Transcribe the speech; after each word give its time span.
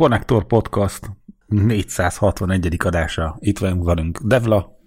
Connector 0.00 0.44
Podcast 0.46 1.10
461. 1.46 2.76
adása. 2.84 3.36
Itt 3.40 3.58
vagyunk 3.58 3.84
velünk 3.84 4.18
Devla, 4.18 4.78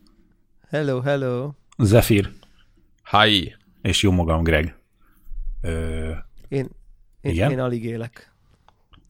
Hello, 0.70 1.02
hello. 1.02 1.52
Zephyr 1.78 2.32
Hi. 3.12 3.56
és 3.82 4.04
jó 4.04 4.12
magam 4.12 4.44
Greg. 4.44 4.76
Ö, 5.62 6.10
Én, 6.48 6.70
én, 7.22 7.32
Igen? 7.32 7.52
én 7.52 7.60
alig 7.60 7.84
élek. 7.86 8.34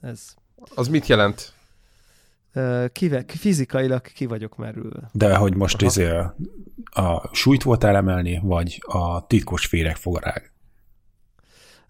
Ez. 0.02 0.36
Az 0.76 0.88
mit 0.88 1.08
jelent? 1.08 1.54
Kive, 2.92 3.24
fizikailag 3.28 4.02
ki 4.02 4.26
vagyok 4.26 4.58
merülve. 4.58 5.10
de 5.12 5.36
hogy 5.36 5.56
most 5.56 5.82
izé 5.82 6.08
a, 6.10 6.36
a 7.02 7.30
súlyt 7.32 7.64
voltál 7.64 7.96
emelni, 7.96 8.40
vagy 8.44 8.82
a 8.86 9.28
titkos 9.28 9.66
féreg 9.66 9.96
fogarág? 9.96 10.53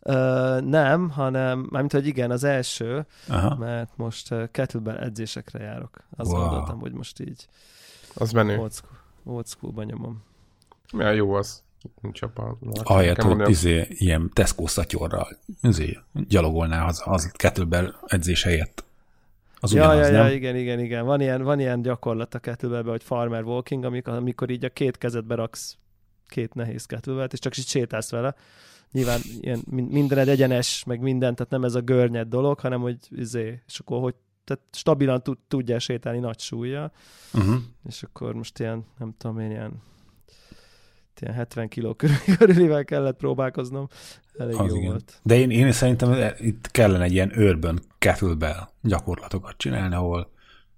Ö, 0.05 0.59
nem, 0.61 1.09
hanem, 1.09 1.67
mármint, 1.69 1.91
hogy 1.91 2.07
igen, 2.07 2.31
az 2.31 2.43
első, 2.43 3.05
Aha. 3.27 3.55
mert 3.55 3.97
most 3.97 4.31
uh, 4.31 4.43
kettlebell 4.51 4.97
edzésekre 4.97 5.63
járok. 5.63 6.03
Azt 6.15 6.31
Wow. 6.31 6.41
gondoltam, 6.41 6.79
hogy 6.79 6.91
most 6.91 7.19
így 7.19 7.47
Az 8.15 8.31
menő. 8.31 8.57
old, 8.57 8.73
school, 8.73 8.97
old 9.23 9.47
school-ban 9.47 9.85
nyomom. 9.85 10.23
Milyen 10.93 11.13
jó 11.13 11.33
az. 11.33 11.63
Nincs 12.01 12.21
a 12.21 12.27
pár. 12.27 12.51
Ahelyett, 12.83 13.21
hogy 13.21 13.49
izé, 13.49 13.85
ilyen 13.89 14.31
Tesco 14.33 14.67
szatyorral 14.67 15.27
izé, 15.61 15.99
gyalogolnál 16.13 16.87
az, 16.87 17.01
az 17.05 17.31
kettlebell 17.31 17.93
edzés 18.05 18.43
helyett. 18.43 18.83
Az 19.59 19.73
ja, 19.73 19.85
ugyanaz, 19.87 20.07
ja, 20.07 20.11
nem? 20.13 20.25
ja, 20.27 20.33
igen, 20.33 20.55
igen, 20.55 20.79
igen. 20.79 21.05
Van 21.05 21.21
ilyen, 21.21 21.41
van 21.43 21.59
ilyen 21.59 21.81
gyakorlat 21.81 22.33
a 22.33 22.39
kettlebellbe, 22.39 22.89
hogy 22.89 23.03
farmer 23.03 23.43
walking, 23.43 23.83
amikor, 23.83 24.13
amikor 24.13 24.49
így 24.49 24.65
a 24.65 24.69
két 24.69 24.97
kezedbe 24.97 25.35
raksz 25.35 25.77
két 26.27 26.53
nehéz 26.53 26.85
kettlebellt, 26.85 27.33
és 27.33 27.39
csak 27.39 27.57
így 27.57 27.67
sétálsz 27.67 28.09
vele. 28.11 28.35
Nyilván 28.93 29.19
ilyen 29.39 29.59
min- 29.69 29.91
mindened 29.91 30.27
egyenes, 30.27 30.83
meg 30.83 30.99
minden, 30.99 31.35
tehát 31.35 31.51
nem 31.51 31.63
ez 31.63 31.75
a 31.75 31.81
görnyed 31.81 32.27
dolog, 32.27 32.59
hanem 32.59 32.81
hogy 32.81 32.97
izé, 33.09 33.61
és 33.67 33.79
akkor 33.79 33.99
hogy 34.01 34.15
tehát 34.43 34.63
stabilan 34.71 35.23
tud, 35.23 35.37
tudjál 35.47 35.79
sétálni 35.79 36.19
nagy 36.19 36.39
súlya, 36.39 36.91
Uh-huh. 37.33 37.55
és 37.89 38.03
akkor 38.03 38.33
most 38.33 38.59
ilyen, 38.59 38.85
nem 38.99 39.13
tudom 39.17 39.39
én, 39.39 39.49
ilyen, 39.51 39.81
ilyen 41.21 41.33
70 41.33 41.67
kiló 41.67 41.93
körül, 41.93 42.15
körülivel 42.37 42.85
kellett 42.85 43.17
próbálkoznom. 43.17 43.87
Elég 44.37 44.55
Az 44.55 44.69
jó 44.69 44.75
igen. 44.75 44.89
volt. 44.89 45.19
De 45.23 45.35
én, 45.35 45.51
én 45.51 45.71
szerintem 45.71 46.33
itt 46.37 46.71
kellene 46.71 47.03
egy 47.03 47.11
ilyen 47.11 47.31
urban 47.35 47.79
kettlebell 47.97 48.69
gyakorlatokat 48.81 49.57
csinálni, 49.57 49.95
ahol 49.95 50.31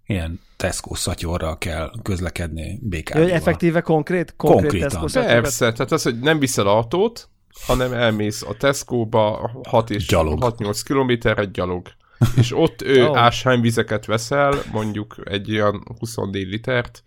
ilyen 0.05 0.39
Tesco 0.55 0.95
szatyorral 0.95 1.57
kell 1.57 1.91
közlekedni 2.01 2.79
hogy 3.11 3.29
effektíve 3.29 3.81
konkrét, 3.81 4.33
konkrét 4.35 4.61
Konkrétan. 4.61 5.01
Tesco 5.01 5.19
Persze, 5.19 5.71
tehát 5.71 5.91
az, 5.91 6.03
hogy 6.03 6.19
nem 6.19 6.39
viszel 6.39 6.67
autót, 6.67 7.29
hanem 7.61 7.93
elmész 7.93 8.41
a 8.41 8.57
Tesco-ba 8.57 9.51
6 9.67 9.89
és 9.89 10.07
Gyalog. 10.07 10.43
6-8 10.57 10.81
kilométerre 10.83 11.45
gyalog. 11.45 11.87
És 12.35 12.55
ott 12.55 12.81
ő 12.81 13.05
oh. 13.05 13.17
ásványvizeket 13.17 14.05
veszel, 14.05 14.53
mondjuk 14.71 15.15
egy 15.23 15.51
olyan 15.51 15.83
24 15.99 16.47
litert, 16.47 17.03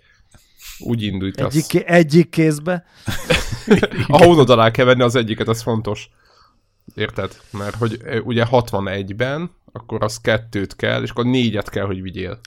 úgy 0.78 1.02
indítasz. 1.02 1.54
Egyik, 1.54 1.88
egyik 1.88 2.28
kézbe. 2.28 2.84
A 4.06 4.24
hónod 4.24 4.50
alá 4.50 4.70
kell 4.70 4.84
venni 4.84 5.02
az 5.02 5.14
egyiket, 5.14 5.48
az 5.48 5.62
fontos. 5.62 6.10
Érted? 6.94 7.40
Mert 7.50 7.74
hogy 7.74 8.00
ugye 8.24 8.46
61-ben, 8.50 9.50
akkor 9.72 10.02
az 10.02 10.20
kettőt 10.20 10.76
kell, 10.76 11.02
és 11.02 11.10
akkor 11.10 11.24
négyet 11.24 11.70
kell, 11.70 11.84
hogy 11.84 12.02
vigyél. 12.02 12.40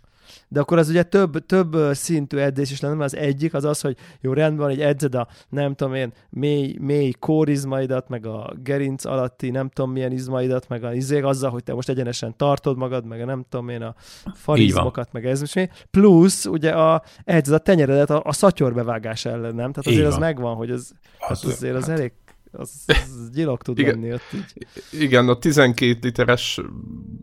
De 0.48 0.60
akkor 0.60 0.78
az 0.78 0.90
ugye 0.90 1.04
több, 1.04 1.46
több 1.46 1.76
szintű 1.92 2.38
edzés 2.38 2.72
is 2.72 2.80
lenne, 2.80 2.96
mert 2.96 3.14
az 3.14 3.20
egyik 3.20 3.54
az 3.54 3.64
az, 3.64 3.82
hogy 3.82 3.98
jó, 4.22 4.34
rendben 4.34 4.58
van, 4.58 4.70
hogy 4.76 4.82
edzed 4.82 5.16
a, 5.16 5.28
nem 5.50 5.74
tudom 5.74 5.94
én, 5.94 6.14
mély, 6.30 6.76
mély 6.80 7.12
kórizmaidat, 7.20 8.10
meg 8.10 8.26
a 8.26 8.54
gerinc 8.64 9.06
alatti, 9.06 9.50
nem 9.50 9.70
tudom 9.70 9.92
milyen 9.92 10.12
izmaidat, 10.12 10.68
meg 10.68 10.84
a 10.84 10.94
izék 10.94 11.26
azzal, 11.26 11.50
hogy 11.50 11.64
te 11.64 11.74
most 11.74 11.90
egyenesen 11.90 12.38
tartod 12.38 12.78
magad, 12.78 13.06
meg 13.06 13.22
a 13.22 13.26
nem 13.26 13.46
tudom 13.50 13.70
én, 13.70 13.82
a 13.82 13.96
farizmokat, 14.34 15.12
meg 15.12 15.26
ez 15.26 15.54
mi. 15.54 15.70
Plusz 15.92 16.46
ugye 16.46 16.72
a, 16.72 17.04
edzed 17.24 17.54
a 17.54 17.58
tenyeredet 17.58 18.10
a, 18.10 18.22
a 18.26 18.34
szatyorbevágás 18.34 19.26
ellen, 19.26 19.56
nem? 19.56 19.72
Tehát 19.72 19.88
azért 19.88 20.06
az 20.06 20.12
van. 20.12 20.20
megvan, 20.20 20.56
hogy 20.56 20.72
az, 20.72 20.94
Az, 21.30 21.46
az 21.46 21.52
azért 21.52 21.76
az 21.76 21.90
elég, 21.90 22.12
az, 22.52 22.72
az 22.88 23.30
gyilog 23.34 23.62
tud 23.62 23.80
Igen. 23.80 23.94
lenni 23.94 24.14
ott 24.14 24.34
így. 24.34 24.68
Igen, 25.02 25.30
a 25.30 25.38
12 25.38 25.98
literes 26.02 26.60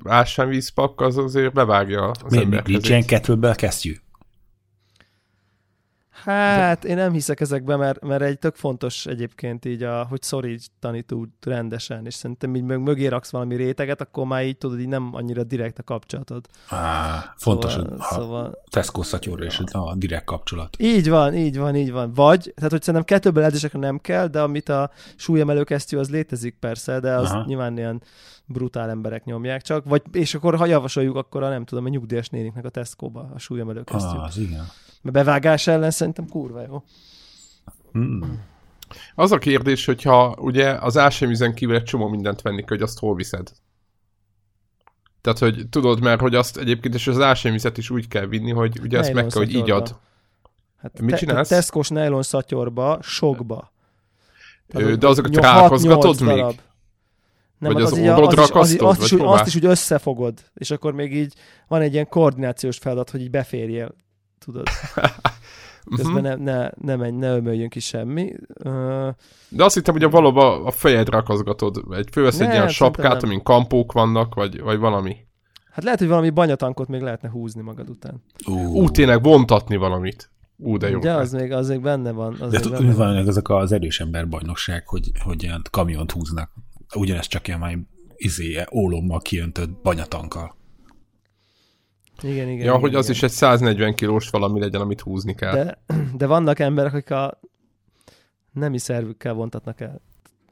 ásványvízpak 0.04 1.00
az 1.00 1.16
azért 1.16 1.52
bevágja 1.52 2.10
az 2.10 2.32
mi, 2.32 2.36
mi, 2.36 2.42
ember 2.44 2.66
nincs 2.66 2.88
ilyen 2.88 3.04
kettlebell 3.04 3.54
kesztyű? 3.54 3.96
Hát 6.28 6.84
én 6.84 6.96
nem 6.96 7.12
hiszek 7.12 7.40
ezekbe, 7.40 7.76
mert, 7.76 8.00
mert 8.00 8.22
egy 8.22 8.38
tök 8.38 8.54
fontos 8.54 9.06
egyébként 9.06 9.64
így, 9.64 9.82
a, 9.82 10.04
hogy 10.04 10.22
szorítani 10.22 11.02
tud 11.02 11.28
rendesen, 11.40 12.06
és 12.06 12.14
szerintem 12.14 12.56
így 12.56 12.62
mög, 12.62 12.80
mögé 12.80 13.06
raksz 13.06 13.30
valami 13.30 13.54
réteget, 13.54 14.00
akkor 14.00 14.26
már 14.26 14.44
így 14.44 14.58
tudod, 14.58 14.80
így 14.80 14.88
nem 14.88 15.10
annyira 15.12 15.44
direkt 15.44 15.78
a 15.78 15.82
kapcsolatod. 15.82 16.46
Á, 16.68 17.34
fontos 17.36 17.72
szóval, 17.72 17.92
a, 17.98 18.04
a 18.04 18.12
szóval 18.12 18.62
Tesco 18.70 19.02
szatyor 19.02 19.42
és 19.42 19.60
a 19.72 19.94
direkt 19.94 20.24
kapcsolat. 20.24 20.76
így 20.78 21.08
van, 21.08 21.34
így 21.34 21.58
van, 21.58 21.76
így 21.76 21.92
van. 21.92 22.12
Vagy, 22.14 22.52
tehát 22.54 22.70
hogy 22.70 22.82
szerintem 22.82 23.04
kettőből 23.04 23.44
edzésekre 23.44 23.78
nem 23.78 23.98
kell, 23.98 24.26
de 24.26 24.40
amit 24.40 24.68
a 24.68 24.90
súlyemelő 25.16 25.64
kesztyű, 25.64 25.96
az 25.96 26.10
létezik 26.10 26.56
persze, 26.60 27.00
de 27.00 27.14
az 27.14 27.30
Aha. 27.30 27.44
Nyilván 27.46 27.78
ilyen 27.78 28.02
brutál 28.44 28.90
emberek 28.90 29.24
nyomják 29.24 29.62
csak, 29.62 29.84
vagy, 29.84 30.02
és 30.12 30.34
akkor 30.34 30.56
ha 30.56 30.66
javasoljuk, 30.66 31.16
akkor 31.16 31.42
a 31.42 31.48
nem 31.48 31.64
tudom, 31.64 31.84
a 31.84 31.88
nyugdíjas 31.88 32.28
néniknek 32.28 32.64
a 32.64 32.68
Tesco-ba 32.68 33.30
a 33.34 33.38
súlyemelő 33.38 33.82
kesztyű. 33.82 34.16
Ah, 34.16 34.24
az 34.24 34.38
igen. 34.38 34.66
Mert 35.02 35.16
bevágás 35.16 35.66
ellen 35.66 35.90
szerintem 35.90 36.28
kurva 36.28 36.62
jó. 36.62 36.82
Mm. 37.98 38.22
Az 39.14 39.32
a 39.32 39.38
kérdés, 39.38 39.84
hogyha 39.84 40.36
ugye 40.38 40.70
az 40.70 40.96
ásványvízen 40.96 41.54
kívül 41.54 41.74
egy 41.74 41.84
csomó 41.84 42.08
mindent 42.08 42.42
venni 42.42 42.58
kell, 42.58 42.68
hogy 42.68 42.82
azt 42.82 42.98
hol 42.98 43.14
viszed. 43.14 43.52
Tehát, 45.20 45.38
hogy 45.38 45.68
tudod, 45.70 46.00
mert 46.00 46.20
hogy 46.20 46.34
azt 46.34 46.56
egyébként, 46.56 46.94
és 46.94 47.06
az 47.06 47.20
ásványvizet 47.20 47.78
is 47.78 47.90
úgy 47.90 48.08
kell 48.08 48.26
vinni, 48.26 48.50
hogy 48.50 48.78
ugye 48.82 48.98
ezt 48.98 49.12
meg 49.12 49.26
kell, 49.26 49.42
hogy 49.42 49.48
így 49.54 49.58
szatyorba. 49.58 49.84
ad. 49.84 49.96
Hát 50.82 51.00
Mit 51.00 51.16
csinálsz? 51.16 51.48
Tesco-s 51.48 51.88
nylon 51.88 52.22
szatyorba, 52.22 52.98
sokba. 53.02 53.72
Ö, 54.68 54.96
de 54.96 55.06
azokat 55.06 55.36
rákozgatod 55.36 56.20
még? 56.20 56.28
darab. 56.36 56.60
Nem, 57.58 57.72
Vagy 57.72 57.82
hát 57.82 57.92
az 57.92 57.98
a- 57.98 58.16
az, 58.16 58.32
is, 58.32 58.38
az, 58.38 58.50
akasztod, 58.50 58.88
azt, 58.88 59.02
is, 59.02 59.12
azt 59.20 59.46
is 59.46 59.54
úgy 59.56 59.64
összefogod, 59.64 60.38
és 60.54 60.70
akkor 60.70 60.92
még 60.92 61.16
így 61.16 61.34
van 61.68 61.80
egy 61.80 61.92
ilyen 61.92 62.08
koordinációs 62.08 62.78
feladat, 62.78 63.10
hogy 63.10 63.20
így 63.20 63.30
beférjél, 63.30 63.94
tudod. 64.52 64.66
Közben 65.96 66.22
Mhm. 66.22 66.42
ne, 66.42 66.52
ne, 66.52 66.70
ne 66.80 66.96
menj, 66.96 67.16
ne 67.16 67.34
ömöljön 67.36 67.68
ki 67.68 67.80
semmi. 67.80 68.32
Uh, 68.64 69.08
De 69.48 69.64
azt 69.64 69.74
hittem, 69.74 69.94
hogy 69.94 70.02
a 70.02 70.08
valóban 70.08 70.66
a 70.66 70.70
fejedre 70.70 71.16
akaszgatod. 71.16 71.84
Egy 71.90 72.08
fővesz 72.12 72.40
egy 72.40 72.46
Ne, 72.46 72.52
ilyen 72.54 72.68
sapkát, 72.68 73.22
amin 73.22 73.42
kampók 73.42 73.92
vannak, 73.92 74.34
vagy, 74.34 74.60
vagy 74.60 74.78
valami. 74.78 75.16
hát 75.72 75.84
lehet, 75.84 75.98
hogy 75.98 76.08
valami 76.08 76.30
banyatankot 76.30 76.88
még 76.88 77.00
lehetne 77.00 77.28
húzni 77.30 77.62
magad 77.62 77.88
után. 77.88 78.22
Ú, 78.46 78.88
tényleg 78.90 79.22
vontatni 79.22 79.76
valamit. 79.76 80.30
Ú, 80.56 80.76
de 80.76 80.88
jó. 80.88 80.98
Ugye, 80.98 81.12
az 81.12 81.32
még, 81.32 81.52
az 81.52 81.68
még 81.68 81.80
benne 81.80 82.10
van. 82.10 82.36
Az 82.40 82.52
De 82.52 82.58
még 82.62 82.70
benne 82.78 82.94
van. 82.94 83.16
ezek 83.28 83.48
az 83.48 83.72
erős 83.72 84.00
ember 84.00 84.28
bajnokság, 84.28 84.88
hogy, 84.88 85.10
hogy 85.24 85.42
ilyen 85.42 85.62
kamiont 85.70 86.12
húznak. 86.12 86.50
Ugyanez 86.94 87.26
csak 87.26 87.46
ilyen 87.48 87.58
már 87.60 87.78
izé, 88.16 88.64
ólommal 88.74 89.20
kiöntött 89.20 89.70
banyatankkal. 89.82 90.56
Igen, 92.22 92.48
igen. 92.48 92.48
Ja, 92.48 92.54
igen, 92.62 92.80
hogy 92.80 92.94
az 92.94 93.04
igen. 93.04 93.16
is 93.16 93.22
egy 93.22 93.30
140 93.30 93.94
kilós 93.94 94.28
valami 94.30 94.60
legyen, 94.60 94.80
amit 94.80 95.00
húzni 95.00 95.34
kell. 95.34 95.54
De, 95.54 95.78
de 96.16 96.26
vannak 96.26 96.58
emberek, 96.58 96.92
akik 96.92 97.10
a 97.10 97.40
nemi 98.52 98.78
szervükkel 98.78 99.32
vontatnak 99.34 99.80
el 99.80 100.00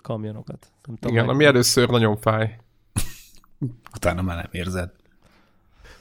kamionokat. 0.02 0.66
Nem 0.86 0.96
tudom, 0.96 1.12
Igen, 1.14 1.26
meg- 1.26 1.34
ami 1.34 1.44
először 1.44 1.88
nagyon 1.88 2.16
fáj. 2.16 2.58
Utána 3.94 4.22
már 4.22 4.36
nem 4.36 4.48
érzed. 4.50 4.90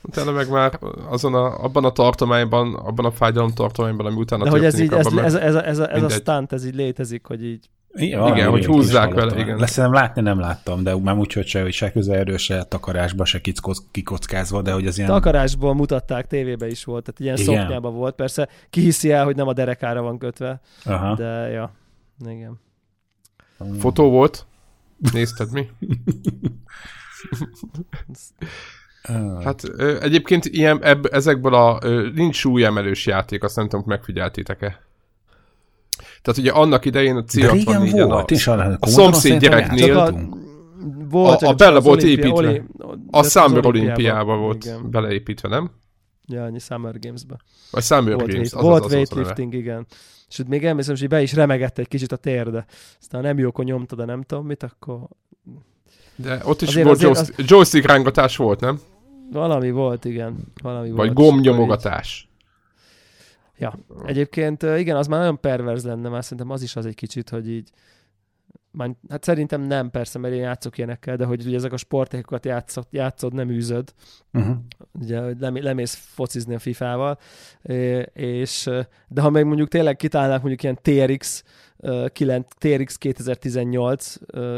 Utána 0.02 0.32
meg 0.32 0.50
már 0.50 0.80
azon 1.10 1.34
a, 1.34 1.64
abban 1.64 1.86
a 1.86 1.92
tartományban, 1.92 2.76
abban 2.76 3.06
a 3.06 3.12
fájdalom 3.12 3.52
tartományban, 3.52 4.06
ami 4.06 4.16
utána 4.16 4.44
De 4.44 4.50
hogy 4.50 4.64
ez 4.66 4.80
így, 4.80 4.94
ez, 4.94 5.06
ez, 5.06 5.34
ez, 5.34 5.56
a- 5.56 5.66
ez, 5.66 5.80
a, 5.80 5.92
ez 5.94 6.04
a 6.04 6.10
stunt, 6.10 6.54
ez 6.54 6.66
így 6.66 6.76
létezik, 6.76 7.26
hogy 7.26 7.44
így 7.44 7.70
Igen, 7.96 8.28
Igen, 8.28 8.50
hogy 8.50 8.66
húzzák 8.66 9.14
vele, 9.14 9.40
igen. 9.40 9.58
Lesz 9.58 9.76
nem 9.76 9.94
látni, 9.94 10.22
nem 10.22 10.40
láttam, 10.40 10.84
de 10.84 10.96
már 10.96 11.18
úgy, 11.18 11.34
hogy 11.34 11.48
se, 11.48 11.62
hogy 11.62 11.74
se 11.74 11.92
közelről, 11.92 12.38
se 12.38 12.64
takarásba, 12.64 13.26
se 13.26 13.42
kickoz- 13.42 13.88
kikockázva, 13.92 14.62
de 14.62 14.72
hogy 14.72 14.88
az 14.88 14.98
ilyen... 14.98 15.10
takarásból 15.10 15.74
mutatták, 15.74 16.28
tévébe 16.28 16.68
is 16.68 16.84
volt, 16.84 17.04
tehát 17.04 17.20
ilyen 17.20 17.38
Igen. 17.38 17.64
szoknyában 17.64 17.94
volt. 17.94 18.16
Persze 18.16 18.50
ki 18.70 18.82
hiszi 18.82 19.12
el, 19.12 19.24
hogy 19.24 19.36
nem 19.36 19.48
a 19.48 19.54
derekára 19.54 20.02
van 20.02 20.18
kötve, 20.18 20.62
Aha. 20.84 21.16
de 21.16 21.50
ja, 21.50 21.72
igen. 22.28 22.60
Fotó 23.80 24.10
volt? 24.10 24.46
Nézted 25.14 25.52
mi? 25.52 25.68
Ah, 29.02 29.44
Hát 29.44 29.64
egyébként 30.02 30.46
ilyen, 30.46 30.84
ebb, 30.84 31.06
ezekből 31.06 31.54
a, 31.54 31.80
nincs 32.14 32.36
súlyemelős 32.36 33.06
játék, 33.06 33.44
azt 33.44 33.56
nem 33.56 33.70
tudom, 33.70 33.86
megfigyeltétek-e. 33.88 34.82
Tehát 35.96 36.38
ugye 36.40 36.52
annak 36.52 36.86
idején 36.86 37.16
a 37.16 37.22
de 37.34 37.52
régen 37.52 37.82
C64-en 37.82 38.06
volt, 38.08 38.32
a, 38.32 38.34
és 38.34 38.48
a, 38.48 38.78
a 38.80 38.88
szomszéd 38.88 39.40
gyereknél- 39.40 39.96
a, 39.96 40.14
volt, 41.10 41.42
A- 41.42 41.48
a 41.58 41.74
az 41.76 41.84
volt 41.84 42.04
olimpia- 42.04 42.26
építve. 42.26 42.48
oli- 42.48 42.62
a 43.12 43.18
az 43.18 43.32
Summer 43.32 43.66
olimpiában, 43.66 43.74
olimpiába 43.76 44.38
volt 44.38 44.66
Igen. 44.66 44.90
beleépítve, 44.92 45.50
nem? 45.50 45.70
Ja, 46.28 46.44
annyi 46.44 46.60
Summer 46.60 47.00
Games-be. 47.00 47.36
Vagy 47.72 47.84
Summer 47.84 48.14
Volt, 48.14 48.32
Games, 48.32 48.54
az, 48.54 48.62
volt 48.62 48.80
az, 48.80 48.86
az, 48.86 48.86
az, 48.86 48.94
weightlifting, 48.94 49.54
igen. 49.54 49.86
És 50.30 50.40
ott 50.40 50.48
még 50.48 50.66
emlékszem, 50.66 50.96
hogy 51.00 51.08
be 51.08 51.22
is 51.22 51.34
remegett 51.34 51.78
egy 51.78 51.88
kicsit 51.88 52.12
a 52.12 52.16
térde. 52.16 52.66
Aztán 53.00 53.22
nem 53.22 53.38
jó, 53.38 53.48
akkor 53.48 53.66
nyomtad, 53.66 53.98
de 54.00 54.06
nem 54.06 54.22
tudom 54.22 54.46
mit, 54.46 54.64
akkor... 54.64 55.00
De 56.16 56.40
ott 56.44 56.62
is 56.62 56.68
Azért- 56.68 56.86
volt 56.86 56.98
azért 56.98 57.16
joystick, 57.18 57.50
joystick 57.50 57.86
rángatás 57.88 58.38
volt, 58.38 58.60
nem? 58.60 58.80
Valami 59.32 59.72
volt, 59.72 60.06
igen. 60.06 60.38
Valami 60.64 60.92
Vagy 60.92 61.14
volt. 61.14 61.14
gombnyomogatás. 61.14 62.25
Ja, 63.58 63.80
egyébként 64.06 64.64
igen, 64.64 64.96
az 64.96 65.08
már 65.08 65.20
nagyon 65.20 65.40
perverz 65.40 65.86
lenne, 65.86 66.10
már 66.10 66.24
szerintem 66.24 66.50
az 66.50 66.62
is 66.62 66.76
az 66.76 66.86
egy 66.86 66.96
kicsit, 66.96 67.30
hogy 67.30 67.50
így 67.50 67.70
már, 68.76 68.96
hát 69.10 69.24
szerintem 69.24 69.62
nem 69.62 69.92
persze, 69.92 70.20
mert 70.20 70.34
én 70.34 70.40
játszok 70.40 70.78
ilyenekkel, 70.78 71.16
de 71.16 71.26
hogy 71.26 71.46
ugye 71.46 71.56
ezek 71.56 71.74
a 71.74 71.78
sportékokat 71.78 72.46
játszod, 72.46 72.88
játszod 72.90 73.34
nem 73.34 73.50
űzöd, 73.50 73.94
uh-huh. 74.34 74.56
ugye, 75.02 75.20
hogy 75.20 75.40
lem, 75.40 75.64
lemész 75.64 75.94
focizni 75.94 76.56
a 76.56 76.60
FIFA-val, 76.60 77.20
és, 78.14 78.70
de 79.08 79.22
ha 79.22 79.30
meg 79.30 79.46
mondjuk 79.46 79.68
tényleg 79.68 79.96
kitálnák 79.96 80.42
mondjuk 80.42 80.64
ilyen 80.64 80.80
TRX 80.82 81.44
9, 82.14 82.48
TRX 82.58 82.98
2018, 82.98 84.16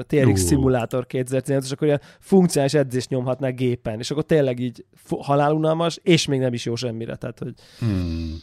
TRX 0.07 0.41
uh. 0.41 0.47
Simulator 0.47 1.05
2018, 1.05 1.65
és 1.65 1.71
akkor 1.71 1.87
ilyen 1.87 2.01
funkcionális 2.19 2.73
edzést 2.73 3.09
nyomhatnák 3.09 3.55
gépen, 3.55 3.99
és 3.99 4.11
akkor 4.11 4.23
tényleg 4.23 4.59
így 4.59 4.85
halálunalmas, 5.09 5.99
és 6.03 6.27
még 6.27 6.39
nem 6.39 6.53
is 6.53 6.65
jó 6.65 6.75
semmire, 6.75 7.15
tehát 7.15 7.39
hogy... 7.39 7.53
Hmm. 7.79 8.35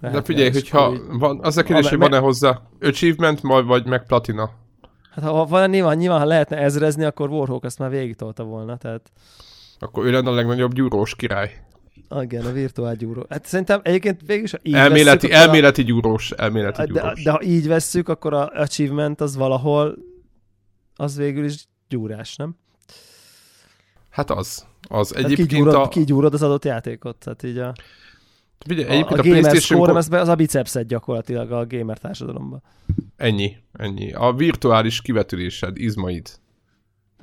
De 0.00 0.22
figyelj, 0.22 0.50
hogyha 0.50 0.92
van, 1.18 1.38
az 1.42 1.56
a 1.56 1.62
kérdés, 1.62 1.88
hogy 1.88 1.98
van-e 1.98 2.18
hozzá 2.18 2.62
achievement, 2.80 3.40
vagy 3.40 3.86
meg 3.86 4.06
platina? 4.06 4.50
Hát 5.10 5.24
ha 5.24 5.46
van, 5.46 5.70
nyilván, 5.70 5.96
nyilván, 5.96 6.18
ha 6.18 6.24
lehetne 6.24 6.56
ezrezni, 6.56 7.04
akkor 7.04 7.30
Warhawk 7.30 7.64
azt 7.64 7.78
már 7.78 7.90
végig 7.90 8.16
tolta 8.16 8.44
volna, 8.44 8.76
tehát... 8.76 9.12
Akkor 9.78 10.06
ő 10.06 10.10
lenne 10.10 10.30
a 10.30 10.34
legnagyobb 10.34 10.72
gyúrós 10.72 11.16
király. 11.16 11.64
Igen, 12.20 12.44
a 12.44 12.52
virtuál 12.52 12.94
gyúró. 12.94 13.26
Hát 13.28 13.46
szerintem 13.46 13.80
egyébként 13.82 14.20
végül 14.26 14.44
is, 14.44 14.54
így 14.62 14.74
elméleti, 14.74 15.26
vesszük, 15.26 15.46
elméleti 15.46 15.80
a... 15.80 15.84
gyúrós, 15.84 16.30
elméleti 16.30 16.84
gyúrós. 16.86 17.02
De, 17.02 17.22
de, 17.22 17.30
ha 17.30 17.42
így 17.42 17.66
vesszük, 17.66 18.08
akkor 18.08 18.34
a 18.34 18.48
achievement 18.48 19.20
az 19.20 19.36
valahol 19.36 19.96
az 20.96 21.16
végül 21.16 21.44
is 21.44 21.64
gyúrás, 21.88 22.36
nem? 22.36 22.56
Hát 24.10 24.30
az. 24.30 24.66
Az 24.88 25.14
egyébként 25.16 25.48
kigyúrod, 25.48 25.74
a... 25.74 25.88
kigyúrod 25.88 26.34
az 26.34 26.42
adott 26.42 26.64
játékot, 26.64 27.16
tehát 27.16 27.42
így 27.42 27.58
a... 27.58 27.72
Ugye, 28.68 28.86
a, 28.86 28.92
a, 28.92 29.10
a, 29.10 29.18
a 29.18 29.22
gamer 29.22 29.56
score, 29.56 29.92
az, 29.92 30.12
az 30.12 30.28
a 30.28 30.34
bicepset 30.34 30.86
gyakorlatilag 30.86 31.52
a 31.52 31.66
gamer 31.66 31.98
társadalomban. 31.98 32.62
Ennyi, 33.16 33.56
ennyi. 33.72 34.12
A 34.12 34.32
virtuális 34.32 35.02
kivetülésed, 35.02 35.76
izmaid. 35.76 36.28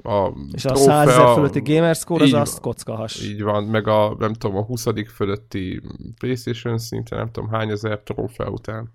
A 0.04 0.32
és 0.54 0.66
a 0.66 0.76
100 0.76 1.08
ezer 1.08 1.34
fölötti 1.34 1.74
gamer 1.74 1.96
score 1.96 2.24
az 2.24 2.34
azt 2.34 2.60
kockahas. 2.60 3.24
Így 3.24 3.42
van, 3.42 3.64
meg 3.64 3.88
a, 3.88 4.16
nem 4.20 4.34
tudom, 4.34 4.58
a 4.58 4.64
20 4.64 4.86
fölötti 5.14 5.82
Playstation 6.18 6.78
szinten, 6.78 7.18
nem 7.18 7.32
tudom 7.32 7.50
hány 7.50 7.70
ezer 7.70 8.00
trófea 8.00 8.50
után. 8.50 8.92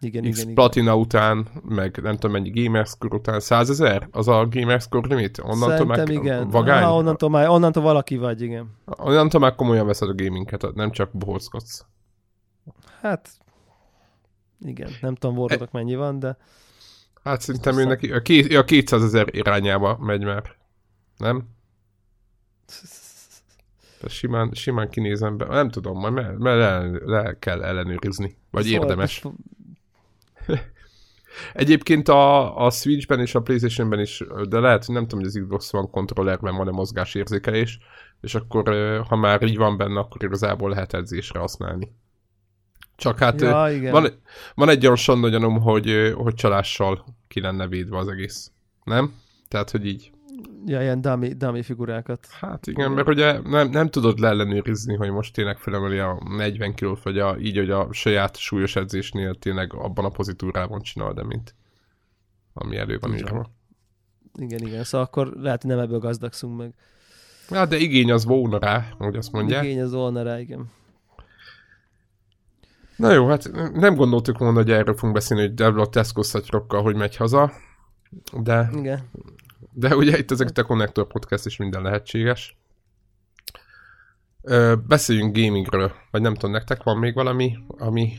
Igen, 0.00 0.30
X 0.30 0.42
igen, 0.42 0.54
platina 0.54 0.90
igen. 0.90 1.00
után, 1.02 1.48
meg 1.68 1.98
nem 2.02 2.14
tudom 2.14 2.30
mennyi 2.30 2.62
Gamerscore 2.62 3.16
után, 3.16 3.40
százezer? 3.40 4.08
Az 4.10 4.28
a 4.28 4.48
Gamerscore 4.50 5.14
limit? 5.14 5.38
Onnantól 5.38 5.68
Szerintem 5.68 5.96
meg 5.96 6.08
igen. 6.08 6.48
Vagány? 6.50 6.82
Ha, 6.82 6.94
onnantól, 6.94 7.30
már, 7.30 7.48
onnantól 7.48 7.82
valaki 7.82 8.16
vagy, 8.16 8.42
igen. 8.42 8.70
Onnantól 8.84 9.40
már 9.40 9.54
komolyan 9.54 9.86
veszed 9.86 10.08
a 10.08 10.14
gaminget, 10.14 10.74
nem 10.74 10.90
csak 10.90 11.10
bohózkodsz. 11.12 11.86
Hát, 13.00 13.30
igen, 14.60 14.90
nem 15.00 15.14
tudom 15.14 15.38
Warhawknak 15.38 15.72
mennyi 15.72 15.94
van, 15.94 16.18
de... 16.18 16.36
Hát 17.22 17.40
szerintem 17.40 17.78
ő 17.78 17.84
neki 17.84 18.12
a, 18.12 18.22
ké, 18.22 18.56
a 18.56 18.64
200 18.64 19.02
ezer 19.02 19.28
irányába 19.30 19.96
megy 20.00 20.24
már. 20.24 20.56
Nem? 21.16 21.48
De 24.00 24.08
simán, 24.08 24.50
simán 24.52 24.88
kinézem 24.88 25.36
be. 25.36 25.46
Nem 25.46 25.70
tudom, 25.70 25.98
majd 25.98 26.12
mert 26.12 26.38
le, 26.38 26.80
le 27.04 27.36
kell 27.38 27.62
ellenőrizni. 27.62 28.36
Vagy 28.50 28.64
szóval, 28.64 28.80
érdemes. 28.80 29.22
Egyébként 31.52 32.08
a, 32.08 32.56
a 32.64 32.70
Switchben 32.70 33.20
és 33.20 33.34
a 33.34 33.40
Playstation-ben 33.40 34.00
is, 34.00 34.24
de 34.48 34.58
lehet, 34.58 34.84
hogy 34.84 34.94
nem 34.94 35.06
tudom, 35.06 35.24
hogy 35.24 35.28
az 35.28 35.40
Xbox 35.42 35.72
One 35.72 35.88
kontrollerben 35.90 36.56
van 36.56 36.68
a 36.68 36.72
mozgásérzékelés, 36.72 37.78
és 38.20 38.34
akkor 38.34 38.64
ha 39.08 39.16
már 39.16 39.42
így 39.42 39.56
van 39.56 39.76
benne, 39.76 39.98
akkor 39.98 40.24
igazából 40.24 40.70
lehet 40.70 40.94
edzésre 40.94 41.38
használni. 41.38 41.92
Csak 42.96 43.18
hát 43.18 43.40
ja, 43.40 43.70
igen. 43.70 43.92
Van, 43.92 44.22
van 44.54 44.68
egy 44.68 44.84
olyan 44.84 44.96
sonda 44.96 45.28
gyanom, 45.28 45.60
hogy, 45.60 46.12
hogy 46.14 46.34
csalással 46.34 47.04
ki 47.28 47.40
lenne 47.40 47.68
védve 47.68 47.98
az 47.98 48.08
egész. 48.08 48.50
Nem? 48.84 49.14
Tehát, 49.48 49.70
hogy 49.70 49.86
így. 49.86 50.10
Ja, 50.66 50.82
ilyen 50.82 51.00
dummy, 51.00 51.32
dummy 51.32 51.62
figurákat. 51.62 52.26
Hát 52.40 52.66
igen, 52.66 52.92
mert 52.92 53.08
ugye 53.08 53.40
nem, 53.40 53.68
nem 53.68 53.88
tudod 53.88 54.18
leellenőrizni, 54.18 54.94
hogy 54.94 55.10
most 55.10 55.34
tényleg 55.34 55.58
felemeli 55.58 55.98
a 55.98 56.22
40 56.28 56.74
kilót, 56.74 57.02
vagy 57.02 57.18
a, 57.18 57.36
így, 57.38 57.56
hogy 57.56 57.70
a 57.70 57.88
saját 57.92 58.36
súlyos 58.36 58.76
edzésnél 58.76 59.34
tényleg 59.34 59.74
abban 59.74 60.04
a 60.04 60.08
pozitúrában 60.08 60.80
csinál, 60.80 61.12
de 61.12 61.24
mint 61.24 61.54
ami 62.52 62.76
elő 62.76 62.98
van 63.00 63.14
írva. 63.14 63.50
Igen, 64.34 64.66
igen, 64.66 64.84
szóval 64.84 65.06
akkor 65.06 65.26
lehet, 65.26 65.62
hogy 65.62 65.70
nem 65.70 65.80
ebből 65.80 65.98
gazdagszunk 65.98 66.58
meg. 66.58 66.74
Hát, 67.48 67.68
de 67.68 67.76
igény 67.76 68.12
az 68.12 68.24
volna 68.24 68.58
rá, 68.58 68.86
hogy 68.98 69.16
azt 69.16 69.32
mondják. 69.32 69.64
Igény 69.64 69.80
az 69.80 69.92
volna 69.92 70.22
rá, 70.22 70.40
igen. 70.40 70.70
Na 72.96 73.12
jó, 73.12 73.26
hát 73.26 73.50
nem 73.72 73.94
gondoltuk 73.94 74.38
volna, 74.38 74.56
hogy 74.56 74.70
erről 74.70 74.94
fogunk 74.94 75.14
beszélni, 75.14 75.42
hogy 75.42 75.54
Devla 75.54 75.88
Tesco 75.88 76.22
szatyrokkal, 76.22 76.82
hogy 76.82 76.94
megy 76.96 77.16
haza, 77.16 77.52
de, 78.42 78.70
Igen. 78.74 79.10
De 79.72 79.96
ugye 79.96 80.18
itt 80.18 80.30
ezek 80.30 80.58
a 80.58 80.62
Connector 80.62 81.06
Podcast 81.06 81.46
is 81.46 81.56
minden 81.56 81.82
lehetséges. 81.82 82.58
Ö, 84.42 84.74
beszéljünk 84.86 85.36
gamingről, 85.36 85.92
vagy 86.10 86.20
nem 86.20 86.34
tudom, 86.34 86.50
nektek 86.50 86.82
van 86.82 86.98
még 86.98 87.14
valami, 87.14 87.58
ami... 87.68 88.12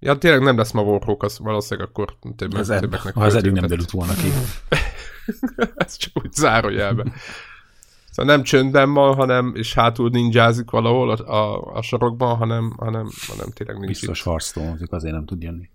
Ja, 0.00 0.18
tényleg 0.18 0.42
nem 0.42 0.56
lesz 0.56 0.72
ma 0.72 0.82
Warhawk, 0.82 1.22
az 1.22 1.38
valószínűleg 1.38 1.88
akkor 1.88 2.16
többek, 2.36 2.58
az 2.58 2.66
többeknek. 2.66 3.14
Ha 3.14 3.24
az 3.24 3.34
eddig 3.34 3.52
nem 3.52 3.66
derült 3.66 3.90
volna 3.90 4.12
ki. 4.14 4.28
Ez 5.74 5.96
csak 5.96 6.12
úgy 6.24 6.32
zárójelben. 6.32 7.12
Szóval 8.10 8.34
nem 8.34 8.44
csöndben 8.44 8.92
van, 8.92 9.14
hanem, 9.14 9.52
és 9.54 9.74
hátul 9.74 10.10
ninjázik 10.10 10.70
valahol 10.70 11.10
a, 11.10 11.34
a, 11.34 11.62
a 11.76 11.82
sorokban, 11.82 12.36
hanem, 12.36 12.72
hanem, 12.76 13.08
hanem 13.26 13.50
tényleg 13.50 13.76
nincs 13.76 13.88
Biztos 13.88 14.22
Hearthstone, 14.22 14.76
azért 14.88 15.14
nem 15.14 15.24
tud 15.24 15.42
jönni. 15.42 15.70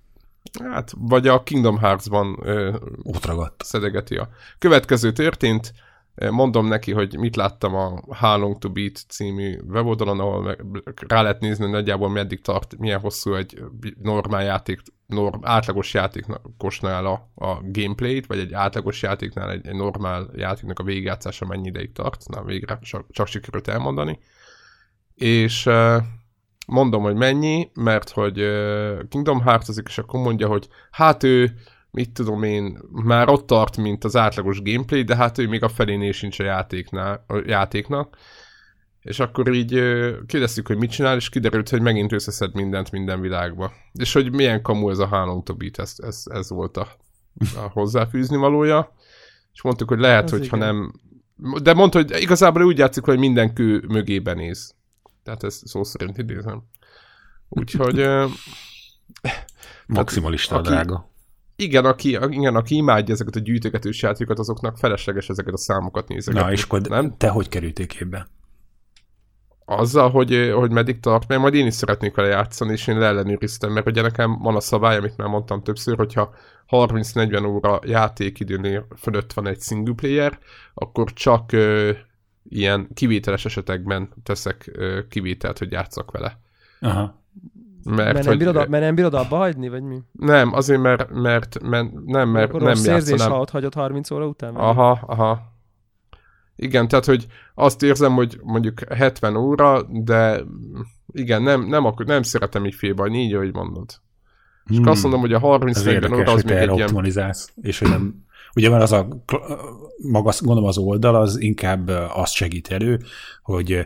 Hát, 0.59 0.91
vagy 0.97 1.27
a 1.27 1.43
Kingdom 1.43 1.77
Hearts-ban 1.77 2.39
ö, 2.41 2.75
ott 3.03 3.25
ragadt. 3.25 3.63
Szedegeti 3.63 4.15
a. 4.15 4.29
Következő 4.57 5.11
történt, 5.11 5.73
mondom 6.15 6.67
neki, 6.67 6.91
hogy 6.91 7.17
mit 7.17 7.35
láttam 7.35 7.75
a 7.75 8.01
How 8.07 8.39
Long 8.39 8.57
to 8.57 8.69
Beat 8.69 9.05
című 9.07 9.59
weboldalon, 9.67 10.19
ahol 10.19 10.41
meg 10.41 10.93
rá 11.07 11.21
lehet 11.21 11.39
nézni, 11.39 11.63
hogy 11.63 11.73
nagyjából 11.73 12.09
meddig 12.09 12.41
tart, 12.41 12.77
milyen 12.77 12.99
hosszú 12.99 13.33
egy 13.33 13.63
normál 14.01 14.43
játék, 14.43 14.81
norm, 15.05 15.39
átlagos 15.41 15.93
játékosnál 15.93 17.05
a, 17.05 17.29
a 17.35 17.61
gameplayt, 17.61 18.25
vagy 18.25 18.39
egy 18.39 18.53
átlagos 18.53 19.01
játéknál 19.01 19.51
egy, 19.51 19.67
egy 19.67 19.75
normál 19.75 20.29
játéknak 20.35 20.79
a 20.79 20.83
végigjátszása 20.83 21.45
mennyi 21.45 21.67
ideig 21.67 21.91
tart, 21.91 22.27
na 22.27 22.43
végre 22.43 22.79
csak, 22.81 23.05
csak 23.11 23.27
sikerült 23.27 23.67
elmondani. 23.67 24.19
És 25.15 25.69
mondom, 26.67 27.03
hogy 27.03 27.15
mennyi, 27.15 27.69
mert 27.73 28.09
hogy 28.09 28.35
Kingdom 29.09 29.41
Hearts 29.41 29.69
azik, 29.69 29.87
és 29.87 29.97
akkor 29.97 30.19
mondja, 30.19 30.47
hogy 30.47 30.67
hát 30.91 31.23
ő 31.23 31.55
mit 31.91 32.11
tudom 32.11 32.43
én, 32.43 32.79
már 32.91 33.29
ott 33.29 33.47
tart, 33.47 33.77
mint 33.77 34.03
az 34.03 34.15
átlagos 34.15 34.61
gameplay, 34.61 35.03
de 35.03 35.15
hát 35.15 35.37
ő 35.37 35.47
még 35.47 35.63
a 35.63 35.69
felénél 35.69 36.11
sincs 36.11 36.39
a, 36.39 36.43
játéknál, 36.43 37.23
a 37.27 37.41
játéknak. 37.45 38.17
És 39.01 39.19
akkor 39.19 39.53
így 39.53 39.69
kérdeztük, 40.25 40.67
hogy 40.67 40.77
mit 40.77 40.91
csinál, 40.91 41.15
és 41.15 41.29
kiderült, 41.29 41.69
hogy 41.69 41.81
megint 41.81 42.11
összeszed 42.11 42.53
mindent 42.53 42.91
minden 42.91 43.21
világba. 43.21 43.71
És 43.93 44.13
hogy 44.13 44.31
milyen 44.31 44.61
kamu 44.61 44.89
ez 44.89 44.99
a 44.99 45.07
Hálong 45.07 45.43
to 45.43 45.53
Beat, 45.53 45.79
ez, 45.79 45.93
ez, 45.97 46.23
ez 46.29 46.49
volt 46.49 46.77
a, 46.77 46.87
a 47.55 47.69
hozzáfűzni 47.71 48.37
valója. 48.37 48.93
És 49.53 49.61
mondtuk, 49.61 49.89
hogy 49.89 49.99
lehet, 49.99 50.29
hogy 50.29 50.47
ha 50.47 50.57
nem... 50.57 50.93
De 51.61 51.73
mondta, 51.73 51.97
hogy 51.97 52.21
igazából 52.21 52.63
úgy 52.63 52.77
játszik, 52.77 53.03
hogy 53.03 53.19
minden 53.19 53.53
kő 53.53 53.83
mögébe 53.87 54.33
néz. 54.33 54.75
Tehát 55.23 55.43
ez 55.43 55.61
szó 55.65 55.83
szerint 55.83 56.17
idézem. 56.17 56.63
Úgyhogy... 57.49 57.99
Maximalista 59.87 60.55
aki, 60.55 60.69
drága 60.69 61.11
igen, 61.55 61.85
aki, 61.85 62.09
igen, 62.09 62.55
aki 62.55 62.75
imádja 62.75 63.13
ezeket 63.13 63.35
a 63.35 63.39
gyűjtögetős 63.39 64.01
játékokat, 64.01 64.39
azoknak 64.39 64.77
felesleges 64.77 65.29
ezeket 65.29 65.53
a 65.53 65.57
számokat 65.57 66.07
nézni. 66.07 66.33
Na, 66.33 66.51
és 66.51 66.63
akkor 66.63 66.81
nem? 66.81 67.17
te 67.17 67.29
hogy 67.29 67.49
kerültél 67.49 67.87
képbe? 67.87 68.27
Azzal, 69.65 70.09
hogy, 70.09 70.51
hogy 70.55 70.71
meddig 70.71 70.99
tart, 70.99 71.27
mert 71.27 71.41
majd 71.41 71.53
én 71.53 71.65
is 71.65 71.73
szeretnék 71.73 72.15
vele 72.15 72.27
játszani, 72.27 72.71
és 72.71 72.87
én 72.87 72.97
leellenőriztem, 72.97 73.71
mert 73.71 73.87
ugye 73.87 74.01
nekem 74.01 74.39
van 74.39 74.55
a 74.55 74.59
szabály, 74.59 74.97
amit 74.97 75.17
már 75.17 75.27
mondtam 75.27 75.63
többször, 75.63 75.97
hogyha 75.97 76.33
30-40 76.69 77.47
óra 77.47 77.79
játékidőnél 77.85 78.87
fölött 78.97 79.33
van 79.33 79.47
egy 79.47 79.61
single 79.61 79.93
player, 79.93 80.39
akkor 80.73 81.13
csak 81.13 81.51
ilyen 82.49 82.87
kivételes 82.93 83.45
esetekben 83.45 84.09
teszek 84.23 84.79
kivételt, 85.09 85.57
hogy 85.57 85.71
játszak 85.71 86.11
vele. 86.11 86.39
Aha. 86.79 87.21
Mert, 87.83 88.13
mert, 88.13 88.25
nem 88.25 88.37
bírod, 88.37 88.55
mert 88.69 88.83
nem 88.83 88.95
bírod 88.95 89.13
abba 89.13 89.37
hagyni, 89.37 89.69
vagy 89.69 89.81
mi? 89.81 90.01
Nem, 90.11 90.53
azért, 90.53 90.81
mert, 90.81 91.09
mert, 91.09 91.61
mert 91.61 91.91
nem, 92.05 92.29
mert 92.29 92.49
Akkor 92.49 92.61
nem 92.61 92.77
játszom. 92.83 93.19
Akkor 93.19 93.31
ha 93.31 93.39
ott 93.39 93.49
hagyod 93.49 93.73
30 93.73 94.11
óra 94.11 94.27
után? 94.27 94.53
Vagy? 94.53 94.63
Aha, 94.63 94.99
aha. 95.07 95.51
Igen, 96.55 96.87
tehát, 96.87 97.05
hogy 97.05 97.27
azt 97.55 97.83
érzem, 97.83 98.13
hogy 98.13 98.39
mondjuk 98.43 98.79
70 98.93 99.35
óra, 99.35 99.81
de 99.89 100.43
igen, 101.11 101.41
nem, 101.41 101.61
nem, 101.61 101.85
akkor, 101.85 102.05
nem 102.05 102.21
szeretem 102.21 102.65
így 102.65 102.75
félbe, 102.75 103.07
így, 103.07 103.33
ahogy 103.33 103.53
mondod. 103.53 104.01
És 104.69 104.77
hmm. 104.77 104.87
azt 104.87 105.01
mondom, 105.01 105.19
hogy 105.19 105.33
a 105.33 105.39
30 105.39 105.77
az 105.77 105.83
40 105.83 106.13
óra 106.13 106.31
az 106.31 106.43
még 106.43 106.55
egy 106.55 106.75
ilyen... 106.75 107.33
és 107.61 107.79
hogy 107.79 107.89
nem 107.89 108.25
Ugye 108.55 108.69
van 108.69 108.81
az 108.81 108.91
a, 108.91 109.07
maga, 109.97 110.31
gondolom 110.39 110.69
az 110.69 110.77
oldal, 110.77 111.15
az 111.15 111.39
inkább 111.39 111.87
azt 112.13 112.33
segít 112.33 112.67
elő, 112.67 112.99
hogy 113.43 113.85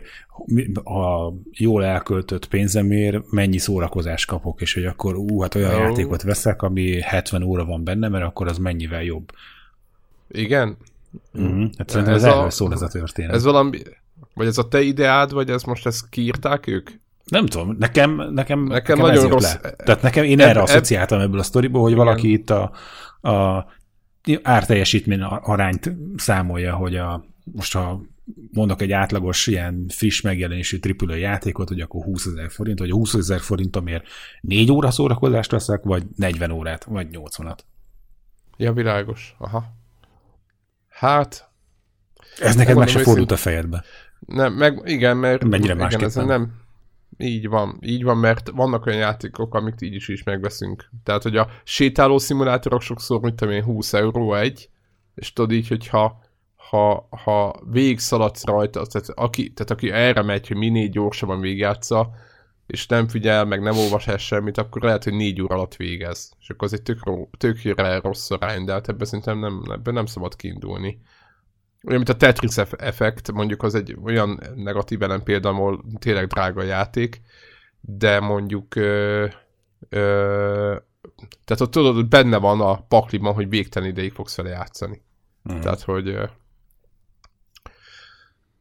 a 0.84 1.32
jól 1.52 1.84
elköltött 1.84 2.48
pénzemért 2.48 3.30
mennyi 3.30 3.58
szórakozást 3.58 4.26
kapok, 4.26 4.60
és 4.60 4.74
hogy 4.74 4.84
akkor 4.84 5.16
ú, 5.16 5.40
hát 5.40 5.54
olyan 5.54 5.74
oh. 5.74 5.80
játékot 5.80 6.22
veszek, 6.22 6.62
ami 6.62 7.00
70 7.00 7.42
óra 7.42 7.64
van 7.64 7.84
benne, 7.84 8.08
mert 8.08 8.24
akkor 8.24 8.48
az 8.48 8.58
mennyivel 8.58 9.02
jobb. 9.02 9.32
Igen? 10.28 10.76
Mm-hmm. 11.38 11.64
Hát 11.78 11.88
szerintem 11.88 12.14
ez, 12.14 12.24
ez 12.24 12.32
erről 12.32 12.50
szól 12.50 12.72
ez 12.72 12.82
a 12.82 12.88
történet. 12.88 13.34
Ez 13.34 13.44
valami, 13.44 13.78
vagy 14.34 14.46
ez 14.46 14.58
a 14.58 14.68
te 14.68 14.80
ideád, 14.80 15.32
vagy 15.32 15.50
ez 15.50 15.62
most 15.62 15.86
ezt 15.86 16.08
kiírták 16.08 16.66
ők? 16.66 16.90
Nem 17.24 17.46
tudom, 17.46 17.76
nekem, 17.78 18.10
nekem, 18.10 18.32
nekem, 18.32 18.64
nekem 18.64 18.98
nagyon 18.98 19.28
rossz. 19.28 19.54
Le. 19.62 19.70
Tehát 19.70 20.02
nekem 20.02 20.24
én 20.24 20.40
eb, 20.40 20.48
erre 20.48 20.60
asszociáltam 20.60 21.20
ebből 21.20 21.38
a 21.38 21.42
sztoriból, 21.42 21.82
hogy 21.82 21.92
igen. 21.92 22.04
valaki 22.04 22.32
itt 22.32 22.50
a, 22.50 22.70
a 23.30 23.66
árteljesítmény 24.42 25.22
arányt 25.22 25.92
számolja, 26.16 26.74
hogy 26.74 26.96
a, 26.96 27.24
most 27.44 27.72
ha 27.72 28.02
mondok 28.52 28.82
egy 28.82 28.92
átlagos 28.92 29.46
ilyen 29.46 29.84
friss 29.88 30.20
megjelenésű 30.20 30.78
tripülő 30.78 31.16
játékot, 31.16 31.68
hogy 31.68 31.80
akkor 31.80 32.04
20 32.04 32.26
ezer 32.26 32.50
forint, 32.50 32.78
vagy 32.78 32.90
20 32.90 33.14
ezer 33.14 33.40
forintomért 33.40 34.06
4 34.40 34.72
óra 34.72 34.90
szórakozást 34.90 35.50
veszek, 35.50 35.82
vagy 35.82 36.02
40 36.16 36.50
órát, 36.50 36.84
vagy 36.84 37.06
80-at. 37.12 37.58
Ja, 38.56 38.72
világos. 38.72 39.34
Aha. 39.38 39.64
Hát... 40.88 41.50
Ez 42.38 42.54
neked 42.56 42.76
meg 42.76 42.88
se 42.88 42.98
fordult 42.98 43.30
a 43.30 43.36
fejedbe. 43.36 43.84
Nem, 44.20 44.52
meg 44.52 44.80
igen, 44.84 45.16
mert... 45.16 45.44
Mennyire 45.44 45.74
igen, 45.74 46.04
ez 46.04 46.14
nem, 46.14 46.52
így 47.18 47.48
van, 47.48 47.78
így 47.82 48.04
van, 48.04 48.16
mert 48.16 48.50
vannak 48.50 48.86
olyan 48.86 48.98
játékok, 48.98 49.54
amit 49.54 49.82
így 49.82 49.94
is 49.94 50.08
is 50.08 50.22
megveszünk. 50.22 50.90
Tehát, 51.02 51.22
hogy 51.22 51.36
a 51.36 51.48
sétáló 51.64 52.18
szimulátorok 52.18 52.80
sokszor, 52.80 53.20
mit 53.20 53.34
tudom 53.34 53.54
én, 53.54 53.62
20 53.62 53.92
euró 53.92 54.34
egy, 54.34 54.70
és 55.14 55.32
tudod 55.32 55.52
így, 55.52 55.68
hogyha 55.68 56.20
ha, 56.70 57.08
ha 57.10 57.60
végigszaladsz 57.70 58.44
rajta, 58.44 58.86
tehát 58.86 59.08
aki, 59.08 59.52
tehát 59.52 59.70
aki 59.70 59.90
erre 59.90 60.22
megy, 60.22 60.48
hogy 60.48 60.56
minél 60.56 60.88
gyorsabban 60.88 61.40
végigjátsza, 61.40 62.10
és 62.66 62.86
nem 62.86 63.08
figyel, 63.08 63.44
meg 63.44 63.62
nem 63.62 63.76
olvas 63.76 64.06
el 64.06 64.16
semmit, 64.16 64.58
akkor 64.58 64.82
lehet, 64.82 65.04
hogy 65.04 65.12
négy 65.12 65.42
óra 65.42 65.54
alatt 65.54 65.76
végez. 65.76 66.32
És 66.40 66.50
akkor 66.50 66.66
az 66.66 66.72
egy 66.72 66.82
tök, 66.82 66.98
tök 67.38 67.60
rossz 68.02 68.30
arány, 68.30 68.64
de 68.64 68.72
hát 68.72 68.88
ebben 68.88 69.06
szerintem 69.06 69.38
nem, 69.38 69.62
ebben 69.70 69.94
nem 69.94 70.06
szabad 70.06 70.36
kiindulni. 70.36 71.00
Olyan, 71.86 71.96
mint 71.96 72.08
a 72.08 72.16
Tetris 72.16 72.56
effekt, 72.76 73.32
mondjuk 73.32 73.62
az 73.62 73.74
egy 73.74 73.96
olyan 74.04 74.40
negatív 74.54 75.02
elem 75.02 75.22
példa, 75.22 75.48
ahol 75.48 75.84
tényleg 75.98 76.26
drága 76.26 76.62
játék, 76.62 77.20
de 77.80 78.20
mondjuk 78.20 78.74
ö, 78.74 79.26
ö, 79.88 80.76
tehát 81.44 81.60
ott 81.60 81.70
tudod, 81.70 81.94
hogy 81.94 82.08
benne 82.08 82.36
van 82.36 82.60
a 82.60 82.80
pakliban, 82.80 83.34
hogy 83.34 83.48
végtelen 83.48 83.88
ideig 83.88 84.12
fogsz 84.12 84.36
vele 84.36 84.48
játszani. 84.48 85.02
Mm. 85.52 85.60
Tehát, 85.60 85.82
hogy 85.82 86.08
ö, 86.08 86.24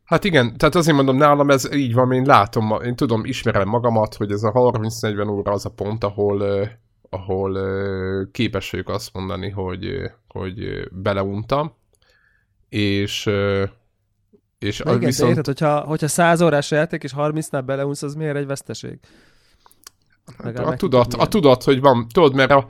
Hát 0.07 0.23
igen, 0.23 0.57
tehát 0.57 0.75
azért 0.75 0.95
mondom, 0.95 1.15
nálam 1.15 1.49
ez 1.49 1.73
így 1.73 1.93
van, 1.93 2.11
én 2.11 2.23
látom, 2.25 2.81
én 2.83 2.95
tudom, 2.95 3.25
ismerem 3.25 3.67
magamat, 3.67 4.15
hogy 4.15 4.31
ez 4.31 4.43
a 4.43 4.51
30-40 4.51 5.29
óra 5.29 5.51
az 5.51 5.65
a 5.65 5.69
pont, 5.69 6.03
ahol, 6.03 6.67
ahol 7.09 7.51
uh, 7.51 8.31
képes 8.31 8.71
vagyok 8.71 8.89
azt 8.89 9.13
mondani, 9.13 9.49
hogy, 9.49 10.11
hogy 10.27 10.87
beleuntam, 10.91 11.73
és 12.69 13.29
és 14.59 14.79
igen, 14.79 14.99
viszont... 14.99 15.29
érted, 15.29 15.45
hogyha, 15.45 15.79
hogyha 15.79 16.07
100 16.07 16.41
órás 16.41 16.71
játék 16.71 17.03
és 17.03 17.13
30-nál 17.17 17.63
beleunsz, 17.65 18.03
az 18.03 18.13
miért 18.13 18.35
egy 18.35 18.45
veszteség? 18.45 18.99
Hát 20.43 20.59
a, 20.59 20.75
tudat, 20.75 21.13
a 21.13 21.27
tudat, 21.27 21.63
hogy 21.63 21.81
van, 21.81 22.07
tudod, 22.13 22.35
mert 22.35 22.51
a, 22.51 22.67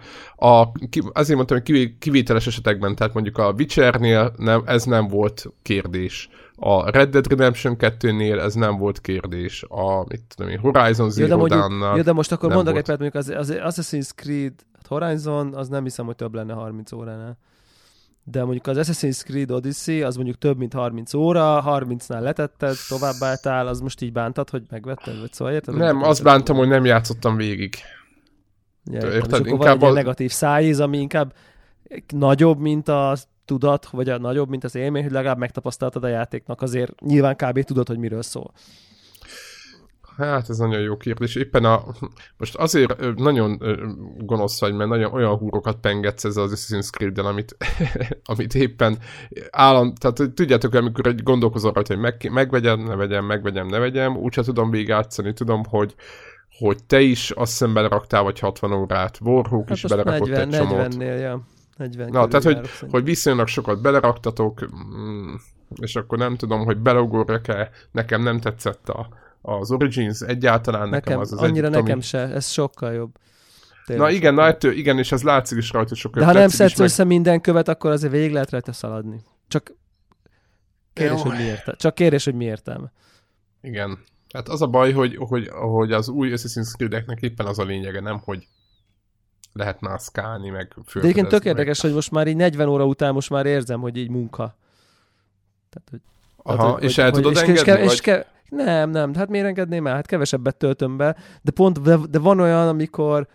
a, 0.48 0.72
azért 1.14 1.36
mondtam, 1.36 1.58
hogy 1.64 1.98
kivételes 1.98 2.48
esetekben, 2.48 2.96
tehát 2.96 3.14
mondjuk 3.14 3.38
a 3.38 3.54
Witchernél 3.58 4.34
nem, 4.38 4.64
ez 4.66 4.84
nem 4.84 5.08
volt 5.08 5.46
kérdés. 5.62 6.30
A 6.56 6.90
Red 6.90 7.10
Dead 7.10 7.28
Redemption 7.28 7.76
2-nél 7.80 8.40
ez 8.40 8.54
nem 8.54 8.78
volt 8.78 9.02
kérdés. 9.02 9.64
A, 9.68 10.04
mit 10.08 10.22
tudom 10.36 10.52
én, 10.52 10.60
Horizon 10.60 11.10
Zero 11.10 11.48
Dawn-nál 11.48 11.96
Jó, 11.96 12.02
de 12.02 12.14
most 12.14 12.32
akkor 12.32 12.54
mondok 12.54 12.76
egy 12.76 12.84
példát, 12.86 13.00
mondjuk 13.00 13.40
az, 13.40 13.50
az 13.50 13.76
Assassin's 13.76 14.10
Creed 14.16 14.54
Horizon, 14.88 15.54
az 15.54 15.68
nem 15.68 15.84
hiszem, 15.84 16.06
hogy 16.06 16.16
több 16.16 16.34
lenne 16.34 16.54
30 16.54 16.92
óránál 16.92 17.38
de 18.32 18.44
mondjuk 18.44 18.68
az 18.68 18.78
Assassin's 18.80 19.24
Creed 19.24 19.52
Odyssey 19.52 20.02
az 20.02 20.16
mondjuk 20.16 20.38
több, 20.38 20.58
mint 20.58 20.74
30 20.74 21.14
óra, 21.14 21.64
30-nál 21.68 22.22
letetted, 22.22 22.76
továbbáltál, 22.88 23.68
az 23.68 23.80
most 23.80 24.02
így 24.02 24.12
bántad, 24.12 24.50
hogy 24.50 24.64
megvetted, 24.70 25.20
vagy 25.20 25.34
szóval 25.34 25.54
érted? 25.54 25.76
Nem, 25.76 26.04
azt 26.04 26.24
bántam, 26.24 26.58
hogy 26.58 26.68
nem 26.68 26.86
játszottam 26.86 27.36
végig. 27.36 27.76
Ja, 28.84 29.12
érted? 29.12 29.46
És 29.46 29.52
inkább 29.52 29.80
van 29.80 29.90
egy 29.90 29.96
a... 29.96 29.98
negatív 29.98 30.32
szájíz, 30.32 30.80
ami 30.80 30.98
inkább 30.98 31.34
nagyobb, 32.08 32.60
mint 32.60 32.88
a 32.88 33.16
tudat, 33.46 33.86
vagy 33.86 34.10
a 34.10 34.18
nagyobb, 34.18 34.50
mint 34.50 34.64
az 34.64 34.76
élmény, 34.76 35.04
hogy 35.04 35.12
legalább 35.12 35.38
megtapasztaltad 35.38 36.04
a 36.04 36.08
játéknak, 36.08 36.62
azért 36.62 37.02
nyilván 37.02 37.36
kb. 37.36 37.64
tudod, 37.64 37.88
hogy 37.88 37.98
miről 37.98 38.22
szól. 38.22 38.52
Hát 40.18 40.50
ez 40.50 40.58
nagyon 40.58 40.82
jó 40.82 40.98
kérdés. 40.98 41.36
Éppen 41.36 41.66
a, 41.66 41.84
most 42.38 42.56
azért 42.56 43.16
nagyon 43.16 43.62
gonosz 44.18 44.60
vagy, 44.60 44.74
mert 44.74 44.90
nagyon 44.90 45.14
olyan 45.14 45.38
húrokat 45.38 45.78
pengetsz 45.78 46.24
ez 46.24 46.38
az 46.38 46.52
Assassin's 46.56 46.90
creed 46.90 47.18
amit, 47.18 47.58
amit 48.32 48.56
éppen 48.56 48.98
állam, 49.50 49.94
tehát 49.94 50.32
tudjátok, 50.34 50.74
amikor 50.74 51.08
egy 51.08 51.24
gondolkozol 51.24 51.72
rajta, 51.72 51.94
hogy 51.94 52.02
meg, 52.02 52.30
megvegyem, 52.32 52.80
ne 52.80 52.96
vegyem, 52.96 53.26
megvegyem, 53.26 53.68
ne 53.68 53.80
vegyem, 53.80 54.18
úgyse 54.18 54.42
tudom 54.42 54.70
végigjátszani, 54.70 55.34
tudom, 55.34 55.64
hogy 55.70 55.96
hogy 56.58 56.84
te 56.84 57.00
is 57.00 57.32
azt 57.32 57.52
hiszem 57.52 57.74
beleraktál 57.74 58.24
vagy 58.24 58.40
60 58.40 58.72
órát, 58.72 59.18
Warhawk 59.22 59.68
hát 59.68 59.78
is 59.78 59.84
belerakott 59.84 60.30
40, 60.30 60.54
egy 60.54 60.60
csomót. 60.60 60.96
40-nél, 60.96 61.20
ja. 61.20 61.42
40 61.78 62.10
Na, 62.10 62.28
tehát, 62.28 62.46
hogy, 62.46 62.70
hogy 62.90 63.04
viszonylag 63.04 63.48
sokat 63.48 63.82
beleraktatok, 63.82 64.66
mm, 64.76 65.34
és 65.82 65.96
akkor 65.96 66.18
nem 66.18 66.36
tudom, 66.36 66.66
hogy 66.66 66.78
belogorjak-e, 66.78 67.70
nekem 67.92 68.22
nem 68.22 68.40
tetszett 68.40 68.90
a, 68.90 69.10
az 69.48 69.72
Origins 69.72 70.22
egyáltalán, 70.22 70.90
nekem, 70.90 71.00
nekem 71.00 71.20
az 71.20 71.32
az 71.32 71.40
Annyira 71.40 71.66
egy, 71.66 71.72
nekem 71.72 71.92
ami... 71.92 72.02
se, 72.02 72.20
ez 72.20 72.48
sokkal 72.48 72.94
jobb. 72.94 73.18
Tényleg 73.86 74.08
na 74.08 74.14
igen, 74.14 74.34
na 74.34 74.46
ettől, 74.46 74.72
igen, 74.72 74.98
és 74.98 75.12
ez 75.12 75.24
látszik 75.24 75.58
is 75.58 75.72
rajta 75.72 75.96
sokkal. 75.96 76.22
De 76.22 76.28
ha 76.28 76.34
nem 76.34 76.48
szedsz 76.48 76.80
össze 76.80 77.04
meg... 77.04 77.14
minden 77.14 77.42
követ, 77.42 77.68
akkor 77.68 77.92
azért 77.92 78.12
végig 78.12 78.32
lehet 78.32 78.50
rajta 78.50 78.74
szaladni. 78.74 79.22
Csak 79.48 79.76
kérdés, 80.94 81.22
hogy 81.22 81.32
mi 81.32 81.44
értelme. 81.44 81.80
Csak 81.80 81.96
kérdés, 81.96 82.24
hogy 82.24 82.36
mi 82.36 82.46
értelme. 82.46 82.92
Igen. 83.62 84.00
Hát 84.34 84.50
az 84.50 84.62
a 84.62 84.68
baj, 84.68 84.92
hogy, 84.92 85.16
hogy, 85.16 85.48
hogy 85.48 85.92
az 85.92 86.10
új 86.10 86.32
Assassin's 86.34 86.76
Creed-eknek 86.76 87.22
éppen 87.22 87.46
az 87.46 87.60
a 87.60 87.64
lényege, 87.64 88.00
nem, 88.00 88.20
hogy 88.24 88.48
lehet 89.54 89.82
mászkálni, 89.82 90.50
meg 90.50 90.74
De 90.94 91.08
igen, 91.08 91.28
tök 91.28 91.46
érdekes, 91.46 91.82
hogy 91.82 91.94
most 91.94 92.12
már 92.12 92.28
így 92.28 92.36
40 92.36 92.68
óra 92.68 92.86
után 92.86 93.14
most 93.14 93.30
már 93.30 93.46
érzem, 93.46 93.80
hogy 93.80 93.98
így 93.98 94.10
munka. 94.10 94.58
Tehát, 95.70 95.88
hogy, 95.90 96.02
Aha, 96.44 96.58
tehát, 96.58 96.74
hogy, 96.74 96.84
és 96.84 96.98
el 96.98 97.12
hogy, 97.12 97.22
tudod 97.22 97.34
és, 97.34 97.42
engedni? 97.42 97.84
És, 97.84 97.92
és, 97.92 98.00
és, 98.00 98.26
nem, 98.50 98.90
nem, 98.90 99.14
hát 99.14 99.30
miért 99.30 99.46
engedném 99.46 99.88
el? 99.88 99.94
Hát 99.94 100.06
kevesebbet 100.06 100.56
töltöm 100.56 100.98
be, 100.98 101.16
de 101.42 101.52
pont, 101.52 101.82
de, 101.82 101.98
de 102.10 102.20
van 102.20 102.40
olyan, 102.40 102.68
amikor 102.68 103.28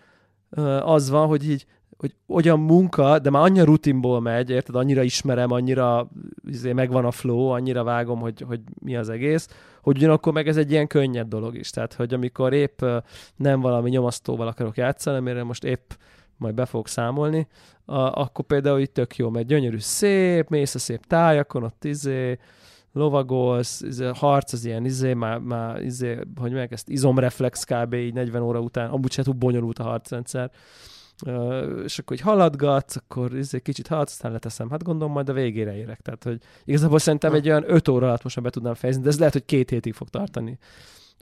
uh, 0.50 0.88
az 0.88 1.10
van, 1.10 1.26
hogy 1.26 1.50
így, 1.50 1.66
hogy 1.96 2.14
olyan 2.28 2.60
munka, 2.60 3.18
de 3.18 3.30
már 3.30 3.42
annyira 3.42 3.64
rutinból 3.64 4.20
megy, 4.20 4.50
érted, 4.50 4.74
annyira 4.74 5.02
ismerem, 5.02 5.50
annyira 5.50 6.10
izé, 6.46 6.72
megvan 6.72 7.04
a 7.04 7.10
flow, 7.10 7.46
annyira 7.48 7.84
vágom, 7.84 8.20
hogy, 8.20 8.44
hogy 8.46 8.60
mi 8.80 8.96
az 8.96 9.08
egész, 9.08 9.48
hogy 9.82 9.96
ugyanakkor 9.96 10.32
meg 10.32 10.48
ez 10.48 10.56
egy 10.56 10.70
ilyen 10.70 10.86
könnyed 10.86 11.28
dolog 11.28 11.54
is. 11.56 11.70
Tehát, 11.70 11.94
hogy 11.94 12.14
amikor 12.14 12.52
épp 12.52 12.82
nem 13.36 13.60
valami 13.60 13.90
nyomasztóval 13.90 14.46
akarok 14.46 14.76
játszani, 14.76 15.16
amire 15.16 15.42
most 15.42 15.64
épp 15.64 15.90
majd 16.36 16.54
be 16.54 16.66
fogok 16.66 16.88
számolni, 16.88 17.46
uh, 17.86 18.18
akkor 18.18 18.44
például 18.44 18.80
itt 18.80 18.94
tök 18.94 19.16
jó, 19.16 19.30
mert 19.30 19.46
gyönyörű 19.46 19.78
szép, 19.78 20.48
mész 20.48 20.74
a 20.74 20.78
szép 20.78 21.06
tájakon, 21.06 21.62
ott 21.62 21.84
izé, 21.84 22.38
lovagolsz, 22.92 23.80
izé, 23.80 24.10
harc 24.14 24.52
az 24.52 24.64
ilyen, 24.64 24.84
izé, 24.84 25.14
már, 25.14 25.38
már 25.38 25.82
izé, 25.82 26.18
hogy 26.36 26.52
meg 26.52 26.72
ezt 26.72 26.88
izomreflex 26.88 27.64
kb. 27.64 27.94
így 27.94 28.14
40 28.14 28.42
óra 28.42 28.60
után, 28.60 28.90
amúgy 28.90 29.12
se 29.12 29.22
túl 29.22 29.34
bonyolult 29.34 29.78
a 29.78 29.82
harcrendszer. 29.82 30.50
Uh, 31.26 31.82
és 31.84 31.98
akkor 31.98 32.16
hogy 32.16 32.20
haladgatsz, 32.20 32.96
akkor 32.96 33.36
izé, 33.36 33.60
kicsit 33.60 33.86
haladsz, 33.86 34.10
aztán 34.10 34.32
leteszem. 34.32 34.70
Hát 34.70 34.82
gondolom 34.82 35.12
majd 35.12 35.28
a 35.28 35.32
végére 35.32 35.76
érek. 35.76 36.00
Tehát, 36.00 36.24
hogy 36.24 36.40
igazából 36.64 36.98
szerintem 36.98 37.34
egy 37.34 37.48
olyan 37.48 37.64
5 37.66 37.88
óra 37.88 38.06
alatt 38.06 38.22
most 38.22 38.42
be 38.42 38.50
tudnám 38.50 38.74
fejezni, 38.74 39.02
de 39.02 39.08
ez 39.08 39.18
lehet, 39.18 39.32
hogy 39.32 39.44
két 39.44 39.70
hétig 39.70 39.92
fog 39.94 40.08
tartani. 40.08 40.58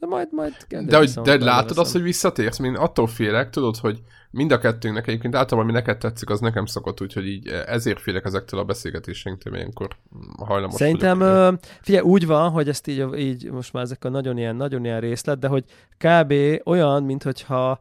De 0.01 0.07
majd, 0.07 0.29
majd 0.33 0.55
De, 0.69 0.97
hogy, 0.97 1.11
de 1.11 1.45
látod 1.45 1.79
azt, 1.79 1.93
hogy 1.93 2.03
visszatérsz? 2.03 2.59
Én 2.59 2.75
attól 2.75 3.07
félek, 3.07 3.51
tudod, 3.51 3.77
hogy 3.77 4.01
mind 4.31 4.53
a 4.53 4.59
kettőnknek 4.59 5.07
egyébként 5.07 5.35
általában, 5.35 5.71
ami 5.71 5.79
neked 5.79 5.99
tetszik, 5.99 6.31
az 6.31 6.41
nekem 6.41 6.67
szokott, 6.67 7.01
úgyhogy 7.01 7.27
így 7.27 7.49
ezért 7.49 8.01
félek 8.01 8.25
ezektől 8.25 8.61
a 8.61 8.65
beszélgetéseinktől, 8.65 9.55
ilyenkor 9.55 9.97
hajlamos 10.39 10.75
Szerintem, 10.75 11.19
vagyok. 11.19 11.59
figyelj, 11.81 12.05
úgy 12.05 12.27
van, 12.27 12.51
hogy 12.51 12.69
ezt 12.69 12.87
így, 12.87 13.07
így 13.17 13.51
most 13.51 13.73
már 13.73 13.83
ezek 13.83 14.05
a 14.05 14.09
nagyon 14.09 14.39
ilyen, 14.39 14.57
nagyon 14.57 14.85
ilyen 14.85 15.01
részlet, 15.01 15.39
de 15.39 15.49
hogy 15.49 15.65
kb. 15.99 16.35
olyan, 16.65 17.03
mint 17.03 17.23
hogyha 17.23 17.81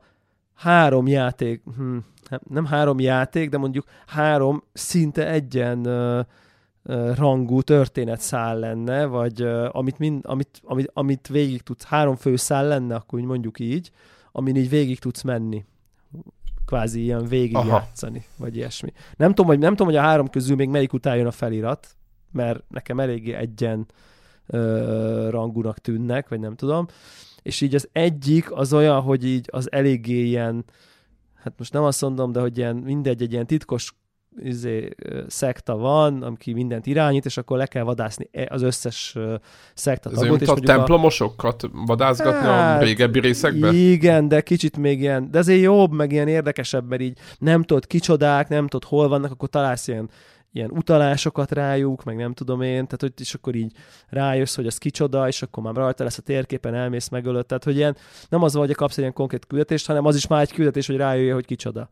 három 0.56 1.08
játék, 1.08 1.64
hm, 1.78 1.98
nem 2.50 2.66
három 2.66 3.00
játék, 3.00 3.50
de 3.50 3.58
mondjuk 3.58 3.86
három 4.08 4.64
szinte 4.74 5.30
egyen 5.30 5.88
rangú 7.16 7.62
történetszál 7.62 8.60
lenne, 8.60 9.06
vagy 9.06 9.42
amit, 9.72 9.98
mind, 9.98 10.22
amit, 10.26 10.62
amit, 10.64 10.92
amit 10.94 11.28
végig 11.28 11.62
tudsz, 11.62 11.84
három 11.84 12.16
főszál 12.16 12.68
lenne, 12.68 12.96
akkor 12.96 13.20
úgy 13.20 13.26
mondjuk 13.26 13.60
így, 13.60 13.92
amin 14.32 14.56
így 14.56 14.70
végig 14.70 15.00
tudsz 15.00 15.22
menni. 15.22 15.66
kvázi 16.66 17.02
ilyen 17.02 17.26
végigjátszani, 17.26 18.26
vagy 18.38 18.56
ilyesmi. 18.56 18.94
Nem 19.18 19.30
tudom, 19.30 19.46
hogy, 19.46 19.60
nem 19.60 19.70
tudom, 19.72 19.88
hogy 19.88 19.96
a 19.96 20.02
három 20.02 20.30
közül 20.30 20.56
még 20.56 20.70
melyik 20.70 20.94
után 20.94 21.16
jön 21.16 21.26
a 21.26 21.32
felirat, 21.32 21.96
mert 22.32 22.64
nekem 22.68 23.00
eléggé 23.00 23.34
egyen 23.34 23.86
ö, 24.48 25.28
rangúnak 25.30 25.80
tűnnek, 25.80 26.30
vagy 26.30 26.40
nem 26.40 26.56
tudom. 26.56 26.88
És 27.42 27.62
így 27.62 27.76
az 27.76 27.90
egyik 27.92 28.52
az 28.52 28.74
olyan, 28.74 29.02
hogy 29.02 29.26
így 29.26 29.48
az 29.52 29.72
eléggé 29.72 30.24
ilyen, 30.24 30.66
hát 31.36 31.54
most 31.58 31.74
nem 31.74 31.84
azt 31.84 32.02
mondom, 32.02 32.32
de 32.32 32.40
hogy 32.40 32.58
ilyen 32.58 32.76
mindegy, 32.76 33.22
egy 33.22 33.32
ilyen 33.32 33.48
titkos 33.48 33.94
izé, 34.44 34.90
szekta 35.28 35.78
van, 35.78 36.24
aki 36.24 36.54
mindent 36.54 36.86
irányít, 36.86 37.26
és 37.26 37.38
akkor 37.38 37.58
le 37.58 37.66
kell 37.66 37.84
vadászni 37.84 38.30
e, 38.32 38.48
az 38.50 38.62
összes 38.62 39.18
szekta 39.74 40.10
tagot. 40.10 40.42
Ez 40.42 40.50
a 40.50 40.54
templomosokat 40.54 41.64
a... 41.64 41.70
vadászgatni 41.86 42.48
hát, 42.48 42.82
a 42.82 42.84
régebbi 42.84 43.20
részekben? 43.20 43.74
Igen, 43.76 44.28
de 44.28 44.42
kicsit 44.42 44.78
még 44.78 45.00
ilyen, 45.00 45.32
de 45.32 45.40
azért 45.40 45.62
jobb, 45.62 45.92
meg 45.92 46.12
ilyen 46.12 46.28
érdekesebb, 46.28 46.90
mert 46.90 47.02
így 47.02 47.18
nem 47.40 47.64
tudod 47.64 47.88
kicsodák, 47.88 48.48
nem 48.48 48.68
tudod 48.68 48.90
hol 48.90 49.08
vannak, 49.08 49.32
akkor 49.32 49.50
találsz 49.50 49.88
ilyen 49.88 50.10
ilyen 50.52 50.70
utalásokat 50.72 51.52
rájuk, 51.52 52.04
meg 52.04 52.16
nem 52.16 52.34
tudom 52.34 52.62
én, 52.62 52.86
tehát 52.86 53.02
hogy 53.02 53.14
és 53.18 53.34
akkor 53.34 53.56
így 53.56 53.72
rájössz, 54.08 54.56
hogy 54.56 54.68
az 54.68 54.78
kicsoda, 54.78 55.28
és 55.28 55.42
akkor 55.42 55.64
már 55.64 55.74
rajta 55.74 56.04
lesz 56.04 56.18
a 56.18 56.22
térképen, 56.22 56.74
elmész 56.74 57.10
megölött, 57.10 57.48
tehát 57.48 57.64
hogy 57.64 57.76
ilyen, 57.76 57.98
nem 58.30 58.44
az 58.44 58.54
van, 58.54 58.66
hogy 58.66 58.76
kapsz 58.76 58.94
egy 58.94 59.00
ilyen 59.00 59.14
konkrét 59.14 59.46
küldetést, 59.46 59.88
hanem 59.88 60.06
az 60.06 60.16
is 60.16 60.28
már 60.28 60.42
egy 60.42 60.54
küldetés, 60.54 60.88
hogy 60.88 60.96
rájöjjél, 60.96 61.34
hogy 61.34 61.46
kicsoda. 61.46 61.90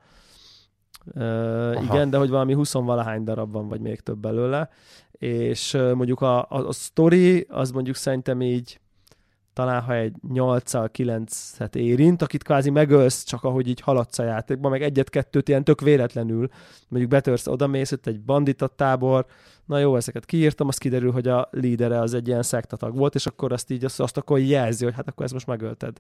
Uh, 1.15 1.83
igen, 1.83 2.09
de 2.09 2.17
hogy 2.17 2.29
valami 2.29 2.53
20 2.53 2.73
valahány 2.73 3.23
darab 3.23 3.51
van, 3.51 3.67
vagy 3.67 3.81
még 3.81 3.99
több 3.99 4.17
belőle, 4.17 4.69
és 5.11 5.71
mondjuk 5.93 6.21
a, 6.21 6.39
a, 6.39 6.67
a 6.67 6.71
story, 6.71 7.47
az 7.49 7.71
mondjuk 7.71 7.95
szerintem 7.95 8.41
így 8.41 8.79
talán 9.57 9.81
ha 9.81 9.95
egy 9.95 10.15
8 10.29 10.91
9 10.91 11.55
et 11.59 11.75
érint, 11.75 12.21
akit 12.21 12.43
kvázi 12.43 12.69
megölsz 12.69 13.23
csak 13.23 13.43
ahogy 13.43 13.67
így 13.67 13.79
haladsz 13.79 14.19
a 14.19 14.23
játékban, 14.23 14.71
meg 14.71 14.81
egyet-kettőt 14.81 15.49
ilyen 15.49 15.63
tök 15.63 15.81
véletlenül, 15.81 16.49
mondjuk 16.87 17.11
betörsz, 17.11 17.47
oda 17.47 17.67
mész, 17.67 17.91
ott 17.91 18.07
egy 18.07 18.19
bandita 18.19 18.67
tábor, 18.67 19.25
na 19.65 19.79
jó, 19.79 19.95
ezeket 19.95 20.25
kiírtam, 20.25 20.67
az 20.67 20.77
kiderül, 20.77 21.11
hogy 21.11 21.27
a 21.27 21.47
lídere 21.51 21.99
az 21.99 22.13
egy 22.13 22.27
ilyen 22.27 22.43
szektatag 22.43 22.97
volt, 22.97 23.15
és 23.15 23.25
akkor 23.25 23.51
azt 23.51 23.71
így, 23.71 23.85
azt, 23.85 23.99
azt 23.99 24.17
akkor 24.17 24.39
jelzi, 24.39 24.83
hogy 24.83 24.93
hát 24.93 25.07
akkor 25.07 25.23
ezt 25.23 25.33
most 25.33 25.47
megölted 25.47 25.97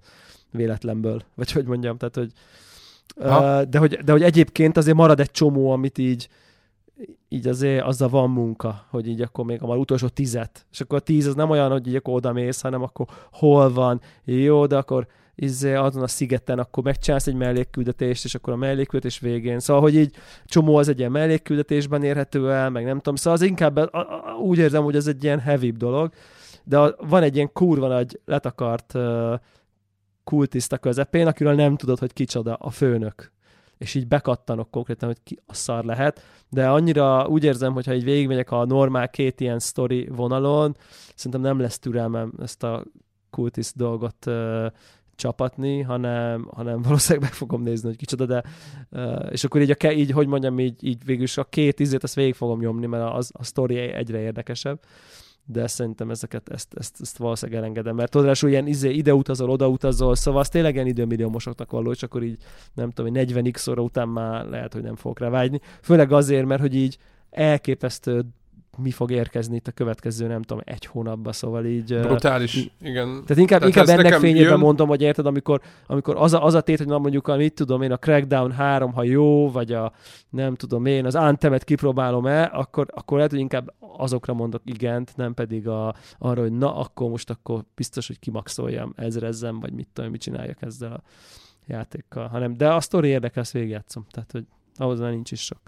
véletlenből, 0.51 1.21
vagy 1.35 1.51
hogy 1.51 1.65
mondjam, 1.65 1.97
tehát 1.97 2.15
hogy 2.15 2.31
de 3.69 3.77
hogy, 3.77 3.97
de 4.03 4.11
hogy 4.11 4.23
egyébként 4.23 4.77
azért 4.77 4.97
marad 4.97 5.19
egy 5.19 5.31
csomó, 5.31 5.71
amit 5.71 5.97
így, 5.97 6.29
így 7.29 7.47
azért 7.47 7.83
azzal 7.83 8.09
van 8.09 8.29
munka, 8.29 8.85
hogy 8.89 9.07
így 9.07 9.21
akkor 9.21 9.45
még 9.45 9.61
a 9.61 9.67
már 9.67 9.77
utolsó 9.77 10.07
tizet, 10.07 10.65
és 10.71 10.81
akkor 10.81 10.97
a 10.97 11.01
tíz 11.01 11.25
az 11.25 11.35
nem 11.35 11.49
olyan, 11.49 11.71
hogy 11.71 11.87
így 11.87 11.95
akkor 11.95 12.13
oda 12.13 12.33
mész, 12.33 12.61
hanem 12.61 12.81
akkor 12.81 13.05
hol 13.31 13.73
van, 13.73 14.01
jó, 14.23 14.65
de 14.65 14.77
akkor 14.77 15.07
izé, 15.39 15.73
azon 15.73 16.03
a 16.03 16.07
szigeten 16.07 16.59
akkor 16.59 16.83
megcsinálsz 16.83 17.27
egy 17.27 17.35
mellékküldetést, 17.35 18.25
és 18.25 18.35
akkor 18.35 18.53
a 18.53 18.57
mellékküldetés 18.57 19.19
végén. 19.19 19.59
Szóval, 19.59 19.81
hogy 19.81 19.95
így 19.95 20.15
csomó 20.45 20.75
az 20.75 20.87
egy 20.87 20.99
ilyen 20.99 21.11
mellékküldetésben 21.11 22.03
érhető 22.03 22.51
el, 22.51 22.69
meg 22.69 22.85
nem 22.85 22.97
tudom, 22.97 23.15
szóval 23.15 23.33
az 23.33 23.41
inkább 23.41 23.75
a, 23.75 23.89
a, 23.91 24.33
úgy 24.33 24.57
érzem, 24.57 24.83
hogy 24.83 24.95
ez 24.95 25.07
egy 25.07 25.23
ilyen 25.23 25.39
heavy 25.39 25.71
dolog, 25.71 26.13
de 26.63 26.77
a, 26.77 26.95
van 27.09 27.23
egy 27.23 27.35
ilyen 27.35 27.51
kurva 27.53 27.87
nagy 27.87 28.19
letakart 28.25 28.93
uh, 28.93 29.33
kultiszta 30.27 30.77
közepén, 30.77 31.27
akiről 31.27 31.53
nem 31.53 31.75
tudod, 31.75 31.99
hogy 31.99 32.13
kicsoda 32.13 32.53
a 32.53 32.69
főnök. 32.69 33.31
És 33.77 33.95
így 33.95 34.07
bekattanok 34.07 34.71
konkrétan, 34.71 35.07
hogy 35.07 35.23
ki 35.23 35.39
a 35.45 35.53
szar 35.53 35.83
lehet, 35.83 36.21
de 36.49 36.69
annyira 36.69 37.27
úgy 37.27 37.43
érzem, 37.43 37.73
hogy 37.73 37.85
ha 37.85 37.93
így 37.93 38.03
végigmegyek 38.03 38.51
a 38.51 38.65
normál 38.65 39.09
két 39.09 39.41
ilyen 39.41 39.59
story 39.59 40.07
vonalon, 40.07 40.77
szerintem 41.15 41.41
nem 41.41 41.59
lesz 41.59 41.79
türelmem 41.79 42.33
ezt 42.41 42.63
a 42.63 42.83
kultiszt 43.29 43.75
dolgot 43.75 44.25
uh, 44.25 44.65
csapatni, 45.15 45.81
hanem, 45.81 46.49
hanem 46.53 46.81
valószínűleg 46.87 47.29
meg 47.29 47.37
fogom 47.37 47.61
nézni, 47.61 47.87
hogy 47.87 47.97
kicsoda, 47.97 48.25
de 48.25 48.43
uh, 48.91 49.27
és 49.31 49.43
akkor 49.43 49.61
így, 49.61 49.75
a, 49.79 49.91
így, 49.91 50.11
hogy 50.11 50.27
mondjam, 50.27 50.59
így, 50.59 50.83
így 50.83 51.05
végül 51.05 51.27
a 51.35 51.43
két 51.43 51.79
izét, 51.79 52.03
azt 52.03 52.15
végig 52.15 52.35
fogom 52.35 52.59
nyomni, 52.59 52.85
mert 52.85 53.13
az, 53.13 53.31
a 53.33 53.43
sztori 53.43 53.77
egyre 53.77 54.19
érdekesebb 54.19 54.79
de 55.49 55.67
szerintem 55.67 56.09
ezeket, 56.09 56.49
ezt, 56.49 56.73
ezt, 56.73 56.95
ezt 57.01 57.17
valószínűleg 57.17 57.61
elengedem, 57.61 57.95
mert 57.95 58.11
tudod, 58.11 58.37
ilyen 58.41 58.67
izé, 58.67 58.89
ide 58.93 59.13
utazol, 59.13 59.49
oda 59.49 59.67
utazol, 59.67 60.15
szóval 60.15 60.39
az 60.39 60.49
tényleg 60.49 60.73
ilyen 60.73 60.87
időmilliómosoknak 60.87 61.71
való, 61.71 61.91
és 61.91 62.03
akkor 62.03 62.23
így 62.23 62.37
nem 62.73 62.91
tudom, 62.91 63.11
40x 63.15 63.69
óra 63.69 63.81
után 63.81 64.09
már 64.09 64.45
lehet, 64.45 64.73
hogy 64.73 64.83
nem 64.83 64.95
fogok 64.95 65.19
rá 65.19 65.29
vágyni. 65.29 65.59
Főleg 65.81 66.11
azért, 66.11 66.45
mert 66.45 66.61
hogy 66.61 66.75
így 66.75 66.97
elképesztő 67.29 68.25
mi 68.77 68.91
fog 68.91 69.11
érkezni 69.11 69.55
itt 69.55 69.67
a 69.67 69.71
következő, 69.71 70.27
nem 70.27 70.41
tudom, 70.41 70.63
egy 70.65 70.85
hónapban, 70.85 71.33
szóval 71.33 71.65
így... 71.65 71.99
Brutális, 71.99 72.55
uh, 72.55 72.63
igen. 72.81 73.07
Tehát 73.07 73.37
inkább, 73.37 73.59
tehát 73.59 73.75
inkább 73.75 73.87
ennek 73.87 74.13
fényében 74.13 74.49
jön... 74.49 74.59
mondom, 74.59 74.87
hogy 74.87 75.01
érted, 75.01 75.25
amikor, 75.25 75.61
amikor 75.87 76.15
az, 76.15 76.33
a, 76.33 76.43
az 76.43 76.53
a 76.53 76.61
tét, 76.61 76.77
hogy 76.77 76.87
na 76.87 76.97
mondjuk, 76.97 77.35
mit 77.37 77.53
tudom 77.53 77.81
én, 77.81 77.91
a 77.91 77.97
Crackdown 77.97 78.51
3, 78.51 78.93
ha 78.93 79.03
jó, 79.03 79.51
vagy 79.51 79.71
a 79.71 79.91
nem 80.29 80.55
tudom 80.55 80.85
én, 80.85 81.05
az 81.05 81.15
Anthemet 81.15 81.63
kipróbálom-e, 81.63 82.43
akkor, 82.43 82.87
akkor 82.93 83.17
lehet, 83.17 83.31
hogy 83.31 83.39
inkább 83.39 83.73
azokra 83.97 84.33
mondok 84.33 84.61
igent, 84.65 85.13
nem 85.15 85.33
pedig 85.33 85.67
a, 85.67 85.95
arra, 86.17 86.41
hogy 86.41 86.51
na, 86.51 86.75
akkor 86.75 87.09
most 87.09 87.29
akkor 87.29 87.63
biztos, 87.75 88.07
hogy 88.07 88.19
kimaxoljam, 88.19 88.93
ezrezzem, 88.95 89.59
vagy 89.59 89.73
mit 89.73 89.87
tudom, 89.93 90.11
mit 90.11 90.21
csináljak 90.21 90.61
ezzel 90.61 90.91
a 90.91 91.01
játékkal, 91.67 92.27
hanem, 92.27 92.53
de 92.53 92.73
a 92.73 92.79
sztori 92.79 93.07
érdekel, 93.07 93.41
ezt 93.41 93.51
végigjátszom, 93.51 94.05
tehát, 94.11 94.31
hogy 94.31 94.45
ahhoz 94.75 94.99
már 94.99 95.11
nincs 95.11 95.31
is 95.31 95.41
sok. 95.41 95.59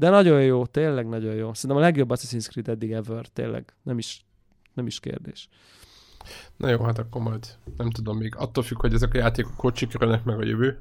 De 0.00 0.10
nagyon 0.10 0.42
jó, 0.42 0.66
tényleg 0.66 1.08
nagyon 1.08 1.34
jó. 1.34 1.54
Szerintem 1.54 1.78
a 1.78 1.80
legjobb 1.80 2.10
Assassin's 2.10 2.48
Creed 2.48 2.68
eddig 2.68 2.92
ever, 2.92 3.26
tényleg. 3.26 3.74
Nem 3.82 3.98
is, 3.98 4.24
nem 4.74 4.86
is 4.86 5.00
kérdés. 5.00 5.48
Na 6.56 6.68
jó, 6.68 6.82
hát 6.82 6.98
akkor 6.98 7.22
majd 7.22 7.46
nem 7.76 7.90
tudom 7.90 8.16
még. 8.16 8.34
Attól 8.36 8.64
függ, 8.64 8.80
hogy 8.80 8.94
ezek 8.94 9.14
a 9.14 9.18
játékok 9.18 9.60
hogy 9.60 9.76
sikerülnek 9.76 10.24
meg 10.24 10.38
a 10.38 10.44
jövő. 10.44 10.80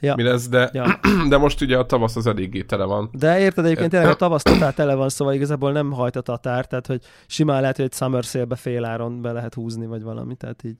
Ja. 0.00 0.14
Mi 0.14 0.22
lesz, 0.22 0.48
de, 0.48 0.70
ja. 0.72 1.00
de 1.28 1.36
most 1.36 1.60
ugye 1.60 1.78
a 1.78 1.86
tavasz 1.86 2.16
az 2.16 2.26
eléggé 2.26 2.62
tele 2.62 2.84
van. 2.84 3.10
De 3.12 3.38
érted, 3.38 3.64
egyébként 3.64 3.90
tényleg 3.90 4.10
a 4.10 4.16
tavasz 4.24 4.42
totál 4.42 4.74
tele 4.74 4.94
van, 4.94 5.08
szóval 5.08 5.34
igazából 5.34 5.72
nem 5.72 5.92
hajt 5.92 6.16
a 6.16 6.20
tatár, 6.20 6.66
tehát 6.66 6.86
hogy 6.86 7.02
simán 7.26 7.60
lehet, 7.60 7.76
hogy 7.76 7.84
egy 7.84 7.92
summer 7.92 8.22
sale-be 8.22 8.56
fél 8.56 8.84
áron 8.84 9.22
be 9.22 9.32
lehet 9.32 9.54
húzni, 9.54 9.86
vagy 9.86 10.02
valami, 10.02 10.36
tehát 10.36 10.64
így. 10.64 10.76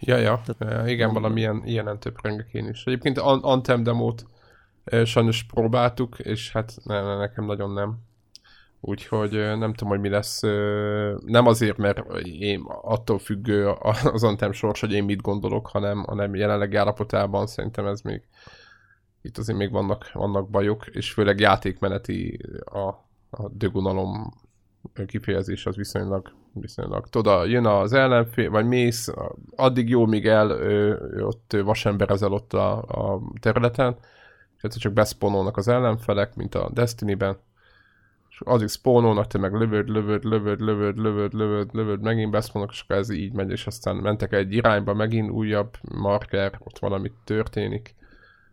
Ja, 0.00 0.16
ja, 0.16 0.42
tehát, 0.46 0.88
igen, 0.88 1.12
valamilyen 1.12 1.62
ilyenen 1.64 1.98
több 2.00 2.16
rengek 2.22 2.48
én 2.52 2.68
is. 2.68 2.84
Egyébként 2.84 3.18
Anthem 3.18 3.82
demót 3.82 4.24
sajnos 5.04 5.44
próbáltuk, 5.44 6.18
és 6.18 6.52
hát 6.52 6.72
ne, 6.84 7.02
ne, 7.02 7.16
nekem 7.16 7.44
nagyon 7.44 7.72
nem. 7.72 7.98
Úgyhogy 8.80 9.30
nem 9.30 9.72
tudom, 9.74 9.88
hogy 9.88 10.00
mi 10.00 10.08
lesz. 10.08 10.40
Nem 11.26 11.46
azért, 11.46 11.76
mert 11.76 12.02
én 12.24 12.62
attól 12.66 13.18
függő 13.18 13.68
az 14.12 14.24
Anthem 14.24 14.52
sors, 14.52 14.80
hogy 14.80 14.92
én 14.92 15.04
mit 15.04 15.20
gondolok, 15.20 15.66
hanem, 15.66 16.02
hanem 16.02 16.34
jelenleg 16.34 16.74
állapotában 16.74 17.46
szerintem 17.46 17.86
ez 17.86 18.00
még 18.00 18.22
itt 19.22 19.38
azért 19.38 19.58
még 19.58 19.70
vannak, 19.70 20.12
vannak 20.12 20.50
bajok, 20.50 20.86
és 20.86 21.12
főleg 21.12 21.40
játékmeneti 21.40 22.40
a, 22.64 22.88
a 23.30 23.48
dögunalom 23.50 24.32
kifejezés 25.06 25.66
az 25.66 25.76
viszonylag, 25.76 26.32
viszonylag. 26.52 27.08
Tudod, 27.08 27.48
jön 27.48 27.66
az 27.66 27.92
ellenfél, 27.92 28.50
vagy 28.50 28.66
mész, 28.66 29.12
addig 29.56 29.88
jó, 29.88 30.06
míg 30.06 30.26
el 30.26 30.50
ö, 30.50 30.96
ott 31.20 31.56
vasemberezel 31.64 32.32
ott 32.32 32.52
a, 32.52 32.82
a 32.82 33.20
területen, 33.40 33.96
és 34.62 34.76
csak 34.76 34.92
beszponolnak 34.92 35.56
az 35.56 35.68
ellenfelek, 35.68 36.34
mint 36.34 36.54
a 36.54 36.70
Destiny-ben, 36.72 37.36
és 38.30 38.40
addig 38.44 38.68
spawnolnak, 38.68 39.26
te 39.26 39.38
meg 39.38 39.52
lövöd, 39.52 39.88
lövöd, 39.88 40.24
lövöd, 40.24 40.60
lövöd, 40.60 40.98
lövöd, 40.98 41.32
lövöd, 41.32 41.68
lövöd, 41.72 42.00
megint 42.00 42.30
beszponolnak, 42.30 42.74
és 42.74 42.80
akkor 42.80 42.96
ez 42.96 43.10
így 43.10 43.32
megy, 43.32 43.50
és 43.50 43.66
aztán 43.66 43.96
mentek 43.96 44.32
egy 44.32 44.52
irányba, 44.52 44.94
megint 44.94 45.30
újabb 45.30 45.76
marker, 45.82 46.58
ott 46.58 46.78
valami 46.78 47.12
történik. 47.24 47.94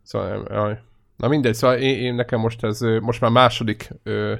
Szóval, 0.03 0.47
jaj. 0.49 0.79
Na 1.17 1.27
mindegy, 1.27 1.53
szóval 1.53 1.77
én, 1.77 1.97
én 1.99 2.15
nekem 2.15 2.39
most 2.39 2.63
ez, 2.63 2.79
most 2.79 3.21
már 3.21 3.31
második, 3.31 3.89
ö, 4.03 4.33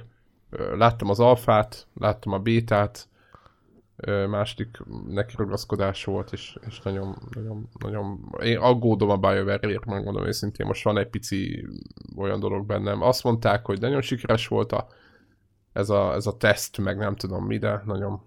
ö, 0.49 0.77
láttam 0.77 1.10
az 1.10 1.19
alfát, 1.19 1.88
láttam 1.99 2.34
a 2.34 2.39
bétát, 2.39 3.08
második 4.05 4.77
nekirugaszkodás 5.07 6.03
volt, 6.03 6.33
és, 6.33 6.57
és 6.67 6.81
nagyon, 6.81 7.17
nagyon, 7.33 7.69
nagyon, 7.79 8.36
én 8.43 8.57
aggódom 8.57 9.10
a 9.10 9.17
BioWare-ért, 9.17 9.86
megmondom 9.86 10.25
őszintén, 10.25 10.65
most 10.65 10.83
van 10.83 10.97
egy 10.97 11.07
pici 11.07 11.67
olyan 12.15 12.39
dolog 12.39 12.65
bennem. 12.65 13.01
Azt 13.01 13.23
mondták, 13.23 13.65
hogy 13.65 13.79
nagyon 13.79 14.01
sikeres 14.01 14.47
volt 14.47 14.71
a, 14.71 14.88
ez, 15.73 15.89
a, 15.89 16.13
ez 16.13 16.25
a 16.25 16.38
teszt, 16.38 16.77
meg 16.77 16.97
nem 16.97 17.15
tudom 17.15 17.45
mi, 17.45 17.57
de 17.57 17.81
nagyon, 17.86 18.21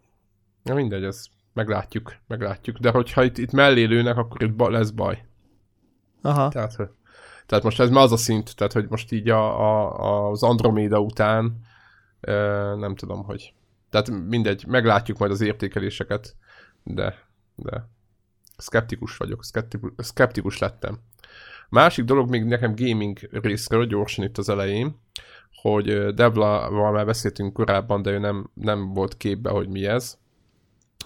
na 0.63 0.75
mindegy, 0.75 1.05
ez 1.05 1.27
meglátjuk, 1.53 2.17
meglátjuk. 2.27 2.79
De 2.79 2.91
hogyha 2.91 3.23
itt, 3.23 3.39
itt 3.39 3.53
mellé 3.53 3.85
lőnek, 3.85 4.17
akkor 4.17 4.43
itt 4.43 4.55
ba, 4.55 4.71
lesz 4.71 4.91
baj. 4.91 5.25
Aha. 6.23 6.49
Tehát, 6.49 6.77
tehát 7.47 7.65
most 7.65 7.81
ez 7.81 7.91
már 7.91 8.03
az 8.03 8.13
a 8.13 8.17
szint, 8.17 8.57
tehát 8.57 8.73
hogy 8.73 8.87
most 8.89 9.13
így 9.13 9.29
a, 9.29 9.61
a, 9.61 10.31
az 10.31 10.43
Andromeda 10.43 11.01
után 11.01 11.61
nem 12.79 12.95
tudom, 12.95 13.25
hogy 13.25 13.55
tehát 13.91 14.11
mindegy, 14.29 14.65
meglátjuk 14.67 15.19
majd 15.19 15.31
az 15.31 15.41
értékeléseket, 15.41 16.37
de, 16.83 17.15
de 17.55 17.89
szkeptikus 18.57 19.17
vagyok, 19.17 19.45
szkeptikus, 19.45 19.91
szkeptikus 19.97 20.59
lettem. 20.59 20.99
Másik 21.69 22.05
dolog 22.05 22.31
még 22.31 22.45
nekem 22.45 22.75
gaming 22.77 23.19
részről, 23.31 23.87
gyorsan 23.87 24.25
itt 24.25 24.39
az 24.39 24.49
elején, 24.49 25.01
hogy 25.55 26.15
Devla-val 26.15 26.93
már 26.93 27.07
beszéltünk 27.07 27.53
korábban, 27.53 28.03
de 28.03 28.11
ő 28.11 28.19
nem, 28.19 28.51
nem 28.55 28.93
volt 28.95 29.17
képbe, 29.17 29.51
hogy 29.51 29.69
mi 29.69 29.87
ez. 29.87 30.19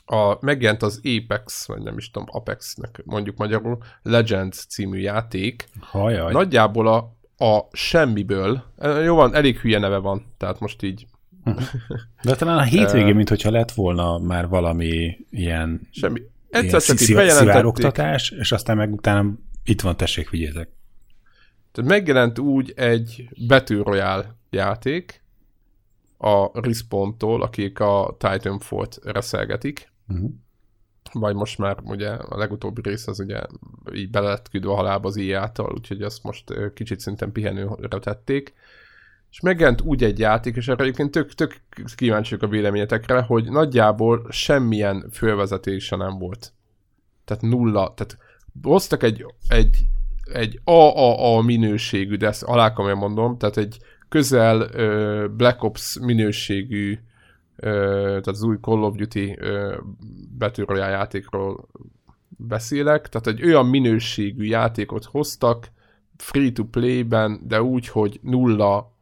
a, 0.04 0.36
megjelent 0.40 0.82
az 0.82 1.00
Apex, 1.02 1.66
vagy 1.66 1.82
nem 1.82 1.96
is 1.96 2.10
tudom, 2.10 2.28
Apexnek 2.30 3.02
mondjuk 3.04 3.36
magyarul, 3.36 3.78
Legends 4.02 4.66
című 4.66 4.98
játék. 4.98 5.68
Hajaj. 5.80 6.32
Nagyjából 6.32 6.86
a, 6.86 6.96
a 7.44 7.68
semmiből, 7.72 8.64
jó 9.04 9.14
van, 9.14 9.34
elég 9.34 9.58
hülye 9.58 9.78
neve 9.78 9.98
van, 9.98 10.34
tehát 10.36 10.60
most 10.60 10.82
így 10.82 11.06
de 12.22 12.34
talán 12.34 12.58
a 12.58 12.62
hétvégén, 12.62 13.14
mint 13.14 13.28
hogyha 13.28 13.50
lett 13.50 13.72
volna 13.72 14.18
már 14.18 14.48
valami 14.48 15.16
ilyen, 15.30 15.80
Semmi. 15.90 16.22
Egyszer 16.50 16.82
csak 16.82 17.00
így 17.00 17.14
bejelentették. 17.14 18.38
és 18.38 18.52
aztán 18.52 18.76
meg 18.76 18.92
utána 18.92 19.32
itt 19.64 19.80
van, 19.80 19.96
tessék, 19.96 20.30
vigyétek. 20.30 20.68
Tehát 21.72 21.90
megjelent 21.90 22.38
úgy 22.38 22.72
egy 22.76 23.28
Battle 23.46 23.82
Royale 23.82 24.34
játék 24.50 25.22
a 26.18 26.60
Respawn-tól, 26.60 27.42
akik 27.42 27.80
a 27.80 28.16
Titanfall-t 28.18 28.98
reszelgetik. 29.02 29.92
Uh-huh. 30.08 30.30
Vagy 31.12 31.34
most 31.34 31.58
már 31.58 31.76
ugye 31.82 32.08
a 32.08 32.36
legutóbbi 32.38 32.80
rész 32.84 33.06
az 33.06 33.20
ugye 33.20 33.40
így 33.92 34.10
bele 34.10 34.28
lett 34.28 34.48
küldve 34.48 34.70
a 34.70 34.74
halálba 34.74 35.08
az 35.08 35.16
IA-tól, 35.16 35.72
úgyhogy 35.74 36.02
azt 36.02 36.22
most 36.22 36.72
kicsit 36.74 37.00
szinten 37.00 37.32
pihenőre 37.32 37.98
tették 37.98 38.54
és 39.34 39.40
megjelent 39.40 39.80
úgy 39.80 40.04
egy 40.04 40.18
játék, 40.18 40.56
és 40.56 40.68
erre 40.68 40.82
egyébként 40.82 41.10
tök, 41.10 41.32
tök 41.32 41.60
kíváncsiak 41.94 42.42
a 42.42 42.46
véleményetekre, 42.46 43.20
hogy 43.20 43.50
nagyjából 43.50 44.26
semmilyen 44.30 45.08
fölvezetése 45.12 45.96
nem 45.96 46.18
volt. 46.18 46.52
Tehát 47.24 47.42
nulla, 47.42 47.94
tehát 47.94 48.18
hoztak 48.62 49.02
egy, 49.02 49.26
egy, 49.48 49.86
egy 50.32 50.60
AAA 50.64 51.42
minőségű, 51.42 52.16
de 52.16 52.26
ezt 52.26 52.42
alá 52.42 52.72
mondom, 52.76 53.38
tehát 53.38 53.56
egy 53.56 53.78
közel 54.08 54.60
uh, 54.60 55.28
Black 55.36 55.62
Ops 55.62 55.98
minőségű, 56.00 56.92
uh, 56.92 56.98
tehát 58.06 58.26
az 58.26 58.42
új 58.42 58.56
Call 58.60 58.82
of 58.82 58.96
Duty 58.96 59.38
Battle 60.38 60.76
játékról 60.76 61.68
beszélek, 62.28 63.08
tehát 63.08 63.26
egy 63.26 63.44
olyan 63.44 63.66
minőségű 63.66 64.44
játékot 64.44 65.04
hoztak, 65.04 65.70
free-to-play-ben, 66.16 67.40
de 67.46 67.62
úgy, 67.62 67.88
hogy 67.88 68.18
nulla 68.22 68.92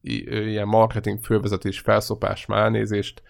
ilyen 0.00 0.68
marketing 0.68 1.18
fővezetés, 1.24 1.78
felszopás, 1.78 2.46
már 2.46 2.62
elnézést, 2.62 3.22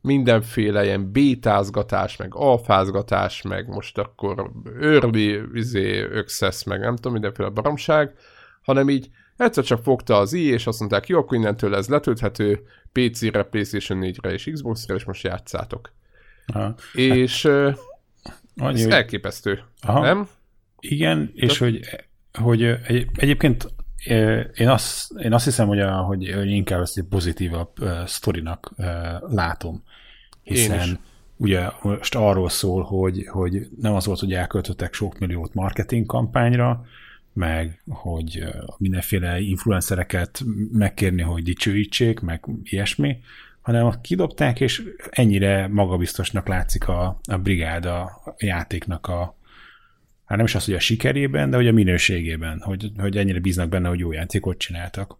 mindenféle 0.00 0.84
ilyen 0.84 1.12
bétázgatás, 1.12 2.16
meg 2.16 2.34
alfázgatás, 2.34 3.42
meg 3.42 3.68
most 3.68 3.98
akkor 3.98 4.50
early 4.80 5.40
izé, 5.52 6.18
access, 6.18 6.64
meg 6.64 6.80
nem 6.80 6.96
tudom, 6.96 7.12
mindenféle 7.12 7.48
baromság, 7.48 8.14
hanem 8.62 8.88
így 8.88 9.10
egyszer 9.36 9.64
csak 9.64 9.82
fogta 9.82 10.18
az 10.18 10.32
i, 10.32 10.42
és 10.42 10.66
azt 10.66 10.78
mondták, 10.78 11.06
jó, 11.06 11.18
akkor 11.18 11.38
innentől 11.38 11.74
ez 11.74 11.88
letölthető 11.88 12.66
PC-re, 12.92 13.42
PlayStation 13.42 13.98
4-re 14.02 14.32
és 14.32 14.50
Xbox-re, 14.52 14.94
és 14.94 15.04
most 15.04 15.24
játszátok. 15.24 15.92
Aha. 16.46 16.74
És 16.92 17.46
hát, 17.46 17.78
annyi, 18.56 18.74
ez 18.74 18.82
hogy... 18.82 18.92
elképesztő, 18.92 19.62
Aha. 19.80 20.00
nem? 20.00 20.28
Igen, 20.80 21.30
és 21.34 21.58
De... 21.58 21.64
hogy, 21.64 21.80
hogy 22.32 22.62
egy, 22.62 23.06
egyébként 23.14 23.68
én 24.54 24.68
azt, 24.68 25.12
én 25.18 25.32
azt 25.32 25.44
hiszem, 25.44 25.66
hogy, 25.66 25.80
a, 25.80 25.92
hogy, 25.92 26.32
hogy 26.34 26.50
inkább 26.50 26.80
ezt 26.80 26.98
egy 26.98 27.04
pozitívabb 27.04 27.70
uh, 27.80 28.04
sztorinak 28.06 28.72
uh, 28.76 28.86
látom. 29.28 29.82
Hiszen 30.42 30.98
ugye 31.36 31.68
most 31.82 32.14
arról 32.14 32.48
szól, 32.48 32.82
hogy, 32.82 33.26
hogy 33.26 33.68
nem 33.80 33.94
az 33.94 34.06
volt, 34.06 34.20
hogy 34.20 34.32
elköltöttek 34.32 34.94
sok 34.94 35.18
milliót 35.18 35.54
marketing 35.54 36.06
kampányra, 36.06 36.84
meg 37.32 37.82
hogy 37.88 38.44
mindenféle 38.78 39.40
influencereket 39.40 40.42
megkérni, 40.72 41.22
hogy 41.22 41.42
dicsőítsék, 41.42 42.20
meg 42.20 42.44
ilyesmi, 42.62 43.18
hanem 43.60 44.00
kidobták, 44.00 44.60
és 44.60 44.82
ennyire 45.10 45.68
magabiztosnak 45.68 46.48
látszik 46.48 46.88
a, 46.88 47.20
a 47.30 47.36
brigáda 47.36 48.02
a 48.02 48.34
játéknak 48.38 49.06
a, 49.06 49.36
hát 50.26 50.36
nem 50.36 50.46
is 50.46 50.54
az, 50.54 50.64
hogy 50.64 50.74
a 50.74 50.80
sikerében, 50.80 51.50
de 51.50 51.56
hogy 51.56 51.68
a 51.68 51.72
minőségében, 51.72 52.60
hogy, 52.60 52.90
hogy 52.98 53.16
ennyire 53.16 53.40
bíznak 53.40 53.68
benne, 53.68 53.88
hogy 53.88 53.98
jó 53.98 54.12
játékot 54.12 54.58
csináltak. 54.58 55.18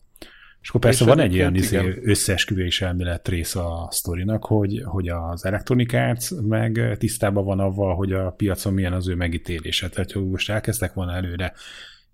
És 0.60 0.68
akkor 0.68 0.80
persze 0.80 1.04
és 1.04 1.10
van 1.10 1.20
egy 1.20 1.34
ilyen 1.34 1.54
izé, 1.54 1.98
összeesküvés 2.02 2.82
elmélet 2.82 3.28
rész 3.28 3.54
a 3.54 3.88
sztorinak, 3.90 4.44
hogy, 4.44 4.82
hogy 4.84 5.08
az 5.08 5.44
Electronic 5.44 5.92
Arts 5.92 6.30
meg 6.30 6.96
tisztában 6.98 7.44
van 7.44 7.60
avval, 7.60 7.94
hogy 7.94 8.12
a 8.12 8.30
piacon 8.30 8.74
milyen 8.74 8.92
az 8.92 9.08
ő 9.08 9.14
megítélése. 9.14 9.88
Tehát, 9.88 10.12
hogy 10.12 10.28
most 10.28 10.50
elkezdtek 10.50 10.92
volna 10.94 11.12
előre 11.12 11.52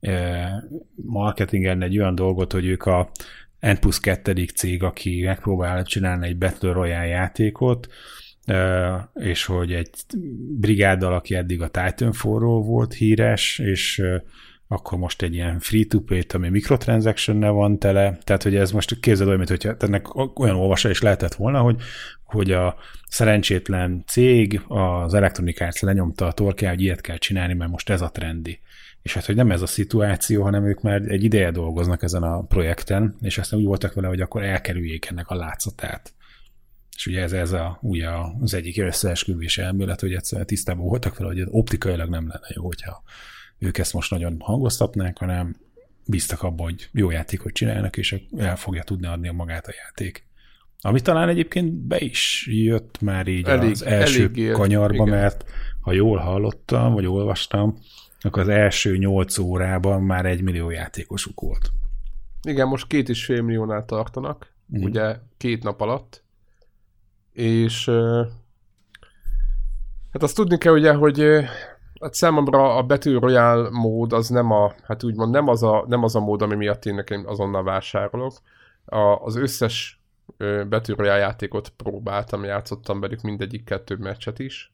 eh, 0.01 0.51
marketingelni 0.95 1.85
egy 1.85 1.99
olyan 1.99 2.15
dolgot, 2.15 2.53
hogy 2.53 2.67
ők 2.67 2.85
a 2.85 3.11
N 3.61 3.75
plusz 3.81 4.01
2. 4.01 4.45
cég, 4.45 4.83
aki 4.83 5.23
megpróbál 5.25 5.85
csinálni 5.85 6.27
egy 6.27 6.39
Battle 6.39 6.73
Royale 6.73 7.07
játékot, 7.07 7.89
és 9.15 9.45
hogy 9.45 9.73
egy 9.73 9.91
brigáddal, 10.59 11.15
aki 11.15 11.35
eddig 11.35 11.63
a 11.63 11.69
Titanfall-ról 11.69 12.63
volt 12.63 12.95
híres, 12.95 13.59
és 13.59 14.03
akkor 14.69 14.99
most 14.99 15.23
egy 15.23 15.35
ilyen 15.35 15.59
free-to-play-t, 15.59 16.33
ami 16.33 16.49
microtransaction 16.49 17.41
van 17.41 17.79
tele, 17.79 18.19
tehát 18.25 18.43
hogy 18.43 18.57
ez 18.57 18.71
most 18.71 19.01
képzeld 19.01 19.29
olyan, 19.29 19.47
hogyha 19.47 19.75
ennek 19.79 20.15
olyan 20.39 20.57
olvasa 20.57 20.91
is 20.91 21.01
lehetett 21.01 21.35
volna, 21.35 21.61
hogy, 21.61 21.83
hogy 22.25 22.53
a 22.53 22.77
szerencsétlen 23.09 24.05
cég, 24.07 24.61
az 24.69 25.15
Electronic 25.15 25.61
Arts 25.61 25.81
lenyomta 25.81 26.27
a 26.27 26.33
torkát, 26.33 26.71
hogy 26.71 26.83
ilyet 26.83 27.01
kell 27.01 27.17
csinálni, 27.17 27.55
mert 27.55 27.71
most 27.71 27.91
ez 27.91 28.01
a 28.01 28.11
trendi. 28.11 28.61
És 29.03 29.15
hát, 29.15 29.27
hogy 29.27 29.35
nem 29.35 29.51
ez 29.51 29.63
a 29.63 29.67
szituáció, 29.67 30.43
hanem 30.43 30.67
ők 30.67 30.81
már 30.81 31.03
egy 31.07 31.25
ideje 31.25 31.51
dolgoznak 31.51 32.03
ezen 32.03 32.23
a 32.23 32.43
projekten, 32.43 33.15
és 33.21 33.39
aztán 33.39 33.59
úgy 33.59 33.67
voltak 33.67 33.95
vele, 33.95 34.07
hogy 34.07 34.21
akkor 34.21 34.43
elkerüljék 34.43 35.07
ennek 35.07 35.29
a 35.29 35.35
látszatát. 35.35 36.13
És 36.97 37.07
ugye 37.07 37.23
ez, 37.23 37.33
ez 37.33 37.53
a, 37.53 37.79
ugye 37.81 38.09
az 38.41 38.55
egyik 38.55 38.79
összeesküvés 38.79 39.59
elmélet, 39.59 40.01
hogy 40.01 40.13
egyszerűen 40.13 40.47
tisztában 40.47 40.85
voltak 40.87 41.17
vele, 41.17 41.31
hogy 41.33 41.43
optikailag 41.51 42.09
nem 42.09 42.29
lenne 42.29 42.47
jó, 42.55 42.65
hogyha 42.65 43.03
ők 43.59 43.79
ezt 43.79 43.93
most 43.93 44.11
nagyon 44.11 44.37
hangoztatnák, 44.41 45.19
hanem 45.19 45.57
bíztak 46.07 46.43
abban, 46.43 46.67
hogy 46.67 46.89
jó 46.93 47.11
játékot 47.11 47.53
csinálnak, 47.53 47.97
és 47.97 48.23
el 48.37 48.57
fogja 48.57 48.83
tudni 48.83 49.07
adni 49.07 49.29
a 49.29 49.33
magát 49.33 49.67
a 49.67 49.73
játék. 49.85 50.27
Ami 50.81 51.01
talán 51.01 51.29
egyébként 51.29 51.73
be 51.73 51.99
is 51.99 52.47
jött 52.51 53.01
már 53.01 53.27
így 53.27 53.47
elég, 53.47 53.71
az 53.71 53.85
első 53.85 54.31
elég 54.35 54.53
kanyarba, 54.53 54.95
igen. 54.95 55.09
mert 55.09 55.45
ha 55.81 55.93
jól 55.93 56.19
hallottam, 56.19 56.93
vagy 56.93 57.07
olvastam, 57.07 57.79
akkor 58.21 58.43
az 58.43 58.49
első 58.49 58.97
nyolc 58.97 59.39
órában 59.39 60.03
már 60.03 60.27
egy 60.27 60.43
millió 60.43 60.71
játékosuk 60.71 61.41
volt. 61.41 61.71
Igen, 62.43 62.69
most 62.69 62.87
két 62.87 63.09
és 63.09 63.25
fél 63.25 63.43
milliónál 63.43 63.85
tartanak, 63.85 64.53
mm. 64.79 64.83
ugye 64.83 65.17
két 65.37 65.63
nap 65.63 65.81
alatt, 65.81 66.25
és 67.33 67.91
hát 70.13 70.23
azt 70.23 70.35
tudni 70.35 70.59
kell 70.59 70.73
ugye, 70.73 70.95
hogy 70.95 71.21
hát 72.01 72.15
számomra 72.15 72.77
a 72.77 72.83
Battle 72.83 73.19
Royale 73.19 73.71
mód 73.71 74.13
az 74.13 74.29
nem 74.29 74.51
a, 74.51 74.73
hát 74.83 75.03
úgymond 75.05 75.33
nem 75.33 75.49
az 75.49 75.63
a, 75.63 75.85
nem 75.89 76.03
az 76.03 76.15
a 76.15 76.21
mód, 76.21 76.43
ami 76.43 76.55
miatt 76.55 76.85
én 76.85 76.95
nekem 76.95 77.25
azonnal 77.27 77.63
vásárolok. 77.63 78.33
A, 78.85 78.97
az 78.97 79.37
összes 79.37 80.03
Battle 80.69 80.95
Royale 80.97 81.19
játékot 81.19 81.69
próbáltam, 81.69 82.45
játszottam 82.45 83.01
velük 83.01 83.21
mindegyik 83.21 83.65
kettő 83.65 83.97
meccset 83.97 84.39
is, 84.39 84.73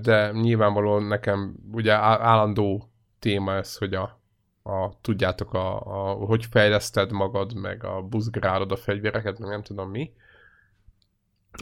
de 0.00 0.30
nyilvánvalóan 0.32 1.02
nekem 1.02 1.54
ugye 1.72 1.92
állandó 1.94 2.90
téma 3.18 3.54
ez, 3.54 3.76
hogy 3.76 3.94
a, 3.94 4.20
a 4.62 5.00
tudjátok, 5.00 5.54
a, 5.54 5.80
a, 5.80 6.12
hogy 6.12 6.46
fejleszted 6.46 7.10
magad, 7.10 7.54
meg 7.54 7.84
a 7.84 8.02
buzgrálod 8.02 8.72
a 8.72 8.76
fegyvereket, 8.76 9.38
meg 9.38 9.48
nem 9.48 9.62
tudom 9.62 9.90
mi 9.90 10.12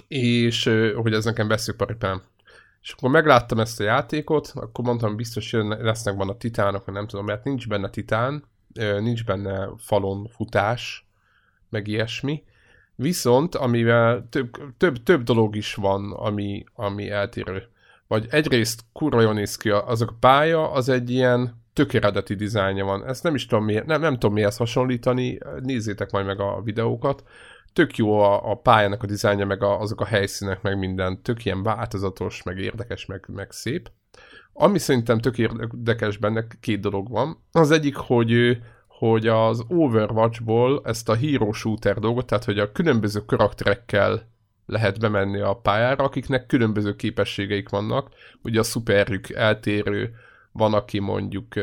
és 0.08 0.70
hogy 0.94 1.12
ez 1.12 1.24
nekem 1.24 1.48
veszőparipám. 1.48 2.22
És 2.82 2.92
akkor 2.92 3.11
megláttam 3.11 3.61
ezt 3.61 3.80
a 3.80 3.84
játékot, 3.84 4.52
akkor 4.54 4.84
mondtam, 4.84 5.16
biztos 5.16 5.50
hogy 5.50 5.64
lesznek 5.64 6.16
benne 6.16 6.34
titánok, 6.34 6.92
nem 6.92 7.06
tudom, 7.06 7.24
mert 7.24 7.44
nincs 7.44 7.68
benne 7.68 7.90
titán, 7.90 8.44
nincs 9.00 9.24
benne 9.24 9.68
falon 9.78 10.28
futás, 10.28 11.08
meg 11.70 11.87
ilyesmi. 11.87 12.44
Viszont, 12.94 13.54
amivel 13.54 14.26
több, 14.30 14.50
több, 14.76 15.02
több 15.02 15.22
dolog 15.22 15.56
is 15.56 15.74
van, 15.74 16.12
ami, 16.12 16.64
ami 16.74 17.11
eltérő. 17.11 17.68
Vagy 18.06 18.26
egyrészt 18.30 18.84
kurva 18.92 19.20
jól 19.20 19.34
néz 19.34 19.56
ki, 19.56 19.70
azok 19.70 20.11
a 20.11 20.16
pálya, 20.20 20.70
az 20.70 20.88
egy 20.88 21.11
ilyen 21.11 21.62
tök 21.72 21.92
eredeti 21.92 22.34
dizájnja 22.34 22.84
van. 22.84 23.06
Ezt 23.06 23.22
nem 23.22 23.34
is 23.34 23.46
tudom 23.46 23.64
miért, 23.64 23.87
nem, 23.87 24.00
nem 24.00 24.12
tudom 24.12 24.32
mihez 24.32 24.56
hasonlítani, 24.56 25.38
nézzétek 25.61 26.11
majd 26.11 26.26
meg 26.26 26.40
a 26.40 26.62
videókat 26.62 27.22
tök 27.72 27.96
jó 27.96 28.18
a, 28.18 28.50
a 28.50 28.54
pályának 28.54 29.02
a 29.02 29.07
dizájnja, 29.07 29.46
meg 29.46 29.62
a, 29.62 29.81
azok 29.81 30.00
a 30.00 30.04
helyszínek, 30.04 30.62
meg 30.62 30.78
minden, 30.78 31.22
tök 31.22 31.44
ilyen 31.44 31.62
változatos, 31.62 32.42
meg 32.42 32.59
érdekes, 32.59 33.07
meg, 33.07 33.24
meg 33.26 33.50
szép. 33.50 33.90
Ami 34.52 34.78
szerintem 34.78 35.18
tök 35.18 35.38
érdekes 35.38 36.16
benne, 36.16 36.46
két 36.61 36.81
dolog 36.81 37.11
van. 37.11 37.44
Az 37.52 37.70
egyik, 37.70 37.96
hogy 37.96 38.59
hogy 38.98 39.26
az 39.26 39.64
Overwatchból 39.68 40.81
ezt 40.85 41.09
a 41.09 41.16
hero 41.16 41.52
shooter 41.52 41.98
dolgot, 41.98 42.26
tehát 42.26 42.44
hogy 42.44 42.59
a 42.59 42.72
különböző 42.72 43.20
karakterekkel 43.24 44.28
lehet 44.66 45.00
bemenni 45.00 45.40
a 45.40 45.54
pályára, 45.54 46.04
akiknek 46.04 46.46
különböző 46.46 46.96
képességeik 46.96 47.68
vannak. 47.68 48.09
Ugye 48.42 48.59
a 48.59 48.62
szuperjük 48.62 49.31
eltérő, 49.31 50.14
van, 50.52 50.74
aki 50.74 50.98
mondjuk 50.98 51.54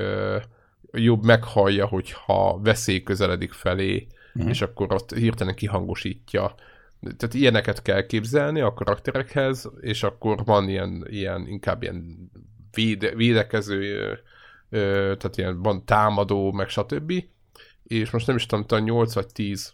jobb 0.92 1.24
meghallja, 1.24 1.88
hogyha 1.88 2.60
veszély 2.64 3.04
közeledik 3.04 3.52
felé, 3.52 4.08
mm. 4.44 4.48
és 4.48 4.62
akkor 4.62 4.94
ott 4.94 5.14
hirtelen 5.14 5.56
kihangosítja. 5.56 6.56
tehát 7.00 7.34
ilyeneket 7.34 7.82
kell 7.82 8.06
képzelni 8.06 8.62
a 8.62 8.74
karakterekhez, 8.74 9.70
és 9.82 10.04
akkor 10.04 10.46
van 10.46 10.70
ilyen, 10.70 11.06
ilyen 11.10 11.48
inkább 11.48 11.82
ilyen 11.82 12.32
véde, 12.72 13.16
védekező, 13.16 14.20
tehát 14.70 15.38
ilyen 15.38 15.62
van 15.62 15.86
támadó, 15.86 16.52
meg 16.52 16.70
stb. 16.70 17.14
És 17.84 18.10
most 18.10 18.28
nem 18.28 18.36
is 18.36 18.46
tudom, 18.46 18.66
talán 18.66 18.84
8 18.84 19.14
vagy 19.14 19.28
10 19.28 19.74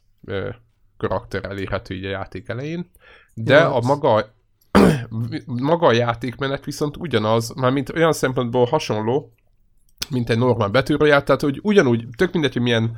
karakter 0.97 1.45
elérhető 1.45 1.95
így 1.95 2.05
a 2.05 2.09
játék 2.09 2.47
elején, 2.47 2.91
de 3.33 3.53
ja, 3.53 3.75
a 3.75 3.81
maga, 3.81 4.33
maga 5.45 5.87
a 5.87 5.91
játékmenet 5.91 6.65
viszont 6.65 6.97
ugyanaz, 6.97 7.53
már 7.53 7.71
mint 7.71 7.89
olyan 7.89 8.13
szempontból 8.13 8.65
hasonló, 8.65 9.33
mint 10.09 10.29
egy 10.29 10.37
normál 10.37 10.69
betűroját, 10.69 11.25
tehát 11.25 11.41
hogy 11.41 11.59
ugyanúgy, 11.61 12.07
tök 12.17 12.31
mindegy, 12.33 12.53
hogy 12.53 12.61
milyen 12.61 12.97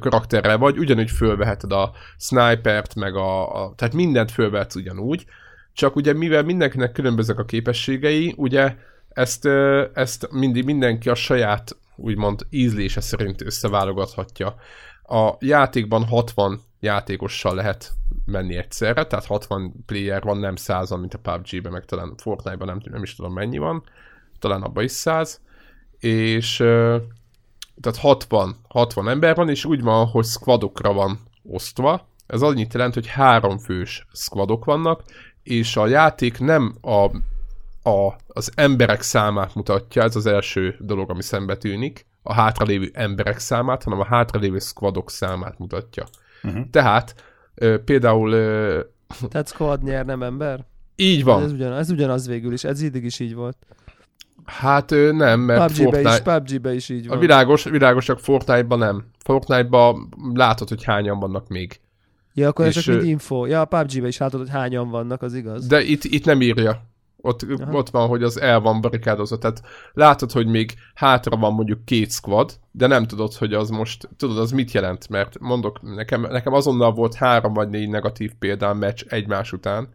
karakterrel 0.00 0.58
vagy, 0.58 0.78
ugyanúgy 0.78 1.10
fölveheted 1.10 1.72
a 1.72 1.92
snipert, 2.18 2.94
meg 2.94 3.14
a, 3.16 3.64
a 3.64 3.74
tehát 3.74 3.94
mindent 3.94 4.30
fölvehetsz 4.30 4.74
ugyanúgy, 4.74 5.24
csak 5.72 5.96
ugye 5.96 6.12
mivel 6.12 6.42
mindenkinek 6.42 6.92
különbözők 6.92 7.38
a 7.38 7.44
képességei, 7.44 8.34
ugye 8.36 8.76
ezt, 9.08 9.46
ezt 9.92 10.28
mindig 10.30 10.64
mindenki 10.64 11.08
a 11.08 11.14
saját 11.14 11.76
úgymond 11.96 12.46
ízlése 12.50 13.00
szerint 13.00 13.42
összeválogathatja. 13.42 14.54
A 15.02 15.32
játékban 15.38 16.04
60 16.04 16.60
játékossal 16.80 17.54
lehet 17.54 17.92
menni 18.24 18.56
egyszerre, 18.56 19.06
tehát 19.06 19.26
60 19.26 19.74
player 19.86 20.22
van, 20.22 20.38
nem 20.38 20.56
100 20.56 20.90
mint 20.90 21.14
a 21.14 21.18
PUBG-ben, 21.18 21.72
meg 21.72 21.84
talán 21.84 22.14
Fortnite-ban 22.16 22.66
nem, 22.66 22.80
nem 22.84 23.02
is 23.02 23.14
tudom 23.14 23.32
mennyi 23.32 23.58
van, 23.58 23.82
talán 24.38 24.62
abban 24.62 24.84
is 24.84 24.90
100, 24.90 25.40
és 25.98 26.64
tehát 27.80 27.98
60, 27.98 28.56
60 28.68 29.08
ember 29.08 29.34
van, 29.34 29.48
és 29.48 29.64
úgy 29.64 29.82
van, 29.82 30.06
hogy 30.06 30.24
squadokra 30.24 30.92
van 30.92 31.18
osztva. 31.42 32.08
Ez 32.26 32.42
annyit 32.42 32.74
jelent, 32.74 32.94
hogy 32.94 33.06
három 33.06 33.58
fős 33.58 34.06
squadok 34.12 34.64
vannak, 34.64 35.02
és 35.42 35.76
a 35.76 35.86
játék 35.86 36.38
nem 36.38 36.74
a, 36.80 37.04
a, 37.90 38.16
az 38.26 38.52
emberek 38.54 39.02
számát 39.02 39.54
mutatja, 39.54 40.02
ez 40.02 40.16
az 40.16 40.26
első 40.26 40.76
dolog, 40.80 41.10
ami 41.10 41.22
szembe 41.22 41.56
tűnik, 41.56 42.06
a 42.22 42.32
hátralévő 42.32 42.90
emberek 42.92 43.38
számát, 43.38 43.82
hanem 43.82 44.00
a 44.00 44.04
hátralévő 44.04 44.58
squadok 44.58 45.10
számát 45.10 45.58
mutatja. 45.58 46.04
Uh-huh. 46.42 46.70
Tehát 46.70 47.14
ö, 47.54 47.78
például... 47.84 48.32
Ö, 48.32 48.80
Tehát 49.28 49.48
squad 49.48 49.82
nyer, 49.82 50.04
nem 50.04 50.22
ember? 50.22 50.64
Így 50.96 51.24
van. 51.24 51.42
Ez, 51.42 51.52
ugyan, 51.52 51.72
ez 51.72 51.90
ugyanaz 51.90 52.26
végül 52.26 52.52
is, 52.52 52.64
ez 52.64 52.82
iddig 52.82 53.04
is 53.04 53.20
így 53.20 53.34
volt. 53.34 53.56
Hát 54.44 54.90
nem, 54.90 55.40
mert 55.40 55.60
PUBG-be 55.60 55.82
Fortnite... 55.82 56.14
is, 56.14 56.20
PUBG-be 56.20 56.74
is 56.74 56.88
így 56.88 57.08
van. 57.08 57.16
A 57.16 57.20
világos, 57.20 57.64
világos, 57.64 58.04
csak 58.04 58.20
Fortnite-ban 58.20 58.78
nem. 58.78 59.04
Fortnite-ban 59.18 60.08
látod, 60.34 60.68
hogy 60.68 60.84
hányan 60.84 61.18
vannak 61.18 61.48
még. 61.48 61.80
Ja, 62.34 62.48
akkor 62.48 62.64
ez 62.66 62.72
csak 62.72 62.94
mind 62.94 63.06
info. 63.06 63.46
Ja, 63.46 63.60
a 63.60 63.64
PUBG-be 63.64 64.08
is 64.08 64.18
látod, 64.18 64.40
hogy 64.40 64.50
hányan 64.50 64.90
vannak, 64.90 65.22
az 65.22 65.34
igaz. 65.34 65.66
De 65.66 65.82
itt, 65.82 66.04
itt 66.04 66.24
nem 66.24 66.40
írja. 66.40 66.82
Ott, 67.26 67.46
ott 67.72 67.90
van, 67.90 68.08
hogy 68.08 68.22
az 68.22 68.40
el 68.40 68.60
van 68.60 68.80
barikádozva. 68.80 69.38
Tehát 69.38 69.62
látod, 69.92 70.32
hogy 70.32 70.46
még 70.46 70.74
hátra 70.94 71.36
van 71.36 71.54
mondjuk 71.54 71.84
két 71.84 72.10
squad, 72.10 72.52
de 72.70 72.86
nem 72.86 73.06
tudod, 73.06 73.34
hogy 73.34 73.52
az 73.52 73.70
most, 73.70 74.08
tudod, 74.16 74.38
az 74.38 74.50
mit 74.50 74.72
jelent, 74.72 75.08
mert 75.08 75.38
mondok, 75.38 75.82
nekem, 75.82 76.20
nekem 76.20 76.52
azonnal 76.52 76.92
volt 76.92 77.14
három 77.14 77.52
vagy 77.52 77.68
négy 77.68 77.88
negatív 77.88 78.32
példán 78.38 78.76
meccs 78.76 79.02
egymás 79.08 79.52
után, 79.52 79.88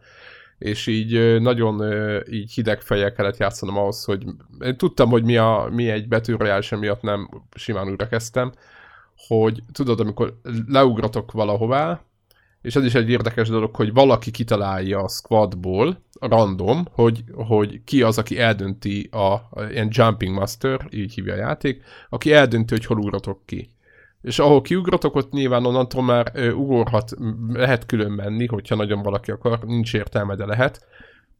és 0.60 0.86
így 0.86 1.40
nagyon 1.40 1.82
így 2.30 2.52
hideg 2.52 2.80
fejjel 2.80 3.12
kellett 3.12 3.36
játszanom 3.36 3.76
ahhoz, 3.76 4.04
hogy 4.04 4.24
én 4.60 4.76
tudtam, 4.76 5.08
hogy 5.08 5.24
mi, 5.24 5.36
a, 5.36 5.68
mi 5.72 5.90
egy 5.90 6.08
betűrojális, 6.08 6.70
miatt 6.70 7.02
nem 7.02 7.28
simán 7.54 7.88
újra 7.88 8.08
kezdtem, 8.08 8.52
hogy 9.26 9.62
tudod, 9.72 10.00
amikor 10.00 10.40
leugratok 10.66 11.32
valahová, 11.32 12.04
és 12.62 12.76
ez 12.76 12.84
is 12.84 12.94
egy 12.94 13.10
érdekes 13.10 13.48
dolog, 13.48 13.76
hogy 13.76 13.92
valaki 13.92 14.30
kitalálja 14.30 14.98
a 14.98 15.08
squadból, 15.08 16.02
random, 16.20 16.84
hogy, 16.90 17.24
hogy 17.34 17.84
ki 17.84 18.02
az, 18.02 18.18
aki 18.18 18.38
eldönti 18.38 19.08
a, 19.12 19.32
a 19.32 19.64
ilyen 19.70 19.88
jumping 19.90 20.34
master, 20.34 20.86
így 20.90 21.14
hívja 21.14 21.32
a 21.32 21.36
játék, 21.36 21.82
aki 22.08 22.32
eldönti, 22.32 22.74
hogy 22.74 22.84
hol 22.84 22.98
ugratok 22.98 23.46
ki 23.46 23.70
és 24.22 24.38
ahol 24.38 24.60
kiugratok, 24.60 25.14
ott 25.14 25.32
nyilván 25.32 25.66
onnantól 25.66 26.02
már 26.02 26.32
ugorhat, 26.54 27.10
lehet 27.52 27.86
külön 27.86 28.10
menni, 28.12 28.46
hogyha 28.46 28.74
nagyon 28.74 29.02
valaki 29.02 29.30
akar, 29.30 29.60
nincs 29.64 29.94
értelme, 29.94 30.34
de 30.34 30.46
lehet. 30.46 30.86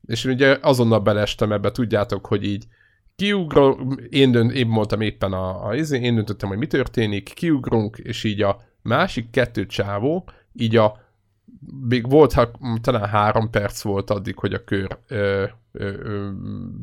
És 0.06 0.24
ugye 0.24 0.58
azonnal 0.62 1.00
belestem 1.00 1.52
ebbe, 1.52 1.70
tudjátok, 1.70 2.26
hogy 2.26 2.44
így 2.44 2.66
kiugrok, 3.16 3.80
én, 4.08 4.30
dönt, 4.30 4.52
én 4.52 4.66
mondtam 4.66 5.00
éppen 5.00 5.32
a, 5.32 5.66
a 5.66 5.74
izé, 5.74 6.00
én 6.00 6.14
döntöttem, 6.14 6.48
hogy 6.48 6.58
mi 6.58 6.66
történik, 6.66 7.32
kiugrunk, 7.34 7.96
és 7.96 8.24
így 8.24 8.42
a 8.42 8.60
másik 8.82 9.30
kettő 9.30 9.66
csávó, 9.66 10.28
így 10.52 10.76
a 10.76 11.08
még 11.88 12.10
volt, 12.10 12.32
ha 12.32 12.50
talán 12.80 13.08
három 13.08 13.50
perc 13.50 13.82
volt 13.82 14.10
addig, 14.10 14.38
hogy 14.38 14.54
a 14.54 14.64
kör 14.64 14.98
ö, 15.08 15.44
ö, 15.72 15.92
ö, 16.02 16.30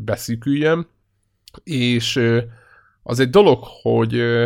beszűküljön, 0.06 0.88
és 1.64 2.16
ö, 2.16 2.40
az 3.04 3.20
egy 3.20 3.30
dolog, 3.30 3.64
hogy 3.82 4.16
ö, 4.16 4.46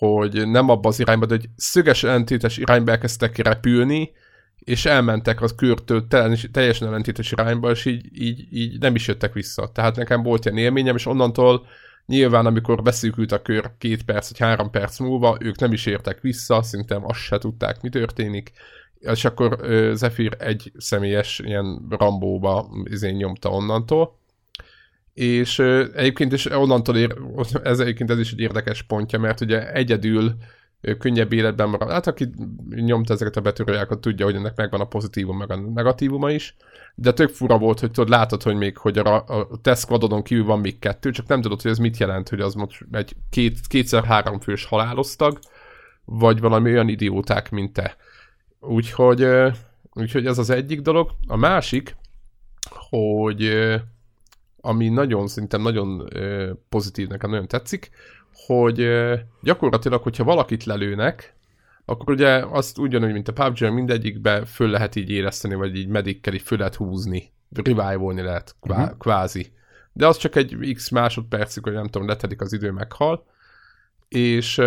hogy 0.00 0.48
nem 0.48 0.68
abba 0.68 0.88
az 0.88 1.00
irányba, 1.00 1.26
de 1.26 1.34
egy 1.34 1.48
szöges 1.56 2.02
ellentétes 2.02 2.56
irányba 2.56 2.90
elkezdtek 2.90 3.36
repülni, 3.36 4.12
és 4.58 4.84
elmentek 4.84 5.42
az 5.42 5.54
körtől 5.54 6.06
teljesen 6.52 6.88
ellentétes 6.88 7.32
irányba, 7.32 7.70
és 7.70 7.84
így, 7.84 8.22
így, 8.22 8.46
így 8.50 8.78
nem 8.78 8.94
is 8.94 9.06
jöttek 9.08 9.32
vissza. 9.32 9.70
Tehát 9.72 9.96
nekem 9.96 10.22
volt 10.22 10.44
ilyen 10.44 10.56
élményem, 10.56 10.96
és 10.96 11.06
onnantól 11.06 11.66
nyilván, 12.06 12.46
amikor 12.46 12.82
beszűkült 12.82 13.32
a 13.32 13.42
kör 13.42 13.70
két 13.78 14.02
perc 14.02 14.28
vagy 14.28 14.38
három 14.38 14.70
perc 14.70 14.98
múlva, 14.98 15.36
ők 15.40 15.58
nem 15.58 15.72
is 15.72 15.86
értek 15.86 16.20
vissza, 16.20 16.62
szerintem 16.62 17.04
azt 17.04 17.20
se 17.20 17.38
tudták, 17.38 17.80
mi 17.82 17.88
történik, 17.88 18.52
és 18.98 19.24
akkor 19.24 19.58
Zephyr 19.94 20.36
egy 20.38 20.72
személyes 20.76 21.38
ilyen 21.38 21.86
rambóba 21.88 22.70
izén 22.84 23.14
nyomta 23.14 23.48
onnantól, 23.48 24.19
és 25.20 25.58
egyébként 25.94 26.32
is 26.32 26.46
onnantól 26.46 26.96
ér, 26.96 27.16
ez 27.62 27.78
egyébként 27.78 28.10
ez 28.10 28.18
is 28.18 28.32
egy 28.32 28.40
érdekes 28.40 28.82
pontja, 28.82 29.18
mert 29.18 29.40
ugye 29.40 29.72
egyedül 29.72 30.34
könnyebb 30.98 31.32
életben 31.32 31.68
marad. 31.68 31.90
Hát 31.90 32.06
aki 32.06 32.30
nyomta 32.68 33.12
ezeket 33.12 33.36
a 33.36 33.40
betűrőjákat, 33.40 34.00
tudja, 34.00 34.24
hogy 34.24 34.34
ennek 34.34 34.56
megvan 34.56 34.80
a 34.80 34.84
pozitívum, 34.84 35.36
meg 35.36 35.50
a 35.50 35.56
negatívuma 35.56 36.30
is, 36.30 36.56
de 36.94 37.12
tök 37.12 37.28
fura 37.28 37.58
volt, 37.58 37.80
hogy 37.80 37.90
tudod, 37.90 38.08
látod, 38.08 38.42
hogy 38.42 38.54
még 38.56 38.76
hogy 38.76 38.98
a, 38.98 39.14
a 39.26 39.48
test 39.62 39.88
kívül 40.22 40.44
van 40.44 40.60
még 40.60 40.78
kettő, 40.78 41.10
csak 41.10 41.26
nem 41.26 41.40
tudod, 41.40 41.62
hogy 41.62 41.70
ez 41.70 41.78
mit 41.78 41.96
jelent, 41.96 42.28
hogy 42.28 42.40
az 42.40 42.54
most 42.54 42.84
egy 42.92 43.16
két, 43.30 43.58
kétszer-három 43.66 44.40
fős 44.40 44.64
haláloztag, 44.64 45.38
vagy 46.04 46.40
valami 46.40 46.70
olyan 46.70 46.88
idióták, 46.88 47.50
mint 47.50 47.72
te. 47.72 47.96
Úgyhogy, 48.60 49.26
úgyhogy 49.92 50.26
ez 50.26 50.38
az 50.38 50.50
egyik 50.50 50.80
dolog. 50.80 51.10
A 51.26 51.36
másik, 51.36 51.96
hogy 52.90 53.70
ami 54.60 54.88
nagyon, 54.88 55.26
szerintem 55.26 55.62
nagyon 55.62 56.08
pozitív, 56.68 57.08
nekem 57.08 57.30
nagyon 57.30 57.48
tetszik, 57.48 57.90
hogy 58.46 58.88
gyakorlatilag, 59.42 60.02
hogyha 60.02 60.24
valakit 60.24 60.64
lelőnek, 60.64 61.34
akkor 61.84 62.14
ugye 62.14 62.44
azt 62.46 62.78
ugyanúgy, 62.78 63.12
mint 63.12 63.28
a 63.28 63.32
PUBG, 63.32 63.72
mindegyikbe 63.72 64.44
föl 64.44 64.68
lehet 64.68 64.96
így 64.96 65.10
érezteni, 65.10 65.54
vagy 65.54 65.76
így 65.76 65.88
medikkel 65.88 66.34
így 66.34 66.42
föl 66.42 66.58
lehet 66.58 66.74
húzni, 66.74 67.32
revive 67.52 68.22
lehet 68.22 68.56
kvá- 68.60 68.78
uh-huh. 68.78 68.98
kvázi. 68.98 69.52
De 69.92 70.06
az 70.06 70.16
csak 70.16 70.36
egy 70.36 70.72
x 70.74 70.88
másodpercig, 70.88 71.62
hogy 71.62 71.72
nem 71.72 71.88
tudom, 71.88 72.08
letedik 72.08 72.40
az 72.40 72.52
idő, 72.52 72.70
meghal. 72.70 73.26
És, 74.08 74.60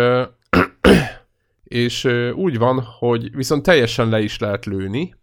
és 1.64 2.04
úgy 2.34 2.58
van, 2.58 2.80
hogy 2.80 3.36
viszont 3.36 3.62
teljesen 3.62 4.08
le 4.08 4.20
is 4.20 4.38
lehet 4.38 4.64
lőni, 4.64 5.14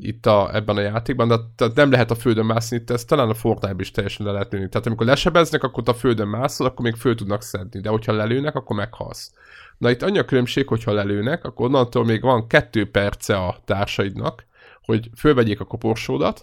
itt 0.00 0.26
a, 0.26 0.54
ebben 0.54 0.76
a 0.76 0.80
játékban, 0.80 1.28
de 1.28 1.36
tehát 1.56 1.74
nem 1.74 1.90
lehet 1.90 2.10
a 2.10 2.14
földön 2.14 2.44
mászni, 2.44 2.76
itt 2.76 2.90
ez 2.90 3.04
talán 3.04 3.28
a 3.28 3.34
fortnite 3.34 3.74
is 3.78 3.90
teljesen 3.90 4.26
le 4.26 4.32
lehet 4.32 4.52
lőni. 4.52 4.68
Tehát 4.68 4.86
amikor 4.86 5.06
lesebeznek, 5.06 5.62
akkor 5.62 5.82
a 5.86 5.94
földön 5.94 6.28
mászol, 6.28 6.66
akkor 6.66 6.84
még 6.84 6.94
föl 6.94 7.14
tudnak 7.14 7.42
szedni, 7.42 7.80
de 7.80 7.88
hogyha 7.88 8.12
lelőnek, 8.12 8.54
akkor 8.54 8.76
meghalsz. 8.76 9.32
Na 9.78 9.90
itt 9.90 10.02
annyi 10.02 10.18
a 10.18 10.24
különbség, 10.24 10.68
hogyha 10.68 10.92
lelőnek, 10.92 11.44
akkor 11.44 11.66
onnantól 11.66 12.04
még 12.04 12.22
van 12.22 12.46
kettő 12.46 12.90
perce 12.90 13.36
a 13.36 13.60
társaidnak, 13.64 14.44
hogy 14.82 15.10
fölvegyék 15.16 15.60
a 15.60 15.64
koporsódat, 15.64 16.40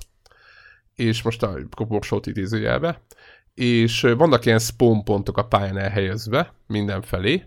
és 0.95 1.21
most 1.21 1.43
a 1.43 1.59
koporsót 1.75 2.25
idézőjelbe, 2.27 3.01
és 3.53 4.01
vannak 4.01 4.45
ilyen 4.45 4.59
spawn 4.59 5.03
pontok 5.03 5.37
a 5.37 5.45
pályán 5.45 5.77
elhelyezve 5.77 6.53
mindenfelé, 6.67 7.43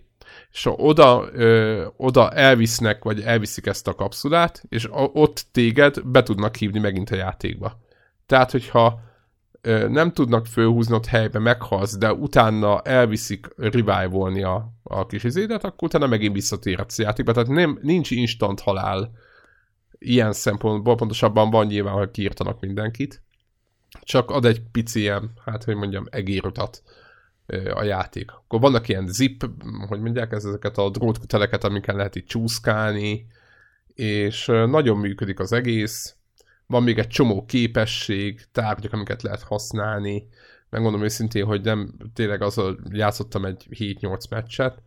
és 0.51 0.67
oda, 0.71 1.29
ö, 1.33 1.85
oda 1.97 2.29
elvisznek, 2.31 3.03
vagy 3.03 3.21
elviszik 3.21 3.65
ezt 3.65 3.87
a 3.87 3.95
kapszulát, 3.95 4.63
és 4.69 4.85
a, 4.85 5.01
ott 5.13 5.45
téged 5.51 6.01
be 6.05 6.23
tudnak 6.23 6.55
hívni 6.55 6.79
megint 6.79 7.09
a 7.09 7.15
játékba. 7.15 7.79
Tehát, 8.25 8.51
hogyha 8.51 8.99
ö, 9.61 9.87
nem 9.87 10.13
tudnak 10.13 10.45
fölhúzni 10.45 10.95
ott 10.95 11.05
helybe, 11.05 11.39
meghalsz, 11.39 11.97
de 11.97 12.13
utána 12.13 12.81
elviszik 12.81 13.47
revive 13.57 14.47
a, 14.47 14.73
a 14.83 15.05
kis 15.05 15.23
izédet, 15.23 15.63
akkor 15.63 15.87
utána 15.87 16.07
megint 16.07 16.33
visszatérhetsz 16.33 16.99
a 16.99 17.03
játékba. 17.03 17.31
Tehát 17.31 17.49
nem, 17.49 17.79
nincs 17.81 18.11
instant 18.11 18.59
halál 18.59 19.11
ilyen 19.97 20.33
szempontból, 20.33 20.95
pontosabban 20.95 21.49
van 21.49 21.65
nyilván, 21.65 21.93
hogy 21.93 22.11
kiírtanak 22.11 22.59
mindenkit, 22.59 23.23
csak 24.01 24.29
ad 24.29 24.45
egy 24.45 24.61
pici 24.71 24.99
ilyen, 24.99 25.31
hát 25.45 25.63
hogy 25.63 25.75
mondjam, 25.75 26.05
egérutat 26.09 26.83
a 27.73 27.83
játék. 27.83 28.31
Akkor 28.31 28.59
vannak 28.59 28.87
ilyen 28.87 29.07
zip, 29.07 29.49
hogy 29.87 29.99
mondják 29.99 30.31
ez, 30.31 30.45
ezeket 30.45 30.77
a 30.77 30.89
drótkuteleket, 30.89 31.63
amiken 31.63 31.95
lehet 31.95 32.15
itt 32.15 32.27
csúszkálni, 32.27 33.27
és 33.93 34.45
nagyon 34.45 34.97
működik 34.97 35.39
az 35.39 35.51
egész, 35.51 36.15
van 36.65 36.83
még 36.83 36.97
egy 36.97 37.07
csomó 37.07 37.45
képesség, 37.45 38.41
tárgyak, 38.51 38.93
amiket 38.93 39.21
lehet 39.21 39.41
használni, 39.41 40.27
megmondom 40.69 41.03
őszintén, 41.03 41.45
hogy 41.45 41.61
nem, 41.61 41.93
tényleg 42.13 42.41
azzal 42.41 42.79
játszottam 42.89 43.45
egy 43.45 43.67
7-8 43.69 44.29
meccset, 44.29 44.81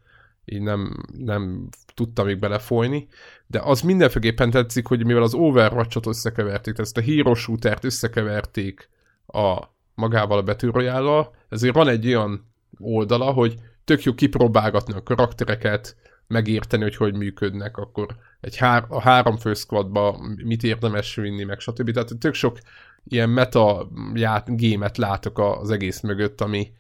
így 0.45 0.61
nem, 0.63 0.97
nem 1.19 1.69
tudtam 1.95 2.27
még 2.27 2.39
belefolyni, 2.39 3.09
de 3.47 3.61
az 3.61 3.81
mindenféleképpen 3.81 4.51
tetszik, 4.51 4.87
hogy 4.87 5.05
mivel 5.05 5.23
az 5.23 5.35
Overwatch-ot 5.35 6.07
összekeverték, 6.07 6.75
tehát 6.75 6.91
ezt 6.91 6.97
a 6.97 7.13
Hero 7.13 7.35
Shooter-t 7.35 7.85
összekeverték 7.85 8.89
a 9.27 9.63
magával 9.95 10.39
a 10.39 10.43
betűrojállal, 10.43 11.35
ezért 11.49 11.75
van 11.75 11.89
egy 11.89 12.07
olyan 12.07 12.54
oldala, 12.79 13.33
hogy 13.33 13.55
tök 13.85 14.03
jó 14.03 14.15
kipróbálgatni 14.15 14.95
a 14.95 15.03
karaktereket, 15.03 15.97
megérteni, 16.27 16.83
hogy 16.83 16.97
hogy 16.97 17.15
működnek, 17.15 17.77
akkor 17.77 18.17
egy 18.41 18.57
hár, 18.57 18.85
a 18.89 19.01
három 19.01 19.37
fő 19.37 19.55
squadba 19.55 20.19
mit 20.45 20.63
érdemes 20.63 21.15
vinni, 21.15 21.45
meg 21.45 21.61
stb. 21.61 21.91
Tehát 21.91 22.19
tök 22.19 22.35
sok 22.35 22.59
ilyen 23.05 23.31
meta 23.31 23.89
ját, 24.15 24.57
gémet 24.57 24.97
látok 24.97 25.39
az 25.39 25.71
egész 25.71 26.01
mögött, 26.01 26.41
ami 26.41 26.73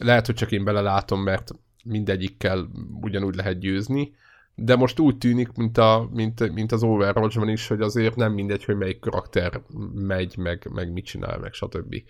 lehet, 0.00 0.26
hogy 0.26 0.34
csak 0.34 0.52
én 0.52 0.64
belelátom, 0.64 1.22
mert 1.22 1.50
mindegyikkel 1.84 2.70
ugyanúgy 3.00 3.34
lehet 3.34 3.58
győzni, 3.58 4.14
de 4.54 4.76
most 4.76 4.98
úgy 4.98 5.18
tűnik, 5.18 5.52
mint, 5.52 5.78
a, 5.78 6.08
mint, 6.12 6.52
mint 6.52 6.72
az 6.72 6.82
overwatch 6.82 7.48
is, 7.48 7.68
hogy 7.68 7.80
azért 7.80 8.16
nem 8.16 8.32
mindegy, 8.32 8.64
hogy 8.64 8.76
melyik 8.76 8.98
karakter 8.98 9.60
megy, 9.94 10.36
meg, 10.36 10.68
meg 10.72 10.92
mit 10.92 11.04
csinál, 11.04 11.38
meg 11.38 11.52
stb. 11.52 12.02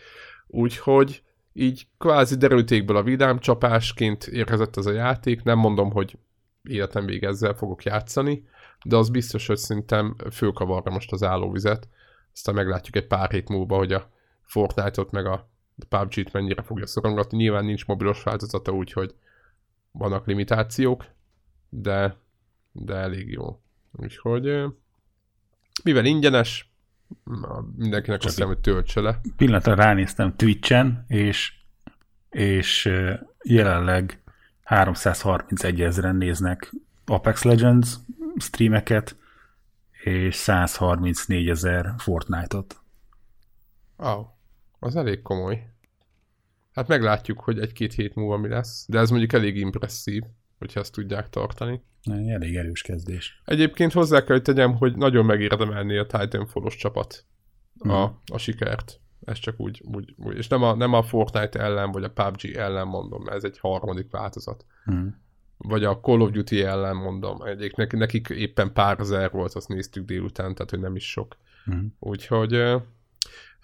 Úgyhogy 0.46 1.22
így 1.52 1.86
kvázi 1.98 2.36
derültékből 2.36 2.96
a 2.96 3.02
vidám 3.02 3.38
csapásként 3.38 4.26
érkezett 4.26 4.76
ez 4.76 4.86
a 4.86 4.92
játék, 4.92 5.42
nem 5.42 5.58
mondom, 5.58 5.90
hogy 5.90 6.18
életem 6.62 7.06
vége 7.06 7.28
ezzel 7.28 7.54
fogok 7.54 7.82
játszani, 7.82 8.48
de 8.84 8.96
az 8.96 9.10
biztos, 9.10 9.46
hogy 9.46 9.56
szerintem 9.56 10.16
fölkavarra 10.32 10.90
most 10.90 11.12
az 11.12 11.22
állóvizet, 11.22 11.88
aztán 12.32 12.54
meglátjuk 12.54 12.96
egy 12.96 13.06
pár 13.06 13.30
hét 13.30 13.48
múlva, 13.48 13.76
hogy 13.76 13.92
a 13.92 14.10
Fortnite-ot 14.42 15.10
meg 15.10 15.26
a 15.26 15.48
PUBG-t 15.88 16.32
mennyire 16.32 16.62
fogja 16.62 16.86
szorongatni. 16.86 17.36
Nyilván 17.36 17.64
nincs 17.64 17.86
mobilos 17.86 18.22
változata, 18.22 18.72
úgyhogy 18.72 19.14
vannak 19.92 20.26
limitációk, 20.26 21.04
de, 21.68 22.16
de 22.72 22.94
elég 22.94 23.30
jó. 23.30 23.60
Úgyhogy 23.92 24.64
mivel 25.84 26.04
ingyenes, 26.04 26.69
mindenkinek 27.76 28.18
azt 28.18 28.34
hiszem, 28.34 28.46
hogy 28.46 28.58
töltse 28.58 29.00
le. 29.00 29.20
Pillanatra 29.36 29.74
ránéztem 29.74 30.36
Twitch-en, 30.36 31.04
és, 31.06 31.52
és 32.30 32.90
jelenleg 33.42 34.22
331 34.62 35.80
ezeren 35.80 36.16
néznek 36.16 36.72
Apex 37.06 37.42
Legends 37.42 37.96
streameket, 38.36 39.16
és 40.04 40.34
134 40.34 41.48
ezer 41.48 41.94
Fortnite-ot. 41.98 42.80
Wow, 43.96 44.26
az 44.78 44.96
elég 44.96 45.22
komoly. 45.22 45.70
Hát 46.72 46.88
meglátjuk, 46.88 47.40
hogy 47.40 47.58
egy-két 47.58 47.92
hét 47.92 48.14
múlva 48.14 48.36
mi 48.36 48.48
lesz, 48.48 48.86
de 48.88 48.98
ez 48.98 49.10
mondjuk 49.10 49.32
elég 49.32 49.56
impresszív, 49.56 50.22
hogyha 50.58 50.80
ezt 50.80 50.92
tudják 50.92 51.28
tartani. 51.28 51.82
Elég 52.04 52.56
erős 52.56 52.82
kezdés. 52.82 53.42
Egyébként 53.44 53.92
hozzá 53.92 54.18
kell, 54.18 54.34
hogy 54.34 54.42
tegyem, 54.42 54.76
hogy 54.76 54.96
nagyon 54.96 55.24
megérdemelni 55.24 55.96
a 55.96 56.06
Titanfall-os 56.06 56.76
csapat 56.76 57.24
a, 57.78 58.06
mm. 58.06 58.12
a 58.32 58.38
sikert. 58.38 59.00
Ez 59.24 59.38
csak 59.38 59.60
úgy, 59.60 59.82
úgy, 59.94 60.14
úgy, 60.16 60.36
és 60.36 60.48
nem 60.48 60.62
a, 60.62 60.74
nem 60.74 60.92
a 60.92 61.02
Fortnite 61.02 61.58
ellen, 61.58 61.92
vagy 61.92 62.04
a 62.04 62.10
PUBG 62.10 62.56
ellen 62.56 62.86
mondom, 62.86 63.28
ez 63.28 63.44
egy 63.44 63.58
harmadik 63.58 64.10
változat. 64.10 64.64
Mm 64.92 65.08
vagy 65.62 65.84
a 65.84 66.00
Call 66.00 66.20
of 66.20 66.30
Duty 66.30 66.62
ellen 66.62 66.96
mondom, 66.96 67.42
egyik, 67.42 67.74
nekik 67.90 68.28
éppen 68.28 68.72
pár 68.72 69.00
ezer 69.00 69.30
volt, 69.30 69.54
azt 69.54 69.68
néztük 69.68 70.04
délután, 70.04 70.54
tehát 70.54 70.70
hogy 70.70 70.80
nem 70.80 70.96
is 70.96 71.10
sok. 71.10 71.36
Mm. 71.74 71.86
Úgyhogy 71.98 72.62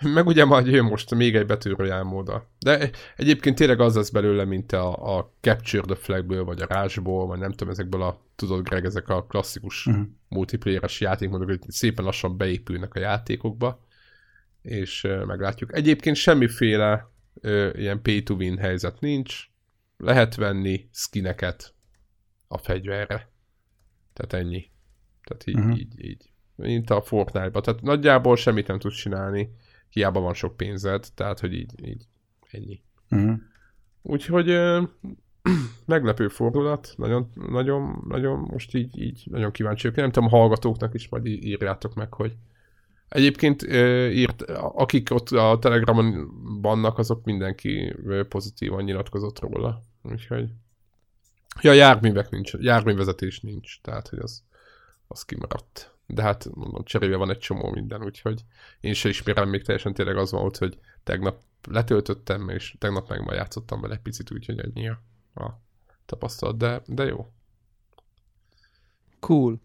meg 0.02 0.26
ugye 0.26 0.44
majd 0.44 0.66
jön 0.66 0.85
most 0.85 1.14
még 1.14 1.37
egy 1.37 1.46
betűről 1.46 2.02
móda. 2.02 2.50
De 2.59 2.90
egyébként 3.16 3.56
tényleg 3.56 3.80
az 3.80 3.94
lesz 3.94 4.11
belőle, 4.11 4.44
mint 4.44 4.72
a, 4.72 5.16
a 5.16 5.32
Capture 5.40 5.82
the 5.82 5.94
Flagből, 5.94 6.44
vagy 6.44 6.61
a 6.61 6.66
Rásból, 6.66 7.26
vagy 7.26 7.38
nem 7.38 7.50
tudom, 7.50 7.68
ezekből 7.68 8.02
a, 8.02 8.20
tudod 8.37 8.68
Greg, 8.68 8.85
ezek 8.85 9.09
a 9.09 9.24
klasszikus 9.24 9.88
mm. 9.90 10.02
multiplayeres 10.28 11.00
játékmódok, 11.00 11.48
hogy 11.48 11.61
szépen 11.68 12.04
lassan 12.04 12.37
beépülnek 12.37 12.94
a 12.94 12.98
játékokba, 12.98 13.85
és 14.62 15.06
meglátjuk. 15.26 15.76
Egyébként 15.76 16.16
semmiféle 16.16 17.11
ö, 17.40 17.70
ilyen 17.74 18.02
pay-to-win 18.02 18.59
helyzet 18.59 19.00
nincs, 19.00 19.48
lehet 19.96 20.35
venni 20.35 20.88
skineket 20.92 21.74
a 22.48 22.59
fegyverre. 22.59 23.30
Tehát 24.12 24.32
ennyi. 24.44 24.70
Tehát 25.24 25.46
így, 25.46 25.59
uh-huh. 25.59 25.78
így, 25.78 26.04
így. 26.04 26.30
Mint 26.54 26.90
a 26.90 27.02
Fortnite-ba. 27.02 27.61
Tehát 27.61 27.82
nagyjából 27.82 28.37
semmit 28.37 28.66
nem 28.66 28.78
tudsz 28.78 28.96
csinálni, 28.96 29.50
hiába 29.96 30.20
van 30.20 30.35
sok 30.35 30.56
pénzed, 30.56 31.06
tehát 31.14 31.40
hogy 31.40 31.52
így, 31.52 31.87
így 31.87 32.06
ennyi. 32.50 32.82
Uh-huh. 33.11 33.38
Úgyhogy 34.02 34.48
ö, 34.48 34.82
meglepő 35.87 36.28
fordulat, 36.28 36.94
nagyon, 36.96 37.28
nagyon, 37.35 38.04
nagyon 38.09 38.38
most 38.38 38.74
így, 38.74 39.00
így 39.00 39.26
nagyon 39.30 39.50
kíváncsi 39.50 39.82
vagyok. 39.82 39.96
Nem 39.96 40.11
tudom, 40.11 40.28
a 40.28 40.37
hallgatóknak 40.37 40.94
is 40.94 41.09
majd 41.09 41.26
írjátok 41.26 41.94
meg, 41.94 42.14
hogy 42.14 42.37
Egyébként 43.09 43.62
írt, 44.12 44.42
akik 44.59 45.11
ott 45.11 45.30
a 45.30 45.59
Telegramon 45.61 46.30
vannak, 46.61 46.98
azok 46.98 47.24
mindenki 47.24 47.94
pozitívan 48.28 48.85
nyilatkozott 48.85 49.40
róla. 49.40 49.82
Úgyhogy 50.02 50.50
Ja, 51.61 51.72
járművek 51.72 52.30
nincs, 52.30 52.52
járművezetés 52.52 53.40
nincs, 53.40 53.80
tehát 53.80 54.09
hogy 54.09 54.18
az, 54.18 54.42
az 55.09 55.24
kimaradt. 55.24 55.95
De 56.06 56.22
hát 56.22 56.54
mondom, 56.54 56.84
cserébe 56.84 57.16
van 57.16 57.30
egy 57.30 57.38
csomó 57.38 57.70
minden, 57.70 58.04
úgyhogy 58.04 58.44
én 58.80 58.94
se 58.94 59.08
ismerem 59.08 59.48
még 59.48 59.64
teljesen 59.64 59.94
tényleg 59.94 60.16
az 60.16 60.30
volt, 60.30 60.56
hogy 60.56 60.78
tegnap 61.04 61.40
letöltöttem, 61.68 62.48
és 62.48 62.74
tegnap 62.78 63.08
meg 63.08 63.24
ma 63.24 63.34
játszottam 63.34 63.80
vele 63.80 63.94
egy 63.94 64.00
picit, 64.00 64.30
úgyhogy 64.30 64.58
ennyi 64.58 64.88
a, 64.88 65.00
a 65.34 65.60
tapasztalat, 66.06 66.56
de, 66.56 66.82
de 66.86 67.04
jó. 67.04 67.32
Cool. 69.20 69.60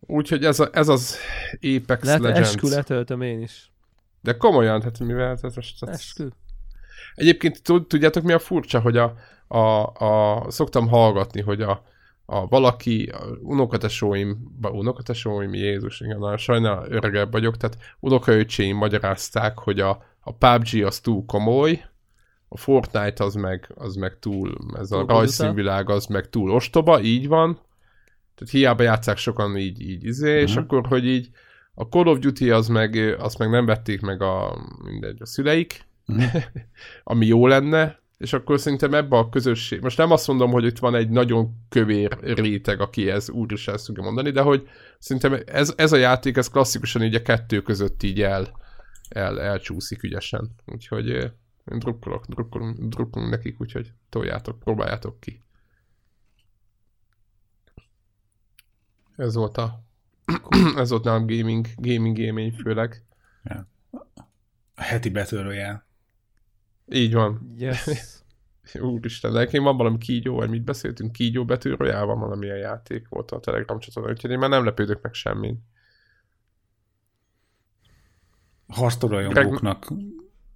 Úgyhogy 0.00 0.44
ez, 0.44 0.60
a, 0.60 0.68
ez 0.72 0.88
az 0.88 1.16
Apex 1.52 2.04
Let, 2.04 2.20
Legends. 2.20 2.48
Eskü 2.48 2.68
letöltöm 2.68 3.22
én 3.22 3.40
is. 3.40 3.72
De 4.20 4.36
komolyan, 4.36 4.82
hát 4.82 4.98
mivel 4.98 5.38
ez 5.42 5.54
most... 5.54 5.82
Ez... 5.82 5.88
Eskü. 5.88 6.28
Egyébként 7.14 7.62
tudjátok 7.62 8.22
mi 8.22 8.32
a 8.32 8.38
furcsa, 8.38 8.80
hogy 8.80 8.96
a, 8.96 9.14
a, 9.46 9.86
a, 9.86 10.50
szoktam 10.50 10.88
hallgatni, 10.88 11.40
hogy 11.40 11.62
a, 11.62 11.84
a 12.26 12.46
valaki, 12.46 13.04
a 13.04 13.38
unokatesóim, 13.42 14.58
unokatesóim, 14.62 15.54
Jézus, 15.54 16.00
igen, 16.00 16.36
sajnál 16.36 16.86
öregebb 16.88 17.32
vagyok, 17.32 17.56
tehát 17.56 17.78
unokaöcséim 18.00 18.76
magyarázták, 18.76 19.58
hogy 19.58 19.80
a, 19.80 20.04
a 20.20 20.32
PUBG 20.32 20.84
az 20.84 21.00
túl 21.00 21.24
komoly, 21.26 21.84
a 22.48 22.56
Fortnite 22.56 23.24
az 23.24 23.34
meg, 23.34 23.72
az 23.74 23.94
meg 23.94 24.18
túl, 24.18 24.56
ez 24.78 24.92
a 24.92 25.04
rajzszínvilág 25.06 25.90
az 25.90 26.06
meg 26.06 26.28
túl 26.28 26.50
ostoba, 26.50 27.00
így 27.00 27.28
van. 27.28 27.60
Tehát 28.34 28.52
hiába 28.52 28.82
játszák 28.82 29.16
sokan 29.16 29.56
így, 29.56 29.80
így 29.80 30.04
izé, 30.04 30.28
uh-huh. 30.28 30.42
és 30.42 30.54
mhm. 30.54 30.62
akkor, 30.62 30.86
hogy 30.86 31.06
így 31.06 31.30
a 31.74 31.84
Call 31.84 32.06
of 32.06 32.18
Duty 32.18 32.50
az 32.50 32.68
meg, 32.68 33.16
azt 33.18 33.38
meg 33.38 33.50
nem 33.50 33.66
vették 33.66 34.00
meg 34.00 34.22
a, 34.22 34.58
mindegy, 34.84 35.16
a 35.20 35.26
szüleik, 35.26 35.84
uh-huh. 36.06 36.42
ami 37.04 37.26
jó 37.26 37.46
lenne, 37.46 38.04
és 38.18 38.32
akkor 38.32 38.60
szerintem 38.60 38.94
ebbe 38.94 39.16
a 39.16 39.28
közösség, 39.28 39.80
most 39.80 39.98
nem 39.98 40.10
azt 40.10 40.26
mondom, 40.26 40.50
hogy 40.50 40.64
itt 40.64 40.78
van 40.78 40.94
egy 40.94 41.08
nagyon 41.08 41.66
kövér 41.68 42.18
réteg, 42.20 42.80
aki 42.80 43.10
ez 43.10 43.30
úgy 43.30 43.52
is 43.52 43.68
el 43.68 43.78
tudja 43.78 44.02
mondani, 44.02 44.30
de 44.30 44.40
hogy 44.40 44.68
szerintem 44.98 45.42
ez, 45.46 45.72
ez 45.76 45.92
a 45.92 45.96
játék, 45.96 46.36
ez 46.36 46.48
klasszikusan 46.48 47.02
így 47.02 47.14
a 47.14 47.22
kettő 47.22 47.62
között 47.62 48.02
így 48.02 48.22
el, 48.22 48.60
el 49.08 49.40
elcsúszik 49.40 50.02
ügyesen. 50.02 50.54
Úgyhogy 50.66 51.08
én 51.08 51.78
drukkolok, 51.78 52.26
drukkolunk, 52.26 52.78
drukkolunk 52.78 53.30
nekik, 53.30 53.60
úgyhogy 53.60 53.92
toljátok, 54.08 54.58
próbáljátok 54.58 55.20
ki. 55.20 55.42
Ez 59.16 59.34
volt 59.34 59.56
a 59.56 59.84
ez 60.76 60.90
volt 60.90 61.04
nálam 61.04 61.26
gaming, 61.26 61.66
gaming 61.76 62.18
élmény 62.18 62.52
főleg. 62.52 63.02
Ja. 63.44 63.68
A 64.74 64.82
heti 64.82 65.10
betörőjel. 65.10 65.85
Így 66.92 67.14
van. 67.14 67.54
Yes. 67.58 67.84
Úristen, 68.80 69.32
de 69.32 69.38
nekem 69.38 69.62
van 69.62 69.76
valami 69.76 69.98
kígyó, 69.98 70.34
vagy 70.34 70.50
mit 70.50 70.64
beszéltünk, 70.64 71.12
kígyó 71.12 71.44
betűről, 71.44 72.06
van 72.06 72.18
valamilyen 72.18 72.56
játék 72.56 73.08
volt 73.08 73.30
a 73.30 73.40
Telegram 73.40 73.78
csatornán, 73.78 74.12
úgyhogy 74.12 74.30
én 74.30 74.38
már 74.38 74.50
nem 74.50 74.64
lepődök 74.64 75.02
meg 75.02 75.14
semmin. 75.14 75.58
Harctorajongóknak 78.68 79.92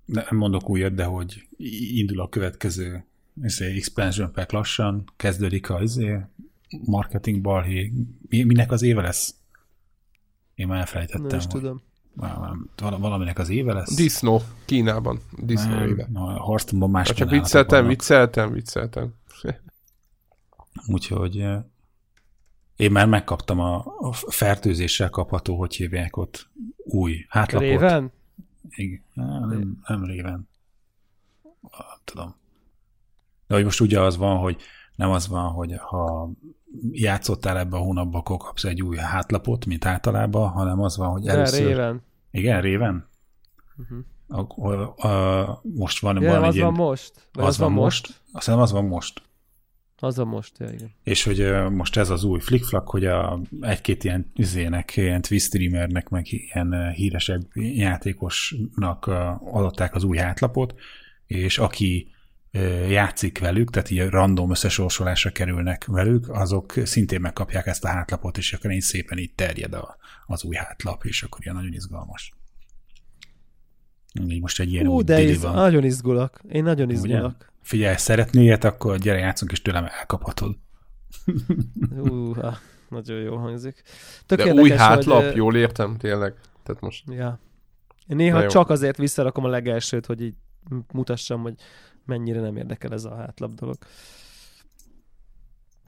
nem 0.05 0.37
mondok 0.37 0.69
újat, 0.69 0.95
de 0.95 1.05
hogy 1.05 1.49
indul 1.95 2.21
a 2.21 2.29
következő 2.29 3.05
izé, 3.43 3.77
expansion 3.77 4.33
pack 4.33 4.53
lassan, 4.53 5.05
kezdődik 5.17 5.71
a 5.71 5.83
izé, 5.83 6.21
marketing 6.85 7.41
balhé. 7.41 7.93
Minek 8.29 8.71
az 8.71 8.83
éve 8.83 9.03
lesz? 9.03 9.35
Én 10.55 10.67
már 10.67 10.81
elfelejtettem. 10.81 11.27
Nem 11.27 11.39
is 11.39 11.47
tudom 11.47 11.83
valaminek 12.77 13.39
az 13.39 13.49
éve 13.49 13.73
lesz. 13.73 13.95
Disznó, 13.95 14.43
Kínában. 14.65 15.21
Disznó 15.37 15.75
nem, 15.75 15.89
éve. 15.89 16.09
A 16.15 16.45
Hearthstone-ban 16.45 16.91
más 16.91 17.13
Csak 17.13 17.31
vicceltem, 17.31 17.87
vicceltem, 17.87 18.53
vicceltem. 18.53 19.15
Úgyhogy 20.87 21.47
Én 22.77 22.91
már 22.91 23.07
megkaptam 23.07 23.61
a, 23.61 23.77
a 23.99 24.13
fertőzéssel 24.13 25.11
kapható, 25.11 25.59
hogy 25.59 25.75
hívják 25.75 26.17
ott, 26.17 26.49
új 26.77 27.27
hátlapot. 27.29 27.69
Réven? 27.69 28.13
Igen, 28.71 29.03
nem, 29.15 29.79
nem 29.87 30.05
réven. 30.05 30.49
Nem 31.61 31.99
tudom. 32.05 32.35
De 33.47 33.55
hogy 33.55 33.65
most 33.65 33.81
ugye 33.81 34.01
az 34.01 34.17
van, 34.17 34.39
hogy 34.39 34.57
nem 34.97 35.11
az 35.11 35.29
van, 35.29 35.51
hogy 35.51 35.75
ha 35.79 36.31
játszottál 36.91 37.59
ebbe 37.59 37.77
a 37.77 37.81
hónapba, 37.81 38.19
akkor 38.19 38.37
kapsz 38.37 38.65
egy 38.65 38.83
új 38.83 38.97
hátlapot, 38.97 39.67
mint 39.67 39.85
általában, 39.85 40.49
hanem 40.49 40.81
az 40.81 40.97
van, 40.97 41.09
hogy 41.09 41.27
először... 41.27 41.63
De 41.63 41.67
réven. 41.69 42.03
Igen, 42.31 42.61
réven? 42.61 43.09
Uh-huh. 43.77 43.99
A, 44.29 44.69
a, 44.69 45.09
a, 45.09 45.61
most 45.63 46.01
van, 46.01 46.23
ja, 46.23 46.31
van 46.31 46.43
az 46.43 46.55
egy 46.55 46.61
van 46.61 46.73
most? 46.73 47.29
Vagy 47.33 47.45
az, 47.45 47.51
az 47.51 47.59
van 47.59 47.73
most? 47.73 48.07
most? 48.07 48.21
Azt 48.33 48.45
hiszem, 48.45 48.61
az 48.61 48.73
van 48.73 48.85
most. 48.85 49.23
Az 50.03 50.19
a 50.19 50.25
most, 50.25 50.59
ja, 50.59 50.69
igen. 50.71 50.91
És 51.03 51.25
hogy 51.25 51.41
uh, 51.41 51.71
most 51.71 51.97
ez 51.97 52.11
az 52.11 52.25
új 52.25 52.41
flickflak, 52.41 52.89
hogy 52.89 53.05
a, 53.05 53.41
egy-két 53.61 54.05
ilyen 54.05 54.33
üzének, 54.37 54.97
ilyen 54.97 55.23
twist 55.23 55.47
streamernek, 55.47 56.09
meg 56.09 56.27
ilyen 56.33 56.69
uh, 56.69 56.91
híresebb 56.91 57.47
játékosnak 57.55 59.07
uh, 59.07 59.57
adották 59.57 59.95
az 59.95 60.05
új 60.05 60.17
hátlapot, 60.17 60.75
és 61.27 61.59
aki 61.59 62.11
játszik 62.89 63.39
velük, 63.39 63.71
tehát 63.71 63.91
így 63.91 64.09
random 64.09 64.51
összesorsolásra 64.51 65.31
kerülnek 65.31 65.85
velük, 65.85 66.29
azok 66.29 66.73
szintén 66.85 67.21
megkapják 67.21 67.67
ezt 67.67 67.85
a 67.85 67.89
hátlapot, 67.89 68.39
és 68.39 68.53
akkor 68.53 68.71
így 68.71 68.81
szépen 68.81 69.19
így 69.19 69.35
terjed 69.35 69.75
a, 69.75 69.97
az 70.27 70.45
új 70.45 70.57
hátlap, 70.57 71.05
és 71.05 71.23
akkor 71.23 71.39
ilyen 71.43 71.55
nagyon 71.55 71.73
izgalmas. 71.73 72.33
Így 74.29 74.41
most 74.41 74.61
egy 74.61 74.73
ilyen 74.73 74.87
Ú, 74.87 74.95
új 74.95 75.03
de 75.03 75.23
iz, 75.23 75.43
van. 75.43 75.55
nagyon 75.55 75.85
izgulok. 75.85 76.41
Én 76.49 76.63
nagyon 76.63 76.91
izgulok. 76.91 77.25
Ugye? 77.25 77.49
Figyelj, 77.63 77.97
szeretnél 77.97 78.43
ilyet, 78.43 78.65
akkor 78.65 78.99
gyere 78.99 79.19
játszunk, 79.19 79.53
és 79.53 79.63
tőlem 79.63 79.87
elkaphatod. 79.99 80.57
Ú, 81.99 82.35
nagyon 82.89 83.21
jó 83.21 83.37
hangzik. 83.37 83.83
Tök 84.27 84.39
de 84.39 84.45
érdekes, 84.45 84.71
új 84.71 84.77
hátlap, 84.77 85.23
hogy, 85.23 85.37
jól 85.37 85.57
értem, 85.57 85.97
tényleg. 85.97 86.35
Tehát 86.63 86.81
most... 86.81 87.05
Ja. 87.09 87.41
Én 88.07 88.17
néha 88.17 88.47
csak 88.47 88.71
azért 88.71 88.97
visszarakom 88.97 89.45
a 89.45 89.49
legelsőt, 89.49 90.07
hogy 90.07 90.23
így 90.23 90.35
mutassam, 90.93 91.43
hogy 91.43 91.55
mennyire 92.05 92.41
nem 92.41 92.57
érdekel 92.57 92.93
ez 92.93 93.05
a 93.05 93.17
hátlap 93.17 93.55
dolog. 93.55 93.79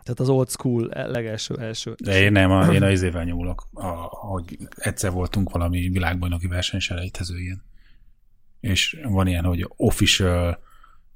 Tehát 0.02 0.20
az 0.20 0.28
old 0.28 0.50
school 0.50 0.90
legelső 0.94 1.56
első. 1.56 1.94
De 2.02 2.20
én 2.20 2.32
nem, 2.32 2.50
a, 2.50 2.72
én 2.72 2.82
a 2.82 2.90
izével 2.90 3.24
nyúlok, 3.24 3.68
a, 3.72 3.86
hogy 4.08 4.58
egyszer 4.76 5.10
voltunk 5.10 5.50
valami 5.50 5.88
világbajnoki 5.88 6.46
versenyselejtező 6.46 7.38
ilyen. 7.38 7.62
És 8.60 9.00
van 9.04 9.26
ilyen, 9.26 9.44
hogy 9.44 9.66
official, 9.76 10.62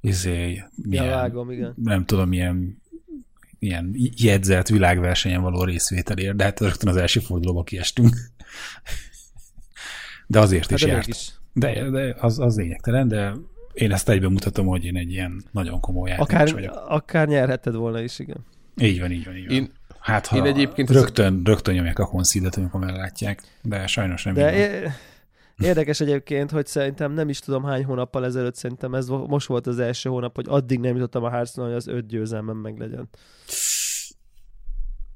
izé, 0.01 0.65
milyen, 0.75 1.05
ja, 1.05 1.11
vágom, 1.11 1.51
igen. 1.51 1.75
nem 1.77 2.05
tudom, 2.05 2.29
milyen 2.29 2.83
ilyen 3.59 3.95
jegyzett 4.17 4.69
világversenyen 4.69 5.43
való 5.43 5.65
részvételért, 5.65 6.37
de 6.37 6.45
hát 6.45 6.61
rögtön 6.61 6.89
az 6.89 6.97
első 6.97 7.21
fordulóba 7.21 7.63
kiestünk. 7.63 8.17
De 10.27 10.41
azért 10.41 10.71
hát 10.71 10.79
is 10.79 10.85
de 10.85 10.93
járt. 10.93 11.07
Is. 11.07 11.33
De, 11.53 11.91
de 11.91 12.17
az, 12.21 12.39
az 12.39 12.57
lényegtelen, 12.57 13.09
de 13.09 13.35
én 13.77 13.93
ezt 13.93 14.09
egyben 14.09 14.33
mutatom, 14.33 14.67
hogy 14.67 14.85
én 14.85 14.97
egy 14.97 15.11
ilyen 15.11 15.45
nagyon 15.51 15.81
komoly 15.81 16.09
játékos 16.09 16.35
akár, 16.35 16.53
vagyok. 16.53 16.85
Akár 16.87 17.29
nyerhetted 17.29 17.75
volna 17.75 18.01
is, 18.01 18.19
igen. 18.19 18.47
Így 18.81 19.01
van, 19.01 19.11
így 19.11 19.25
van, 19.25 19.37
így 19.37 19.47
van. 19.47 19.55
Én, 19.55 19.73
hát 19.99 20.27
ha 20.27 20.37
én 20.37 20.45
egyébként 20.45 20.91
rögtön, 20.91 21.35
ez... 21.35 21.45
rögtön 21.45 21.75
nyomják 21.75 21.99
a 21.99 22.07
konszídet, 22.07 22.57
amikor 22.57 22.81
meglátják, 22.81 23.43
de 23.63 23.87
sajnos 23.87 24.23
nem 24.25 24.35
de 24.35 24.55
é- 24.55 24.91
Érdekes 25.59 26.01
egyébként, 26.01 26.51
hogy 26.51 26.67
szerintem 26.67 27.13
nem 27.13 27.29
is 27.29 27.39
tudom 27.39 27.65
hány 27.65 27.85
hónappal 27.85 28.25
ezelőtt, 28.25 28.55
szerintem 28.55 28.95
ez 28.95 29.07
most 29.09 29.47
volt 29.47 29.67
az 29.67 29.79
első 29.79 30.09
hónap, 30.09 30.35
hogy 30.35 30.45
addig 30.49 30.81
nem 30.81 30.95
jutottam 30.95 31.25
a 31.25 31.31
hearthstone 31.31 31.67
hogy 31.69 31.77
az 31.77 31.87
öt 31.87 32.07
győzelmem 32.07 32.57
meg 32.57 32.79
legyen. 32.79 33.09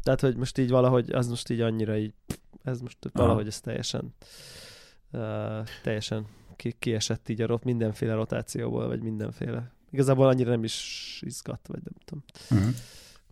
Tehát, 0.03 0.21
hogy 0.21 0.37
most 0.37 0.59
így 0.59 0.71
valahogy, 0.71 1.13
az 1.13 1.29
most 1.29 1.51
így 1.51 1.61
annyira 1.61 1.97
így, 1.97 2.15
ez 2.65 2.81
most 2.81 2.99
valahogy 3.13 3.47
ez 3.47 3.61
teljesen 3.61 4.15
uh, 5.13 5.67
teljesen 5.83 6.27
ki, 6.61 6.75
kiesett 6.79 7.29
így 7.29 7.41
a 7.41 7.47
rot, 7.47 7.65
mindenféle 7.65 8.15
rotációból, 8.15 8.87
vagy 8.87 9.03
mindenféle. 9.03 9.73
Igazából 9.91 10.27
annyira 10.27 10.51
nem 10.51 10.65
is 10.65 11.21
izgat, 11.27 11.67
vagy 11.67 11.81
nem 11.85 11.95
tudom. 12.05 12.25
Uh-huh. 12.51 12.75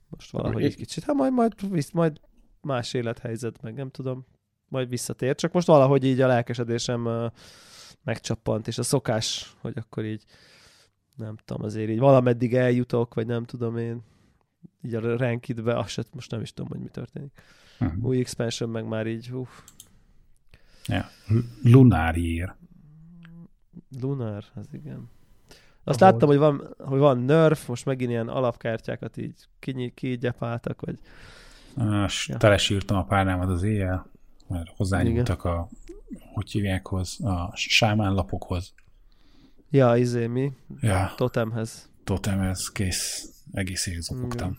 Most 0.09 0.31
valahogy 0.31 0.64
egy 0.64 0.76
kicsit, 0.76 1.05
hát 1.05 1.14
majd, 1.14 1.33
majd, 1.33 1.70
visz, 1.70 1.91
majd 1.91 2.20
más 2.61 2.95
élethelyzet, 2.95 3.62
meg 3.62 3.74
nem 3.74 3.91
tudom, 3.91 4.26
majd 4.68 4.89
visszatér. 4.89 5.35
Csak 5.35 5.53
most 5.53 5.66
valahogy 5.66 6.05
így 6.05 6.20
a 6.20 6.26
lelkesedésem 6.26 7.07
uh, 7.07 7.31
megcsappant, 8.05 8.66
és 8.66 8.79
a 8.79 8.83
szokás, 8.83 9.55
hogy 9.61 9.74
akkor 9.76 10.05
így 10.05 10.24
nem 11.16 11.37
tudom, 11.45 11.64
azért 11.64 11.91
így 11.91 11.99
valameddig 11.99 12.55
eljutok, 12.55 13.14
vagy 13.14 13.26
nem 13.26 13.45
tudom 13.45 13.76
én, 13.76 14.03
így 14.83 14.95
a 14.95 15.16
rankidbe, 15.16 15.79
azt 15.79 16.14
most 16.14 16.31
nem 16.31 16.41
is 16.41 16.53
tudom, 16.53 16.70
hogy 16.70 16.81
mi 16.81 16.89
történik. 16.89 17.33
Uh-huh. 17.81 18.05
Új 18.05 18.18
expansion 18.18 18.70
meg 18.70 18.87
már 18.87 19.07
így, 19.07 19.33
uff. 19.33 19.51
Ja. 20.87 21.11
Lunáriér. 21.62 22.57
Lunar, 24.01 24.45
az 24.55 24.66
igen. 24.72 25.11
Azt 25.85 26.03
Ahol... 26.03 26.12
láttam, 26.12 26.29
hogy 26.29 26.39
van, 26.39 26.74
hogy 26.79 26.99
van 26.99 27.18
nerf, 27.18 27.68
most 27.68 27.85
megint 27.85 28.11
ilyen 28.11 28.29
alapkártyákat 28.29 29.16
így 29.16 29.49
kigyepáltak, 29.95 30.81
vagy... 30.81 30.99
Ja. 32.26 32.37
Telesírtam 32.37 32.97
a 32.97 33.05
párnámat 33.05 33.49
az 33.49 33.62
éjjel, 33.62 34.07
mert 34.47 34.70
hozzányúltak 34.76 35.45
a, 35.45 35.68
hogy 36.35 36.51
hívják 36.51 36.87
hoz, 36.87 37.20
a 37.20 37.53
sámánlapokhoz. 37.55 38.74
Ja, 39.70 39.97
izé 39.97 40.26
mi? 40.26 40.53
Ja. 40.81 41.12
Totemhez. 41.16 41.91
Totemhez, 42.05 42.72
kész. 42.72 43.33
Egész 43.53 43.87
évig 43.87 44.01
zokogtam. 44.01 44.59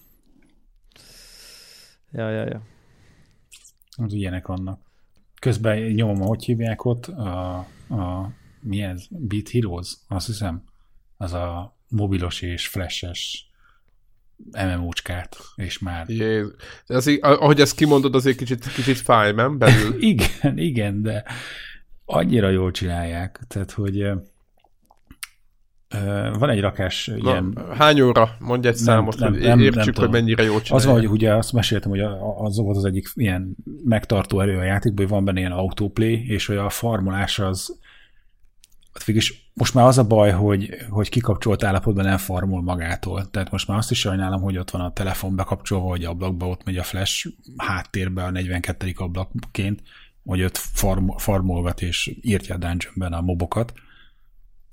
Ja, 2.11 2.29
ja, 2.29 2.45
ja. 2.45 2.61
Az 3.97 4.13
ilyenek 4.13 4.47
vannak. 4.47 4.79
Közben 5.39 5.79
nyomom, 5.79 6.21
hogy 6.21 6.43
hívják 6.43 6.85
ott, 6.85 7.05
a, 7.07 7.57
a 7.89 8.31
mi 8.61 8.81
ez? 8.81 9.05
Beat 9.09 9.49
Heroes, 9.49 9.97
azt 10.07 10.25
hiszem. 10.25 10.63
Az 11.17 11.33
a 11.33 11.77
mobilos 11.87 12.41
és 12.41 12.67
flashes 12.67 13.49
MMO-cskát, 14.51 15.37
és 15.55 15.79
már... 15.79 16.09
Jézus. 16.09 16.51
Ez, 16.87 17.07
ahogy 17.21 17.59
ezt 17.59 17.75
kimondod, 17.75 18.15
azért 18.15 18.37
kicsit, 18.37 18.73
kicsit 18.73 18.97
fáj, 18.97 19.31
nem? 19.31 19.57
Belül. 19.57 19.95
igen, 20.13 20.57
igen, 20.57 21.01
de 21.01 21.23
annyira 22.05 22.49
jól 22.49 22.71
csinálják, 22.71 23.39
tehát, 23.47 23.71
hogy 23.71 24.11
van 26.39 26.49
egy 26.49 26.59
rakás 26.59 27.05
Na, 27.05 27.15
ilyen... 27.15 27.57
Hány 27.77 28.01
óra? 28.01 28.29
Mondj 28.39 28.67
egy 28.67 28.75
számot, 28.75 29.17
nem, 29.17 29.31
hogy 29.31 29.41
nem, 29.41 29.59
értsük, 29.59 29.95
nem 29.95 30.03
hogy 30.03 30.13
mennyire 30.13 30.43
jól 30.43 30.61
csinálják. 30.61 30.73
Az 30.73 30.85
van, 30.85 30.95
hogy 30.95 31.07
ugye 31.07 31.35
azt 31.35 31.53
meséltem, 31.53 31.89
hogy 31.89 31.99
az 32.37 32.57
volt 32.57 32.77
az 32.77 32.85
egyik 32.85 33.11
ilyen 33.13 33.55
megtartó 33.83 34.39
erő 34.39 34.57
a 34.57 34.63
játékban, 34.63 35.05
hogy 35.05 35.13
van 35.13 35.25
benne 35.25 35.39
ilyen 35.39 35.51
autoplay, 35.51 36.25
és 36.27 36.45
hogy 36.45 36.57
a 36.57 36.69
farmolás 36.69 37.39
az 37.39 37.79
végülis 39.03 39.51
most 39.53 39.73
már 39.73 39.85
az 39.85 39.97
a 39.97 40.03
baj, 40.03 40.31
hogy, 40.31 40.77
hogy 40.89 41.09
kikapcsolt 41.09 41.63
állapotban 41.63 42.05
nem 42.05 42.17
farmol 42.17 42.61
magától. 42.61 43.29
Tehát 43.29 43.51
most 43.51 43.67
már 43.67 43.77
azt 43.77 43.91
is 43.91 43.99
sajnálom, 43.99 44.41
hogy 44.41 44.57
ott 44.57 44.69
van 44.69 44.81
a 44.81 44.93
telefon 44.93 45.35
bekapcsolva, 45.35 45.87
hogy 45.87 46.03
ablakba 46.03 46.47
ott 46.47 46.63
megy 46.63 46.77
a 46.77 46.83
flash 46.83 47.27
háttérbe 47.57 48.23
a 48.23 48.29
42. 48.29 48.93
ablakként, 48.95 49.81
hogy 50.23 50.43
ott 50.43 50.57
farm, 50.57 51.09
farmolgat 51.17 51.81
és 51.81 52.15
írtja 52.21 52.55
a 52.55 52.57
dungeonben 52.57 53.13
a 53.13 53.21
mobokat. 53.21 53.73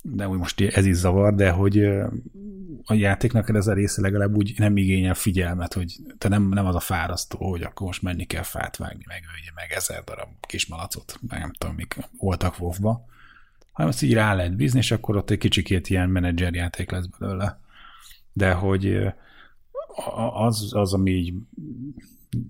De 0.03 0.29
úgy 0.29 0.39
most 0.39 0.61
ez 0.61 0.87
is 0.87 0.95
zavar, 0.95 1.35
de 1.35 1.51
hogy 1.51 1.79
a 2.85 2.95
játéknak 2.95 3.49
ez 3.49 3.67
a 3.67 3.73
része 3.73 4.01
legalább 4.01 4.37
úgy 4.37 4.55
nem 4.57 4.77
igényel 4.77 5.15
figyelmet, 5.15 5.73
hogy 5.73 5.97
te 6.19 6.29
nem, 6.29 6.49
nem 6.49 6.67
az 6.67 6.75
a 6.75 6.81
fárasztó, 6.81 7.51
hogy 7.51 7.63
akkor 7.63 7.87
most 7.87 8.03
menni 8.03 8.25
kell 8.25 8.43
fát 8.43 8.77
vágni, 8.77 9.05
meg, 9.07 9.23
meg 9.55 9.73
ezer 9.73 10.05
darab 10.05 10.29
kis 10.41 10.67
malacot, 10.67 11.19
meg 11.29 11.41
nem 11.41 11.53
tudom, 11.53 11.75
mik 11.75 11.97
voltak 12.19 12.61
WoW-ba 12.61 13.15
hanem 13.77 13.91
azt 13.91 14.03
így 14.03 14.13
rá 14.13 14.35
lehet 14.35 14.57
bízni, 14.57 14.79
és 14.79 14.91
akkor 14.91 15.17
ott 15.17 15.31
egy 15.31 15.39
kicsikét 15.39 15.89
ilyen 15.89 16.11
menedzser 16.11 16.55
játék 16.55 16.91
lesz 16.91 17.07
belőle. 17.19 17.61
De 18.33 18.53
hogy 18.53 18.99
az, 20.35 20.71
az, 20.75 20.95
ami 20.95 21.11
így 21.11 21.35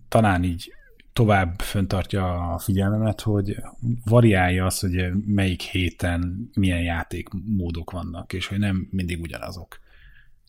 talán 0.09 0.45
így 0.45 0.72
tovább 1.12 1.61
föntartja 1.61 2.53
a 2.53 2.59
figyelmemet, 2.59 3.20
hogy 3.20 3.57
variálja 4.05 4.64
az, 4.64 4.81
hogy 4.81 5.12
melyik 5.27 5.62
héten 5.62 6.51
milyen 6.55 6.83
játékmódok 6.83 7.91
vannak, 7.91 8.33
és 8.33 8.47
hogy 8.47 8.59
nem 8.59 8.89
mindig 8.91 9.20
ugyanazok. 9.20 9.81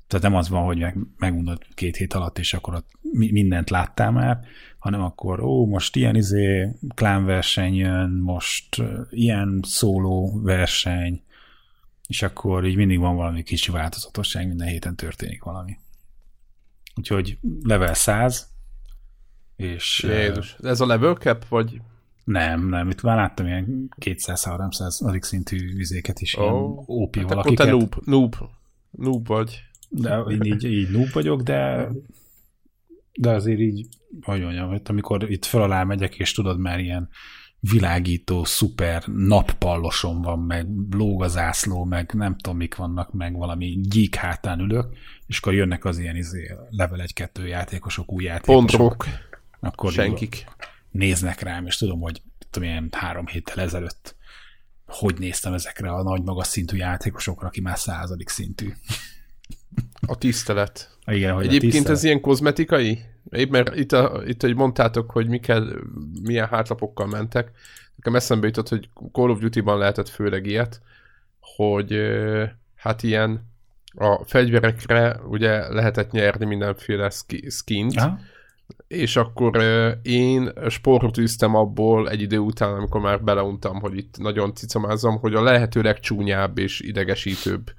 Tehát 0.07 0.25
nem 0.25 0.35
az 0.35 0.49
van, 0.49 0.63
hogy 0.63 0.79
meg, 0.79 0.97
megmondod 1.17 1.61
két 1.73 1.95
hét 1.95 2.13
alatt, 2.13 2.37
és 2.37 2.53
akkor 2.53 2.73
ott 2.73 2.89
mindent 3.11 3.69
láttál 3.69 4.11
már, 4.11 4.39
hanem 4.87 5.05
akkor, 5.05 5.39
ó, 5.39 5.65
most 5.65 5.95
ilyen 5.95 6.15
izé 6.15 6.71
klánverseny 6.95 7.75
jön, 7.75 8.09
most 8.09 8.83
ilyen 9.09 9.59
szóló 9.63 10.41
verseny, 10.41 11.21
és 12.07 12.21
akkor 12.21 12.65
így 12.65 12.75
mindig 12.75 12.99
van 12.99 13.15
valami 13.15 13.43
kicsi 13.43 13.71
változatosság, 13.71 14.47
minden 14.47 14.67
héten 14.67 14.95
történik 14.95 15.43
valami. 15.43 15.77
Úgyhogy 16.95 17.37
level 17.63 17.93
100, 17.93 18.49
és... 19.55 20.05
Jézus, 20.07 20.55
ez 20.61 20.79
a 20.79 20.85
level 20.85 21.13
cap, 21.13 21.47
vagy... 21.47 21.81
Nem, 22.23 22.69
nem, 22.69 22.89
itt 22.89 23.01
már 23.01 23.15
láttam 23.15 23.45
ilyen 23.45 23.89
200-300 23.99 25.03
adik 25.05 25.23
szintű 25.23 25.75
vizéket 25.75 26.19
is, 26.19 26.35
oh. 26.35 26.43
ilyen 26.43 26.55
OP 26.85 27.15
hát 27.15 27.29
valakiket. 27.29 27.59
Akkor 27.59 27.65
te 27.65 27.71
noob, 27.71 27.95
noob, 28.05 28.35
noob 28.91 29.27
vagy. 29.27 29.63
De 29.89 30.17
én 30.17 30.41
így, 30.41 30.63
így 30.63 30.91
noob 30.91 31.11
vagyok, 31.11 31.41
de 31.41 31.89
De 33.17 33.29
azért 33.29 33.59
így, 33.59 33.87
hogy 34.21 34.41
mondjam, 34.41 34.81
amikor 34.85 35.31
itt 35.31 35.45
fel 35.45 35.61
alá 35.61 35.83
megyek, 35.83 36.15
és 36.15 36.31
tudod 36.31 36.59
már 36.59 36.79
ilyen 36.79 37.09
világító, 37.59 38.43
szuper 38.43 39.03
nappalloson 39.07 40.21
van, 40.21 40.39
meg 40.39 40.67
lóg 40.91 41.23
a 41.23 41.27
zászló, 41.27 41.83
meg 41.83 42.11
nem 42.13 42.35
tudom, 42.37 42.57
mik 42.57 42.75
vannak, 42.75 43.13
meg 43.13 43.37
valami 43.37 43.79
gyík 43.81 44.15
hátán 44.15 44.59
ülök, 44.59 44.93
és 45.27 45.37
akkor 45.37 45.53
jönnek 45.53 45.85
az 45.85 45.97
ilyen 45.97 46.15
izé, 46.15 46.55
level 46.69 47.05
1-2 47.13 47.47
játékosok, 47.47 48.11
új 48.11 48.23
játékosok. 48.23 48.67
Pontrok. 48.67 49.05
Akkor 49.59 49.91
Senkik. 49.91 50.45
Néznek 50.91 51.41
rám, 51.41 51.65
és 51.65 51.77
tudom, 51.77 51.99
hogy 51.99 52.21
tudom, 52.49 52.69
ilyen 52.69 52.87
három 52.91 53.27
héttel 53.27 53.59
ezelőtt 53.59 54.17
hogy 54.87 55.19
néztem 55.19 55.53
ezekre 55.53 55.91
a 55.91 56.03
nagy 56.03 56.23
magas 56.23 56.47
szintű 56.47 56.77
játékosokra, 56.77 57.47
aki 57.47 57.61
már 57.61 57.77
századik 57.77 58.29
szintű. 58.29 58.73
A 60.07 60.17
tisztelet. 60.17 60.97
Igen, 61.05 61.33
hogy 61.33 61.45
Egyébként 61.45 61.71
tisztelet. 61.71 61.97
ez 61.97 62.03
ilyen 62.03 62.21
kozmetikai? 62.21 63.01
Épp 63.31 63.51
mert 63.51 63.75
itt, 63.75 63.91
a, 63.91 64.21
itt, 64.25 64.41
hogy 64.41 64.55
mondtátok, 64.55 65.11
hogy 65.11 65.27
mikkel, 65.27 65.67
milyen 66.21 66.47
hátlapokkal 66.47 67.07
mentek, 67.07 67.51
nekem 67.95 68.15
eszembe 68.15 68.45
jutott, 68.45 68.69
hogy 68.69 68.89
Call 69.11 69.29
of 69.29 69.39
Duty-ban 69.39 69.77
lehetett 69.77 70.09
főleg 70.09 70.45
ilyet, 70.45 70.81
hogy 71.39 71.99
hát 72.75 73.03
ilyen 73.03 73.45
a 73.95 74.23
fegyverekre 74.25 75.19
ugye 75.29 75.73
lehetett 75.73 76.11
nyerni 76.11 76.45
mindenféle 76.45 77.11
skint, 77.49 77.93
ja. 77.93 78.19
és 78.87 79.15
akkor 79.15 79.61
én 80.01 80.51
sportot 80.69 81.17
üztem 81.17 81.55
abból 81.55 82.09
egy 82.09 82.21
idő 82.21 82.37
után, 82.37 82.73
amikor 82.73 83.01
már 83.01 83.23
beleuntam, 83.23 83.79
hogy 83.79 83.97
itt 83.97 84.17
nagyon 84.17 84.55
cicamázom, 84.55 85.17
hogy 85.17 85.33
a 85.33 85.41
lehető 85.41 85.81
legcsúnyább 85.81 86.57
és 86.57 86.79
idegesítőbb 86.79 87.71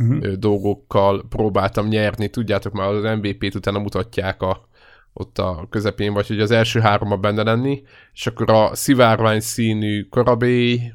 uh-huh. 0.00 0.32
dolgokkal 0.32 1.24
próbáltam 1.28 1.88
nyerni. 1.88 2.28
Tudjátok 2.28 2.72
már 2.72 2.88
az 2.88 3.02
MVP-t 3.02 3.54
utána 3.54 3.78
mutatják 3.78 4.42
a, 4.42 4.68
ott 5.12 5.38
a 5.38 5.66
közepén, 5.70 6.12
vagy 6.12 6.26
hogy 6.26 6.40
az 6.40 6.50
első 6.50 6.80
háromba 6.80 7.16
benne 7.16 7.42
lenni, 7.42 7.82
és 8.12 8.26
akkor 8.26 8.50
a 8.50 8.74
szivárvány 8.74 9.40
színű 9.40 10.02
karabé 10.02 10.92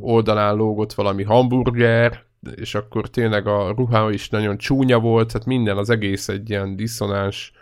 oldalán 0.00 0.54
lógott 0.54 0.92
valami 0.92 1.22
hamburger, 1.22 2.24
és 2.54 2.74
akkor 2.74 3.10
tényleg 3.10 3.46
a 3.46 3.72
ruha 3.76 4.10
is 4.10 4.28
nagyon 4.28 4.58
csúnya 4.58 4.98
volt, 4.98 5.32
tehát 5.32 5.46
minden, 5.46 5.76
az 5.76 5.90
egész 5.90 6.28
egy 6.28 6.50
ilyen 6.50 6.76
diszonáns, 6.76 7.52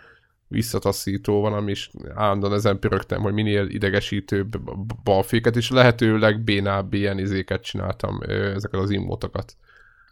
visszataszító 0.49 1.41
van, 1.41 1.53
ami 1.53 1.71
is 1.71 1.91
állandóan 2.15 2.53
ezen 2.53 2.79
pörögtem, 2.79 3.21
hogy 3.21 3.33
minél 3.33 3.67
idegesítőbb 3.67 4.59
balféket, 5.03 5.55
és 5.55 5.69
lehetőleg 5.69 6.39
bénább 6.43 6.93
ilyen 6.93 7.19
izéket 7.19 7.63
csináltam, 7.63 8.19
ezeket 8.27 8.79
az 8.79 8.89
immótokat. 8.89 9.55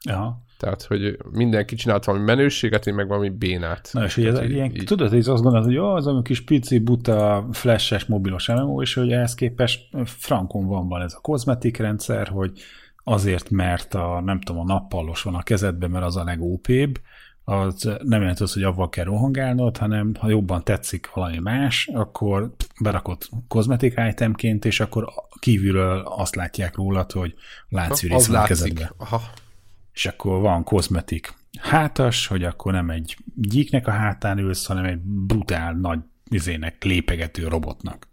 Ja. 0.08 0.46
Tehát, 0.58 0.84
hogy 0.84 1.18
mindenki 1.32 1.76
csinált 1.76 2.06
valami 2.06 2.24
menőséget, 2.24 2.88
én 2.88 2.94
meg 2.94 3.08
valami 3.08 3.30
bénát. 3.30 3.90
Na, 3.92 4.04
és 4.04 4.16
hogy 4.16 4.26
ez 4.26 4.42
így, 4.42 4.52
ilyen, 4.52 4.76
így... 4.76 4.84
tudod, 4.84 5.10
hogy 5.10 5.18
azt 5.18 5.42
gondolod, 5.42 5.64
hogy 5.64 5.74
jó, 5.74 5.94
az 5.94 6.08
a 6.08 6.22
kis 6.22 6.44
pici, 6.44 6.80
buta, 6.80 7.48
flashes, 7.52 8.06
mobilos 8.06 8.48
MMO, 8.48 8.82
és 8.82 8.94
hogy 8.94 9.12
ehhez 9.12 9.36
képest 9.36 9.88
frankon 10.06 10.68
van, 10.68 10.88
van 10.88 11.02
ez 11.02 11.14
a 11.14 11.22
kozmetik 11.22 11.78
rendszer, 11.78 12.28
hogy 12.28 12.52
azért, 13.04 13.50
mert 13.50 13.94
a, 13.94 14.22
nem 14.26 14.42
tudom, 14.42 14.62
a 14.62 14.66
nappallos 14.66 15.22
van 15.22 15.36
a 15.36 15.44
kezedben, 15.44 15.90
mert 15.90 16.06
az 16.06 16.16
a 16.16 16.24
legópébb, 16.24 17.00
az 17.44 17.98
nem 18.04 18.22
jelenti 18.22 18.44
az, 18.44 18.54
hogy 18.54 18.64
avval 18.64 18.90
kell 18.90 19.06
rohangálnod, 19.06 19.78
hanem 19.78 20.12
ha 20.20 20.30
jobban 20.30 20.64
tetszik 20.64 21.14
valami 21.14 21.40
más, 21.40 21.90
akkor 21.94 22.52
berakod 22.82 23.18
kozmetik 23.48 24.00
itemként, 24.10 24.66
és 24.66 24.80
akkor 24.80 25.08
kívülről 25.40 26.00
azt 26.00 26.36
látják 26.36 26.76
rólad, 26.76 27.12
hogy 27.12 27.34
látszűrész 27.70 28.30
a 28.30 28.44
kezedbe. 28.44 28.92
Aha 28.98 29.22
és 29.98 30.06
akkor 30.06 30.42
van 30.42 30.64
kozmetik 30.64 31.34
hátas, 31.60 32.28
hogy 32.28 32.44
akkor 32.44 32.74
nem 32.74 32.90
egy 32.90 33.18
gyíknek 33.36 33.88
a 33.88 33.92
hátán 33.92 34.38
ülsz, 34.38 34.66
hanem 34.66 34.86
egy 34.86 35.00
brutál 35.00 35.74
nagy 35.74 36.00
vizének 36.30 36.84
lépegető 36.84 37.48
robotnak. 37.48 38.08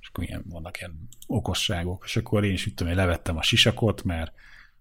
És 0.00 0.08
akkor 0.08 0.24
ilyen, 0.24 0.44
vannak 0.48 0.78
ilyen 0.78 1.08
okosságok, 1.26 2.02
és 2.06 2.16
akkor 2.16 2.44
én 2.44 2.52
is 2.52 2.64
tudom, 2.64 2.88
hogy 2.88 2.96
levettem 2.96 3.36
a 3.36 3.42
sisakot, 3.42 4.04
mert 4.04 4.32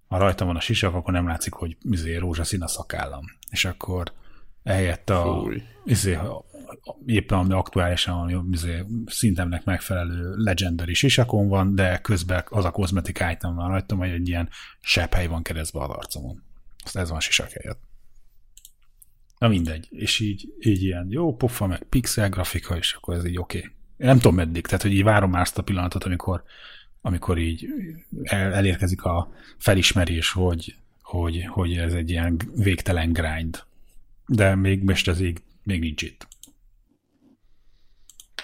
ha 0.08 0.18
rajtam 0.18 0.48
van 0.48 0.56
a 0.56 0.60
sisak, 0.60 0.94
akkor 0.94 1.14
nem 1.14 1.28
látszik, 1.28 1.54
hogy 1.54 1.78
izé, 1.82 2.16
rózsaszín 2.16 2.62
a 2.62 2.68
szakállam. 2.68 3.26
És 3.50 3.66
akkor 3.66 4.12
ehelyett 4.64 5.10
a, 5.10 5.44
izé, 5.86 6.18
éppen 7.06 7.38
ami 7.38 7.54
aktuálisan 7.54 8.18
ami 8.18 8.38
izé, 8.52 8.86
szintemnek 9.06 9.64
megfelelő 9.64 10.36
legendary 10.36 10.94
sisakon 10.94 11.48
van, 11.48 11.76
de 11.76 11.98
közben 11.98 12.44
az 12.50 12.66
a 12.66 12.72
kozmetik 12.72 13.24
item 13.32 13.56
van 13.56 13.68
rajtam, 13.68 13.98
hogy 13.98 14.10
egy 14.10 14.28
ilyen 14.28 14.50
hely 15.12 15.28
van 15.28 15.42
keresztbe 15.42 15.80
az 15.80 15.90
arcomon. 15.90 16.44
Azt 16.84 16.96
ez 16.96 17.10
van 17.10 17.20
sisak 17.20 17.50
helyett. 17.52 17.80
Na 19.38 19.48
mindegy. 19.48 19.88
És 19.90 20.20
így, 20.20 20.54
így 20.60 20.84
ilyen 20.84 21.08
jó 21.10 21.36
pofa, 21.36 21.68
meg 21.68 21.84
pixel 21.84 22.30
grafika, 22.30 22.78
és 22.78 22.94
akkor 22.94 23.16
ez 23.16 23.26
így 23.26 23.38
oké. 23.38 23.58
Okay. 23.58 23.72
Nem 23.98 24.16
tudom 24.16 24.36
meddig, 24.36 24.66
tehát 24.66 24.82
hogy 24.82 24.94
így 24.94 25.04
várom 25.04 25.30
már 25.30 25.42
azt 25.42 25.58
a 25.58 25.64
pillanatot, 25.64 26.04
amikor, 26.04 26.44
amikor 27.02 27.38
így 27.38 27.68
el, 28.24 28.54
elérkezik 28.54 29.04
a 29.04 29.32
felismerés, 29.58 30.32
hogy, 30.32 30.76
hogy, 31.02 31.46
hogy 31.50 31.74
ez 31.74 31.94
egy 31.94 32.10
ilyen 32.10 32.38
végtelen 32.56 33.14
grind. 33.14 33.64
De 34.26 34.56
még 34.56 34.84
most 34.84 35.20
így 35.20 35.42
még 35.64 35.80
nincs 35.80 36.02
itt. 36.02 36.28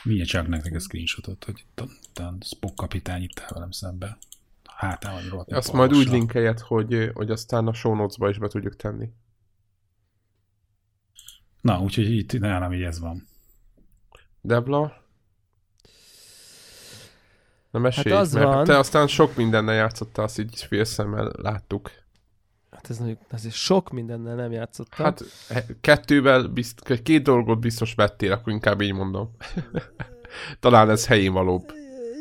Mindjárt 0.04 0.30
csak 0.30 0.48
nektek 0.48 0.76
a 0.76 0.80
screenshotot, 0.80 1.44
hogy 1.44 1.66
itt 1.70 1.80
a 2.20 2.34
Spock 2.42 2.76
kapitány 2.76 3.22
itt 3.22 3.40
áll 3.40 3.50
velem 3.54 3.72
szembe. 3.72 4.18
Hátán 4.64 5.14
vagy 5.14 5.30
rohadt. 5.30 5.52
Azt 5.52 5.74
majd 5.74 5.94
úgy 5.96 6.10
linkeljed, 6.10 6.60
hogy, 6.60 7.12
hogy 7.14 7.32
aztán 7.32 7.68
a 7.68 7.74
show 7.74 7.96
notes-ba 7.96 8.30
is 8.30 8.38
be 8.38 8.48
tudjuk 8.48 8.76
tenni. 8.76 9.10
Na, 11.62 11.82
úgyhogy 11.82 12.12
itt 12.12 12.40
nálam 12.40 12.74
így 12.74 12.82
ez 12.82 13.00
van. 13.00 13.28
Debla? 14.42 15.08
Na 17.72 17.80
mesélj, 17.80 18.16
hát 18.16 18.22
az 18.24 18.34
mert 18.34 18.46
van. 18.46 18.64
te 18.64 18.78
aztán 18.78 19.08
sok 19.08 19.36
mindennel 19.36 19.76
játszottál, 19.76 20.26
azt 20.26 20.40
így 20.40 20.64
félszemmel 20.68 21.32
láttuk. 21.38 21.92
Hát 22.80 22.90
ez, 22.90 22.98
mondjuk, 22.98 23.20
ez 23.32 23.54
sok 23.54 23.90
mindennel 23.90 24.36
nem 24.36 24.52
játszottam. 24.52 25.06
Hát 25.06 25.24
kettővel, 25.82 26.48
bizt, 26.48 27.02
két 27.04 27.24
dolgot 27.24 27.60
biztos 27.60 27.94
vettél, 27.94 28.32
akkor 28.32 28.54
inkább 28.54 28.82
így 28.82 28.94
mondom. 28.94 29.36
Talán 30.60 30.90
ez 30.90 31.08
helyén 31.08 31.34
valóbb. 31.34 31.74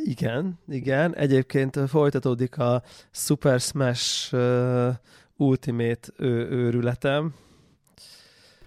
Igen, 0.05 0.59
igen. 0.69 1.15
Egyébként 1.15 1.81
folytatódik 1.89 2.59
a 2.59 2.83
Super 3.11 3.61
Smash 3.61 4.35
uh, 4.35 4.89
Ultimate 5.37 6.09
ő, 6.17 6.49
őrületem. 6.51 7.35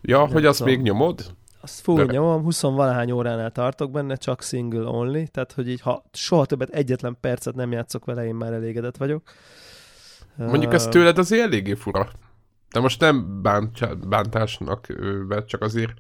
Ja, 0.02 0.18
nem 0.18 0.32
hogy 0.32 0.46
azt 0.46 0.58
tudom. 0.58 0.74
még 0.74 0.82
nyomod? 0.82 1.36
Azt 1.62 1.80
full 1.80 2.06
De... 2.06 2.14
nyomom, 2.14 2.44
20 2.44 2.62
valahány 2.62 3.12
óránál 3.12 3.52
tartok 3.52 3.92
benne, 3.92 4.16
csak 4.16 4.42
single 4.42 4.88
only, 4.88 5.24
tehát 5.32 5.52
hogy 5.52 5.70
így 5.70 5.82
ha 5.82 6.04
soha 6.14 6.46
többet 6.46 6.70
egyetlen 6.70 7.18
percet 7.22 7.56
nem 7.56 7.72
játszok 7.72 8.06
vele, 8.06 8.26
én 8.26 8.36
már 8.36 8.54
elégedett 8.54 8.98
vagyok. 8.98 9.24
Mondjuk 10.50 10.74
ez 10.74 10.88
tőled 10.88 11.18
azért 11.18 11.42
eléggé 11.42 11.74
fura. 11.74 12.08
De 12.72 12.80
most 12.80 13.00
nem 13.00 13.42
bánt, 13.42 14.08
bántásnak 14.08 14.88
vett, 15.28 15.48
csak 15.48 15.62
azért, 15.62 15.94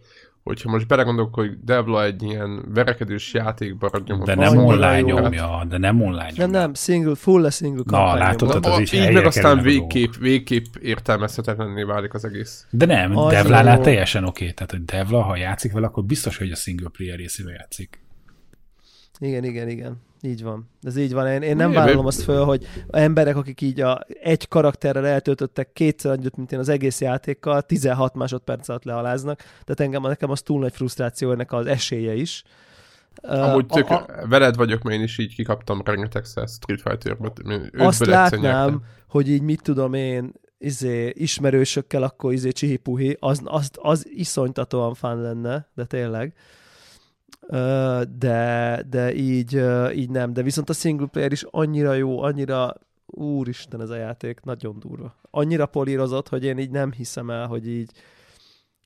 hogyha 0.43 0.69
most 0.69 0.87
belegondolok, 0.87 1.33
hogy 1.33 1.59
Devla 1.63 2.03
egy 2.03 2.23
ilyen 2.23 2.65
verekedős 2.73 3.33
játékba 3.33 3.89
nyomott. 4.05 4.25
De 4.25 4.35
nem 4.35 4.57
online 4.57 5.01
nyomja, 5.01 5.65
de 5.69 5.77
nem 5.77 6.01
online 6.01 6.29
nyomja. 6.29 6.45
Nem, 6.45 6.51
nem, 6.51 6.73
single, 6.73 7.15
full 7.15 7.45
a 7.45 7.49
single 7.49 7.83
Na, 7.85 8.15
látod, 8.15 8.65
az 8.65 8.79
így 8.79 8.93
Így 8.93 9.13
meg 9.13 9.25
aztán 9.25 9.61
végképp, 9.61 10.13
végképp 10.19 10.65
értelmezhetetlenné 10.81 11.83
válik 11.83 12.13
az 12.13 12.25
egész. 12.25 12.65
De 12.69 12.85
nem, 12.85 13.13
Devla 13.13 13.79
teljesen 13.79 14.23
oké. 14.23 14.43
Okay. 14.43 14.53
Tehát, 14.53 14.71
hogy 14.71 14.85
Devla, 14.85 15.21
ha 15.21 15.37
játszik 15.37 15.71
vele, 15.71 15.85
akkor 15.85 16.03
biztos, 16.03 16.37
hogy 16.37 16.51
a 16.51 16.55
single 16.55 16.89
player 16.89 17.17
részével 17.17 17.53
játszik. 17.53 17.99
Igen, 19.21 19.43
igen, 19.43 19.69
igen. 19.69 20.01
Így 20.21 20.43
van. 20.43 20.69
Ez 20.81 20.97
így 20.97 21.13
van. 21.13 21.27
Én, 21.27 21.41
én 21.41 21.55
nem 21.55 21.71
vállalom 21.71 22.05
azt 22.05 22.21
föl, 22.21 22.43
hogy 22.43 22.67
emberek, 22.89 23.35
akik 23.35 23.61
így 23.61 23.81
a, 23.81 24.05
egy 24.21 24.47
karakterrel 24.47 25.07
eltöltöttek 25.07 25.73
kétszer 25.73 26.11
annyit, 26.11 26.35
mint 26.35 26.51
én 26.51 26.59
az 26.59 26.69
egész 26.69 27.01
játékkal, 27.01 27.61
16 27.61 28.15
másodperc 28.15 28.69
alatt 28.69 28.83
lealáznak. 28.83 29.37
Tehát 29.37 29.79
engem, 29.79 30.01
nekem 30.01 30.29
az 30.29 30.41
túl 30.41 30.59
nagy 30.59 30.73
frusztráció 30.73 31.31
ennek 31.31 31.51
az 31.51 31.65
esélye 31.65 32.13
is. 32.13 32.43
Amúgy 33.21 33.65
tök, 33.65 33.89
a, 33.89 34.05
a, 34.07 34.27
veled 34.27 34.55
vagyok, 34.55 34.83
mert 34.83 34.97
én 34.97 35.03
is 35.03 35.17
így 35.17 35.35
kikaptam 35.35 35.81
rengeteg 35.85 36.25
Street 36.25 36.81
Fighter-bet. 36.81 37.41
Azt 37.77 38.05
látnám, 38.05 38.83
hogy 39.07 39.29
így 39.29 39.41
mit 39.41 39.61
tudom 39.61 39.93
én, 39.93 40.33
izé, 40.57 41.13
ismerősökkel 41.15 42.03
akkor 42.03 42.33
izé 42.33 42.51
csihipuhi, 42.51 43.17
az, 43.19 43.41
az, 43.43 43.69
az 43.73 44.07
iszonytatóan 44.09 44.93
fán 44.93 45.21
lenne, 45.21 45.67
de 45.75 45.85
tényleg 45.85 46.33
de, 48.17 48.83
de 48.89 49.13
így, 49.13 49.61
így 49.93 50.09
nem. 50.09 50.33
De 50.33 50.41
viszont 50.41 50.69
a 50.69 50.73
single 50.73 51.07
player 51.07 51.31
is 51.31 51.43
annyira 51.43 51.93
jó, 51.93 52.21
annyira 52.21 52.73
úristen 53.05 53.81
ez 53.81 53.89
a 53.89 53.95
játék, 53.95 54.39
nagyon 54.41 54.79
durva. 54.79 55.15
Annyira 55.31 55.65
polírozott, 55.65 56.29
hogy 56.29 56.43
én 56.43 56.57
így 56.57 56.71
nem 56.71 56.91
hiszem 56.91 57.29
el, 57.29 57.47
hogy 57.47 57.67
így, 57.67 57.91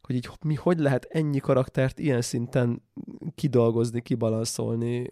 hogy 0.02 0.16
így 0.16 0.30
mi, 0.44 0.56
hogy 0.56 0.80
lehet 0.80 1.08
ennyi 1.10 1.40
karaktert 1.40 2.00
ilyen 2.00 2.22
szinten 2.22 2.82
kidolgozni, 3.36 4.02
kibalanszolni. 4.02 5.08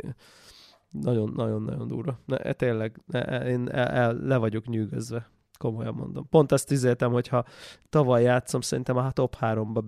Nagyon-nagyon-nagyon 0.90 1.88
durva. 1.88 2.20
Ne, 2.26 2.54
tényleg, 2.54 3.02
ne, 3.06 3.24
e, 3.26 3.50
én 3.50 3.70
el, 3.70 3.88
el, 3.88 4.14
le 4.14 4.38
vagyok 4.38 4.68
nyűgözve. 4.68 5.30
Komolyan 5.58 5.94
mondom. 5.94 6.30
Pont 6.30 6.52
azt 6.52 6.72
izéltem, 6.72 7.12
hogyha 7.12 7.46
tavaly 7.90 8.24
játszom, 8.24 8.62
szerintem 8.62 8.98
a 8.98 9.12
top 9.12 9.36
3-ba 9.40 9.84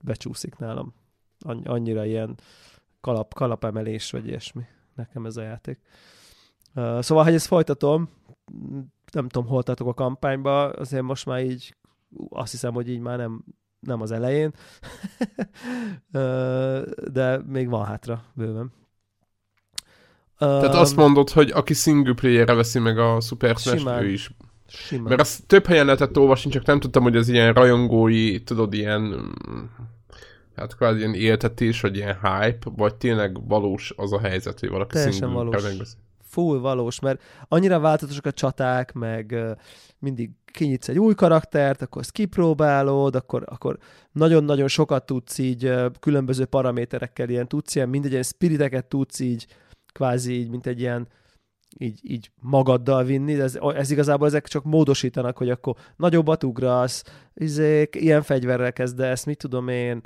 becsúszik 0.00 0.56
nálam 0.56 0.94
annyira 1.64 2.04
ilyen 2.04 2.36
kalap, 3.04 3.34
kalapemelés, 3.34 4.10
vagy 4.10 4.26
ilyesmi 4.26 4.62
nekem 4.94 5.26
ez 5.26 5.36
a 5.36 5.42
játék. 5.42 5.78
Uh, 6.74 7.00
szóval, 7.00 7.24
hogy 7.24 7.34
ezt 7.34 7.46
folytatom, 7.46 8.08
nem 9.12 9.28
tudom, 9.28 9.48
hol 9.48 9.62
tartok 9.62 9.88
a 9.88 9.94
kampányba, 9.94 10.68
azért 10.68 11.02
most 11.02 11.26
már 11.26 11.44
így 11.44 11.74
azt 12.28 12.50
hiszem, 12.50 12.72
hogy 12.72 12.88
így 12.88 13.00
már 13.00 13.18
nem, 13.18 13.44
nem 13.80 14.00
az 14.00 14.10
elején, 14.10 14.52
de 17.16 17.40
még 17.46 17.68
van 17.68 17.84
hátra 17.84 18.24
bőven. 18.34 18.72
Tehát 20.38 20.74
azt 20.74 20.96
mondod, 20.96 21.30
hogy 21.30 21.50
aki 21.50 21.74
single 21.74 22.14
player 22.14 22.54
veszi 22.54 22.78
meg 22.78 22.98
a 22.98 23.20
Super 23.20 23.56
Smash, 23.56 24.02
ő 24.02 24.08
is. 24.08 24.30
Simán. 24.66 25.08
Mert 25.08 25.20
azt 25.20 25.46
több 25.46 25.66
helyen 25.66 25.84
lehetett 25.84 26.18
olvasni, 26.18 26.50
csak 26.50 26.66
nem 26.66 26.80
tudtam, 26.80 27.02
hogy 27.02 27.16
ez 27.16 27.28
ilyen 27.28 27.52
rajongói, 27.52 28.42
tudod, 28.42 28.72
ilyen 28.74 29.34
hát 30.56 30.76
kvázi 30.76 30.98
ilyen 30.98 31.14
éltetés, 31.14 31.80
vagy 31.80 31.96
ilyen 31.96 32.18
hype, 32.22 32.70
vagy 32.76 32.94
tényleg 32.94 33.46
valós 33.48 33.92
az 33.96 34.12
a 34.12 34.20
helyzet, 34.20 34.60
hogy 34.60 34.68
valaki 34.68 34.94
Teljesen 34.94 35.32
valós. 35.32 35.64
Full 36.22 36.58
valós, 36.58 37.00
mert 37.00 37.22
annyira 37.48 37.80
változatosak 37.80 38.26
a 38.26 38.32
csaták, 38.32 38.92
meg 38.92 39.36
mindig 39.98 40.30
kinyitsz 40.44 40.88
egy 40.88 40.98
új 40.98 41.14
karaktert, 41.14 41.82
akkor 41.82 42.02
ezt 42.02 42.12
kipróbálod, 42.12 43.14
akkor, 43.14 43.44
akkor 43.46 43.78
nagyon-nagyon 44.12 44.68
sokat 44.68 45.06
tudsz 45.06 45.38
így 45.38 45.72
különböző 46.00 46.44
paraméterekkel, 46.44 47.28
ilyen 47.28 47.48
tudsz 47.48 47.74
ilyen, 47.74 47.88
mindegy 47.88 48.10
ilyen 48.10 48.22
spiriteket 48.22 48.86
tudsz 48.86 49.20
így 49.20 49.46
kvázi 49.92 50.32
így, 50.32 50.50
mint 50.50 50.66
egy 50.66 50.80
ilyen 50.80 51.08
így, 51.78 52.00
így 52.02 52.30
magaddal 52.40 53.04
vinni, 53.04 53.34
de 53.34 53.42
ez, 53.42 53.58
ez 53.74 53.90
igazából 53.90 54.26
ezek 54.26 54.48
csak 54.48 54.64
módosítanak, 54.64 55.36
hogy 55.36 55.50
akkor 55.50 55.74
nagyobbat 55.96 56.44
ugrasz, 56.44 57.04
izék, 57.34 57.94
ilyen 57.94 58.22
fegyverrel 58.22 58.72
kezdesz, 58.72 59.24
mit 59.24 59.38
tudom 59.38 59.68
én, 59.68 60.00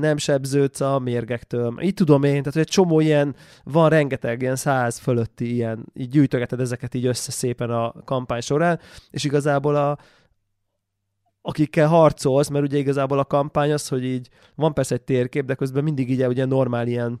nem 0.00 0.16
sebződsz 0.16 0.80
a 0.80 0.98
mérgektől. 0.98 1.80
Így 1.80 1.94
tudom 1.94 2.22
én, 2.22 2.42
tehát 2.42 2.56
egy 2.56 2.68
csomó 2.68 3.00
ilyen, 3.00 3.34
van 3.64 3.88
rengeteg 3.88 4.42
ilyen 4.42 4.56
száz 4.56 4.98
fölötti 4.98 5.54
ilyen, 5.54 5.86
így 5.94 6.08
gyűjtögeted 6.08 6.60
ezeket 6.60 6.94
így 6.94 7.06
össze 7.06 7.30
szépen 7.30 7.70
a 7.70 7.92
kampány 8.04 8.40
során, 8.40 8.80
és 9.10 9.24
igazából 9.24 9.76
a, 9.76 9.98
akikkel 11.42 11.88
harcolsz, 11.88 12.48
mert 12.48 12.64
ugye 12.64 12.78
igazából 12.78 13.18
a 13.18 13.24
kampány 13.24 13.72
az, 13.72 13.88
hogy 13.88 14.04
így 14.04 14.28
van 14.54 14.74
persze 14.74 14.94
egy 14.94 15.02
térkép, 15.02 15.44
de 15.44 15.54
közben 15.54 15.84
mindig 15.84 16.10
így 16.10 16.26
ugye 16.26 16.44
normál 16.44 16.86
ilyen 16.86 17.20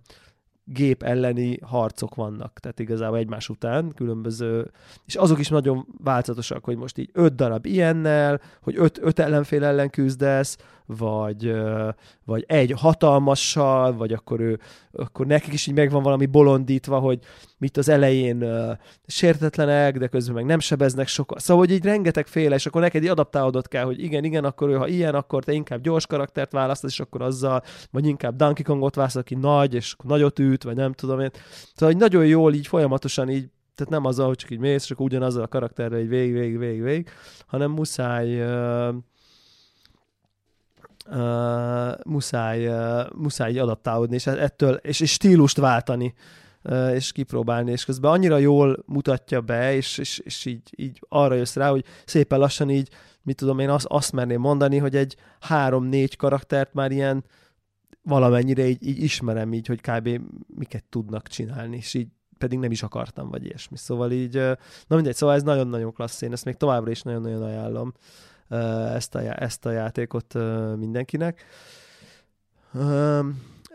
gép 0.68 1.02
elleni 1.02 1.58
harcok 1.62 2.14
vannak, 2.14 2.60
tehát 2.60 2.78
igazából 2.78 3.18
egymás 3.18 3.48
után 3.48 3.92
különböző, 3.94 4.70
és 5.04 5.14
azok 5.14 5.38
is 5.38 5.48
nagyon 5.48 5.86
változatosak, 6.04 6.64
hogy 6.64 6.76
most 6.76 6.98
így 6.98 7.10
öt 7.12 7.34
darab 7.34 7.66
ilyennel, 7.66 8.40
hogy 8.62 8.74
öt, 8.76 8.98
öt 9.02 9.18
ellenfél 9.18 9.64
ellen 9.64 9.90
küzdesz, 9.90 10.56
vagy, 10.86 11.54
vagy 12.24 12.44
egy 12.46 12.70
hatalmassal, 12.70 13.96
vagy 13.96 14.12
akkor, 14.12 14.40
ő, 14.40 14.58
akkor 14.92 15.26
nekik 15.26 15.52
is 15.52 15.66
így 15.66 15.74
megvan 15.74 16.02
valami 16.02 16.26
bolondítva, 16.26 16.98
hogy 16.98 17.18
mit 17.58 17.76
az 17.76 17.88
elején 17.88 18.44
sértetlenek, 19.06 19.98
de 19.98 20.06
közben 20.06 20.34
meg 20.34 20.44
nem 20.44 20.58
sebeznek 20.58 21.08
sokat. 21.08 21.40
Szóval, 21.40 21.64
hogy 21.64 21.74
így 21.74 21.84
rengeteg 21.84 22.26
féle, 22.26 22.54
és 22.54 22.66
akkor 22.66 22.80
neked 22.80 23.02
így 23.02 23.08
adaptálódott 23.08 23.68
kell, 23.68 23.84
hogy 23.84 24.02
igen, 24.02 24.24
igen, 24.24 24.44
akkor 24.44 24.68
ő, 24.68 24.74
ha 24.74 24.88
ilyen, 24.88 25.14
akkor 25.14 25.44
te 25.44 25.52
inkább 25.52 25.80
gyors 25.80 26.06
karaktert 26.06 26.52
választasz, 26.52 26.90
és 26.90 27.00
akkor 27.00 27.22
azzal, 27.22 27.62
vagy 27.90 28.06
inkább 28.06 28.36
Donkey 28.36 28.64
Kongot 28.64 28.94
választasz, 28.94 29.22
aki 29.22 29.34
nagy, 29.34 29.74
és 29.74 29.92
akkor 29.92 30.10
nagyot 30.10 30.38
üt, 30.38 30.62
vagy 30.62 30.76
nem 30.76 30.92
tudom 30.92 31.20
én. 31.20 31.30
Szóval, 31.74 31.94
hogy 31.94 32.02
nagyon 32.02 32.26
jól 32.26 32.54
így 32.54 32.66
folyamatosan 32.66 33.28
így 33.28 33.48
tehát 33.76 33.92
nem 33.92 34.04
az, 34.04 34.18
hogy 34.18 34.36
csak 34.36 34.50
így 34.50 34.58
mész, 34.58 34.84
és 34.84 34.90
akkor 34.90 35.06
ugyanazzal 35.06 35.42
a 35.42 35.48
karakterrel 35.48 36.00
így 36.00 36.08
végig, 36.08 36.32
végig, 36.32 36.58
végig, 36.58 36.82
végig, 36.82 37.08
hanem 37.46 37.70
muszáj 37.70 38.40
uh, 38.40 38.94
uh, 41.08 42.04
muszáj, 42.04 42.68
uh, 42.68 43.12
muszáj 43.14 43.58
adaptálódni, 43.58 44.14
és 44.14 44.26
ettől, 44.26 44.74
és, 44.74 45.00
és 45.00 45.12
stílust 45.12 45.56
váltani, 45.56 46.14
uh, 46.64 46.92
és 46.94 47.12
kipróbálni, 47.12 47.70
és 47.70 47.84
közben 47.84 48.10
annyira 48.10 48.38
jól 48.38 48.84
mutatja 48.86 49.40
be, 49.40 49.74
és, 49.74 49.98
és, 49.98 50.18
és 50.18 50.44
így, 50.44 50.70
így 50.76 51.00
arra 51.08 51.34
jössz 51.34 51.56
rá, 51.56 51.70
hogy 51.70 51.84
szépen 52.04 52.38
lassan 52.38 52.70
így, 52.70 52.88
mit 53.22 53.36
tudom 53.36 53.58
én, 53.58 53.70
azt, 53.70 53.86
azt 53.88 54.12
merném 54.12 54.40
mondani, 54.40 54.78
hogy 54.78 54.96
egy 54.96 55.16
három-négy 55.40 56.16
karaktert 56.16 56.74
már 56.74 56.90
ilyen 56.90 57.24
valamennyire 58.02 58.66
így, 58.66 58.86
így 58.86 59.02
ismerem 59.02 59.52
így, 59.52 59.66
hogy 59.66 59.80
kb. 59.80 60.20
miket 60.46 60.84
tudnak 60.84 61.28
csinálni, 61.28 61.76
és 61.76 61.94
így 61.94 62.08
pedig 62.38 62.58
nem 62.58 62.70
is 62.70 62.82
akartam, 62.82 63.30
vagy 63.30 63.44
ilyesmi. 63.44 63.76
Szóval 63.76 64.12
így, 64.12 64.34
na 64.86 64.94
mindegy, 64.94 65.14
szóval 65.14 65.34
ez 65.34 65.42
nagyon-nagyon 65.42 65.92
klassz, 65.92 66.22
én 66.22 66.32
ezt 66.32 66.44
még 66.44 66.54
továbbra 66.54 66.90
is 66.90 67.02
nagyon-nagyon 67.02 67.42
ajánlom 67.42 67.92
ezt 68.94 69.14
a, 69.14 69.42
ezt 69.42 69.66
a 69.66 69.70
játékot 69.70 70.34
mindenkinek. 70.76 71.44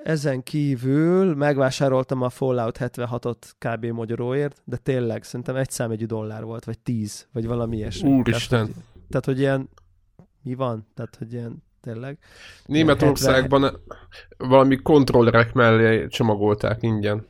Ezen 0.04 0.44
kívül 0.44 1.36
megvásároltam 1.36 2.22
a 2.22 2.30
Fallout 2.30 2.78
76-ot 2.80 3.52
kb. 3.58 3.86
magyaróért, 3.86 4.62
de 4.66 4.78
tényleg 4.78 5.24
szerintem 5.24 5.56
egy 5.56 5.70
számegyű 5.70 6.06
dollár 6.06 6.44
volt, 6.44 6.66
vagy 6.66 6.80
tíz, 6.80 7.28
vagy 7.32 7.48
valami 7.48 7.78
ilyesmi. 7.78 8.10
Úristen! 8.10 8.60
Tehát, 8.60 8.66
hogy, 8.66 9.10
tehát, 9.10 9.26
hogy 9.26 9.40
ilyen 9.40 9.70
mi 10.44 10.56
van? 10.56 10.88
Tehát, 10.96 11.16
hogy 11.16 11.34
ilyen 11.34 11.64
tényleg. 11.82 12.18
Németországban 12.66 13.62
70... 13.62 13.82
valami 14.38 14.76
kontrollerek 14.82 15.54
mellé 15.54 16.08
csomagolták 16.08 16.84
ingyen. 16.84 17.28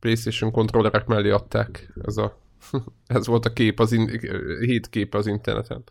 PlayStation 0.00 0.50
kontrollerek 0.50 1.06
mellé 1.06 1.30
adták. 1.30 1.92
Ez, 2.02 2.16
a, 2.16 2.38
ez 3.06 3.26
volt 3.26 3.44
a 3.44 3.52
kép, 3.52 3.80
az 3.80 3.92
in, 3.92 4.08
hét 4.60 4.88
kép 4.88 5.14
az 5.14 5.26
interneten 5.26 5.84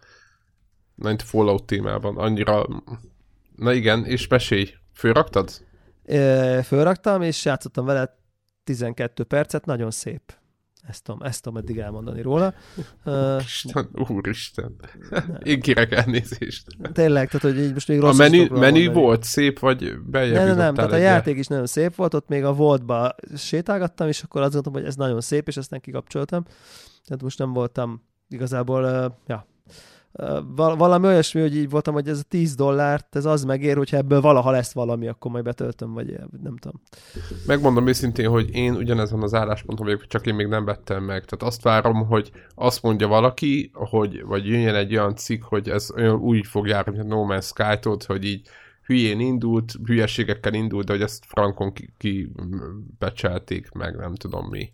mint 0.96 1.22
Fallout 1.22 1.64
témában. 1.64 2.18
Annyira... 2.18 2.68
Na 3.56 3.74
igen, 3.74 4.06
és 4.06 4.28
mesélj. 4.28 4.70
Fölraktad? 4.94 5.50
fölraktam, 6.64 7.22
és 7.22 7.46
játszottam 7.46 7.86
vele 7.86 8.20
12 8.64 9.24
percet, 9.24 9.66
nagyon 9.66 9.92
szép. 9.92 10.22
Ezt 10.88 11.04
tudom, 11.04 11.22
ezt 11.22 11.44
tudom 11.44 11.58
eddig 11.58 11.78
elmondani 11.78 12.22
róla. 12.22 12.54
Úristen, 13.06 13.90
úristen. 14.10 14.76
Én 15.44 15.60
kérek 15.60 15.92
elnézést. 15.92 16.68
Tényleg, 16.94 17.30
tehát 17.30 17.42
hogy 17.42 17.64
így 17.66 17.74
most 17.74 17.88
még 17.88 18.00
rossz 18.00 18.20
A 18.20 18.30
menü, 18.30 18.48
menü 18.50 18.92
volt 18.92 19.24
szép, 19.24 19.60
vagy 19.60 20.00
beljebb 20.00 20.36
Nem, 20.36 20.46
nem, 20.46 20.58
nem, 20.58 20.74
tehát 20.74 20.92
a 20.92 20.96
játék 20.96 21.38
is 21.38 21.48
nagyon 21.48 21.66
szép 21.66 21.96
volt, 21.96 22.14
ott 22.14 22.28
még 22.28 22.44
a 22.44 22.54
voltba 22.54 23.16
sétálgattam, 23.38 24.08
és 24.08 24.24
akkor 24.24 24.42
azt 24.42 24.54
gondoltam, 24.54 24.82
hogy 24.82 24.90
ez 24.92 24.96
nagyon 24.96 25.22
szép, 25.22 25.48
és 25.48 25.58
aztán 25.58 25.82
kikapcsoltam. 25.82 26.44
Tehát 27.06 27.24
most 27.24 27.38
nem 27.38 27.54
voltam 27.54 28.04
igazából, 28.30 29.18
ja, 29.28 29.48
valami 30.78 31.08
olyasmi, 31.08 31.42
hogy 31.42 31.56
így 31.56 31.70
voltam, 31.70 31.94
hogy 31.94 32.08
ez 32.08 32.20
a 32.20 32.28
10 32.28 32.56
dollárt, 32.56 33.16
ez 33.16 33.26
az 33.26 33.44
megér, 33.44 33.78
hogyha 33.78 33.98
ebből 33.98 34.22
valaha 34.22 34.52
lesz 34.52 34.74
valami, 34.74 35.08
akkor 35.08 35.32
majd 35.32 35.44
betöltöm, 35.44 35.94
vagy 35.94 36.20
nem 36.44 36.58
tudom. 36.58 36.82
Megmondom 37.46 37.88
őszintén, 37.88 38.30
hogy 38.30 38.50
én 38.56 38.76
ugyanezen 38.76 39.22
az 39.22 39.34
állásponton 39.34 39.86
vagyok, 39.86 40.08
csak 40.08 40.28
én 40.28 40.36
még 40.36 40.48
nem 40.48 40.66
vettem 40.66 41.04
meg. 41.04 41.26
Tehát 41.26 41.54
azt 41.54 41.64
várom, 41.64 42.06
hogy 42.06 42.32
azt 42.56 42.82
mondja 42.82 43.08
valaki, 43.08 43.72
hogy, 43.74 44.24
vagy 44.24 44.48
jöjjön 44.48 44.76
egy 44.76 44.96
olyan 44.96 45.16
cikk, 45.16 45.44
hogy 45.44 45.70
ez 45.70 45.92
olyan 45.96 46.16
úgy 46.16 46.48
fog 46.48 46.68
járni, 46.68 46.92
mint 46.92 47.12
a 47.12 47.16
No 47.16 47.26
Man's 47.28 47.46
sky 47.46 47.90
hogy 48.06 48.24
így 48.24 48.50
hülyén 48.86 49.20
indult, 49.20 49.74
hülyeségekkel 49.86 50.54
indult, 50.54 50.86
de 50.86 50.92
hogy 50.92 51.02
ezt 51.02 51.26
frankon 51.26 51.74
kibecselték 51.98 53.70
ki 53.70 53.78
meg, 53.78 53.96
nem 53.96 54.16
tudom 54.16 54.48
mi. 54.48 54.72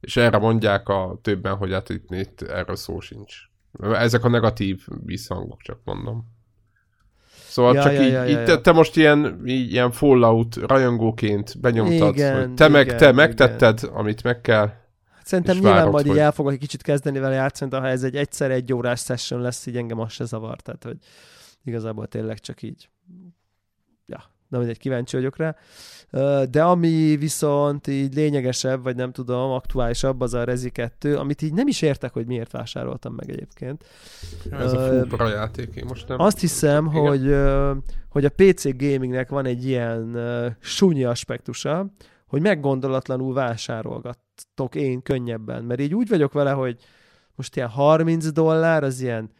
És 0.00 0.16
erre 0.16 0.38
mondják 0.38 0.88
a 0.88 1.18
többen, 1.22 1.56
hogy 1.56 1.72
hát 1.72 1.88
itt, 1.88 2.10
itt 2.10 2.42
erről 2.42 2.76
szó 2.76 3.00
sincs. 3.00 3.34
Ezek 3.80 4.24
a 4.24 4.28
negatív 4.28 4.86
visszhangok, 5.04 5.60
csak 5.62 5.78
mondom. 5.84 6.36
Szóval 7.48 7.74
ja, 7.74 7.82
csak 7.82 7.92
ja, 7.92 8.02
így, 8.02 8.12
ja, 8.12 8.26
így 8.26 8.44
te, 8.44 8.60
te 8.60 8.72
most 8.72 8.96
ilyen, 8.96 9.42
így, 9.44 9.72
ilyen 9.72 9.90
Fallout 9.90 10.56
rajongóként 10.56 11.60
benyomtad, 11.60 12.14
igen, 12.14 12.34
hogy 12.38 12.54
te, 12.54 12.66
igen, 12.66 12.70
meg, 12.70 12.86
te 12.86 12.94
igen. 12.94 13.14
megtetted, 13.14 13.80
amit 13.92 14.22
meg 14.22 14.40
kell. 14.40 14.66
Hát 15.14 15.26
szerintem 15.26 15.54
nyilván 15.54 15.74
várod, 15.74 15.92
majd 15.92 16.06
hogy... 16.06 16.14
így 16.14 16.20
el 16.20 16.32
fogok 16.32 16.52
egy 16.52 16.58
kicsit 16.58 16.82
kezdeni 16.82 17.18
vele 17.18 17.34
játszani, 17.34 17.70
de 17.70 17.78
ha 17.78 17.86
ez 17.86 18.02
egy 18.02 18.16
egyszer 18.16 18.50
egy 18.50 18.72
órás 18.72 19.00
session 19.00 19.40
lesz, 19.40 19.66
így 19.66 19.76
engem 19.76 20.00
az 20.00 20.12
se 20.12 20.24
zavar, 20.24 20.60
tehát 20.60 20.84
hogy 20.84 20.96
igazából 21.64 22.06
tényleg 22.06 22.38
csak 22.38 22.62
így 22.62 22.88
ja, 23.08 23.16
de 24.48 24.58
egy 24.58 24.78
kíváncsi 24.78 25.16
vagyok 25.16 25.36
rá. 25.36 25.56
De 26.50 26.62
ami 26.62 27.16
viszont 27.16 27.86
így 27.86 28.14
lényegesebb, 28.14 28.82
vagy 28.82 28.96
nem 28.96 29.12
tudom, 29.12 29.50
aktuálisabb, 29.50 30.20
az 30.20 30.34
a 30.34 30.44
Rezi 30.44 30.70
2, 30.70 31.16
amit 31.16 31.42
így 31.42 31.52
nem 31.52 31.68
is 31.68 31.82
értek, 31.82 32.12
hogy 32.12 32.26
miért 32.26 32.50
vásároltam 32.50 33.14
meg 33.14 33.30
egyébként. 33.30 33.84
Ez 34.50 34.72
a 34.72 34.78
fúbra 34.78 35.28
játék, 35.28 35.74
én 35.74 35.84
most 35.88 36.08
nem... 36.08 36.20
Azt 36.20 36.40
hiszem, 36.40 36.86
hogy, 36.86 37.36
hogy 38.08 38.24
a 38.24 38.30
PC 38.36 38.76
gamingnek 38.76 39.28
van 39.28 39.46
egy 39.46 39.66
ilyen 39.66 40.18
sunyi 40.60 41.04
aspektusa, 41.04 41.90
hogy 42.26 42.40
meggondolatlanul 42.40 43.34
vásárolgatok 43.34 44.74
én 44.74 45.02
könnyebben, 45.02 45.64
mert 45.64 45.80
így 45.80 45.94
úgy 45.94 46.08
vagyok 46.08 46.32
vele, 46.32 46.50
hogy 46.50 46.76
most 47.34 47.56
ilyen 47.56 47.68
30 47.68 48.32
dollár, 48.32 48.84
az 48.84 49.00
ilyen 49.00 49.30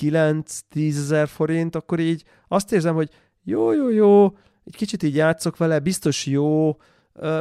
9-10 0.00 0.52
ezer 0.74 1.28
forint, 1.28 1.76
akkor 1.76 2.00
így 2.00 2.24
azt 2.48 2.72
érzem, 2.72 2.94
hogy 2.94 3.10
jó, 3.44 3.72
jó, 3.72 3.90
jó, 3.90 4.24
egy 4.64 4.76
kicsit 4.76 5.02
így 5.02 5.14
játszok 5.14 5.56
vele, 5.56 5.78
biztos 5.78 6.26
jó, 6.26 6.76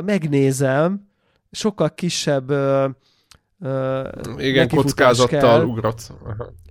megnézem, 0.05 1.07
sokkal 1.51 1.93
kisebb 1.93 2.51
igen, 4.37 4.69
kockázattal 4.69 5.65
ugratsz. 5.65 6.11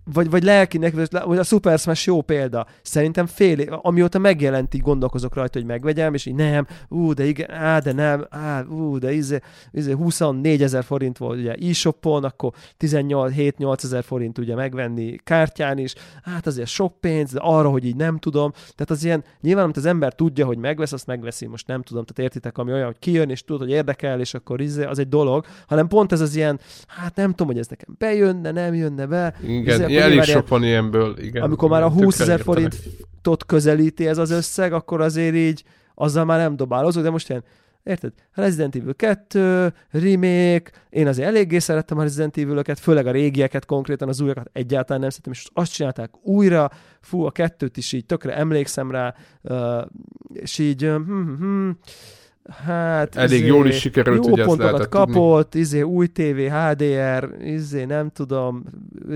Vagy, 0.04 0.30
vagy 0.30 0.42
lelkinek, 0.42 1.10
vagy 1.24 1.38
a 1.38 1.42
Super 1.42 1.78
Smash 1.78 2.06
jó 2.06 2.20
példa. 2.20 2.66
Szerintem 2.82 3.26
fél 3.26 3.58
év, 3.58 3.68
amióta 3.70 4.18
megjelent, 4.18 4.74
így 4.74 4.80
gondolkozok 4.80 5.34
rajta, 5.34 5.58
hogy 5.58 5.68
megvegyem, 5.68 6.14
és 6.14 6.26
így 6.26 6.34
nem, 6.34 6.66
ú, 6.88 7.12
de 7.12 7.24
igen, 7.24 7.50
á, 7.50 7.78
de 7.78 7.92
nem, 7.92 8.26
á, 8.30 8.62
ú, 8.62 8.98
de 8.98 9.12
izé, 9.12 9.38
izé 9.70 9.92
24 9.92 10.62
ezer 10.62 10.84
forint 10.84 11.18
volt 11.18 11.38
ugye 11.38 11.52
e-shopon, 11.52 12.24
akkor 12.24 12.52
18-7-8 12.80 13.84
ezer 13.84 14.04
forint 14.04 14.38
ugye 14.38 14.54
megvenni 14.54 15.16
kártyán 15.24 15.78
is, 15.78 15.94
hát 16.22 16.46
azért 16.46 16.68
sok 16.68 17.00
pénz, 17.00 17.32
de 17.32 17.40
arra, 17.42 17.68
hogy 17.68 17.84
így 17.84 17.96
nem 17.96 18.18
tudom. 18.18 18.50
Tehát 18.50 18.90
az 18.90 19.04
ilyen, 19.04 19.24
nyilván, 19.40 19.64
amit 19.64 19.76
az 19.76 19.86
ember 19.86 20.14
tudja, 20.14 20.46
hogy 20.46 20.58
megvesz, 20.58 20.92
azt 20.92 21.06
megveszi, 21.06 21.46
most 21.46 21.66
nem 21.66 21.82
tudom, 21.82 22.04
tehát 22.04 22.30
értitek, 22.30 22.58
ami 22.58 22.72
olyan, 22.72 22.86
hogy 22.86 22.98
kijön, 22.98 23.30
és 23.30 23.44
tudod, 23.44 23.62
hogy 23.62 23.70
érdekel, 23.70 24.20
és 24.20 24.34
akkor 24.34 24.60
izé, 24.60 24.84
az 24.84 24.98
egy 24.98 25.08
dolog, 25.08 25.44
hanem 25.66 25.88
pont 25.88 26.12
ez 26.12 26.20
az 26.20 26.36
ilyen, 26.36 26.60
hát 26.86 27.16
nem 27.16 27.30
tudom, 27.30 27.46
hogy 27.46 27.58
ez 27.58 27.66
nekem 27.66 27.94
bejönne, 27.98 28.50
nem 28.50 28.74
jönne 28.74 29.06
be. 29.06 29.34
Igen, 29.42 29.80
izé, 29.80 29.91
elég 29.96 30.22
sok 30.22 30.48
van 30.48 30.64
ilyenből, 30.64 31.18
igen. 31.18 31.42
Amikor 31.42 31.68
már 31.68 31.82
a 31.82 31.90
20 31.90 32.20
ezer 32.20 32.40
forintot 32.40 33.44
közelíti 33.46 34.06
ez 34.06 34.18
az 34.18 34.30
összeg, 34.30 34.72
akkor 34.72 35.00
azért 35.00 35.34
így 35.34 35.64
azzal 35.94 36.24
már 36.24 36.38
nem 36.38 36.56
dobálozok, 36.56 37.02
de 37.02 37.10
most 37.10 37.28
ilyen 37.28 37.44
Érted? 37.84 38.12
Resident 38.32 38.76
Evil 38.76 38.94
2, 38.94 39.72
remake, 39.90 40.70
én 40.90 41.06
azért 41.06 41.28
eléggé 41.28 41.58
szerettem 41.58 41.98
a 41.98 42.02
Resident 42.02 42.36
evil 42.36 42.62
főleg 42.74 43.06
a 43.06 43.10
régieket, 43.10 43.64
konkrétan 43.64 44.08
az 44.08 44.20
újakat 44.20 44.50
egyáltalán 44.52 45.00
nem 45.00 45.10
szeretem, 45.10 45.32
és 45.32 45.46
azt 45.52 45.72
csinálták 45.72 46.26
újra, 46.26 46.70
fú, 47.00 47.24
a 47.24 47.30
kettőt 47.30 47.76
is 47.76 47.92
így 47.92 48.06
tökre 48.06 48.36
emlékszem 48.36 48.90
rá, 48.90 49.14
és 50.32 50.58
így, 50.58 50.82
hm, 50.82 51.02
hm, 51.02 51.36
hm, 51.38 51.70
Hát, 52.48 53.16
Elég 53.16 53.38
izé, 53.38 53.46
jól 53.46 53.66
is 53.66 53.78
sikerült, 53.78 54.26
jó 54.26 54.44
pontokat 54.44 54.88
kapott, 54.88 55.50
tudni. 55.50 55.60
izé, 55.60 55.82
új 55.82 56.06
TV, 56.06 56.36
HDR, 56.38 57.36
izé, 57.40 57.84
nem 57.84 58.10
tudom, 58.10 58.64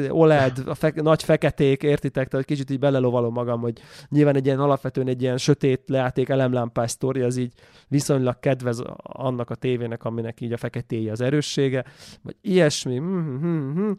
OLED, 0.09 0.63
a 0.67 0.75
fe, 0.75 0.93
nagy 0.95 1.23
feketék, 1.23 1.83
értitek, 1.83 2.29
tehát 2.29 2.47
kicsit 2.47 2.71
így 2.71 2.79
belelovalom 2.79 3.33
magam, 3.33 3.61
hogy 3.61 3.81
nyilván 4.09 4.37
egy 4.37 4.47
ilyen 4.47 4.61
alapvetően 4.61 5.09
egy 5.09 5.23
ilyen 5.23 5.39
sötét 5.39 5.83
leáték 5.87 6.29
elemlámpás 6.29 6.91
sztori, 6.91 7.21
az 7.21 7.37
így 7.37 7.53
viszonylag 7.89 8.41
kedvez 8.41 8.83
annak 9.03 9.51
a 9.51 9.55
tévének, 9.55 10.05
aminek 10.05 10.41
így 10.41 10.53
a 10.53 10.57
feketéje 10.57 11.13
az 11.13 11.21
erőssége, 11.21 11.85
vagy 12.23 12.37
ilyesmi, 12.41 12.97
hm, 12.97 13.39
hm, 13.41 13.73
hm, 13.75 13.91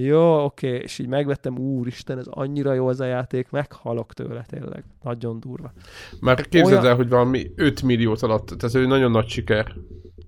jó, 0.00 0.44
oké, 0.44 0.76
és 0.76 0.98
így 0.98 1.06
megvettem, 1.06 1.58
úristen, 1.58 2.18
ez 2.18 2.26
annyira 2.30 2.72
jó 2.72 2.88
az 2.88 3.00
a 3.00 3.04
játék, 3.04 3.50
meghalok 3.50 4.12
tőle 4.12 4.44
tényleg, 4.48 4.84
nagyon 5.02 5.40
durva. 5.40 5.72
Már 6.20 6.48
képzeld 6.48 6.72
Olyan... 6.72 6.86
el, 6.86 6.96
hogy 6.96 7.08
valami 7.08 7.52
5 7.56 7.82
milliót 7.82 8.22
alatt, 8.22 8.46
tehát 8.46 8.62
ez 8.62 8.74
egy 8.74 8.86
nagyon 8.86 9.10
nagy 9.10 9.28
siker. 9.28 9.74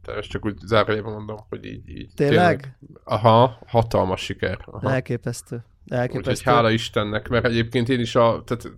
Tehát 0.03 0.25
csak 0.25 0.45
úgy 0.45 0.59
zárójában 0.65 1.13
mondom, 1.13 1.37
hogy 1.49 1.65
így. 1.65 1.89
így 1.89 2.11
tényleg? 2.15 2.61
tényleg? 2.61 2.79
Aha, 3.05 3.59
hatalmas 3.67 4.21
siker. 4.21 4.59
Aha. 4.65 4.93
Elképesztő. 4.93 5.65
Elképesztő. 5.89 6.31
Úgyhogy 6.31 6.55
hála 6.55 6.71
Istennek, 6.71 7.29
mert 7.29 7.45
egyébként 7.45 7.89
én 7.89 8.01
is 8.01 8.15
a, 8.15 8.43
tehát, 8.47 8.71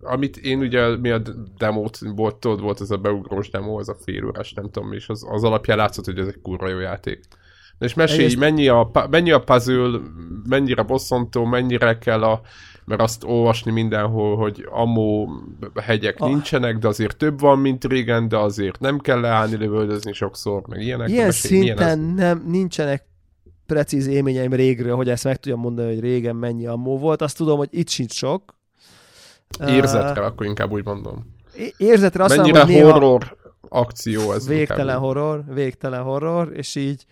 amit 0.00 0.36
én 0.36 0.58
ugye, 0.58 0.96
mi 0.96 1.10
a 1.10 1.22
demót 1.58 1.98
volt, 2.14 2.36
tudod, 2.36 2.60
volt 2.60 2.80
ez 2.80 2.90
a 2.90 2.96
beugrós 2.96 3.50
demo, 3.50 3.78
az 3.78 3.88
a 3.88 3.94
fél 3.94 4.24
órás, 4.24 4.52
nem 4.52 4.70
tudom, 4.70 4.92
és 4.92 5.08
az, 5.08 5.26
az 5.28 5.44
alapján 5.44 5.76
látszott, 5.76 6.04
hogy 6.04 6.18
ez 6.18 6.26
egy 6.26 6.40
kurva 6.42 6.68
jó 6.68 6.78
játék. 6.78 7.20
És 7.78 7.94
mesélj, 7.94 8.24
Egész... 8.24 8.36
mennyi, 8.36 8.68
a, 8.68 8.90
mennyi 9.10 9.30
a 9.30 9.40
puzzle, 9.40 9.98
mennyire 10.48 10.82
bosszantó, 10.82 11.44
mennyire 11.44 11.98
kell 11.98 12.22
a, 12.22 12.40
mert 12.84 13.00
azt 13.00 13.24
olvasni 13.24 13.70
mindenhol, 13.70 14.36
hogy 14.36 14.68
amó 14.70 15.28
hegyek 15.82 16.20
ah. 16.20 16.28
nincsenek, 16.28 16.78
de 16.78 16.88
azért 16.88 17.16
több 17.16 17.40
van, 17.40 17.58
mint 17.58 17.84
régen, 17.84 18.28
de 18.28 18.36
azért 18.36 18.80
nem 18.80 18.98
kell 18.98 19.20
leállni, 19.20 19.56
lövöldözni 19.56 20.12
sokszor, 20.12 20.62
meg 20.68 20.80
ilyenek. 20.80 21.08
Ilyen 21.08 21.26
mesélj, 21.26 21.62
szinten 21.62 21.98
milyen 21.98 22.14
nem, 22.14 22.44
nincsenek 22.46 23.04
precíz 23.66 24.06
élményeim 24.06 24.52
régről, 24.52 24.96
hogy 24.96 25.08
ezt 25.08 25.24
meg 25.24 25.36
tudjam 25.36 25.60
mondani, 25.60 25.88
hogy 25.88 26.00
régen 26.00 26.36
mennyi 26.36 26.66
ammó 26.66 26.98
volt. 26.98 27.22
Azt 27.22 27.36
tudom, 27.36 27.58
hogy 27.58 27.68
itt 27.70 27.88
sincs 27.88 28.12
sok. 28.12 28.54
Érzetre, 29.66 30.20
uh, 30.20 30.26
akkor 30.26 30.46
inkább 30.46 30.70
úgy 30.70 30.84
mondom. 30.84 31.32
Érzetre 31.76 32.24
azt 32.24 32.36
Mennyire 32.36 32.58
mondom, 32.58 32.82
hogy 32.82 32.92
horror 32.92 33.20
néha... 33.20 33.54
akció 33.68 34.32
ez 34.32 34.48
Végtelen 34.48 34.98
horror, 34.98 35.44
végtelen 35.54 36.02
horror, 36.02 36.52
és 36.54 36.74
így 36.74 37.04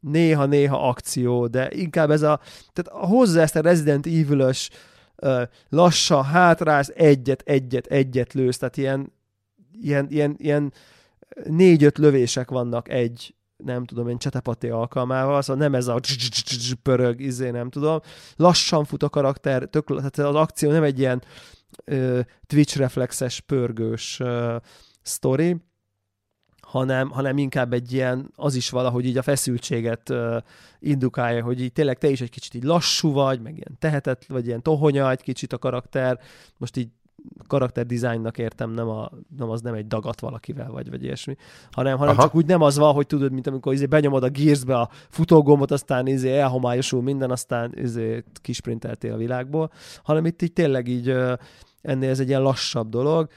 néha-néha 0.00 0.88
akció, 0.88 1.46
de 1.46 1.70
inkább 1.72 2.10
ez 2.10 2.22
a, 2.22 2.40
tehát 2.72 3.04
hozzá 3.08 3.42
ezt 3.42 3.56
a 3.56 3.60
Resident 3.60 4.06
Evil-ös 4.06 4.70
lassan 5.68 6.24
hátrász, 6.24 6.92
egyet, 6.94 7.42
egyet, 7.46 7.86
egyet 7.86 8.32
lősz, 8.32 8.58
tehát 8.58 8.76
ilyen, 8.76 9.12
ilyen, 9.80 10.06
ilyen, 10.10 10.34
ilyen 10.38 10.72
négy-öt 11.44 11.98
lövések 11.98 12.50
vannak 12.50 12.88
egy, 12.88 13.34
nem 13.56 13.84
tudom 13.84 14.08
én, 14.08 14.18
csetepaté 14.18 14.68
alkalmával, 14.68 15.42
szóval 15.42 15.62
nem 15.62 15.74
ez 15.74 15.86
a 15.86 16.00
pörög, 16.82 17.20
izé, 17.20 17.50
nem 17.50 17.70
tudom. 17.70 18.00
Lassan 18.36 18.84
fut 18.84 19.02
a 19.02 19.08
karakter, 19.08 19.64
tök, 19.64 19.86
tehát 19.86 20.18
az 20.18 20.34
akció 20.34 20.70
nem 20.70 20.82
egy 20.82 20.98
ilyen 20.98 21.22
Twitch 22.46 22.76
reflexes, 22.76 23.40
pörgős 23.40 24.22
sztori, 25.02 25.56
hanem, 26.68 27.10
hanem 27.10 27.38
inkább 27.38 27.72
egy 27.72 27.92
ilyen, 27.92 28.30
az 28.34 28.54
is 28.54 28.70
valahogy 28.70 29.06
így 29.06 29.18
a 29.18 29.22
feszültséget 29.22 30.10
uh, 30.10 30.36
indukálja, 30.78 31.44
hogy 31.44 31.60
így 31.60 31.72
tényleg 31.72 31.98
te 31.98 32.08
is 32.08 32.20
egy 32.20 32.30
kicsit 32.30 32.54
így 32.54 32.62
lassú 32.62 33.12
vagy, 33.12 33.40
meg 33.40 33.52
ilyen 33.52 33.76
tehetet, 33.78 34.26
vagy 34.26 34.46
ilyen 34.46 34.62
tohonya 34.62 35.10
egy 35.10 35.22
kicsit 35.22 35.52
a 35.52 35.58
karakter, 35.58 36.20
most 36.56 36.76
így 36.76 36.88
karakter 37.46 37.86
dizájnnak 37.86 38.38
értem, 38.38 38.70
nem, 38.70 38.88
a, 38.88 39.10
nem 39.36 39.50
az 39.50 39.60
nem 39.60 39.74
egy 39.74 39.86
dagat 39.86 40.20
valakivel, 40.20 40.70
vagy, 40.70 40.90
vagy 40.90 41.02
ilyesmi, 41.02 41.36
hanem, 41.70 41.98
hanem 41.98 42.16
csak 42.16 42.34
úgy 42.34 42.46
nem 42.46 42.62
az 42.62 42.78
van, 42.78 42.94
hogy 42.94 43.06
tudod, 43.06 43.32
mint 43.32 43.46
amikor 43.46 43.72
izé 43.72 43.86
benyomod 43.86 44.22
a 44.22 44.28
Gearsbe 44.28 44.78
a 44.78 44.88
futógombot, 45.08 45.70
aztán 45.70 46.06
izé 46.06 46.38
elhomályosul 46.38 47.02
minden, 47.02 47.30
aztán 47.30 47.72
izé 47.74 48.24
kisprinteltél 48.42 49.12
a 49.12 49.16
világból, 49.16 49.70
hanem 50.02 50.26
itt 50.26 50.42
így 50.42 50.52
tényleg 50.52 50.88
így 50.88 51.14
ennél 51.82 52.10
ez 52.10 52.20
egy 52.20 52.28
ilyen 52.28 52.42
lassabb 52.42 52.88
dolog, 52.88 53.28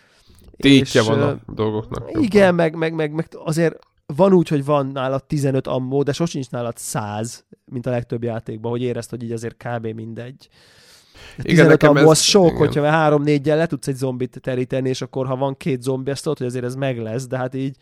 tétje 0.57 1.01
és, 1.01 1.07
van 1.07 1.21
a 1.21 1.39
dolgoknak. 1.53 2.09
Igen, 2.21 2.55
meg, 2.55 2.75
meg, 2.75 2.93
meg, 2.93 3.13
meg 3.13 3.27
azért 3.43 3.79
van 4.15 4.33
úgy, 4.33 4.47
hogy 4.47 4.65
van 4.65 4.87
nálad 4.87 5.23
15 5.23 5.67
ammó, 5.67 6.03
de 6.03 6.13
sosincs 6.13 6.49
nálad 6.49 6.77
100, 6.77 7.45
mint 7.65 7.85
a 7.85 7.89
legtöbb 7.89 8.23
játékban, 8.23 8.71
hogy 8.71 8.81
érezd, 8.81 9.09
hogy 9.09 9.23
így 9.23 9.31
azért 9.31 9.55
kb. 9.57 9.87
mindegy. 9.87 10.49
15 11.37 11.81
igen, 11.81 11.95
ammó 11.95 12.09
az 12.09 12.19
sok, 12.19 12.45
igen. 12.45 12.57
hogyha 12.57 12.85
három 12.85 13.23
négyel 13.23 13.57
le 13.57 13.65
tudsz 13.65 13.87
egy 13.87 13.95
zombit 13.95 14.39
teríteni, 14.41 14.89
és 14.89 15.01
akkor 15.01 15.27
ha 15.27 15.35
van 15.35 15.57
két 15.57 15.81
zombi, 15.81 16.11
azt 16.11 16.23
tudod, 16.23 16.37
hogy 16.37 16.47
azért 16.47 16.65
ez 16.65 16.75
meg 16.75 16.97
lesz, 16.97 17.27
de 17.27 17.37
hát 17.37 17.55
így 17.55 17.75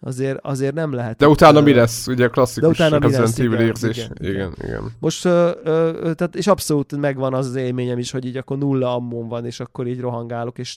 azért, 0.00 0.38
azért 0.42 0.74
nem 0.74 0.92
lehet. 0.92 1.16
De 1.16 1.28
utána 1.28 1.58
uh, 1.58 1.64
mi 1.64 1.72
lesz? 1.72 2.06
Ugye 2.06 2.28
klasszikus 2.28 2.76
de 2.76 2.84
utána 2.84 3.06
Resident 3.06 3.38
Evil 3.38 3.66
érzés. 3.66 3.96
Igen, 3.96 4.16
igen, 4.20 4.34
igen. 4.34 4.68
igen. 4.68 4.92
Most, 4.98 5.24
uh, 5.24 5.32
uh, 5.32 6.12
tehát, 6.12 6.36
és 6.36 6.46
abszolút 6.46 6.96
megvan 6.96 7.34
az, 7.34 7.46
az 7.46 7.54
élményem 7.54 7.98
is, 7.98 8.10
hogy 8.10 8.24
így 8.24 8.36
akkor 8.36 8.58
nulla 8.58 8.94
ammón 8.94 9.28
van, 9.28 9.44
és 9.44 9.60
akkor 9.60 9.86
így 9.86 10.00
rohangálok, 10.00 10.58
és 10.58 10.76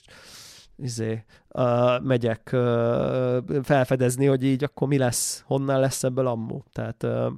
izé, 0.78 1.24
uh, 1.48 2.02
megyek 2.02 2.50
uh, 2.52 3.62
felfedezni, 3.62 4.26
hogy 4.26 4.44
így 4.44 4.64
akkor 4.64 4.88
mi 4.88 4.98
lesz, 4.98 5.42
honnan 5.46 5.80
lesz 5.80 6.04
ebből 6.04 6.26
ammo. 6.26 6.62
Tehát 6.72 7.02
uh, 7.02 7.32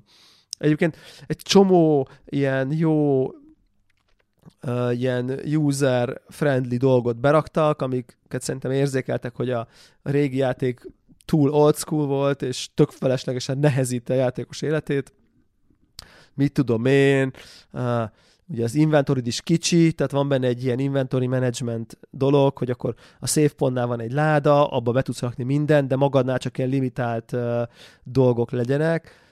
egyébként 0.58 0.96
egy 1.26 1.36
csomó 1.36 2.08
ilyen 2.24 2.72
jó 2.72 3.24
uh, 4.62 4.98
ilyen 4.98 5.40
user-friendly 5.44 6.76
dolgot 6.76 7.20
beraktak, 7.20 7.82
amiket 7.82 8.42
szerintem 8.42 8.70
érzékeltek, 8.70 9.36
hogy 9.36 9.50
a 9.50 9.68
régi 10.02 10.36
játék 10.36 10.80
túl 11.24 11.50
old 11.50 11.76
school 11.76 12.06
volt, 12.06 12.42
és 12.42 12.68
tök 12.74 12.90
feleslegesen 12.90 13.58
nehezíti 13.58 14.12
a 14.12 14.14
játékos 14.14 14.62
életét. 14.62 15.12
Mit 16.34 16.52
tudom 16.52 16.84
én, 16.84 17.30
uh, 17.72 18.02
ugye 18.48 18.64
az 18.64 18.74
inventory 18.74 19.20
is 19.24 19.40
kicsi, 19.40 19.92
tehát 19.92 20.12
van 20.12 20.28
benne 20.28 20.46
egy 20.46 20.64
ilyen 20.64 20.78
inventory 20.78 21.26
management 21.26 21.98
dolog, 22.10 22.58
hogy 22.58 22.70
akkor 22.70 22.94
a 23.20 23.26
save 23.26 23.48
pontnál 23.56 23.86
van 23.86 24.00
egy 24.00 24.12
láda, 24.12 24.66
abba 24.66 24.92
be 24.92 25.02
tudsz 25.02 25.20
rakni 25.20 25.44
mindent, 25.44 25.88
de 25.88 25.96
magadnál 25.96 26.38
csak 26.38 26.58
ilyen 26.58 26.70
limitált 26.70 27.32
uh, 27.32 27.62
dolgok 28.02 28.50
legyenek, 28.50 29.27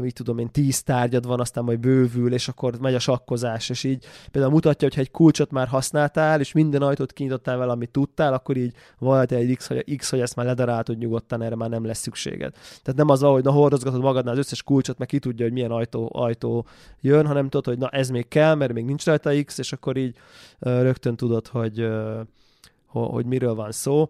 mit 0.00 0.14
tudom 0.14 0.38
én, 0.38 0.50
tíz 0.50 0.82
tárgyad 0.82 1.26
van, 1.26 1.40
aztán 1.40 1.64
majd 1.64 1.78
bővül, 1.78 2.32
és 2.32 2.48
akkor 2.48 2.78
megy 2.80 2.94
a 2.94 2.98
sakkozás, 2.98 3.68
és 3.68 3.84
így 3.84 4.04
például 4.30 4.52
mutatja, 4.52 4.88
hogy 4.88 4.96
ha 4.96 5.02
egy 5.02 5.10
kulcsot 5.10 5.50
már 5.50 5.68
használtál, 5.68 6.40
és 6.40 6.52
minden 6.52 6.82
ajtót 6.82 7.12
kinyitottál 7.12 7.56
vele, 7.56 7.72
amit 7.72 7.90
tudtál, 7.90 8.32
akkor 8.32 8.56
így 8.56 8.74
volt 8.98 9.32
egy 9.32 9.56
X, 9.56 9.66
hogy, 9.66 9.96
X, 9.96 10.10
hogy 10.10 10.20
ezt 10.20 10.36
már 10.36 10.46
ledaráltad 10.46 10.98
nyugodtan, 10.98 11.42
erre 11.42 11.56
már 11.56 11.68
nem 11.68 11.84
lesz 11.84 11.98
szükséged. 11.98 12.52
Tehát 12.52 12.94
nem 12.96 13.08
az, 13.08 13.20
hogy 13.20 13.44
na 13.44 13.50
hordozgatod 13.50 14.00
magadnál 14.00 14.32
az 14.32 14.38
összes 14.38 14.62
kulcsot, 14.62 14.98
meg 14.98 15.08
ki 15.08 15.18
tudja, 15.18 15.44
hogy 15.44 15.54
milyen 15.54 15.70
ajtó, 15.70 16.10
ajtó 16.12 16.66
jön, 17.00 17.26
hanem 17.26 17.48
tudod, 17.48 17.66
hogy 17.66 17.78
na 17.78 17.88
ez 17.88 18.08
még 18.08 18.28
kell, 18.28 18.54
mert 18.54 18.72
még 18.72 18.84
nincs 18.84 19.04
rajta 19.04 19.42
X, 19.44 19.58
és 19.58 19.72
akkor 19.72 19.96
így 19.96 20.16
rögtön 20.58 21.16
tudod, 21.16 21.46
hogy, 21.46 21.88
hogy 22.86 23.26
miről 23.26 23.54
van 23.54 23.72
szó 23.72 24.08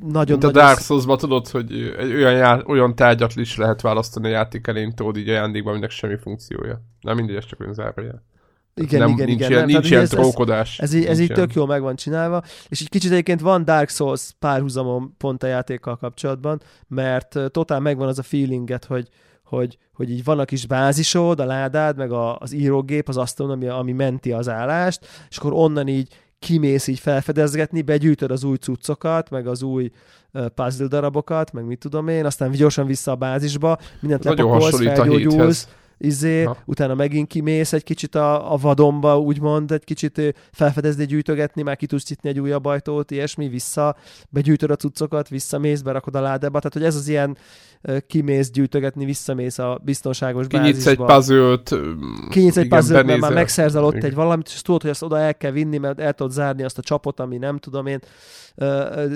nagyon 0.00 0.38
Mint 0.38 0.44
a 0.44 0.50
Dark 0.50 0.78
souls 0.78 1.04
tudod, 1.20 1.48
hogy 1.48 1.94
egy 1.98 2.12
olyan, 2.12 2.32
já- 2.32 2.68
olyan 2.68 2.94
tárgyat 2.94 3.36
is 3.36 3.56
lehet 3.56 3.80
választani 3.80 4.26
a 4.26 4.30
játék 4.30 4.66
elén, 4.66 4.94
tudod 4.94 5.16
így 5.16 5.28
ajándékban, 5.28 5.72
aminek 5.72 5.90
semmi 5.90 6.16
funkciója. 6.16 6.82
Nem 7.00 7.16
mindegy, 7.16 7.36
ez 7.36 7.46
csak 7.46 7.60
olyan 7.60 7.74
zárója. 7.74 8.24
Igen, 8.74 9.00
nem, 9.00 9.08
igen, 9.08 9.26
nincs 9.26 9.38
igen. 9.38 9.50
Ilyen, 9.50 9.64
nem, 9.64 9.70
nincs 9.70 9.90
ilyen 9.90 10.02
ez, 10.02 10.08
trókodás. 10.08 10.78
Ez, 10.78 10.94
ez, 10.94 11.04
ez 11.04 11.18
így 11.18 11.32
tök 11.32 11.52
jól 11.54 11.66
meg 11.66 11.82
van 11.82 11.96
csinálva, 11.96 12.42
és 12.68 12.80
egy 12.80 12.88
kicsit 12.88 13.10
egyébként 13.10 13.40
van 13.40 13.64
Dark 13.64 13.88
Souls 13.88 14.30
párhuzamon 14.38 15.14
pont 15.18 15.42
a 15.42 15.46
játékkal 15.46 15.96
kapcsolatban, 15.96 16.60
mert 16.88 17.38
totál 17.50 17.80
megvan 17.80 18.08
az 18.08 18.18
a 18.18 18.22
feelinget, 18.22 18.84
hogy, 18.84 19.08
hogy, 19.44 19.78
hogy 19.92 20.10
így 20.10 20.24
van 20.24 20.38
a 20.38 20.44
kis 20.44 20.66
bázisod, 20.66 21.40
a 21.40 21.44
ládád, 21.44 21.96
meg 21.96 22.12
a, 22.12 22.36
az 22.36 22.52
írógép, 22.52 23.08
az 23.08 23.16
asztalon, 23.16 23.52
ami, 23.52 23.66
ami 23.66 23.92
menti 23.92 24.32
az 24.32 24.48
állást, 24.48 25.06
és 25.30 25.36
akkor 25.36 25.52
onnan 25.52 25.88
így 25.88 26.08
kimész 26.40 26.86
így 26.86 26.98
felfedezgetni, 26.98 27.82
begyűjtöd 27.82 28.30
az 28.30 28.44
új 28.44 28.56
cuccokat, 28.56 29.30
meg 29.30 29.46
az 29.46 29.62
új 29.62 29.90
puzzle 30.54 30.86
darabokat, 30.86 31.52
meg 31.52 31.64
mit 31.64 31.78
tudom 31.78 32.08
én, 32.08 32.24
aztán 32.24 32.50
gyorsan 32.50 32.86
vissza 32.86 33.10
a 33.10 33.14
bázisba, 33.14 33.78
mindent 34.00 34.24
lepakolsz, 34.24 34.82
felgyógyulsz, 34.82 35.68
izé, 36.00 36.42
ha. 36.42 36.56
utána 36.64 36.94
megint 36.94 37.28
kimész 37.28 37.72
egy 37.72 37.84
kicsit 37.84 38.14
a, 38.14 38.52
a 38.52 38.56
vadonba, 38.56 39.20
úgymond 39.20 39.70
egy 39.70 39.84
kicsit 39.84 40.34
felfedezni, 40.52 41.04
gyűjtögetni, 41.04 41.62
már 41.62 41.76
ki 41.76 41.86
tudsz 41.86 42.08
nyitni 42.08 42.28
egy 42.28 42.40
újabb 42.40 42.64
ajtót, 42.64 43.10
ilyesmi, 43.10 43.48
vissza, 43.48 43.96
begyűjtöd 44.28 44.70
a 44.70 44.76
cuccokat, 44.76 45.28
visszamész, 45.28 45.80
berakod 45.80 46.16
a 46.16 46.20
ládába, 46.20 46.58
tehát 46.58 46.72
hogy 46.72 46.84
ez 46.84 46.94
az 46.94 47.08
ilyen 47.08 47.36
kimész 48.06 48.50
gyűjtögetni, 48.50 49.04
visszamész 49.04 49.58
a 49.58 49.80
biztonságos 49.84 50.46
Kinyitsz 50.46 50.84
bázisba. 50.84 51.06
egy 51.06 51.14
puzzle-t. 51.14 51.74
Kinyitsz 52.28 52.56
egy 52.56 52.68
puzzle 52.68 53.02
mert 53.02 53.20
már 53.20 53.32
megszerzel 53.32 53.84
ott 53.84 54.04
egy 54.04 54.14
valamit, 54.14 54.48
és 54.48 54.62
tudod, 54.62 54.80
hogy 54.80 54.90
azt 54.90 55.02
oda 55.02 55.18
el 55.18 55.36
kell 55.36 55.50
vinni, 55.50 55.78
mert 55.78 56.00
el 56.00 56.12
tudod 56.12 56.32
zárni 56.32 56.62
azt 56.62 56.78
a 56.78 56.82
csapot, 56.82 57.20
ami 57.20 57.36
nem 57.36 57.58
tudom 57.58 57.86
én. 57.86 58.00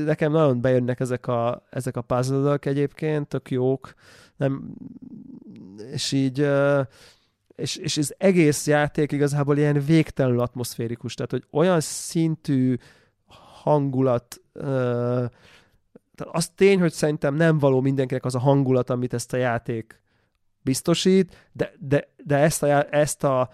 Nekem 0.04 0.32
nagyon 0.32 0.60
bejönnek 0.60 1.00
ezek 1.00 1.26
a, 1.26 1.62
ezek 1.70 1.96
a 1.96 2.00
puzzle 2.00 2.56
egyébként, 2.60 3.28
tök 3.28 3.50
jók 3.50 3.94
nem, 4.36 4.74
és 5.92 6.12
így 6.12 6.48
és, 7.56 7.76
és 7.76 7.96
az 7.96 8.14
egész 8.18 8.66
játék 8.66 9.12
igazából 9.12 9.58
ilyen 9.58 9.84
végtelenül 9.84 10.40
atmoszférikus, 10.40 11.14
tehát 11.14 11.30
hogy 11.30 11.44
olyan 11.50 11.80
szintű 11.80 12.76
hangulat 13.62 14.40
tehát 16.14 16.34
az 16.34 16.48
tény, 16.54 16.80
hogy 16.80 16.92
szerintem 16.92 17.34
nem 17.34 17.58
való 17.58 17.80
mindenkinek 17.80 18.24
az 18.24 18.34
a 18.34 18.38
hangulat, 18.38 18.90
amit 18.90 19.14
ezt 19.14 19.32
a 19.32 19.36
játék 19.36 20.00
biztosít, 20.62 21.48
de, 21.52 21.72
de, 21.78 22.08
de 22.24 22.36
ezt, 22.36 22.62
a, 22.62 22.94
ezt 22.94 23.24
a 23.24 23.50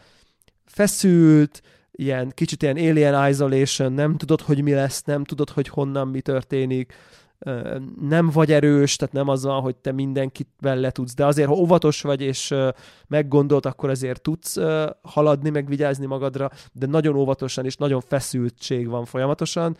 feszült, 0.64 1.62
ilyen 1.90 2.30
kicsit 2.34 2.62
ilyen 2.62 2.76
alien 2.76 3.28
isolation, 3.28 3.92
nem 3.92 4.16
tudod, 4.16 4.40
hogy 4.40 4.62
mi 4.62 4.72
lesz, 4.72 5.02
nem 5.02 5.24
tudod, 5.24 5.50
hogy 5.50 5.68
honnan 5.68 6.08
mi 6.08 6.20
történik, 6.20 6.94
nem 8.00 8.30
vagy 8.30 8.52
erős, 8.52 8.96
tehát 8.96 9.14
nem 9.14 9.28
az 9.28 9.44
van, 9.44 9.60
hogy 9.60 9.76
te 9.76 9.92
mindenkit 9.92 10.48
le 10.60 10.90
tudsz, 10.90 11.14
de 11.14 11.26
azért, 11.26 11.48
ha 11.48 11.54
óvatos 11.54 12.02
vagy 12.02 12.20
és 12.20 12.54
meggondolt, 13.08 13.66
akkor 13.66 13.90
azért 13.90 14.22
tudsz 14.22 14.56
haladni, 15.02 15.50
meg 15.50 15.66
vigyázni 15.66 16.06
magadra, 16.06 16.50
de 16.72 16.86
nagyon 16.86 17.16
óvatosan 17.16 17.64
és 17.64 17.76
nagyon 17.76 18.00
feszültség 18.00 18.88
van 18.88 19.04
folyamatosan, 19.04 19.76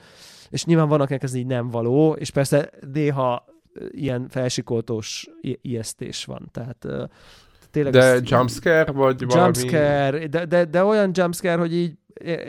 és 0.49 0.65
nyilván 0.65 0.89
vannak 0.89 1.23
ez 1.23 1.35
így 1.35 1.47
nem 1.47 1.71
való, 1.71 2.13
és 2.13 2.31
persze 2.31 2.71
néha 2.93 3.45
ilyen 3.91 4.29
felsikoltós 4.29 5.29
ijesztés 5.41 6.25
van, 6.25 6.49
tehát 6.53 6.87
tényleg... 7.71 7.93
De 7.93 8.21
jumpscare, 8.23 8.93
vagy 8.93 9.25
valami... 9.25 9.45
Jumpscare, 9.45 10.27
de, 10.27 10.45
de, 10.45 10.65
de 10.65 10.85
olyan 10.85 11.11
jumpscare, 11.15 11.61
hogy 11.61 11.75
így 11.75 11.99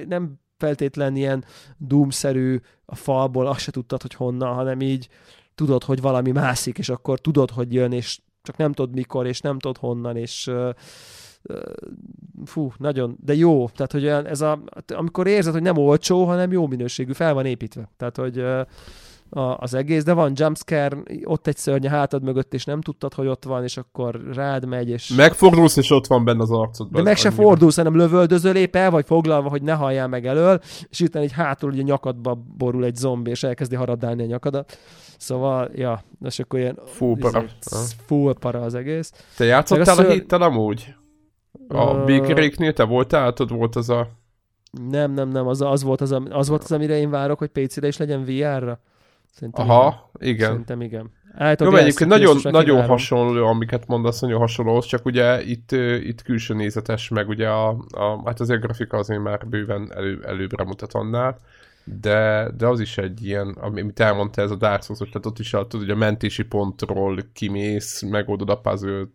nem 0.08 0.40
feltétlen 0.62 1.16
ilyen 1.16 1.46
doom-szerű 1.78 2.60
a 2.86 2.96
falból, 2.96 3.48
azt 3.48 3.60
se 3.60 3.72
tudtad, 3.72 4.02
hogy 4.02 4.14
honnan, 4.14 4.54
hanem 4.54 4.82
így 4.82 5.10
tudod, 5.56 5.84
hogy 5.84 6.02
valami 6.02 6.32
mászik, 6.32 6.78
és 6.78 6.90
akkor 6.90 7.20
tudod, 7.20 7.50
hogy 7.50 7.74
jön, 7.74 7.92
és 7.92 8.20
csak 8.42 8.58
nem 8.58 8.74
tudod 8.74 8.94
mikor, 8.94 9.28
és 9.28 9.40
nem 9.40 9.60
tudod 9.60 9.78
honnan, 9.78 10.18
és 10.18 10.48
uh, 10.48 10.70
fú, 12.46 12.72
nagyon, 12.78 13.18
de 13.20 13.36
jó, 13.36 13.70
tehát 13.70 13.92
hogy 13.92 14.08
ez 14.08 14.42
a, 14.42 14.64
amikor 14.88 15.28
érzed, 15.28 15.54
hogy 15.54 15.62
nem 15.62 15.78
olcsó, 15.78 16.26
hanem 16.26 16.52
jó 16.52 16.68
minőségű, 16.68 17.12
fel 17.12 17.34
van 17.34 17.46
építve, 17.46 17.92
tehát 17.98 18.18
hogy 18.18 18.40
uh, 18.40 18.62
a, 19.34 19.58
az 19.58 19.74
egész, 19.74 20.04
de 20.04 20.14
van 20.14 20.32
jumpscare, 20.36 20.98
ott 21.24 21.48
egy 21.48 21.58
szörny 21.58 21.86
a 21.86 21.90
hátad 21.90 22.24
mögött, 22.24 22.54
és 22.54 22.66
nem 22.66 22.82
tudtad, 22.82 23.14
hogy 23.14 23.28
ott 23.28 23.44
van, 23.44 23.64
és 23.64 23.78
akkor 23.78 24.22
rád 24.34 24.66
megy, 24.66 24.90
és... 24.90 25.08
Megfordulsz, 25.08 25.78
és 25.78 25.92
ott 25.92 26.08
van 26.08 26.26
benne 26.26 26.42
az 26.42 26.52
arcodban. 26.52 27.04
De 27.04 27.10
meg 27.10 27.18
se 27.18 27.28
annyira. 27.28 27.44
fordulsz, 27.44 27.76
hanem 27.76 27.96
lövöldözöl 27.96 28.56
épp 28.56 28.76
el 28.76 28.92
vagy 28.92 29.06
foglalva, 29.06 29.50
hogy 29.50 29.62
ne 29.62 29.74
halljál 29.74 30.08
meg 30.08 30.26
elől, 30.26 30.60
és 30.90 31.00
utána 31.00 31.26
egy 31.26 31.32
hátul 31.32 31.72
ugye 31.72 31.82
nyakadba 31.82 32.44
borul 32.58 32.86
egy 32.86 32.96
zombi, 32.96 33.30
és 33.30 33.44
elkezdi 33.44 33.76
haradálni 33.76 34.24
a 34.24 34.26
nyakadat. 34.26 34.78
Szóval, 35.18 35.70
ja, 35.76 36.04
és 36.26 36.40
akkor 36.40 36.60
ilyen... 36.60 36.80
Full 36.86 37.18
para. 37.20 37.46
Full 38.06 38.34
para 38.40 38.62
az 38.62 38.76
egész. 38.76 39.12
Te 39.38 39.46
játszottál 39.46 39.94
a, 39.94 39.96
ször... 39.96 40.06
a 40.06 40.10
héttel 40.10 40.42
amúgy? 40.42 40.96
A 41.68 41.94
uh... 41.94 42.06
békeréknél 42.06 42.74
te 42.74 42.84
voltál? 42.84 43.28
Ott 43.28 43.50
volt 43.50 43.76
az 43.76 43.90
a... 43.90 44.08
Nem, 44.90 45.12
nem, 45.12 45.30
nem, 45.30 45.48
az, 45.48 45.62
az, 45.62 45.84
volt 45.84 46.02
az, 46.02 46.16
az 46.30 46.48
volt 46.48 46.64
az, 46.64 46.72
amire 46.72 46.98
én 46.98 47.10
várok, 47.10 47.40
hogy 47.40 47.48
PC-re 47.48 47.88
is 47.88 47.98
legyen 47.98 48.24
VR-ra. 48.24 48.80
Szerintem 49.32 49.70
Aha, 49.70 50.12
igen. 50.20 50.34
igen. 50.34 50.50
Szerintem 50.50 50.82
igen. 50.82 51.12
Jó, 51.60 51.76
egyébként 51.76 52.10
nagyon, 52.10 52.38
nagyon 52.44 52.86
hasonló, 52.86 53.48
amiket 53.48 53.88
mondasz, 53.88 54.20
nagyon 54.20 54.40
hasonló, 54.40 54.80
csak 54.80 55.06
ugye 55.06 55.44
itt, 55.44 55.72
itt 56.02 56.22
külső 56.22 56.54
nézetes, 56.54 57.10
meg 57.10 57.28
ugye 57.28 57.48
a, 57.48 57.70
a 57.92 58.22
hát 58.26 58.40
azért 58.40 58.64
a 58.64 58.66
grafika 58.66 58.98
azért 58.98 59.22
már 59.22 59.48
bőven 59.48 59.92
elő, 59.96 60.24
előbbre 60.26 60.64
mutat 60.64 60.94
annál 60.94 61.38
de, 62.00 62.52
de 62.58 62.68
az 62.68 62.80
is 62.80 62.98
egy 62.98 63.26
ilyen, 63.26 63.48
amit 63.48 64.00
elmondta 64.00 64.42
ez 64.42 64.52
a 64.52 64.56
Dark 64.56 64.84
Souls, 64.84 65.00
tehát 65.00 65.26
ott 65.26 65.40
is 65.40 65.50
tudod, 65.50 65.72
hogy 65.72 65.90
a 65.90 65.96
mentési 65.96 66.44
pontról 66.44 67.18
kimész, 67.34 68.02
megoldod 68.02 68.50
a 68.50 68.56
puzzle 68.56 69.06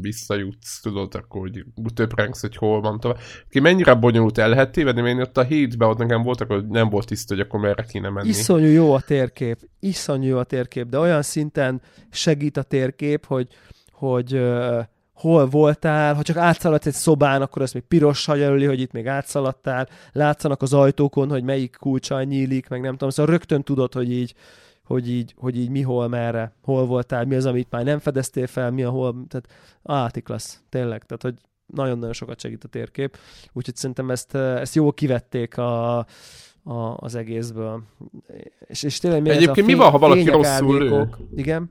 visszajutsz, 0.00 0.80
tudod, 0.80 1.14
akkor 1.14 1.40
hogy 1.40 1.64
töprengsz, 1.94 2.40
hogy 2.40 2.56
hol 2.56 2.80
van 2.80 3.00
tovább. 3.00 3.18
Ki 3.48 3.60
mennyire 3.60 3.94
bonyolult 3.94 4.38
el 4.38 4.48
lehet 4.48 4.72
tévedni, 4.72 5.00
mert 5.00 5.14
én 5.14 5.20
ott 5.20 5.36
a 5.36 5.42
hétben 5.42 5.88
ott 5.88 5.98
nekem 5.98 6.22
voltak, 6.22 6.48
hogy 6.48 6.66
nem 6.66 6.88
volt 6.88 7.06
tiszta, 7.06 7.34
hogy 7.34 7.42
akkor 7.42 7.60
merre 7.60 7.82
kéne 7.82 8.08
menni. 8.08 8.28
Iszonyú 8.28 8.68
jó 8.68 8.92
a 8.92 9.00
térkép, 9.00 9.58
iszonyú 9.80 10.28
jó 10.28 10.38
a 10.38 10.44
térkép, 10.44 10.86
de 10.86 10.98
olyan 10.98 11.22
szinten 11.22 11.82
segít 12.10 12.56
a 12.56 12.62
térkép, 12.62 13.26
hogy, 13.26 13.48
hogy 13.90 14.42
hol 15.20 15.46
voltál, 15.46 16.14
ha 16.14 16.22
csak 16.22 16.36
átszaladsz 16.36 16.86
egy 16.86 16.92
szobán, 16.92 17.42
akkor 17.42 17.62
ezt 17.62 17.74
még 17.74 17.82
pirossal 17.82 18.38
jelöli, 18.38 18.64
hogy 18.64 18.80
itt 18.80 18.92
még 18.92 19.06
átszaladtál, 19.06 19.88
látszanak 20.12 20.62
az 20.62 20.72
ajtókon, 20.72 21.30
hogy 21.30 21.42
melyik 21.42 21.76
kulcsal 21.80 22.22
nyílik, 22.22 22.68
meg 22.68 22.80
nem 22.80 22.92
tudom, 22.92 23.10
szóval 23.10 23.32
rögtön 23.32 23.62
tudod, 23.62 23.94
hogy 23.94 24.12
így, 24.12 24.34
hogy 24.84 25.10
így, 25.10 25.34
hogy 25.36 25.58
így 25.58 25.70
mi, 25.70 25.82
hol, 25.82 26.08
merre, 26.08 26.54
hol 26.62 26.86
voltál, 26.86 27.24
mi 27.24 27.34
az, 27.34 27.46
amit 27.46 27.70
már 27.70 27.84
nem 27.84 27.98
fedeztél 27.98 28.46
fel, 28.46 28.70
mi 28.70 28.82
a 28.82 28.90
hol, 28.90 29.24
tehát 29.28 29.48
áti 29.82 30.20
klassz, 30.20 30.60
tényleg, 30.68 31.04
tehát 31.04 31.22
hogy 31.22 31.34
nagyon-nagyon 31.66 32.12
sokat 32.12 32.40
segít 32.40 32.64
a 32.64 32.68
térkép, 32.68 33.16
úgyhogy 33.52 33.76
szerintem 33.76 34.10
ezt, 34.10 34.34
ezt 34.34 34.74
jól 34.74 34.92
kivették 34.92 35.58
a, 35.58 35.98
a, 36.64 36.96
az 36.96 37.14
egészből. 37.14 37.82
És, 38.66 38.82
és 38.82 38.98
tényleg 38.98 39.22
mi 39.22 39.30
Egyébként 39.30 39.66
mi 39.66 39.74
van, 39.74 39.90
ha 39.90 39.98
valaki 39.98 40.28
rosszul 40.28 40.78
lő? 40.78 41.08
Igen. 41.36 41.70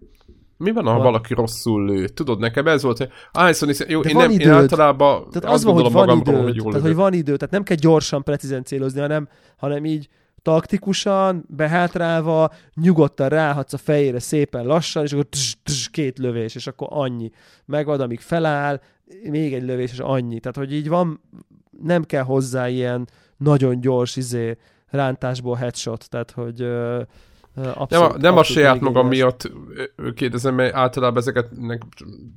Mi 0.60 0.72
van, 0.72 0.86
ha 0.86 0.94
van. 0.94 1.02
valaki 1.02 1.34
rosszul 1.34 1.86
lő? 1.86 2.08
Tudod, 2.08 2.40
nekem 2.40 2.68
ez 2.68 2.84
volt, 2.84 2.98
hogy 2.98 3.10
hányszor 3.34 3.70
is, 3.70 3.80
jó, 3.88 4.02
én, 4.02 4.16
nem, 4.16 4.30
én 4.32 4.50
általában 4.50 5.30
tehát 5.32 5.56
az 5.56 5.64
van, 5.64 5.74
hogy 5.74 5.92
van 5.92 6.18
idő, 6.18 6.42
hogy 6.42 6.56
jól 6.56 6.72
tehát, 6.72 6.88
hogy 6.88 6.96
van 6.96 7.14
idő, 7.14 7.36
tehát 7.36 7.54
nem 7.54 7.64
kell 7.64 7.78
gyorsan, 7.78 8.24
precízen 8.24 8.64
célozni, 8.64 9.00
hanem, 9.00 9.28
hanem 9.58 9.86
így 9.86 10.10
taktikusan, 10.42 11.46
behátrálva, 11.48 12.52
nyugodtan 12.74 13.30
ráhatsz 13.30 13.74
a 13.74 13.78
fejére 13.78 14.20
szépen 14.20 14.66
lassan, 14.66 15.04
és 15.04 15.14
akkor 15.14 15.26
tss, 15.30 15.56
tss, 15.64 15.90
két 15.90 16.18
lövés, 16.18 16.56
és 16.56 16.68
akkor 16.68 16.88
annyi. 16.92 17.32
Megad, 17.66 18.02
amíg 18.02 18.20
feláll, 18.20 18.82
még 19.30 19.54
egy 19.54 19.64
lövés, 19.64 19.92
és 19.92 20.00
annyi. 20.00 20.40
Tehát, 20.40 20.58
hogy 20.58 20.74
így 20.74 20.90
van, 20.90 21.22
nem 21.84 22.04
kell 22.04 22.24
hozzá 22.24 22.70
ilyen 22.70 23.08
nagyon 23.38 23.80
gyors 23.80 24.16
izé, 24.16 24.58
rántásból 24.88 25.56
headshot, 25.56 26.10
tehát, 26.10 26.32
hogy 26.32 26.68
Abszolút, 27.56 27.90
nem 27.90 28.02
a, 28.02 28.18
nem 28.18 28.38
a 28.38 28.44
saját 28.44 28.80
magam 28.80 29.08
miatt 29.08 29.52
kérdezem, 30.16 30.56
mert 30.56 30.74
általában 30.74 31.18
ezeket 31.18 31.50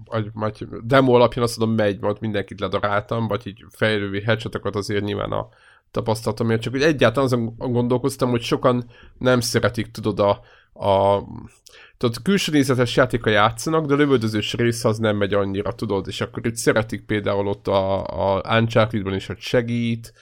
vagy, 0.05 0.31
vagy 0.33 0.67
demo 0.83 1.15
alapján 1.15 1.45
azt 1.45 1.55
tudom, 1.55 1.75
megy, 1.75 2.01
majd 2.01 2.17
mindenkit 2.21 2.61
ledaráltam, 2.61 3.29
vagy 3.29 3.47
így 3.47 3.65
fejlővi 3.71 4.23
headshotokat 4.23 4.77
azért 4.77 5.05
nyilván 5.05 5.33
a 5.33 5.49
tapasztalatom 5.91 6.47
miatt, 6.47 6.61
csak 6.61 6.73
hogy 6.73 6.83
egyáltalán 6.83 7.25
azon 7.25 7.55
gondolkoztam, 7.57 8.31
hogy 8.31 8.43
sokan 8.43 8.85
nem 9.19 9.41
szeretik, 9.41 9.91
tudod, 9.91 10.21
a, 10.21 10.31
a 10.87 11.23
tudod, 11.97 12.23
külső 12.23 12.53
nézetes 12.53 12.97
játéka 12.97 13.31
játszanak, 13.31 13.87
de 13.87 13.95
a 13.95 13.97
lövöldözős 13.97 14.55
rész 14.55 14.85
az 14.85 14.99
nem 14.99 15.17
megy 15.17 15.35
annyira, 15.35 15.75
tudod, 15.75 16.07
és 16.09 16.21
akkor 16.21 16.47
itt 16.47 16.57
szeretik 16.57 17.05
például 17.05 17.47
ott 17.47 17.69
a, 17.69 18.05
a 18.37 18.59
Uncharted-ban 18.59 19.15
is, 19.15 19.27
hogy 19.27 19.39
segít, 19.39 20.13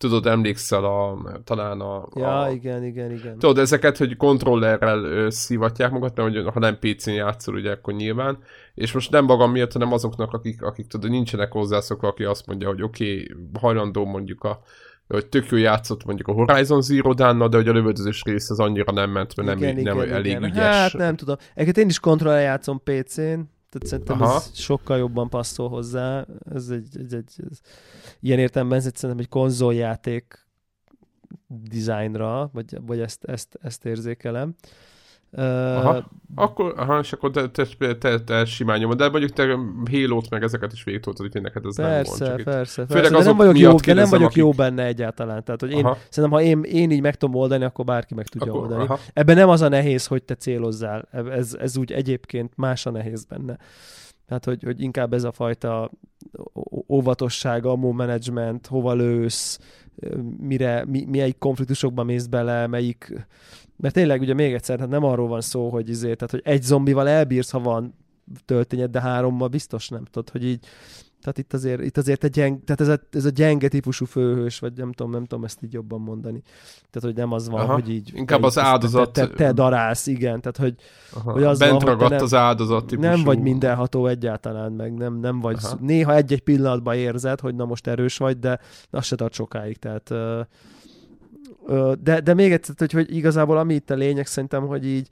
tudod, 0.00 0.26
emlékszel 0.26 0.84
a, 0.84 1.18
talán 1.44 1.80
a... 1.80 2.08
Ja, 2.14 2.40
a, 2.40 2.50
igen, 2.50 2.84
igen, 2.84 3.10
igen. 3.10 3.38
Tudod, 3.38 3.58
ezeket, 3.58 3.96
hogy 3.96 4.16
kontrollerrel 4.16 5.04
ö, 5.04 5.30
szívatják 5.30 5.90
magat, 5.90 6.16
mert 6.16 6.34
hogy, 6.34 6.52
ha 6.52 6.58
nem 6.58 6.78
PC-n 6.78 7.10
játszol, 7.10 7.54
ugye, 7.54 7.70
akkor 7.70 7.94
nyilván. 7.94 8.38
És 8.74 8.92
most 8.92 9.10
nem 9.10 9.24
magam 9.24 9.50
miatt, 9.50 9.72
hanem 9.72 9.92
azoknak, 9.92 10.32
akik, 10.32 10.62
akik 10.62 10.86
tudod, 10.86 11.10
nincsenek 11.10 11.52
hozzászokva, 11.52 12.08
aki 12.08 12.24
azt 12.24 12.46
mondja, 12.46 12.68
hogy 12.68 12.82
oké, 12.82 13.12
okay, 13.12 13.36
hajlandó 13.60 14.04
mondjuk 14.04 14.44
a 14.44 14.62
hogy 15.08 15.26
tök 15.26 15.48
jó 15.50 15.56
játszott 15.56 16.04
mondjuk 16.04 16.28
a 16.28 16.32
Horizon 16.32 16.82
Zero 16.82 17.14
dawn 17.14 17.50
de 17.50 17.56
hogy 17.56 17.68
a 17.68 17.72
lövöldözős 17.72 18.22
rész 18.22 18.50
az 18.50 18.58
annyira 18.58 18.92
nem 18.92 19.10
ment, 19.10 19.36
mert 19.36 19.58
igen, 19.58 19.68
nem, 19.68 19.78
igen, 19.78 19.94
nem 19.94 20.04
igen, 20.04 20.16
elég 20.16 20.32
igen. 20.32 20.44
ügyes. 20.44 20.64
Hát 20.64 20.92
nem 20.92 21.16
tudom. 21.16 21.36
Egyébként 21.54 21.76
én 21.76 21.88
is 21.88 22.00
kontroller 22.00 22.42
játszom 22.42 22.82
PC-n, 22.84 23.40
tehát 23.70 23.86
szerintem 23.86 24.22
Aha. 24.22 24.36
ez 24.36 24.50
sokkal 24.54 24.98
jobban 24.98 25.28
passzol 25.28 25.68
hozzá. 25.68 26.26
Ez 26.54 26.68
egy, 26.68 26.98
egy, 26.98 27.14
egy 27.14 27.34
ez, 27.50 27.60
ilyen 28.20 28.38
értelemben 28.38 28.78
ez 28.78 28.86
egy, 28.86 28.96
szerintem 28.96 29.24
egy 29.24 29.30
konzoljáték 29.30 30.46
dizájnra, 31.46 32.50
vagy, 32.52 32.86
vagy 32.86 33.00
ezt, 33.00 33.24
ezt, 33.24 33.58
ezt 33.62 33.84
érzékelem. 33.84 34.54
Aha. 35.32 36.10
Akkor, 36.34 36.74
aha, 36.76 36.98
és 36.98 37.12
akkor 37.12 37.30
te, 37.30 37.48
te, 37.48 37.94
te, 37.94 38.20
te 38.20 38.44
simán 38.44 38.78
nyomod, 38.78 38.96
de 38.96 39.08
mondjuk 39.08 39.32
te 39.32 39.58
halo 39.90 40.20
meg 40.30 40.42
ezeket 40.42 40.72
is 40.72 40.84
végigtoltad, 40.84 41.26
úgyhogy 41.26 41.42
neked 41.42 41.64
ez 41.64 41.76
persze, 41.76 42.24
nem 42.24 42.34
van. 42.34 42.44
Persze, 42.44 42.84
persze, 42.84 43.10
de 43.10 43.22
nem 43.24 43.36
vagyok, 43.36 43.58
jó, 43.58 43.74
de 43.74 43.94
nem 43.94 44.08
vagyok 44.08 44.26
akik... 44.26 44.38
jó 44.38 44.50
benne 44.50 44.84
egyáltalán. 44.84 45.44
Tehát, 45.44 45.60
hogy 45.60 45.70
én, 45.70 45.84
aha. 45.84 45.96
szerintem, 46.08 46.38
ha 46.38 46.44
én, 46.44 46.62
én 46.62 46.90
így 46.90 47.00
meg 47.00 47.16
tudom 47.16 47.34
oldani, 47.34 47.64
akkor 47.64 47.84
bárki 47.84 48.14
meg 48.14 48.26
tudja 48.26 48.52
akkor, 48.52 48.62
oldani. 48.62 48.84
Aha. 48.84 48.98
Ebben 49.12 49.36
nem 49.36 49.48
az 49.48 49.60
a 49.60 49.68
nehéz, 49.68 50.06
hogy 50.06 50.22
te 50.22 50.34
célozzál. 50.34 51.08
Ez, 51.12 51.56
ez 51.60 51.76
úgy 51.76 51.92
egyébként 51.92 52.52
más 52.56 52.86
a 52.86 52.90
nehéz 52.90 53.24
benne. 53.24 53.58
Tehát, 54.26 54.44
hogy, 54.44 54.62
hogy 54.62 54.82
inkább 54.82 55.12
ez 55.12 55.24
a 55.24 55.32
fajta 55.32 55.90
óvatosság, 56.88 57.66
amó 57.66 57.92
management, 57.92 58.66
hova 58.66 58.94
lősz, 58.94 59.58
mire, 60.40 60.84
mi, 60.86 61.04
melyik 61.04 61.38
konfliktusokba 61.38 62.04
mész 62.04 62.26
bele, 62.26 62.66
melyik... 62.66 63.26
Mert 63.80 63.94
tényleg 63.94 64.20
ugye 64.20 64.34
még 64.34 64.52
egyszer, 64.52 64.78
hát 64.78 64.88
nem 64.88 65.04
arról 65.04 65.28
van 65.28 65.40
szó, 65.40 65.68
hogy 65.68 65.88
izé, 65.88 66.14
tehát, 66.14 66.30
hogy 66.30 66.42
egy 66.44 66.62
zombival 66.62 67.08
elbírsz, 67.08 67.50
ha 67.50 67.60
van 67.60 67.94
töltényed, 68.44 68.90
de 68.90 69.00
hárommal 69.00 69.48
biztos 69.48 69.88
nem 69.88 70.04
tudod, 70.04 70.30
hogy 70.30 70.44
így 70.44 70.66
tehát 71.20 71.38
itt 71.38 71.52
azért, 71.52 71.82
itt 71.82 71.96
azért 71.96 72.24
egy 72.24 72.30
gyeng, 72.30 72.64
tehát 72.64 72.80
ez 72.80 72.88
a, 72.88 73.00
ez 73.10 73.24
a 73.24 73.30
gyenge 73.30 73.68
típusú 73.68 74.04
főhős, 74.04 74.58
vagy 74.58 74.72
nem 74.76 74.92
tudom, 74.92 75.12
nem 75.12 75.24
tudom 75.24 75.44
ezt 75.44 75.62
így 75.62 75.72
jobban 75.72 76.00
mondani. 76.00 76.42
Tehát, 76.90 77.08
hogy 77.08 77.14
nem 77.14 77.32
az 77.32 77.48
van, 77.48 77.60
Aha. 77.60 77.72
hogy 77.72 77.90
így... 77.90 78.10
Inkább 78.14 78.42
az 78.42 78.58
áldozat... 78.58 79.12
Te, 79.12 79.26
te, 79.26 79.34
te 79.34 79.52
darálsz, 79.52 80.06
igen, 80.06 80.40
tehát, 80.40 80.56
hogy, 80.56 80.74
Aha. 81.12 81.32
hogy 81.32 81.42
az 81.42 81.58
Bent 81.58 81.82
van, 81.82 81.84
ragadt 81.84 82.10
nem, 82.10 82.22
az 82.22 82.34
áldozat 82.34 82.86
típusú. 82.86 83.10
Nem 83.10 83.24
vagy 83.24 83.40
mindenható 83.40 84.06
egyáltalán, 84.06 84.72
meg 84.72 84.94
nem, 84.94 85.14
nem 85.14 85.40
vagy... 85.40 85.56
Aha. 85.62 85.76
Néha 85.80 86.14
egy-egy 86.14 86.42
pillanatban 86.42 86.94
érzed, 86.94 87.40
hogy 87.40 87.54
na 87.54 87.64
most 87.64 87.86
erős 87.86 88.16
vagy, 88.16 88.38
de 88.38 88.60
az 88.90 89.04
se 89.04 89.16
tart 89.16 89.32
sokáig, 89.32 89.76
tehát... 89.76 90.12
De, 92.00 92.20
de 92.20 92.34
még 92.34 92.52
egyszer, 92.52 92.74
hogy, 92.78 92.92
hogy 92.92 93.16
igazából 93.16 93.58
ami 93.58 93.74
itt 93.74 93.90
a 93.90 93.94
lényeg, 93.94 94.26
szerintem, 94.26 94.66
hogy 94.66 94.86
így 94.86 95.08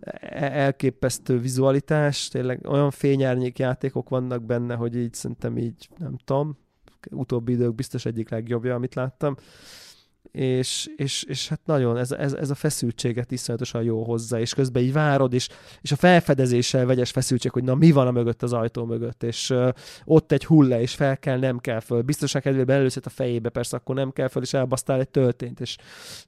E-, 0.00 0.52
elképesztő 0.52 1.38
vizualitás, 1.38 2.28
tényleg 2.28 2.66
olyan 2.68 2.90
fényárnyék 2.90 3.58
játékok 3.58 4.08
vannak 4.08 4.42
benne, 4.42 4.74
hogy 4.74 4.96
így 4.96 5.14
szerintem 5.14 5.58
így, 5.58 5.88
nem 5.98 6.16
tudom, 6.24 6.58
utóbbi 7.10 7.52
idők 7.52 7.74
biztos 7.74 8.04
egyik 8.04 8.28
legjobbja, 8.28 8.74
amit 8.74 8.94
láttam 8.94 9.36
és, 10.32 10.88
és, 10.96 11.24
és 11.28 11.48
hát 11.48 11.60
nagyon 11.64 11.96
ez, 11.96 12.12
ez, 12.12 12.32
ez 12.32 12.50
a 12.50 12.54
feszültséget 12.54 13.32
iszonyatosan 13.32 13.82
jó 13.82 14.04
hozzá, 14.04 14.40
és 14.40 14.54
közben 14.54 14.82
így 14.82 14.92
várod, 14.92 15.32
és, 15.32 15.48
és 15.82 15.92
a 15.92 15.96
felfedezéssel 15.96 16.86
vegyes 16.86 17.10
feszültség, 17.10 17.50
hogy 17.50 17.64
na 17.64 17.74
mi 17.74 17.92
van 17.92 18.06
a 18.06 18.10
mögött 18.10 18.42
az 18.42 18.52
ajtó 18.52 18.84
mögött, 18.84 19.22
és 19.22 19.50
uh, 19.50 19.68
ott 20.04 20.32
egy 20.32 20.44
hulla, 20.44 20.80
és 20.80 20.94
fel 20.94 21.18
kell, 21.18 21.38
nem 21.38 21.58
kell 21.58 21.80
föl. 21.80 22.02
Biztosan 22.02 22.40
kedvében 22.40 22.78
először 22.78 23.02
a 23.06 23.10
fejébe, 23.10 23.48
persze 23.48 23.76
akkor 23.76 23.94
nem 23.94 24.12
kell 24.12 24.28
föl, 24.28 24.42
és 24.42 24.54
elbasztál 24.54 25.00
egy 25.00 25.08
töltényt, 25.08 25.60
és 25.60 25.76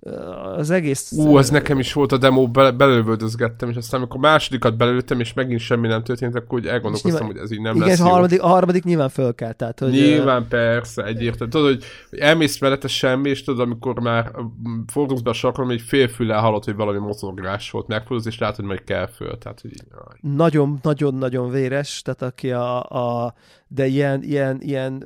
uh, 0.01 0.59
az 0.59 0.71
egész... 0.71 1.13
Ú, 1.13 1.39
ez 1.39 1.51
nekem 1.51 1.79
is 1.79 1.93
volt 1.93 2.13
a 2.13 2.19
demo, 2.19 2.49
be, 2.49 2.71
belővöldözgettem, 2.71 3.69
és 3.69 3.77
aztán 3.77 4.01
amikor 4.01 4.21
másodikat 4.21 4.77
belőttem, 4.77 5.21
és 5.21 5.33
megint 5.33 5.61
semmi 5.61 5.87
nem 5.89 6.03
történt, 6.03 6.35
akkor 6.35 6.59
úgy 6.59 6.67
elgondolkoztam, 6.67 7.13
nyilván, 7.13 7.31
hogy 7.31 7.41
ez 7.43 7.53
így 7.53 7.61
nem 7.61 7.77
igen, 7.77 7.89
lesz 7.89 8.01
a 8.01 8.09
harmadik, 8.09 8.43
a 8.43 8.47
harmadik 8.47 8.85
nyilván 8.85 9.09
föl 9.09 9.35
kell, 9.35 9.53
tehát, 9.53 9.79
hogy... 9.79 9.91
Nyilván, 9.91 10.49
persze, 10.49 11.05
egyértelmű. 11.05 11.53
Tudod, 11.53 11.67
hogy, 11.67 11.85
hogy 12.11 12.19
elmész 12.19 12.59
mellette 12.59 12.89
semmi, 12.89 13.29
és 13.29 13.45
tudod, 13.45 13.61
amikor 13.61 13.88
már 13.95 14.35
fordulsz 14.87 15.21
be 15.21 15.31
a 15.31 15.33
sarkon, 15.33 15.71
egy 15.71 15.81
félfüllel 15.81 16.41
hallott, 16.41 16.65
hogy 16.65 16.75
valami 16.75 16.99
mozogás 16.99 17.71
volt, 17.71 17.87
megfordulsz, 17.87 18.27
és 18.27 18.39
látod, 18.39 18.57
hogy 18.57 18.65
majd 18.65 18.85
kell 18.85 19.07
föl. 19.07 19.39
Tehát, 19.39 19.61
hogy 19.61 19.73
Nagyon-nagyon-nagyon 20.21 21.51
véres, 21.51 22.03
tehát 22.03 22.23
aki 22.23 22.53
a, 22.53 22.83
a 22.83 23.35
de 23.69 23.87
ilyen, 23.87 24.23
ilyen, 24.23 24.61
ilyen 24.61 25.05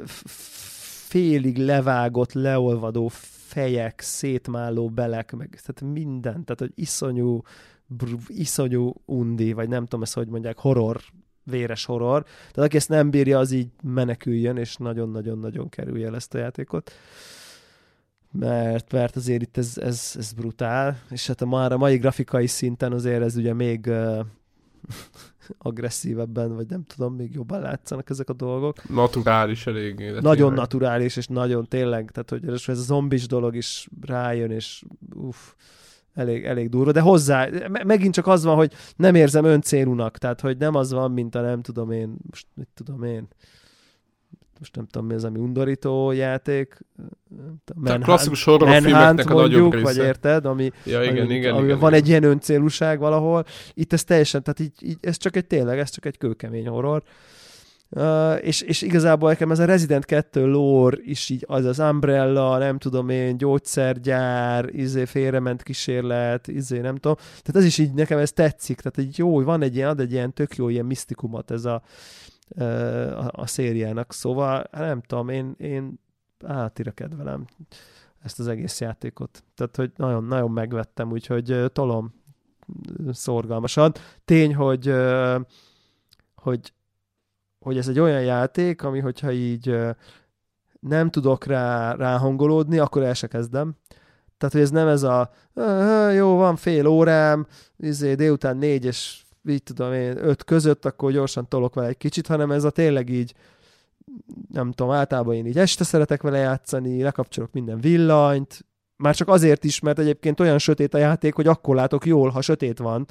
félig 1.08 1.56
levágott, 1.58 2.32
leolvadó 2.32 3.10
fejek, 3.52 4.00
szétmáló 4.00 4.88
belek, 4.88 5.32
meg 5.32 5.60
tehát 5.64 5.94
minden, 5.94 6.44
tehát 6.44 6.58
hogy 6.58 6.72
iszonyú, 6.74 7.42
br- 7.86 8.28
iszonyú 8.28 8.92
undi, 9.04 9.52
vagy 9.52 9.68
nem 9.68 9.82
tudom 9.82 10.02
ezt, 10.02 10.14
hogy 10.14 10.28
mondják, 10.28 10.58
horror 10.58 11.00
véres 11.44 11.84
horror. 11.84 12.22
Tehát 12.22 12.68
aki 12.68 12.76
ezt 12.76 12.88
nem 12.88 13.10
bírja, 13.10 13.38
az 13.38 13.50
így 13.50 13.68
meneküljön, 13.82 14.56
és 14.56 14.76
nagyon-nagyon-nagyon 14.76 15.68
kerülje 15.68 16.06
el 16.06 16.14
ezt 16.14 16.34
a 16.34 16.38
játékot 16.38 16.92
mert, 18.32 18.92
mert 18.92 19.16
azért 19.16 19.42
itt 19.42 19.56
ez, 19.56 19.78
ez, 19.78 20.14
ez 20.18 20.32
brutál, 20.32 20.98
és 21.10 21.26
hát 21.26 21.40
a 21.40 21.46
már 21.46 21.72
a 21.72 21.76
mai 21.76 21.96
grafikai 21.96 22.46
szinten 22.46 22.92
azért 22.92 23.22
ez 23.22 23.36
ugye 23.36 23.54
még 23.54 23.86
uh, 23.86 24.18
agresszívebben, 25.58 26.54
vagy 26.54 26.66
nem 26.68 26.84
tudom, 26.84 27.14
még 27.14 27.34
jobban 27.34 27.60
látszanak 27.60 28.10
ezek 28.10 28.28
a 28.28 28.32
dolgok. 28.32 28.88
Naturális 28.88 29.66
elég. 29.66 29.98
Nagyon 29.98 30.34
tényleg. 30.36 30.56
naturális, 30.56 31.16
és 31.16 31.26
nagyon 31.26 31.66
tényleg, 31.68 32.10
tehát 32.10 32.30
hogy 32.30 32.48
ez 32.48 32.78
a 32.78 32.82
zombis 32.82 33.26
dolog 33.26 33.56
is 33.56 33.88
rájön, 34.06 34.50
és 34.50 34.82
uff, 35.14 35.36
elég, 36.14 36.44
elég 36.44 36.68
durva, 36.68 36.92
de 36.92 37.00
hozzá, 37.00 37.48
megint 37.84 38.14
csak 38.14 38.26
az 38.26 38.44
van, 38.44 38.56
hogy 38.56 38.72
nem 38.96 39.14
érzem 39.14 39.44
öncélúnak, 39.44 40.18
tehát 40.18 40.40
hogy 40.40 40.56
nem 40.56 40.74
az 40.74 40.92
van, 40.92 41.10
mint 41.10 41.34
a 41.34 41.40
nem 41.40 41.62
tudom 41.62 41.90
én, 41.90 42.16
most 42.30 42.46
mit 42.54 42.68
tudom 42.74 43.02
én, 43.02 43.28
most 44.62 44.76
nem 44.76 44.86
tudom 44.86 45.06
mi 45.06 45.14
az, 45.14 45.24
ami 45.24 45.38
undorító 45.38 46.10
játék. 46.10 46.78
Manhunt, 47.74 48.04
klasszikus 48.04 48.44
horrorfilmeknek 48.44 49.30
a 49.30 49.34
nagyobb 49.34 49.72
része. 49.72 49.84
vagy 49.84 49.96
érted, 49.96 50.46
ami, 50.46 50.70
ja, 50.84 51.02
igen, 51.02 51.24
ami, 51.24 51.34
igen, 51.34 51.54
ami 51.54 51.64
igen, 51.64 51.78
van 51.78 51.90
igen. 51.90 52.02
egy 52.02 52.08
ilyen 52.08 52.22
öncélúság 52.22 52.98
valahol. 52.98 53.44
Itt 53.74 53.92
ez 53.92 54.04
teljesen, 54.04 54.42
tehát 54.42 54.60
így, 54.60 54.72
így, 54.80 54.98
ez 55.00 55.16
csak 55.16 55.36
egy 55.36 55.46
tényleg, 55.46 55.78
ez 55.78 55.90
csak 55.90 56.04
egy 56.04 56.18
kőkemény 56.18 56.66
horror. 56.68 57.02
Uh, 57.88 58.46
és, 58.46 58.60
és 58.60 58.82
igazából 58.82 59.28
nekem 59.28 59.50
ez 59.50 59.58
a 59.58 59.64
Resident 59.64 60.04
2 60.04 60.46
lore 60.46 60.96
is 61.04 61.28
így, 61.28 61.44
az 61.48 61.64
az 61.64 61.78
Umbrella, 61.78 62.58
nem 62.58 62.78
tudom 62.78 63.08
én, 63.08 63.36
gyógyszergyár, 63.36 64.68
izé 64.72 65.04
félrement 65.04 65.62
kísérlet, 65.62 66.48
izé 66.48 66.78
nem 66.78 66.96
tudom. 66.96 67.16
Tehát 67.16 67.56
ez 67.56 67.64
is 67.64 67.78
így, 67.78 67.92
nekem 67.92 68.18
ez 68.18 68.32
tetszik, 68.32 68.80
tehát 68.80 69.10
így 69.10 69.18
jó, 69.18 69.42
van 69.42 69.62
egy 69.62 69.76
ilyen, 69.76 69.88
ad 69.88 70.00
egy 70.00 70.12
ilyen 70.12 70.32
tök 70.32 70.56
jó 70.56 70.68
ilyen 70.68 70.86
misztikumot 70.86 71.50
ez 71.50 71.64
a, 71.64 71.82
a, 72.56 73.30
a 73.32 73.46
szériának, 73.46 74.12
szóval 74.12 74.68
hát 74.72 74.86
nem 74.86 75.00
tudom, 75.00 75.28
én, 75.28 75.54
én 75.58 76.00
átira 76.44 76.90
kedvelem 76.90 77.44
ezt 78.22 78.38
az 78.38 78.46
egész 78.46 78.80
játékot. 78.80 79.44
Tehát, 79.54 79.76
hogy 79.76 79.92
nagyon, 79.96 80.24
nagyon 80.24 80.50
megvettem, 80.50 81.10
úgyhogy 81.10 81.64
tolom 81.72 82.14
szorgalmasan. 83.10 83.92
Tény, 84.24 84.54
hogy, 84.54 84.94
hogy, 86.34 86.72
hogy 87.58 87.78
ez 87.78 87.88
egy 87.88 87.98
olyan 87.98 88.22
játék, 88.22 88.82
ami 88.82 89.00
hogyha 89.00 89.32
így 89.32 89.78
nem 90.80 91.10
tudok 91.10 91.44
rá 91.44 91.94
ráhangolódni, 91.94 92.78
akkor 92.78 93.02
el 93.02 93.14
se 93.14 93.26
kezdem. 93.26 93.74
Tehát, 94.38 94.54
hogy 94.54 94.62
ez 94.62 94.70
nem 94.70 94.88
ez 94.88 95.02
a 95.02 95.30
jó, 96.14 96.36
van 96.36 96.56
fél 96.56 96.86
órám, 96.86 97.46
izé, 97.76 98.14
délután 98.14 98.56
négy, 98.56 98.84
és 98.84 99.22
így 99.48 99.62
tudom 99.62 99.92
én, 99.92 100.16
öt 100.16 100.44
között, 100.44 100.84
akkor 100.84 101.12
gyorsan 101.12 101.48
tolok 101.48 101.74
vele 101.74 101.88
egy 101.88 101.96
kicsit, 101.96 102.26
hanem 102.26 102.50
ez 102.50 102.64
a 102.64 102.70
tényleg 102.70 103.08
így, 103.08 103.34
nem 104.48 104.72
tudom, 104.72 104.92
általában 104.92 105.34
én 105.34 105.46
így 105.46 105.58
este 105.58 105.84
szeretek 105.84 106.22
vele 106.22 106.38
játszani, 106.38 107.02
lekapcsolok 107.02 107.52
minden 107.52 107.80
villanyt, 107.80 108.64
már 108.96 109.14
csak 109.14 109.28
azért 109.28 109.64
is, 109.64 109.80
mert 109.80 109.98
egyébként 109.98 110.40
olyan 110.40 110.58
sötét 110.58 110.94
a 110.94 110.98
játék, 110.98 111.34
hogy 111.34 111.46
akkor 111.46 111.74
látok 111.74 112.06
jól, 112.06 112.28
ha 112.28 112.40
sötét 112.40 112.78
van, 112.78 113.06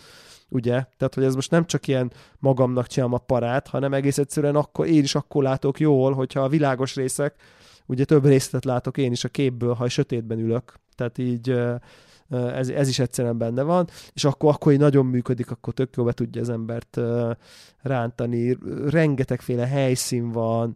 ugye? 0.49 0.71
Tehát, 0.71 1.13
hogy 1.13 1.23
ez 1.23 1.35
most 1.35 1.51
nem 1.51 1.65
csak 1.65 1.87
ilyen 1.87 2.11
magamnak 2.39 2.87
csinálom 2.87 3.13
a 3.13 3.17
parát, 3.17 3.67
hanem 3.67 3.93
egész 3.93 4.17
egyszerűen 4.17 4.55
akkor, 4.55 4.87
én 4.87 5.03
is 5.03 5.15
akkor 5.15 5.43
látok 5.43 5.79
jól, 5.79 6.13
hogyha 6.13 6.41
a 6.41 6.47
világos 6.47 6.95
részek, 6.95 7.35
ugye 7.85 8.05
több 8.05 8.25
részletet 8.25 8.65
látok 8.65 8.97
én 8.97 9.11
is 9.11 9.23
a 9.23 9.29
képből, 9.29 9.73
ha 9.73 9.89
sötétben 9.89 10.39
ülök. 10.39 10.73
Tehát 10.95 11.17
így 11.17 11.55
ez, 12.31 12.69
ez 12.69 12.87
is 12.87 12.99
egyszerűen 12.99 13.37
benne 13.37 13.61
van, 13.61 13.87
és 14.13 14.23
akkor, 14.23 14.53
akkor 14.53 14.71
így 14.71 14.79
nagyon 14.79 15.05
működik, 15.05 15.51
akkor 15.51 15.73
tök 15.73 15.95
jó 15.95 16.03
be 16.03 16.11
tudja 16.11 16.41
az 16.41 16.49
embert 16.49 16.99
rántani, 17.81 18.57
rengetegféle 18.89 19.67
helyszín 19.67 20.31
van, 20.31 20.75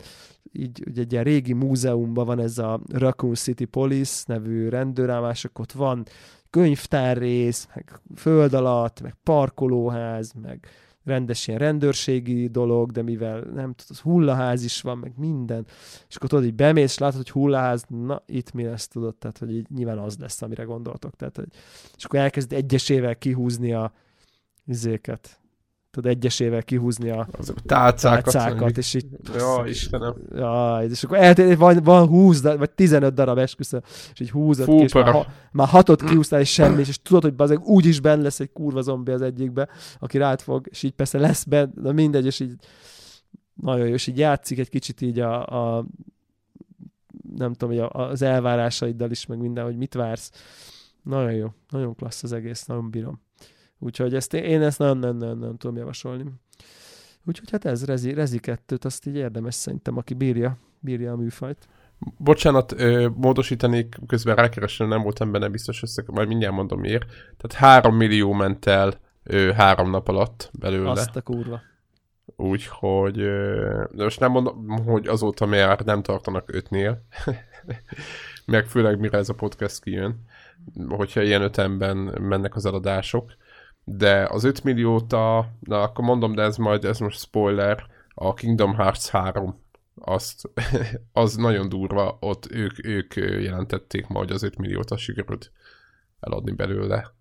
így 0.52 0.84
ugye 0.88 1.02
egy 1.02 1.12
ilyen 1.12 1.24
régi 1.24 1.54
múzeumban 1.54 2.26
van 2.26 2.40
ez 2.40 2.58
a 2.58 2.80
Raccoon 2.94 3.36
City 3.36 3.66
Police 3.66 4.24
nevű 4.28 4.70
rendőrállások, 4.70 5.60
ott 5.60 5.72
van 5.72 6.06
könyvtárrész, 6.50 7.68
meg 7.76 8.00
föld 8.16 8.54
alatt, 8.54 9.02
meg 9.02 9.16
parkolóház, 9.24 10.34
meg 10.42 10.68
rendes 11.06 11.48
ilyen 11.48 11.60
rendőrségi 11.60 12.48
dolog, 12.48 12.92
de 12.92 13.02
mivel 13.02 13.40
nem 13.40 13.74
tudod, 13.74 14.02
hullaház 14.02 14.64
is 14.64 14.82
van, 14.82 14.98
meg 14.98 15.14
minden, 15.18 15.66
és 16.10 16.16
akkor 16.16 16.30
tudod, 16.30 16.46
így 16.46 16.56
bemész, 16.56 16.98
látod, 16.98 17.18
hogy 17.18 17.30
hullaház, 17.30 17.86
na, 17.88 18.24
itt 18.26 18.52
mi 18.52 18.64
lesz, 18.64 18.88
tudod, 18.88 19.16
tehát, 19.16 19.38
hogy 19.38 19.56
így 19.56 19.70
nyilván 19.70 19.98
az 19.98 20.18
lesz, 20.18 20.42
amire 20.42 20.64
gondoltok, 20.64 21.16
tehát, 21.16 21.36
hogy, 21.36 21.48
és 21.98 22.06
akkor 22.06 22.20
elkezd 22.20 22.54
egyesével 22.54 23.16
kihúzni 23.16 23.74
a 23.74 23.94
izéket, 24.66 25.40
tudod, 25.96 26.12
egyesével 26.12 26.64
kihúzni 26.64 27.10
a, 27.10 27.28
Azok 27.38 27.62
tálcákat, 27.62 28.34
tálcákat 28.34 28.78
és 28.78 28.94
így... 28.94 29.06
Ja, 29.38 29.64
Istenem. 29.68 30.16
Ja, 30.36 30.80
és 30.90 31.04
akkor 31.04 31.18
eltér, 31.18 31.58
van, 31.58 31.84
van 31.84 32.08
20, 32.08 32.42
vagy 32.42 32.70
15 32.70 33.14
darab 33.14 33.38
esküszöm, 33.38 33.82
és 34.14 34.20
így 34.20 34.30
húzod 34.30 34.68
ki, 34.68 34.74
és 34.74 34.94
már, 34.94 35.12
ha, 35.12 35.26
már 35.52 35.68
hatot 35.68 36.04
kiúztál, 36.04 36.40
és 36.40 36.54
semmi, 36.54 36.80
és 36.80 37.02
tudod, 37.02 37.22
hogy 37.22 37.34
bazeg 37.34 37.60
úgy 37.64 37.86
is 37.86 38.00
benne 38.00 38.22
lesz 38.22 38.40
egy 38.40 38.52
kurva 38.52 38.82
zombi 38.82 39.12
az 39.12 39.22
egyikbe, 39.22 39.68
aki 40.00 40.18
rád 40.18 40.42
fog, 40.42 40.68
és 40.70 40.84
így 40.84 40.94
persze 40.94 41.18
lesz 41.18 41.44
benne, 41.44 41.72
de 41.76 41.92
mindegy, 41.92 42.26
és 42.26 42.40
így 42.40 42.56
nagyon 43.54 43.88
jó, 43.88 43.94
és 43.94 44.08
így 44.08 44.18
játszik 44.18 44.60
egy 44.60 44.70
kicsit 44.70 45.02
így 45.02 45.20
a, 45.20 45.48
a 45.78 45.86
nem 47.38 47.54
tudom, 47.54 47.78
hogy 47.78 47.90
az 47.92 48.22
elvárásaiddal 48.22 49.12
is, 49.12 49.26
meg 49.26 49.38
minden, 49.38 49.64
hogy 49.64 49.78
mit 49.78 49.94
vársz. 49.94 50.32
Nagyon 51.04 51.32
jó, 51.32 51.48
nagyon 51.70 51.96
klassz 51.96 52.24
az 52.24 52.32
egész, 52.32 52.66
nagyon 52.66 52.90
bírom. 52.90 53.24
Úgyhogy 53.80 54.16
ezt, 54.16 54.34
én 54.34 54.62
ezt 54.62 54.80
nem, 54.80 54.98
nem, 54.98 55.18
nem, 55.18 55.38
nem 55.38 55.58
tudom 55.58 55.76
javasolni. 55.76 56.26
Úgyhogy 57.26 57.52
hát 57.52 57.66
ez 57.66 57.86
Rezi, 57.86 58.14
Rezi 58.14 58.40
2 58.40 58.78
azt 58.82 59.08
így 59.08 59.16
érdemes 59.16 59.56
szerintem, 59.56 59.98
aki 59.98 60.14
bírja, 60.14 60.58
bírja 60.80 61.12
a 61.12 61.16
műfajt. 61.16 61.68
Bocsánat, 62.18 62.72
ö, 62.72 63.10
módosítanék, 63.16 63.96
közben 64.08 64.36
rákeresem, 64.36 64.88
nem 64.88 65.02
voltam 65.02 65.32
benne 65.32 65.48
biztos 65.48 65.84
össze, 65.84 66.04
majd 66.08 66.28
mindjárt 66.28 66.56
mondom 66.56 66.80
miért. 66.80 67.06
Tehát 67.38 67.82
3 67.82 67.96
millió 67.96 68.34
ment 68.34 68.66
el 68.66 68.94
ö, 69.24 69.52
három 69.52 69.90
nap 69.90 70.08
alatt 70.08 70.50
belőle. 70.60 70.90
Azt 70.90 71.16
a 71.16 71.22
kurva. 71.22 71.62
Úgyhogy, 72.36 73.16
de 73.92 74.04
most 74.04 74.20
nem 74.20 74.32
mondom, 74.32 74.68
hogy 74.68 75.08
azóta 75.08 75.46
már 75.46 75.80
nem 75.80 76.02
tartanak 76.02 76.54
ötnél, 76.54 77.06
meg 78.46 78.66
főleg 78.66 79.00
mire 79.00 79.18
ez 79.18 79.30
a 79.30 79.34
podcast 79.34 79.84
kijön, 79.84 80.26
hogyha 80.88 81.22
ilyen 81.22 81.42
ötemben 81.42 81.98
mennek 82.22 82.56
az 82.56 82.66
eladások, 82.66 83.34
de 83.86 84.28
az 84.30 84.44
5 84.44 84.64
milliót 84.64 85.14
a, 85.14 85.52
na 85.60 85.82
akkor 85.82 86.04
mondom, 86.04 86.36
de 86.36 86.42
ez 86.42 86.58
majd, 86.58 86.86
ez 86.86 87.00
most 87.00 87.20
spoiler, 87.20 87.86
a 88.14 88.34
Kingdom 88.34 88.76
Hearts 88.76 89.08
3 89.08 89.64
azt, 89.96 90.50
az 91.14 91.36
nagyon 91.36 91.70
durva, 91.70 92.18
ott 92.20 92.52
ők, 92.52 92.86
ők 92.86 93.16
jelentették 93.16 94.08
ma, 94.08 94.20
az 94.20 94.44
5 94.44 94.58
milliót 94.58 94.92
a 94.92 94.98
sikerült 94.98 95.52
eladni 96.20 96.52
belőle. 96.52 97.14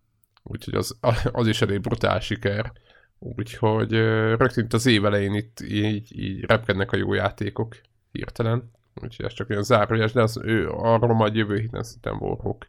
Úgyhogy 0.42 0.74
az, 0.74 0.98
az 1.32 1.46
is 1.46 1.62
elég 1.62 1.80
brutál 1.80 2.20
siker. 2.20 2.72
Úgyhogy 3.18 3.92
rögtön 4.36 4.66
az 4.70 4.86
év 4.86 5.04
elején 5.04 5.34
itt 5.34 5.60
így, 5.60 6.18
így 6.18 6.44
repkednek 6.44 6.92
a 6.92 6.96
jó 6.96 7.14
játékok 7.14 7.76
hirtelen. 8.12 8.70
Úgyhogy 9.02 9.26
ez 9.26 9.32
csak 9.32 9.50
olyan 9.50 9.62
zárójas, 9.62 10.12
de 10.12 10.22
az, 10.22 10.40
ő, 10.42 10.68
arról 10.68 11.14
majd 11.14 11.34
jövő 11.34 11.58
héten 11.58 11.82
szerintem 11.82 12.18
vorhok, 12.18 12.66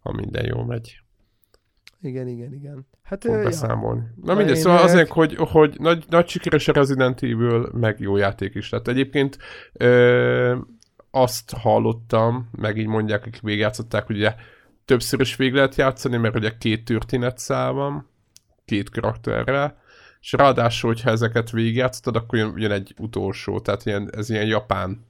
ha 0.00 0.12
minden 0.12 0.46
jól 0.46 0.64
megy. 0.64 1.02
Igen, 2.02 2.28
igen, 2.28 2.52
igen. 2.52 2.86
Hát 3.02 3.24
fog 3.24 3.42
beszámolni. 3.42 4.00
Ja. 4.00 4.22
Na 4.24 4.34
mindegy, 4.34 4.56
szóval 4.56 4.82
azért, 4.82 5.08
hogy, 5.08 5.36
hogy 5.38 5.76
nagy, 5.78 6.04
nagy 6.08 6.28
sikeres 6.28 6.68
a 6.68 6.72
Resident 6.72 7.22
Evil, 7.22 7.68
meg 7.72 8.00
jó 8.00 8.16
játék 8.16 8.54
is 8.54 8.70
lett. 8.70 8.88
Egyébként 8.88 9.38
ö, 9.72 10.56
azt 11.10 11.50
hallottam, 11.50 12.48
meg 12.52 12.76
így 12.76 12.86
mondják, 12.86 13.26
akik 13.26 13.40
végigjátszották, 13.40 14.06
hogy 14.06 14.16
ugye 14.16 14.34
többször 14.84 15.20
is 15.20 15.36
végig 15.36 15.54
lehet 15.54 15.74
játszani, 15.74 16.16
mert 16.16 16.36
ugye 16.36 16.50
két 16.58 16.84
történetszál 16.84 17.72
van, 17.72 18.08
két 18.64 18.90
karakterrel, 18.90 19.78
és 20.20 20.32
ráadásul, 20.32 20.90
hogyha 20.90 21.10
ezeket 21.10 21.50
végigjátszottad, 21.50 22.16
akkor 22.16 22.38
jön, 22.38 22.54
jön 22.56 22.70
egy 22.70 22.94
utolsó, 22.98 23.60
tehát 23.60 23.86
ilyen, 23.86 24.10
ez 24.16 24.30
ilyen 24.30 24.46
japán. 24.46 25.06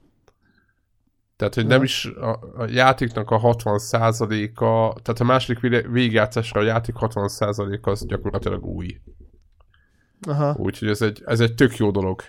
Tehát, 1.41 1.55
hogy 1.55 1.67
nem 1.67 1.83
is 1.83 2.05
a, 2.05 2.39
a 2.55 2.65
játéknak 2.69 3.31
a 3.31 3.39
60%-a, 3.39 5.01
tehát 5.01 5.19
a 5.19 5.23
második 5.23 5.59
végigjátszásra 5.87 6.61
a 6.61 6.63
játék 6.63 6.95
60%-a 6.99 7.89
az 7.89 8.05
gyakorlatilag 8.05 8.65
új. 8.65 9.01
Aha. 10.27 10.55
Úgyhogy 10.57 10.87
ez 10.87 11.01
egy, 11.01 11.23
ez 11.25 11.39
egy 11.39 11.55
tök 11.55 11.75
jó 11.75 11.91
dolog. 11.91 12.21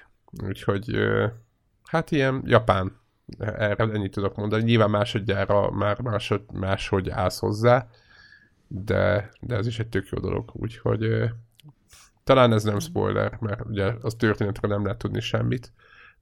Úgyhogy 0.45 0.97
hát 1.85 2.11
ilyen 2.11 2.43
japán. 2.47 3.01
Erre 3.39 3.85
ennyit 3.85 4.13
tudok 4.13 4.37
mondani. 4.37 4.63
Nyilván 4.63 4.91
másodjára 4.91 5.71
már 5.71 6.01
másod, 6.01 6.43
máshogy 6.53 7.11
állsz 7.11 7.39
hozzá, 7.39 7.89
de, 8.69 9.31
de 9.41 9.57
ez 9.57 9.67
is 9.67 9.79
egy 9.79 9.89
tök 9.89 10.09
jó 10.09 10.19
dolog. 10.19 10.51
Úgyhogy 10.53 11.31
talán 12.25 12.53
ez 12.53 12.65
nem 12.65 12.79
spoiler, 12.79 13.37
mert 13.41 13.65
ugye 13.65 13.93
az 14.01 14.15
történetről 14.15 14.71
nem 14.71 14.83
lehet 14.83 14.99
tudni 14.99 15.21
semmit, 15.21 15.73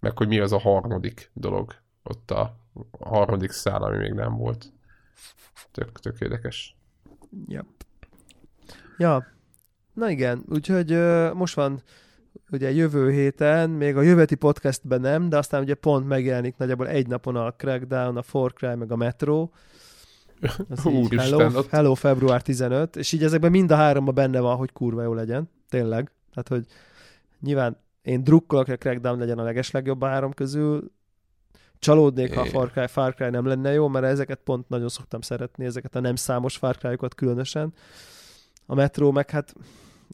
meg 0.00 0.16
hogy 0.18 0.28
mi 0.28 0.38
az 0.38 0.52
a 0.52 0.58
harmadik 0.58 1.30
dolog 1.34 1.74
ott 2.02 2.30
a, 2.30 2.59
harmadik 3.00 3.50
szál, 3.50 3.82
ami 3.82 3.96
még 3.96 4.12
nem 4.12 4.36
volt. 4.36 4.72
Tök, 5.70 6.00
tök 6.00 6.20
érdekes. 6.20 6.76
Yep. 7.46 7.66
Ja, 8.98 9.26
na 9.92 10.10
igen, 10.10 10.44
úgyhogy 10.48 10.92
uh, 10.92 11.34
most 11.34 11.54
van 11.54 11.82
ugye 12.50 12.70
jövő 12.72 13.10
héten, 13.10 13.70
még 13.70 13.96
a 13.96 14.02
jövőti 14.02 14.34
podcastben 14.34 15.00
nem, 15.00 15.28
de 15.28 15.36
aztán 15.36 15.62
ugye 15.62 15.74
pont 15.74 16.06
megjelenik 16.06 16.56
nagyjából 16.56 16.88
egy 16.88 17.06
napon 17.06 17.36
a 17.36 17.50
Crackdown, 17.50 18.16
a 18.16 18.22
Far 18.22 18.52
Cry, 18.52 18.74
meg 18.74 18.92
a 18.92 18.96
Metro. 18.96 19.48
Az 20.68 20.86
Úristen, 20.86 21.18
hello, 21.18 21.58
ott... 21.58 21.68
hello, 21.68 21.94
február 21.94 22.42
15, 22.42 22.96
és 22.96 23.12
így 23.12 23.22
ezekben 23.22 23.50
mind 23.50 23.70
a 23.70 23.74
háromban 23.76 24.14
benne 24.14 24.40
van, 24.40 24.56
hogy 24.56 24.72
kurva 24.72 25.02
jó 25.02 25.14
legyen. 25.14 25.50
Tényleg. 25.68 26.12
Tehát, 26.30 26.48
hogy 26.48 26.66
nyilván 27.40 27.76
én 28.02 28.24
drukkolok, 28.24 28.64
hogy 28.64 28.74
a 28.74 28.78
Crackdown 28.78 29.18
legyen 29.18 29.38
a 29.38 29.42
legeslegjobb 29.42 30.02
a 30.02 30.06
három 30.06 30.32
közül, 30.32 30.90
Csalódnék, 31.80 32.34
ha 32.34 32.40
a 32.40 32.44
Far 32.44 32.70
Cry, 32.70 32.86
Far 32.86 33.14
Cry 33.14 33.30
nem 33.30 33.46
lenne 33.46 33.72
jó, 33.72 33.88
mert 33.88 34.04
ezeket 34.04 34.40
pont 34.44 34.68
nagyon 34.68 34.88
szoktam 34.88 35.20
szeretni, 35.20 35.64
ezeket 35.64 35.96
a 35.96 36.00
nem 36.00 36.14
számos 36.14 36.56
Far 36.56 36.76
cry 36.76 36.96
különösen. 37.16 37.72
A 38.66 38.74
Metro 38.74 39.12
meg 39.12 39.30
hát 39.30 39.54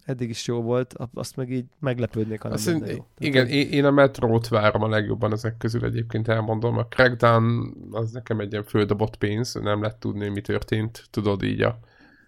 eddig 0.04 0.28
is 0.28 0.46
jó 0.46 0.62
volt, 0.62 0.94
azt 1.14 1.36
meg 1.36 1.50
így 1.50 1.64
meglepődnék, 1.78 2.40
ha 2.40 2.48
nem 2.48 2.56
Azt 2.56 2.66
lenne 2.66 2.92
jó. 2.92 3.06
Igen, 3.18 3.46
én, 3.46 3.70
én 3.70 3.84
a 3.84 3.90
Metrót 3.90 4.48
várom 4.48 4.82
a 4.82 4.88
legjobban 4.88 5.32
ezek 5.32 5.56
közül 5.56 5.84
egyébként 5.84 6.28
elmondom. 6.28 6.78
A 6.78 6.84
Crackdown 6.84 7.74
az 7.90 8.10
nekem 8.10 8.40
egy 8.40 8.52
ilyen 8.52 8.64
földobott 8.64 9.16
pénz, 9.16 9.54
nem 9.54 9.82
lett 9.82 10.00
tudni, 10.00 10.28
mi 10.28 10.40
történt, 10.40 11.04
tudod 11.10 11.42
így 11.42 11.62
a 11.62 11.78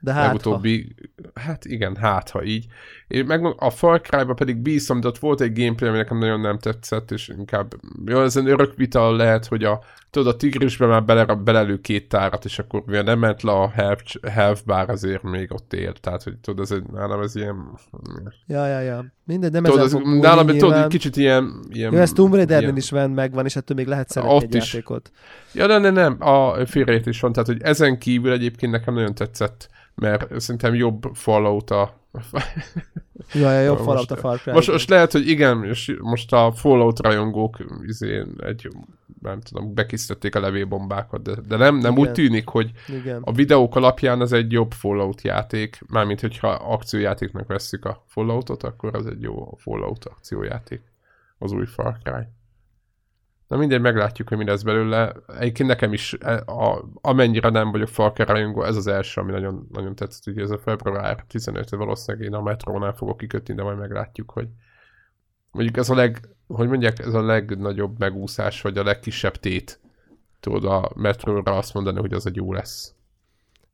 de 0.00 0.12
hát 0.12 0.26
legutóbbi, 0.26 0.94
ha. 1.34 1.40
hát 1.40 1.64
igen, 1.64 1.96
hát 1.96 2.30
ha 2.30 2.42
így. 2.42 2.66
Én 3.08 3.24
meg 3.24 3.54
a 3.58 3.70
Far 3.70 4.00
cry 4.00 4.24
pedig 4.34 4.56
bízom, 4.56 5.00
de 5.00 5.08
ott 5.08 5.18
volt 5.18 5.40
egy 5.40 5.58
gameplay, 5.58 5.88
ami 5.88 5.98
nekem 5.98 6.18
nagyon 6.18 6.40
nem 6.40 6.58
tetszett, 6.58 7.10
és 7.10 7.28
inkább, 7.28 7.74
jó, 8.06 8.22
ez 8.22 8.36
egy 8.36 8.48
örök 8.48 8.74
vita 8.76 9.10
lehet, 9.10 9.46
hogy 9.46 9.64
a, 9.64 9.80
tudod, 10.10 10.34
a 10.34 10.36
tigrisbe 10.36 10.86
már 10.86 11.04
bele, 11.04 11.24
belelő 11.24 11.80
két 11.80 12.08
tárat, 12.08 12.44
és 12.44 12.58
akkor 12.58 12.82
ugye 12.86 13.02
nem 13.02 13.18
ment 13.18 13.42
le 13.42 13.52
a 13.52 13.68
health, 13.68 14.28
health 14.28 14.62
bár 14.66 14.90
azért 14.90 15.22
még 15.22 15.52
ott 15.52 15.72
él, 15.72 15.92
tehát, 15.92 16.22
hogy 16.22 16.36
tudod, 16.36 16.64
ez 16.64 16.70
egy, 16.70 16.82
nálam 16.92 17.22
ez 17.22 17.36
ilyen... 17.36 17.78
Ja, 18.46 18.66
ja, 18.66 18.80
ja. 18.80 19.04
Minden, 19.24 19.50
nem 19.50 19.62
tudod, 19.62 19.80
ez, 19.80 19.92
nálam, 20.20 20.46
tudod, 20.46 20.72
egy 20.72 20.86
kicsit 20.86 21.16
ilyen... 21.16 21.64
ilyen 21.70 21.92
jó, 21.92 21.98
ez 21.98 22.12
Tomb 22.12 22.34
Raider 22.34 22.76
is 22.76 22.90
van, 22.90 23.10
megvan, 23.10 23.44
és 23.44 23.56
ettől 23.56 23.76
még 23.76 23.86
lehet 23.86 24.08
szeretni 24.08 24.36
ott 24.36 24.42
egy 24.42 24.54
is. 24.54 24.72
játékot. 24.72 25.10
Ja, 25.52 25.66
de 25.66 25.78
nem, 25.78 25.94
nem, 25.94 26.16
a 26.18 26.66
félreértés 26.66 27.20
van, 27.20 27.32
tehát, 27.32 27.48
hogy 27.48 27.62
ezen 27.62 27.98
kívül 27.98 28.32
egyébként 28.32 28.72
nekem 28.72 28.94
nagyon 28.94 29.14
tetszett 29.14 29.68
mert 29.98 30.40
szerintem 30.40 30.74
jobb 30.74 31.02
Fallout 31.12 31.70
a... 31.70 31.94
ja, 33.32 33.52
ja, 33.52 33.60
jobb 33.60 33.78
Fallout 33.78 34.10
a 34.10 34.16
Far 34.16 34.38
Cry. 34.38 34.52
Most, 34.52 34.70
most 34.70 34.88
lehet, 34.88 35.12
hogy 35.12 35.28
igen, 35.28 35.64
és 35.64 35.96
most 36.00 36.32
a 36.32 36.52
Fallout 36.52 37.00
rajongók 37.00 37.56
izé, 37.86 38.24
egy, 38.38 38.68
nem 39.22 39.40
tudom, 39.40 39.74
bekisztették 39.74 40.34
a 40.34 40.40
levélbombákat, 40.40 41.22
de, 41.22 41.34
de 41.48 41.56
nem, 41.56 41.76
nem 41.76 41.98
úgy 41.98 42.12
tűnik, 42.12 42.48
hogy 42.48 42.70
igen. 42.88 43.22
a 43.24 43.32
videók 43.32 43.76
alapján 43.76 44.20
az 44.20 44.32
egy 44.32 44.52
jobb 44.52 44.72
Fallout 44.72 45.22
játék, 45.22 45.80
mármint 45.86 46.20
hogyha 46.20 46.48
akciójátéknak 46.48 47.46
vesszük 47.46 47.84
a 47.84 48.04
Falloutot, 48.06 48.62
akkor 48.62 48.94
az 48.94 49.06
egy 49.06 49.22
jó 49.22 49.56
Fallout 49.60 50.04
akciójáték, 50.04 50.82
az 51.38 51.52
új 51.52 51.66
Far 51.66 51.96
Cry. 52.02 52.26
Na 53.48 53.56
mindegy, 53.56 53.80
meglátjuk, 53.80 54.28
hogy 54.28 54.38
mi 54.38 54.44
lesz 54.44 54.62
belőle. 54.62 55.12
Egyébként 55.38 55.68
nekem 55.68 55.92
is, 55.92 56.16
e, 56.20 56.42
a, 56.46 56.88
amennyire 57.00 57.48
nem 57.48 57.70
vagyok 57.70 57.88
Falker 57.88 58.28
rajongó, 58.28 58.62
ez 58.62 58.76
az 58.76 58.86
első, 58.86 59.20
ami 59.20 59.32
nagyon, 59.32 59.68
nagyon 59.72 59.94
tetszett, 59.94 60.24
hogy 60.24 60.38
ez 60.38 60.50
a 60.50 60.58
február 60.58 61.24
15 61.28 61.70
valószínűleg 61.70 62.26
én 62.26 62.34
a 62.34 62.42
metrónál 62.42 62.92
fogok 62.92 63.16
kikötni, 63.16 63.54
de 63.54 63.62
majd 63.62 63.78
meglátjuk, 63.78 64.30
hogy 64.30 64.48
mondjuk 65.50 65.76
ez 65.76 65.90
a 65.90 65.94
leg, 65.94 66.28
hogy 66.46 66.68
mondják, 66.68 66.98
ez 66.98 67.14
a 67.14 67.22
legnagyobb 67.22 67.98
megúszás, 67.98 68.62
vagy 68.62 68.78
a 68.78 68.84
legkisebb 68.84 69.36
tét 69.36 69.80
tudod 70.40 70.64
a 70.64 70.90
metróra 70.94 71.56
azt 71.56 71.74
mondani, 71.74 72.00
hogy 72.00 72.12
az 72.12 72.26
egy 72.26 72.36
jó 72.36 72.52
lesz. 72.52 72.94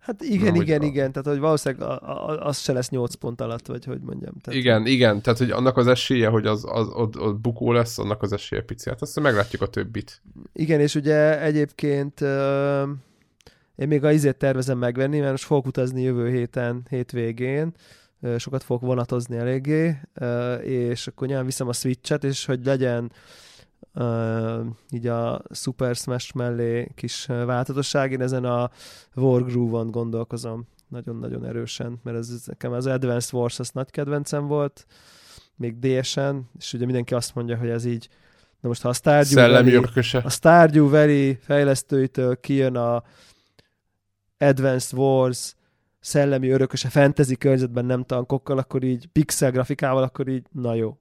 Hát 0.05 0.23
igen, 0.23 0.55
Na, 0.55 0.63
igen, 0.63 0.81
a... 0.81 0.85
igen, 0.85 1.13
tehát 1.13 1.29
hogy 1.29 1.39
valószínűleg 1.39 1.89
a, 1.89 2.29
a, 2.29 2.47
az 2.47 2.59
se 2.59 2.73
lesz 2.73 2.89
8 2.89 3.15
pont 3.15 3.41
alatt, 3.41 3.67
vagy 3.67 3.85
hogy 3.85 4.01
mondjam. 4.01 4.35
Tehát, 4.43 4.61
igen, 4.61 4.87
igen, 4.87 5.23
tehát 5.23 5.39
hogy 5.39 5.51
annak 5.51 5.77
az 5.77 5.87
esélye, 5.87 6.29
hogy 6.29 6.47
az, 6.47 6.65
az 6.69 6.89
ott, 6.89 7.19
ott 7.21 7.41
bukó 7.41 7.73
lesz, 7.73 7.99
annak 7.99 8.23
az 8.23 8.33
esélye 8.33 8.63
pici. 8.63 8.89
Hát 8.89 9.03
aztán 9.03 9.25
meglátjuk 9.25 9.63
a 9.63 9.67
többit. 9.67 10.23
Igen, 10.53 10.81
és 10.81 10.95
ugye 10.95 11.41
egyébként 11.41 12.21
uh, 12.21 12.89
én 13.77 13.89
még 13.89 14.05
a 14.05 14.13
izét 14.13 14.37
tervezem 14.37 14.79
megvenni, 14.79 15.19
mert 15.19 15.31
most 15.31 15.45
fogok 15.45 15.67
utazni 15.67 16.03
jövő 16.03 16.31
héten, 16.31 16.87
hétvégén, 16.89 17.73
uh, 18.21 18.39
sokat 18.39 18.63
fogok 18.63 18.83
vonatozni 18.83 19.37
eléggé, 19.37 19.97
uh, 20.21 20.67
és 20.67 21.07
akkor 21.07 21.27
nyilván 21.27 21.47
viszem 21.47 21.69
a 21.69 21.73
Switch-et, 21.73 22.25
és 22.25 22.45
hogy 22.45 22.65
legyen 22.65 23.05
uh, 23.05 23.11
így 24.91 25.07
a 25.07 25.43
Super 25.51 25.95
Smash 25.95 26.35
mellé 26.35 26.89
kis 26.95 27.27
változatosság. 27.27 28.13
Én 28.13 28.21
ezen 28.21 28.45
a 28.45 28.71
Wargroove-on 29.15 29.91
gondolkozom 29.91 30.67
nagyon-nagyon 30.89 31.45
erősen, 31.45 32.01
mert 32.03 32.17
ez 32.17 32.43
nekem 32.47 32.73
az 32.73 32.87
Advanced 32.87 33.35
Wars 33.35 33.59
az 33.59 33.71
nagy 33.71 33.91
kedvencem 33.91 34.47
volt, 34.47 34.87
még 35.57 35.79
DS-en, 35.79 36.51
és 36.59 36.73
ugye 36.73 36.85
mindenki 36.85 37.15
azt 37.15 37.35
mondja, 37.35 37.57
hogy 37.57 37.69
ez 37.69 37.85
így, 37.85 38.09
na 38.61 38.69
most 38.69 38.83
ha 38.83 38.89
a 38.89 38.93
Stardew 38.93 39.53
Valley, 39.53 39.83
a 40.23 40.31
Stardew 40.31 40.89
Valley 40.89 41.35
fejlesztőitől 41.41 42.41
kijön 42.41 42.77
a 42.77 43.03
Advanced 44.39 44.99
Wars 44.99 45.55
szellemi 46.01 46.49
örököse 46.49 46.89
fantasy 46.89 47.37
környezetben 47.37 47.85
nem 47.85 48.05
tankokkal, 48.05 48.59
akkor 48.59 48.83
így 48.83 49.07
pixel 49.07 49.51
grafikával, 49.51 50.03
akkor 50.03 50.29
így 50.29 50.47
na 50.53 50.75
jó, 50.75 50.99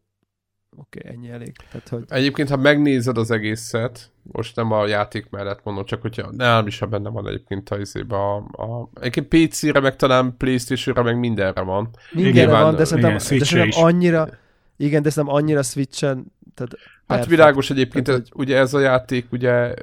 oké, 0.76 1.00
okay, 1.00 1.12
ennyi 1.12 1.30
elég. 1.30 1.56
Tehát, 1.72 1.90
hogy... 1.90 2.04
Egyébként, 2.08 2.50
ha 2.50 2.58
megnézed 2.58 3.18
az 3.18 3.32
egészet, 3.32 4.12
most 4.22 4.56
nem 4.56 4.72
a 4.72 4.88
játék 4.88 5.30
mellett 5.30 5.64
mondom, 5.64 5.86
csak 5.86 6.02
hogyha 6.02 6.32
nem 6.32 6.68
is, 6.68 6.80
ha 6.80 6.86
benne 6.86 7.10
van 7.10 7.28
egyébként 7.28 7.70
a, 7.70 7.78
a, 8.08 8.36
a 8.64 8.90
egyébként 9.02 9.28
PC-re, 9.28 9.80
meg 9.80 9.96
talán 9.96 10.38
Playstation-re, 10.38 11.02
meg 11.02 11.20
mindenre 11.20 11.62
van. 11.62 11.90
Mindenre 12.12 12.40
Nyilván, 12.40 12.64
van, 12.64 12.76
de 12.76 12.86
szerintem, 12.86 13.16
igen, 13.16 13.38
de 13.38 13.46
szerintem 13.46 13.84
annyira, 13.84 14.30
igen, 14.78 15.02
de 15.02 15.10
szerintem 15.10 15.38
annyira 15.38 15.64
Switch-en, 15.64 16.32
tehát 16.56 16.78
Hát 17.08 17.18
perfect. 17.18 17.40
világos 17.40 17.70
egyébként, 17.70 18.06
tehát, 18.06 18.22
hogy... 18.22 18.42
ugye 18.42 18.58
ez 18.58 18.74
a 18.74 18.80
játék 18.80 19.32
ugye 19.32 19.74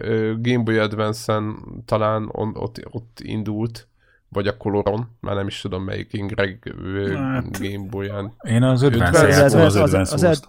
Game 0.41 0.63
Boy 0.63 0.79
Advance-en 0.79 1.57
talán 1.85 2.29
on, 2.33 2.57
ott, 2.57 2.81
ott 2.91 3.19
indult, 3.23 3.89
vagy 4.29 4.47
a 4.47 4.57
Coloron, 4.57 5.09
már 5.21 5.35
nem 5.35 5.47
is 5.47 5.61
tudom 5.61 5.85
melyik 5.85 6.13
Ingreg 6.13 6.75
hát, 7.15 7.61
Game 7.61 7.87
Boy-en. 7.91 8.33
Én 8.41 8.63
az 8.63 8.83
50 8.83 9.13
játszottam 9.13 9.67
az, 9.67 9.77
az, 9.77 9.95
az, 9.95 10.23
az, 10.23 10.49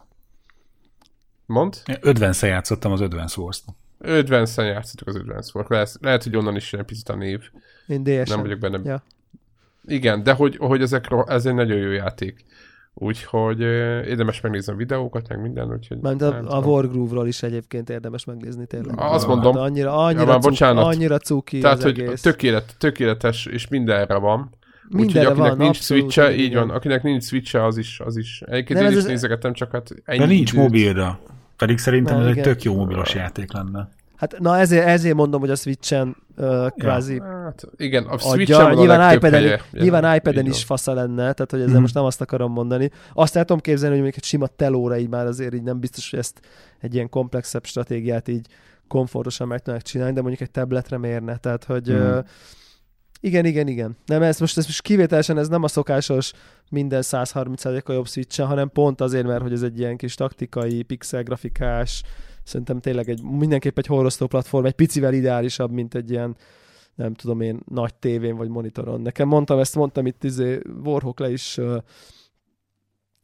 Mond? 1.51 1.81
50 2.01 2.49
játszottam 2.49 2.91
az 2.91 3.01
50 3.01 3.27
Wars-t. 3.37 3.63
50 3.99 4.65
játszottuk 4.65 5.07
az 5.07 5.15
50 5.15 5.43
Wars. 5.53 5.67
Lehet, 5.69 5.97
lehet, 6.01 6.23
hogy 6.23 6.35
onnan 6.35 6.55
is 6.55 6.71
jön 6.71 6.85
picit 6.85 7.09
a 7.09 7.15
név. 7.15 7.39
Én 7.87 8.03
DS 8.03 8.29
Nem 8.29 8.41
vagyok 8.41 8.59
benne. 8.59 8.79
Ja. 8.83 9.03
Igen, 9.85 10.23
de 10.23 10.33
hogy, 10.33 10.57
hogy 10.57 10.81
ezekről, 10.81 11.23
ez 11.27 11.45
egy 11.45 11.53
nagyon 11.53 11.77
jó 11.77 11.91
játék. 11.91 12.45
Úgyhogy 12.93 13.61
uh, 13.61 14.07
érdemes 14.07 14.41
megnézni 14.41 14.73
a 14.73 14.75
videókat, 14.75 15.27
meg 15.27 15.41
minden. 15.41 15.71
Úgyhogy 15.71 15.97
Mert 15.97 16.21
a, 16.21 16.43
a 16.47 16.59
Wargroove-ról 16.59 17.27
is 17.27 17.43
egyébként 17.43 17.89
érdemes 17.89 18.25
megnézni 18.25 18.65
tényleg. 18.65 18.95
Azt 18.97 19.27
mondom. 19.27 19.53
De 19.53 19.59
annyira, 19.59 19.95
annyira, 19.95 20.31
ja, 20.31 20.39
cuk, 20.39 20.61
annyira 20.61 21.17
cuki 21.17 21.59
Tehát, 21.59 21.77
az 21.77 21.83
hogy 21.83 21.99
egész. 21.99 22.21
Tökélet, 22.21 22.75
tökéletes, 22.77 23.45
és 23.45 23.67
mindenre 23.67 24.17
van. 24.17 24.49
Mindenre 24.89 25.19
Úgyhogy 25.19 25.25
akinek 25.25 25.57
van, 25.57 25.57
nincs 25.57 25.81
switche, 25.81 26.35
így 26.35 26.53
van, 26.53 26.69
akinek 26.69 27.03
nincs 27.03 27.23
switche, 27.23 27.65
az 27.65 27.77
is, 27.77 27.99
az 27.99 28.17
is. 28.17 28.41
Egyébként 28.45 28.79
én 28.79 28.89
is 28.89 28.95
ez... 28.95 29.05
nézegettem, 29.05 29.53
csak 29.53 29.71
hát 29.71 29.89
ennyi 30.05 30.19
De 30.19 30.25
nincs 30.25 30.51
időt. 30.51 30.63
mobilra. 30.63 31.19
Pedig 31.61 31.77
szerintem 31.77 32.15
Na, 32.17 32.21
ez 32.23 32.29
igen. 32.29 32.38
egy 32.38 32.43
tök 32.43 32.63
jó 32.63 32.75
mobilos 32.75 33.13
játék 33.13 33.53
lenne. 33.53 33.89
Hát 34.15 34.39
na 34.39 34.57
ezért, 34.57 34.85
ezért 34.85 35.15
mondom, 35.15 35.39
hogy 35.39 35.49
a 35.49 35.55
Switch-en 35.55 36.15
uh, 36.38 36.67
kvázi 36.69 37.15
ja. 37.15 37.23
hát, 37.23 37.63
igen, 37.77 38.03
a 38.03 38.17
Switch-en 38.17 38.73
nyilván 38.73 39.01
a 39.01 39.13
iPad-en, 39.13 39.41
helye. 39.41 39.61
Nyilván 39.71 40.15
iPad-en 40.15 40.45
is 40.45 40.63
fasza 40.63 40.93
lenne, 40.93 41.33
tehát 41.33 41.51
hogy 41.51 41.59
ezzel 41.59 41.71
hmm. 41.71 41.81
most 41.81 41.93
nem 41.93 42.03
azt 42.03 42.21
akarom 42.21 42.51
mondani. 42.51 42.91
Azt 43.13 43.35
el 43.35 43.45
tudom 43.45 43.61
képzelni, 43.61 43.93
hogy 43.93 44.03
mondjuk 44.03 44.23
egy 44.23 44.29
sima 44.29 44.47
telóra 44.47 44.97
így 44.97 45.09
már 45.09 45.25
azért 45.25 45.53
így 45.53 45.63
nem 45.63 45.79
biztos, 45.79 46.09
hogy 46.09 46.19
ezt 46.19 46.39
egy 46.79 46.93
ilyen 46.93 47.09
komplexebb 47.09 47.65
stratégiát 47.65 48.27
így 48.27 48.47
komfortosan 48.88 49.47
meg 49.47 49.59
tudnak 49.59 49.81
csinálni, 49.81 50.13
de 50.13 50.21
mondjuk 50.21 50.41
egy 50.41 50.51
tabletre 50.51 50.97
mérne. 50.97 51.38
Tehát, 51.38 51.63
hogy 51.63 51.88
hmm. 51.88 52.09
uh, 52.09 52.25
igen, 53.23 53.45
igen, 53.45 53.68
igen. 53.68 53.98
Nem, 54.06 54.22
ez 54.22 54.39
most, 54.39 54.57
ez 54.57 54.65
most 54.65 54.81
kivételesen 54.81 55.38
ez 55.38 55.48
nem 55.48 55.64
a 55.64 55.68
szokásos 55.68 56.31
minden 56.69 57.02
130%-a 57.06 57.91
jobb 57.91 58.07
switch 58.07 58.41
hanem 58.41 58.69
pont 58.69 59.02
azért, 59.02 59.26
mert 59.26 59.41
hogy 59.41 59.53
ez 59.53 59.61
egy 59.61 59.80
ilyen 59.80 59.98
kis 59.98 60.15
taktikai, 60.15 60.84
pixel 60.84 61.23
grafikás, 61.23 62.03
szerintem 62.43 62.80
tényleg 62.80 63.10
egy, 63.10 63.23
mindenképp 63.23 63.77
egy 63.77 63.85
horrosztó 63.85 64.27
platform, 64.27 64.65
egy 64.65 64.73
picivel 64.73 65.14
ideálisabb, 65.14 65.72
mint 65.72 65.95
egy 65.95 66.10
ilyen 66.11 66.35
nem 66.95 67.14
tudom 67.14 67.41
én, 67.41 67.60
nagy 67.65 67.93
tévén 67.93 68.35
vagy 68.35 68.49
monitoron. 68.49 69.02
Nekem 69.02 69.27
mondtam 69.27 69.60
ezt, 69.60 69.76
mondtam 69.76 70.06
itt 70.06 70.23
izé, 70.23 70.60
Warhawk 70.84 71.19
le 71.19 71.31
is 71.31 71.60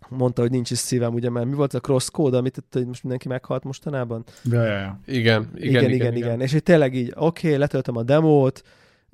mondta, 0.09 0.41
hogy 0.41 0.51
nincs 0.51 0.71
is 0.71 0.77
szívem, 0.77 1.13
ugye, 1.13 1.29
mert 1.29 1.45
mi 1.45 1.53
volt 1.53 1.73
a 1.73 1.79
cross 1.79 2.09
code, 2.09 2.37
amit 2.37 2.57
itt 2.57 2.85
most 2.85 3.03
mindenki 3.03 3.27
meghalt 3.27 3.63
mostanában? 3.63 4.23
Ja, 4.43 4.63
ja, 4.63 4.77
ja. 4.79 4.99
Igen, 5.05 5.49
igen, 5.55 5.69
igen, 5.69 5.83
igen, 5.83 5.91
igen, 5.91 6.15
igen. 6.15 6.41
És 6.41 6.51
hogy 6.51 6.63
tényleg 6.63 6.95
így, 6.95 7.11
oké, 7.15 7.47
okay, 7.47 7.59
letöltöm 7.59 7.97
a 7.97 8.03
demót, 8.03 8.61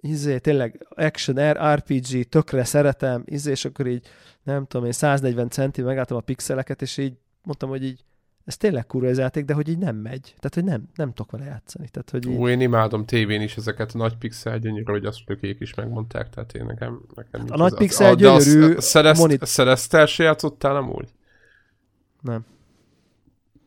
izé, 0.04 0.38
tényleg 0.38 0.88
action, 0.90 1.54
RPG, 1.74 2.30
tökre 2.30 2.64
szeretem, 2.64 3.24
izé, 3.26 3.52
és 3.52 3.66
akkor 3.66 3.88
így, 3.88 4.08
nem 4.44 4.66
tudom 4.66 4.86
én, 4.86 4.92
140 4.92 5.50
centi 5.50 5.82
megálltam 5.82 6.18
a 6.18 6.22
pixeleket, 6.22 6.82
és 6.82 6.98
így 6.98 7.14
mondtam, 7.44 7.70
hogy 7.70 7.84
így, 7.84 8.04
ez 8.46 8.58
tényleg 8.58 8.86
kurva 8.86 9.08
ez 9.08 9.18
játék, 9.18 9.46
de 9.46 9.54
hogy 9.54 9.70
így 9.70 9.78
nem 9.78 9.96
megy. 9.96 10.22
Tehát, 10.22 10.54
hogy 10.54 10.64
nem, 10.64 10.84
nem 10.96 11.14
tudok 11.14 11.32
vele 11.32 11.46
játszani. 11.46 11.88
Tehát, 11.90 12.10
hogy 12.10 12.28
így... 12.28 12.38
Ó, 12.38 12.50
én 12.50 12.62
imádom 12.62 13.06
tévén 13.06 13.42
is 13.42 13.58
ezeket 13.58 13.92
a 13.94 13.98
nagy 13.98 14.18
pixel 14.18 14.60
gyönyörű, 14.60 14.92
hogy 14.92 15.06
azt 15.06 15.20
ők 15.28 15.60
is 15.60 15.74
megmondták, 15.74 16.30
tehát 16.30 16.54
én 16.54 16.66
nekem... 16.66 17.02
nekem 17.16 17.42
hát 17.42 17.52
a 17.52 17.58
nagy 17.58 17.74
pixel 17.74 18.12
az, 18.12 18.46
gyönyörű... 18.46 18.76
A 18.94 19.14
monit... 19.18 19.46
Celeste 19.46 20.06
se 20.06 20.24
játszottál 20.24 20.76
amúgy? 20.76 21.10
Nem. 22.22 22.46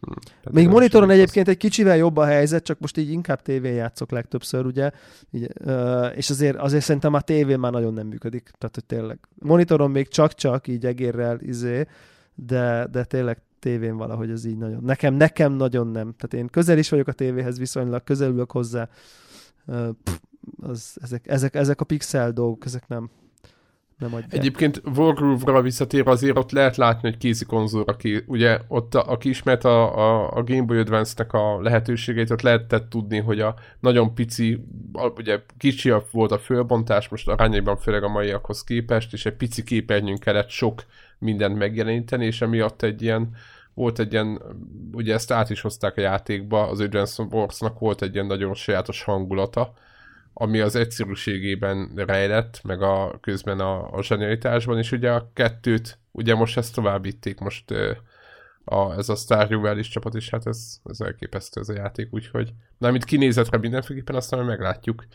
Hm, 0.00 0.12
Még 0.50 0.68
monitoron 0.68 1.10
egyébként 1.10 1.48
egy 1.48 1.56
kicsivel 1.56 1.96
jobb 1.96 2.16
a 2.16 2.24
helyzet, 2.24 2.64
csak 2.64 2.78
most 2.78 2.96
így 2.96 3.10
inkább 3.10 3.42
tévén 3.42 3.74
játszok 3.74 4.10
legtöbbször, 4.10 4.66
ugye, 4.66 4.90
így, 5.30 5.50
uh, 5.64 6.16
és 6.16 6.30
azért, 6.30 6.56
azért 6.56 6.84
szerintem 6.84 7.14
a 7.14 7.20
tévén 7.20 7.58
már 7.58 7.72
nagyon 7.72 7.92
nem 7.92 8.06
működik, 8.06 8.50
tehát 8.58 8.74
hogy 8.74 8.84
tényleg. 8.84 9.18
Monitoron 9.34 9.90
még 9.90 10.08
csak-csak 10.08 10.68
így 10.68 10.86
egérrel 10.86 11.40
izé, 11.40 11.86
de, 12.34 12.86
de 12.90 13.04
tényleg 13.04 13.42
tévén 13.58 13.96
valahogy 13.96 14.30
ez 14.30 14.44
így 14.44 14.58
nagyon. 14.58 14.82
Nekem, 14.82 15.14
nekem 15.14 15.52
nagyon 15.52 15.86
nem. 15.86 16.14
Tehát 16.16 16.34
én 16.34 16.46
közel 16.46 16.78
is 16.78 16.88
vagyok 16.88 17.08
a 17.08 17.12
tévéhez 17.12 17.58
viszonylag, 17.58 18.04
közelülök 18.04 18.50
hozzá. 18.50 18.88
Uh, 19.66 19.88
pff, 20.02 20.18
az, 20.60 20.96
ezek, 21.02 21.28
ezek, 21.28 21.54
ezek 21.54 21.80
a 21.80 21.84
pixel 21.84 22.32
dolgok, 22.32 22.64
ezek 22.64 22.88
nem, 22.88 23.10
nem 23.98 24.14
adják. 24.14 24.32
Egyébként 24.32 24.82
Wargroove-ra 24.96 25.62
visszatér 25.62 26.08
azért 26.08 26.36
ott 26.36 26.50
lehet 26.50 26.76
látni, 26.76 27.08
hogy 27.08 27.18
kézi 27.18 27.44
konzol, 27.44 27.82
aki 27.82 28.22
ugye 28.26 28.60
ott, 28.68 28.94
a, 28.94 29.10
aki 29.10 29.28
ismert 29.28 29.64
a, 29.64 29.96
a, 29.96 30.30
a 30.36 30.42
Game 30.42 30.62
Boy 30.62 30.78
Advance-nek 30.78 31.32
a 31.32 31.60
lehetőségeit, 31.60 32.30
ott 32.30 32.42
lehetett 32.42 32.90
tudni, 32.90 33.18
hogy 33.18 33.40
a 33.40 33.54
nagyon 33.80 34.14
pici, 34.14 34.64
ugye 35.16 35.40
kicsi 35.58 35.92
volt 36.10 36.32
a 36.32 36.38
fölbontás, 36.38 37.08
most 37.08 37.28
arányaiban 37.28 37.76
főleg 37.76 38.02
a 38.02 38.08
maiakhoz 38.08 38.64
képest, 38.64 39.12
és 39.12 39.26
egy 39.26 39.36
pici 39.36 39.62
képernyőn 39.62 40.18
kellett 40.18 40.48
sok 40.48 40.84
mindent 41.18 41.56
megjeleníteni, 41.58 42.24
és 42.24 42.40
emiatt 42.40 42.82
egy 42.82 43.02
ilyen 43.02 43.34
volt 43.74 43.98
egy 43.98 44.12
ilyen, 44.12 44.40
ugye 44.92 45.14
ezt 45.14 45.32
át 45.32 45.50
is 45.50 45.60
hozták 45.60 45.96
a 45.96 46.00
játékba, 46.00 46.68
az 46.68 46.80
Advance 46.80 47.22
Wars-nak 47.22 47.78
volt 47.78 48.02
egy 48.02 48.14
ilyen 48.14 48.26
nagyon 48.26 48.54
sajátos 48.54 49.02
hangulata, 49.02 49.72
ami 50.38 50.60
az 50.60 50.74
egyszerűségében 50.74 51.90
rejlett, 51.94 52.60
meg 52.62 52.82
a 52.82 53.18
közben 53.20 53.60
a, 53.60 53.92
a 53.92 54.02
zsenialitásban, 54.02 54.78
és 54.78 54.92
ugye 54.92 55.10
a 55.10 55.30
kettőt, 55.32 55.98
ugye 56.12 56.34
most 56.34 56.56
ezt 56.56 56.74
továbbíték 56.74 57.38
most 57.38 57.70
a, 58.64 58.94
ez 58.96 59.08
a 59.08 59.14
Star 59.14 59.78
is 59.78 59.88
csapat, 59.88 60.14
és 60.14 60.30
hát 60.30 60.46
ez, 60.46 60.78
ez 60.84 61.00
elképesztő 61.00 61.60
ez 61.60 61.68
a 61.68 61.72
játék, 61.72 62.08
úgyhogy 62.10 62.52
nem 62.78 62.94
itt 62.94 63.04
kinézetre 63.04 63.58
mindenféleképpen, 63.58 64.16
aztán 64.16 64.38
majd 64.38 64.50
meglátjuk. 64.50 65.06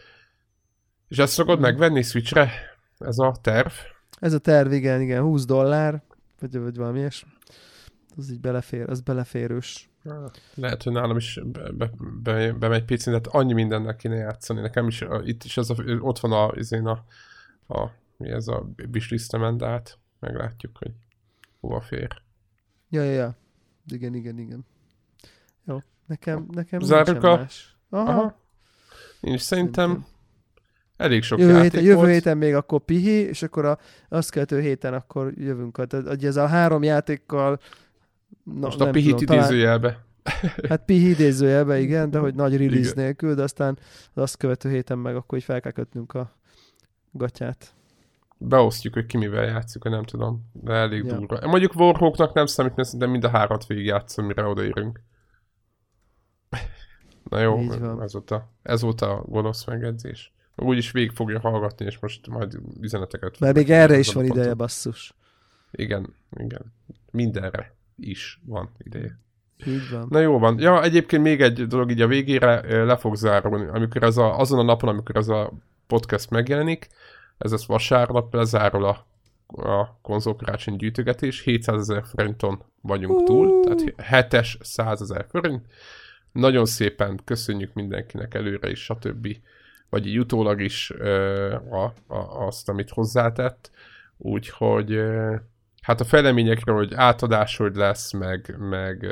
És 1.07 1.18
ezt 1.18 1.34
szokod 1.34 1.60
megvenni 1.60 2.02
Switchre? 2.02 2.52
Ez 2.98 3.18
a 3.18 3.35
terv? 3.41 3.72
Ez 4.19 4.34
a 4.34 4.39
terv, 4.39 4.72
igen, 4.72 5.02
igen, 5.02 5.22
20 5.22 5.45
dollár, 5.45 6.02
vagy, 6.39 6.57
vagy 6.57 6.76
valami 6.76 6.99
ilyesmi. 6.99 7.30
Az 8.17 8.31
így 8.31 8.39
belefér, 8.39 8.89
az 8.89 9.01
beleférős. 9.01 9.89
Lehet, 10.55 10.83
hogy 10.83 10.93
nálam 10.93 11.17
is 11.17 11.39
be, 11.45 11.71
be, 11.71 11.91
be, 12.23 12.53
bemegy 12.53 12.85
picit, 12.85 13.13
de 13.13 13.29
annyi 13.31 13.53
mindennek 13.53 13.95
kéne 13.95 14.15
játszani. 14.15 14.61
Nekem 14.61 14.88
is 14.88 15.05
itt 15.23 15.43
is 15.43 15.57
az 15.57 15.69
a, 15.69 15.75
ott 15.99 16.19
van 16.19 16.31
a, 16.31 16.51
izén 16.55 16.85
a, 16.85 17.03
a, 17.67 17.89
mi 18.17 18.29
ez 18.29 18.47
a 18.47 18.69
bislisztemen, 18.89 19.57
de 19.57 19.65
hát 19.65 19.97
meglátjuk, 20.19 20.77
hogy 20.77 20.91
hova 21.59 21.81
fér. 21.81 22.21
Ja, 22.89 23.03
ja, 23.03 23.11
ja. 23.11 23.35
Igen, 23.88 24.13
igen, 24.13 24.38
igen. 24.39 24.65
Jó, 25.63 25.83
nekem, 26.05 26.47
nekem 26.51 26.79
Zárjuk 26.79 27.23
a... 27.23 27.35
Más. 27.35 27.75
Aha. 27.89 28.11
Aha. 28.11 28.39
Nincs 29.19 29.41
szerintem 29.41 30.05
elég 30.97 31.23
sok 31.23 31.39
jövő 31.39 31.51
játék 31.51 31.71
héten, 31.71 31.83
Jövő 31.83 32.11
héten 32.11 32.38
még 32.38 32.55
akkor 32.55 32.79
pihi, 32.79 33.11
és 33.11 33.43
akkor 33.43 33.65
a, 33.65 33.77
azt 34.09 34.31
követő 34.31 34.61
héten 34.61 34.93
akkor 34.93 35.33
jövünk. 35.35 35.88
Tehát 35.88 36.23
ez 36.23 36.35
a 36.35 36.47
három 36.47 36.83
játékkal 36.83 37.59
Na, 38.43 38.59
Most 38.59 38.79
a 38.79 38.89
pihit 38.89 39.15
tudom, 39.15 39.37
idézőjelbe. 39.37 39.87
Talán, 39.89 40.05
hát 40.69 40.85
pihi 40.85 41.09
idézőjelbe, 41.09 41.79
igen, 41.79 42.09
de 42.09 42.19
hogy 42.19 42.35
nagy 42.35 42.57
release 42.57 42.91
igen. 42.91 43.03
nélkül, 43.03 43.35
de 43.35 43.43
aztán 43.43 43.77
az 44.13 44.21
azt 44.21 44.37
követő 44.37 44.69
héten 44.69 44.97
meg 44.97 45.15
akkor 45.15 45.37
így 45.37 45.43
fel 45.43 45.61
kell 45.61 45.71
kötnünk 45.71 46.13
a 46.13 46.35
gatyát. 47.11 47.73
Beosztjuk, 48.37 48.93
hogy 48.93 49.05
ki 49.05 49.17
mivel 49.17 49.45
játszik, 49.45 49.83
nem 49.83 50.03
tudom, 50.03 50.49
de 50.53 50.73
elég 50.73 51.05
ja. 51.05 51.15
durva. 51.15 51.47
Mondjuk 51.47 51.75
Warhawknak 51.75 52.33
nem 52.33 52.45
számít, 52.45 52.97
de 52.97 53.05
mind 53.05 53.23
a 53.23 53.29
hárat 53.29 53.65
végig 53.65 53.85
játszom, 53.85 54.25
mire 54.25 54.45
odaérünk. 54.45 55.01
Na 57.29 57.39
jó, 57.39 57.71
ez 58.01 58.13
volt, 58.13 58.31
a, 58.31 58.49
ez 58.61 58.81
volt 58.81 59.01
a 59.01 59.23
gonosz 59.25 59.65
megedzés. 59.65 60.33
Úgyis 60.55 60.91
végig 60.91 61.11
fogja 61.11 61.39
hallgatni, 61.39 61.85
és 61.85 61.99
most 61.99 62.27
majd 62.27 62.59
üzeneteket... 62.81 63.39
Mert 63.39 63.55
még 63.55 63.69
erre 63.69 63.97
is 63.97 64.13
van 64.13 64.25
ideje, 64.25 64.53
basszus. 64.53 65.13
Igen, 65.71 66.15
igen. 66.37 66.73
Mindenre 67.11 67.75
is 68.02 68.40
van 68.45 68.69
ideje. 68.78 69.19
Így 69.65 69.90
van. 69.91 70.07
Na 70.10 70.19
jó 70.19 70.40
van. 70.40 70.60
Ja, 70.60 70.84
egyébként 70.84 71.23
még 71.23 71.41
egy 71.41 71.68
dolog 71.68 71.91
így 71.91 72.02
a 72.02 72.07
végére 72.07 72.84
le 72.84 72.98
fog 72.98 73.15
zárulni. 73.15 73.68
Amikor 73.68 74.03
ez 74.03 74.18
a, 74.18 74.40
azon 74.40 74.60
a 74.60 74.64
napon, 74.64 74.90
amikor 74.90 75.15
ez 75.15 75.28
a 75.28 75.52
podcast 75.88 76.30
megjelenik, 76.30 76.88
ez 77.38 77.52
az 77.52 77.65
vasárnap 77.65 78.34
lezárul 78.34 78.86
a, 78.86 79.06
a 79.69 79.99
konzolkarácsony 80.02 80.76
gyűjtögetés, 80.76 81.41
700 81.41 81.80
ezer 81.80 82.03
forinton 82.06 82.64
vagyunk 82.82 83.19
uh. 83.19 83.26
túl, 83.26 83.64
tehát 83.64 83.94
hetes 83.98 84.57
100 84.61 85.02
ezer 85.02 85.26
forint. 85.30 85.65
Nagyon 86.32 86.65
szépen 86.65 87.19
köszönjük 87.23 87.73
mindenkinek 87.73 88.34
előre 88.34 88.69
is, 88.69 88.84
stb. 88.84 89.38
Vagy 89.90 90.07
így 90.07 90.19
utólag 90.19 90.61
is 90.61 90.91
ö, 90.98 91.53
a, 91.53 91.94
a, 92.07 92.45
azt, 92.45 92.69
amit 92.69 92.90
hozzátett. 92.90 93.72
Úgyhogy 94.18 94.91
ö, 94.91 95.36
hát 95.81 96.01
a 96.01 96.05
fejleményekről, 96.05 96.75
hogy 96.75 96.93
átadás 96.93 97.57
hogy 97.57 97.75
lesz, 97.75 98.11
meg, 98.11 98.55
meg, 98.59 99.05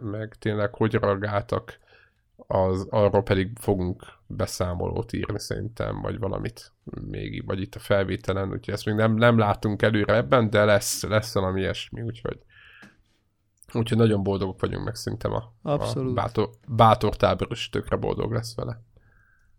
meg 0.00 0.34
tényleg 0.38 0.74
hogy 0.74 0.94
reagáltak, 0.94 1.80
az, 2.46 2.86
arról 2.90 3.22
pedig 3.22 3.50
fogunk 3.60 4.04
beszámolót 4.26 5.12
írni 5.12 5.38
szerintem, 5.40 6.00
vagy 6.00 6.18
valamit 6.18 6.72
még, 7.00 7.46
vagy 7.46 7.60
itt 7.60 7.74
a 7.74 7.78
felvételen, 7.78 8.50
úgyhogy 8.50 8.74
ezt 8.74 8.84
még 8.84 8.94
nem, 8.94 9.14
nem 9.14 9.38
látunk 9.38 9.82
előre 9.82 10.14
ebben, 10.14 10.50
de 10.50 10.64
lesz, 10.64 11.02
lesz 11.02 11.34
valami 11.34 11.60
ilyesmi, 11.60 12.02
úgyhogy 12.02 12.38
úgyhogy 13.74 13.98
nagyon 13.98 14.22
boldogok 14.22 14.60
vagyunk 14.60 14.84
meg 14.84 14.94
szerintem 14.94 15.32
a, 15.32 15.52
Abszolút. 15.62 16.10
a 16.10 16.14
bátor, 16.14 16.50
bátor 16.68 17.16
tábor 17.16 17.48
is 17.50 17.70
tökre 17.70 17.96
boldog 17.96 18.32
lesz 18.32 18.54
vele. 18.54 18.80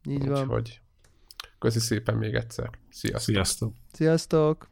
Így 0.06 0.28
van. 0.28 0.42
Úgyhogy 0.42 0.82
köszi 1.60 1.80
szépen 1.80 2.16
még 2.16 2.36
egyszer. 2.36 2.70
Sziasztok! 2.90 3.22
Sziasztok! 3.22 3.74
Sziasztok! 3.92 4.72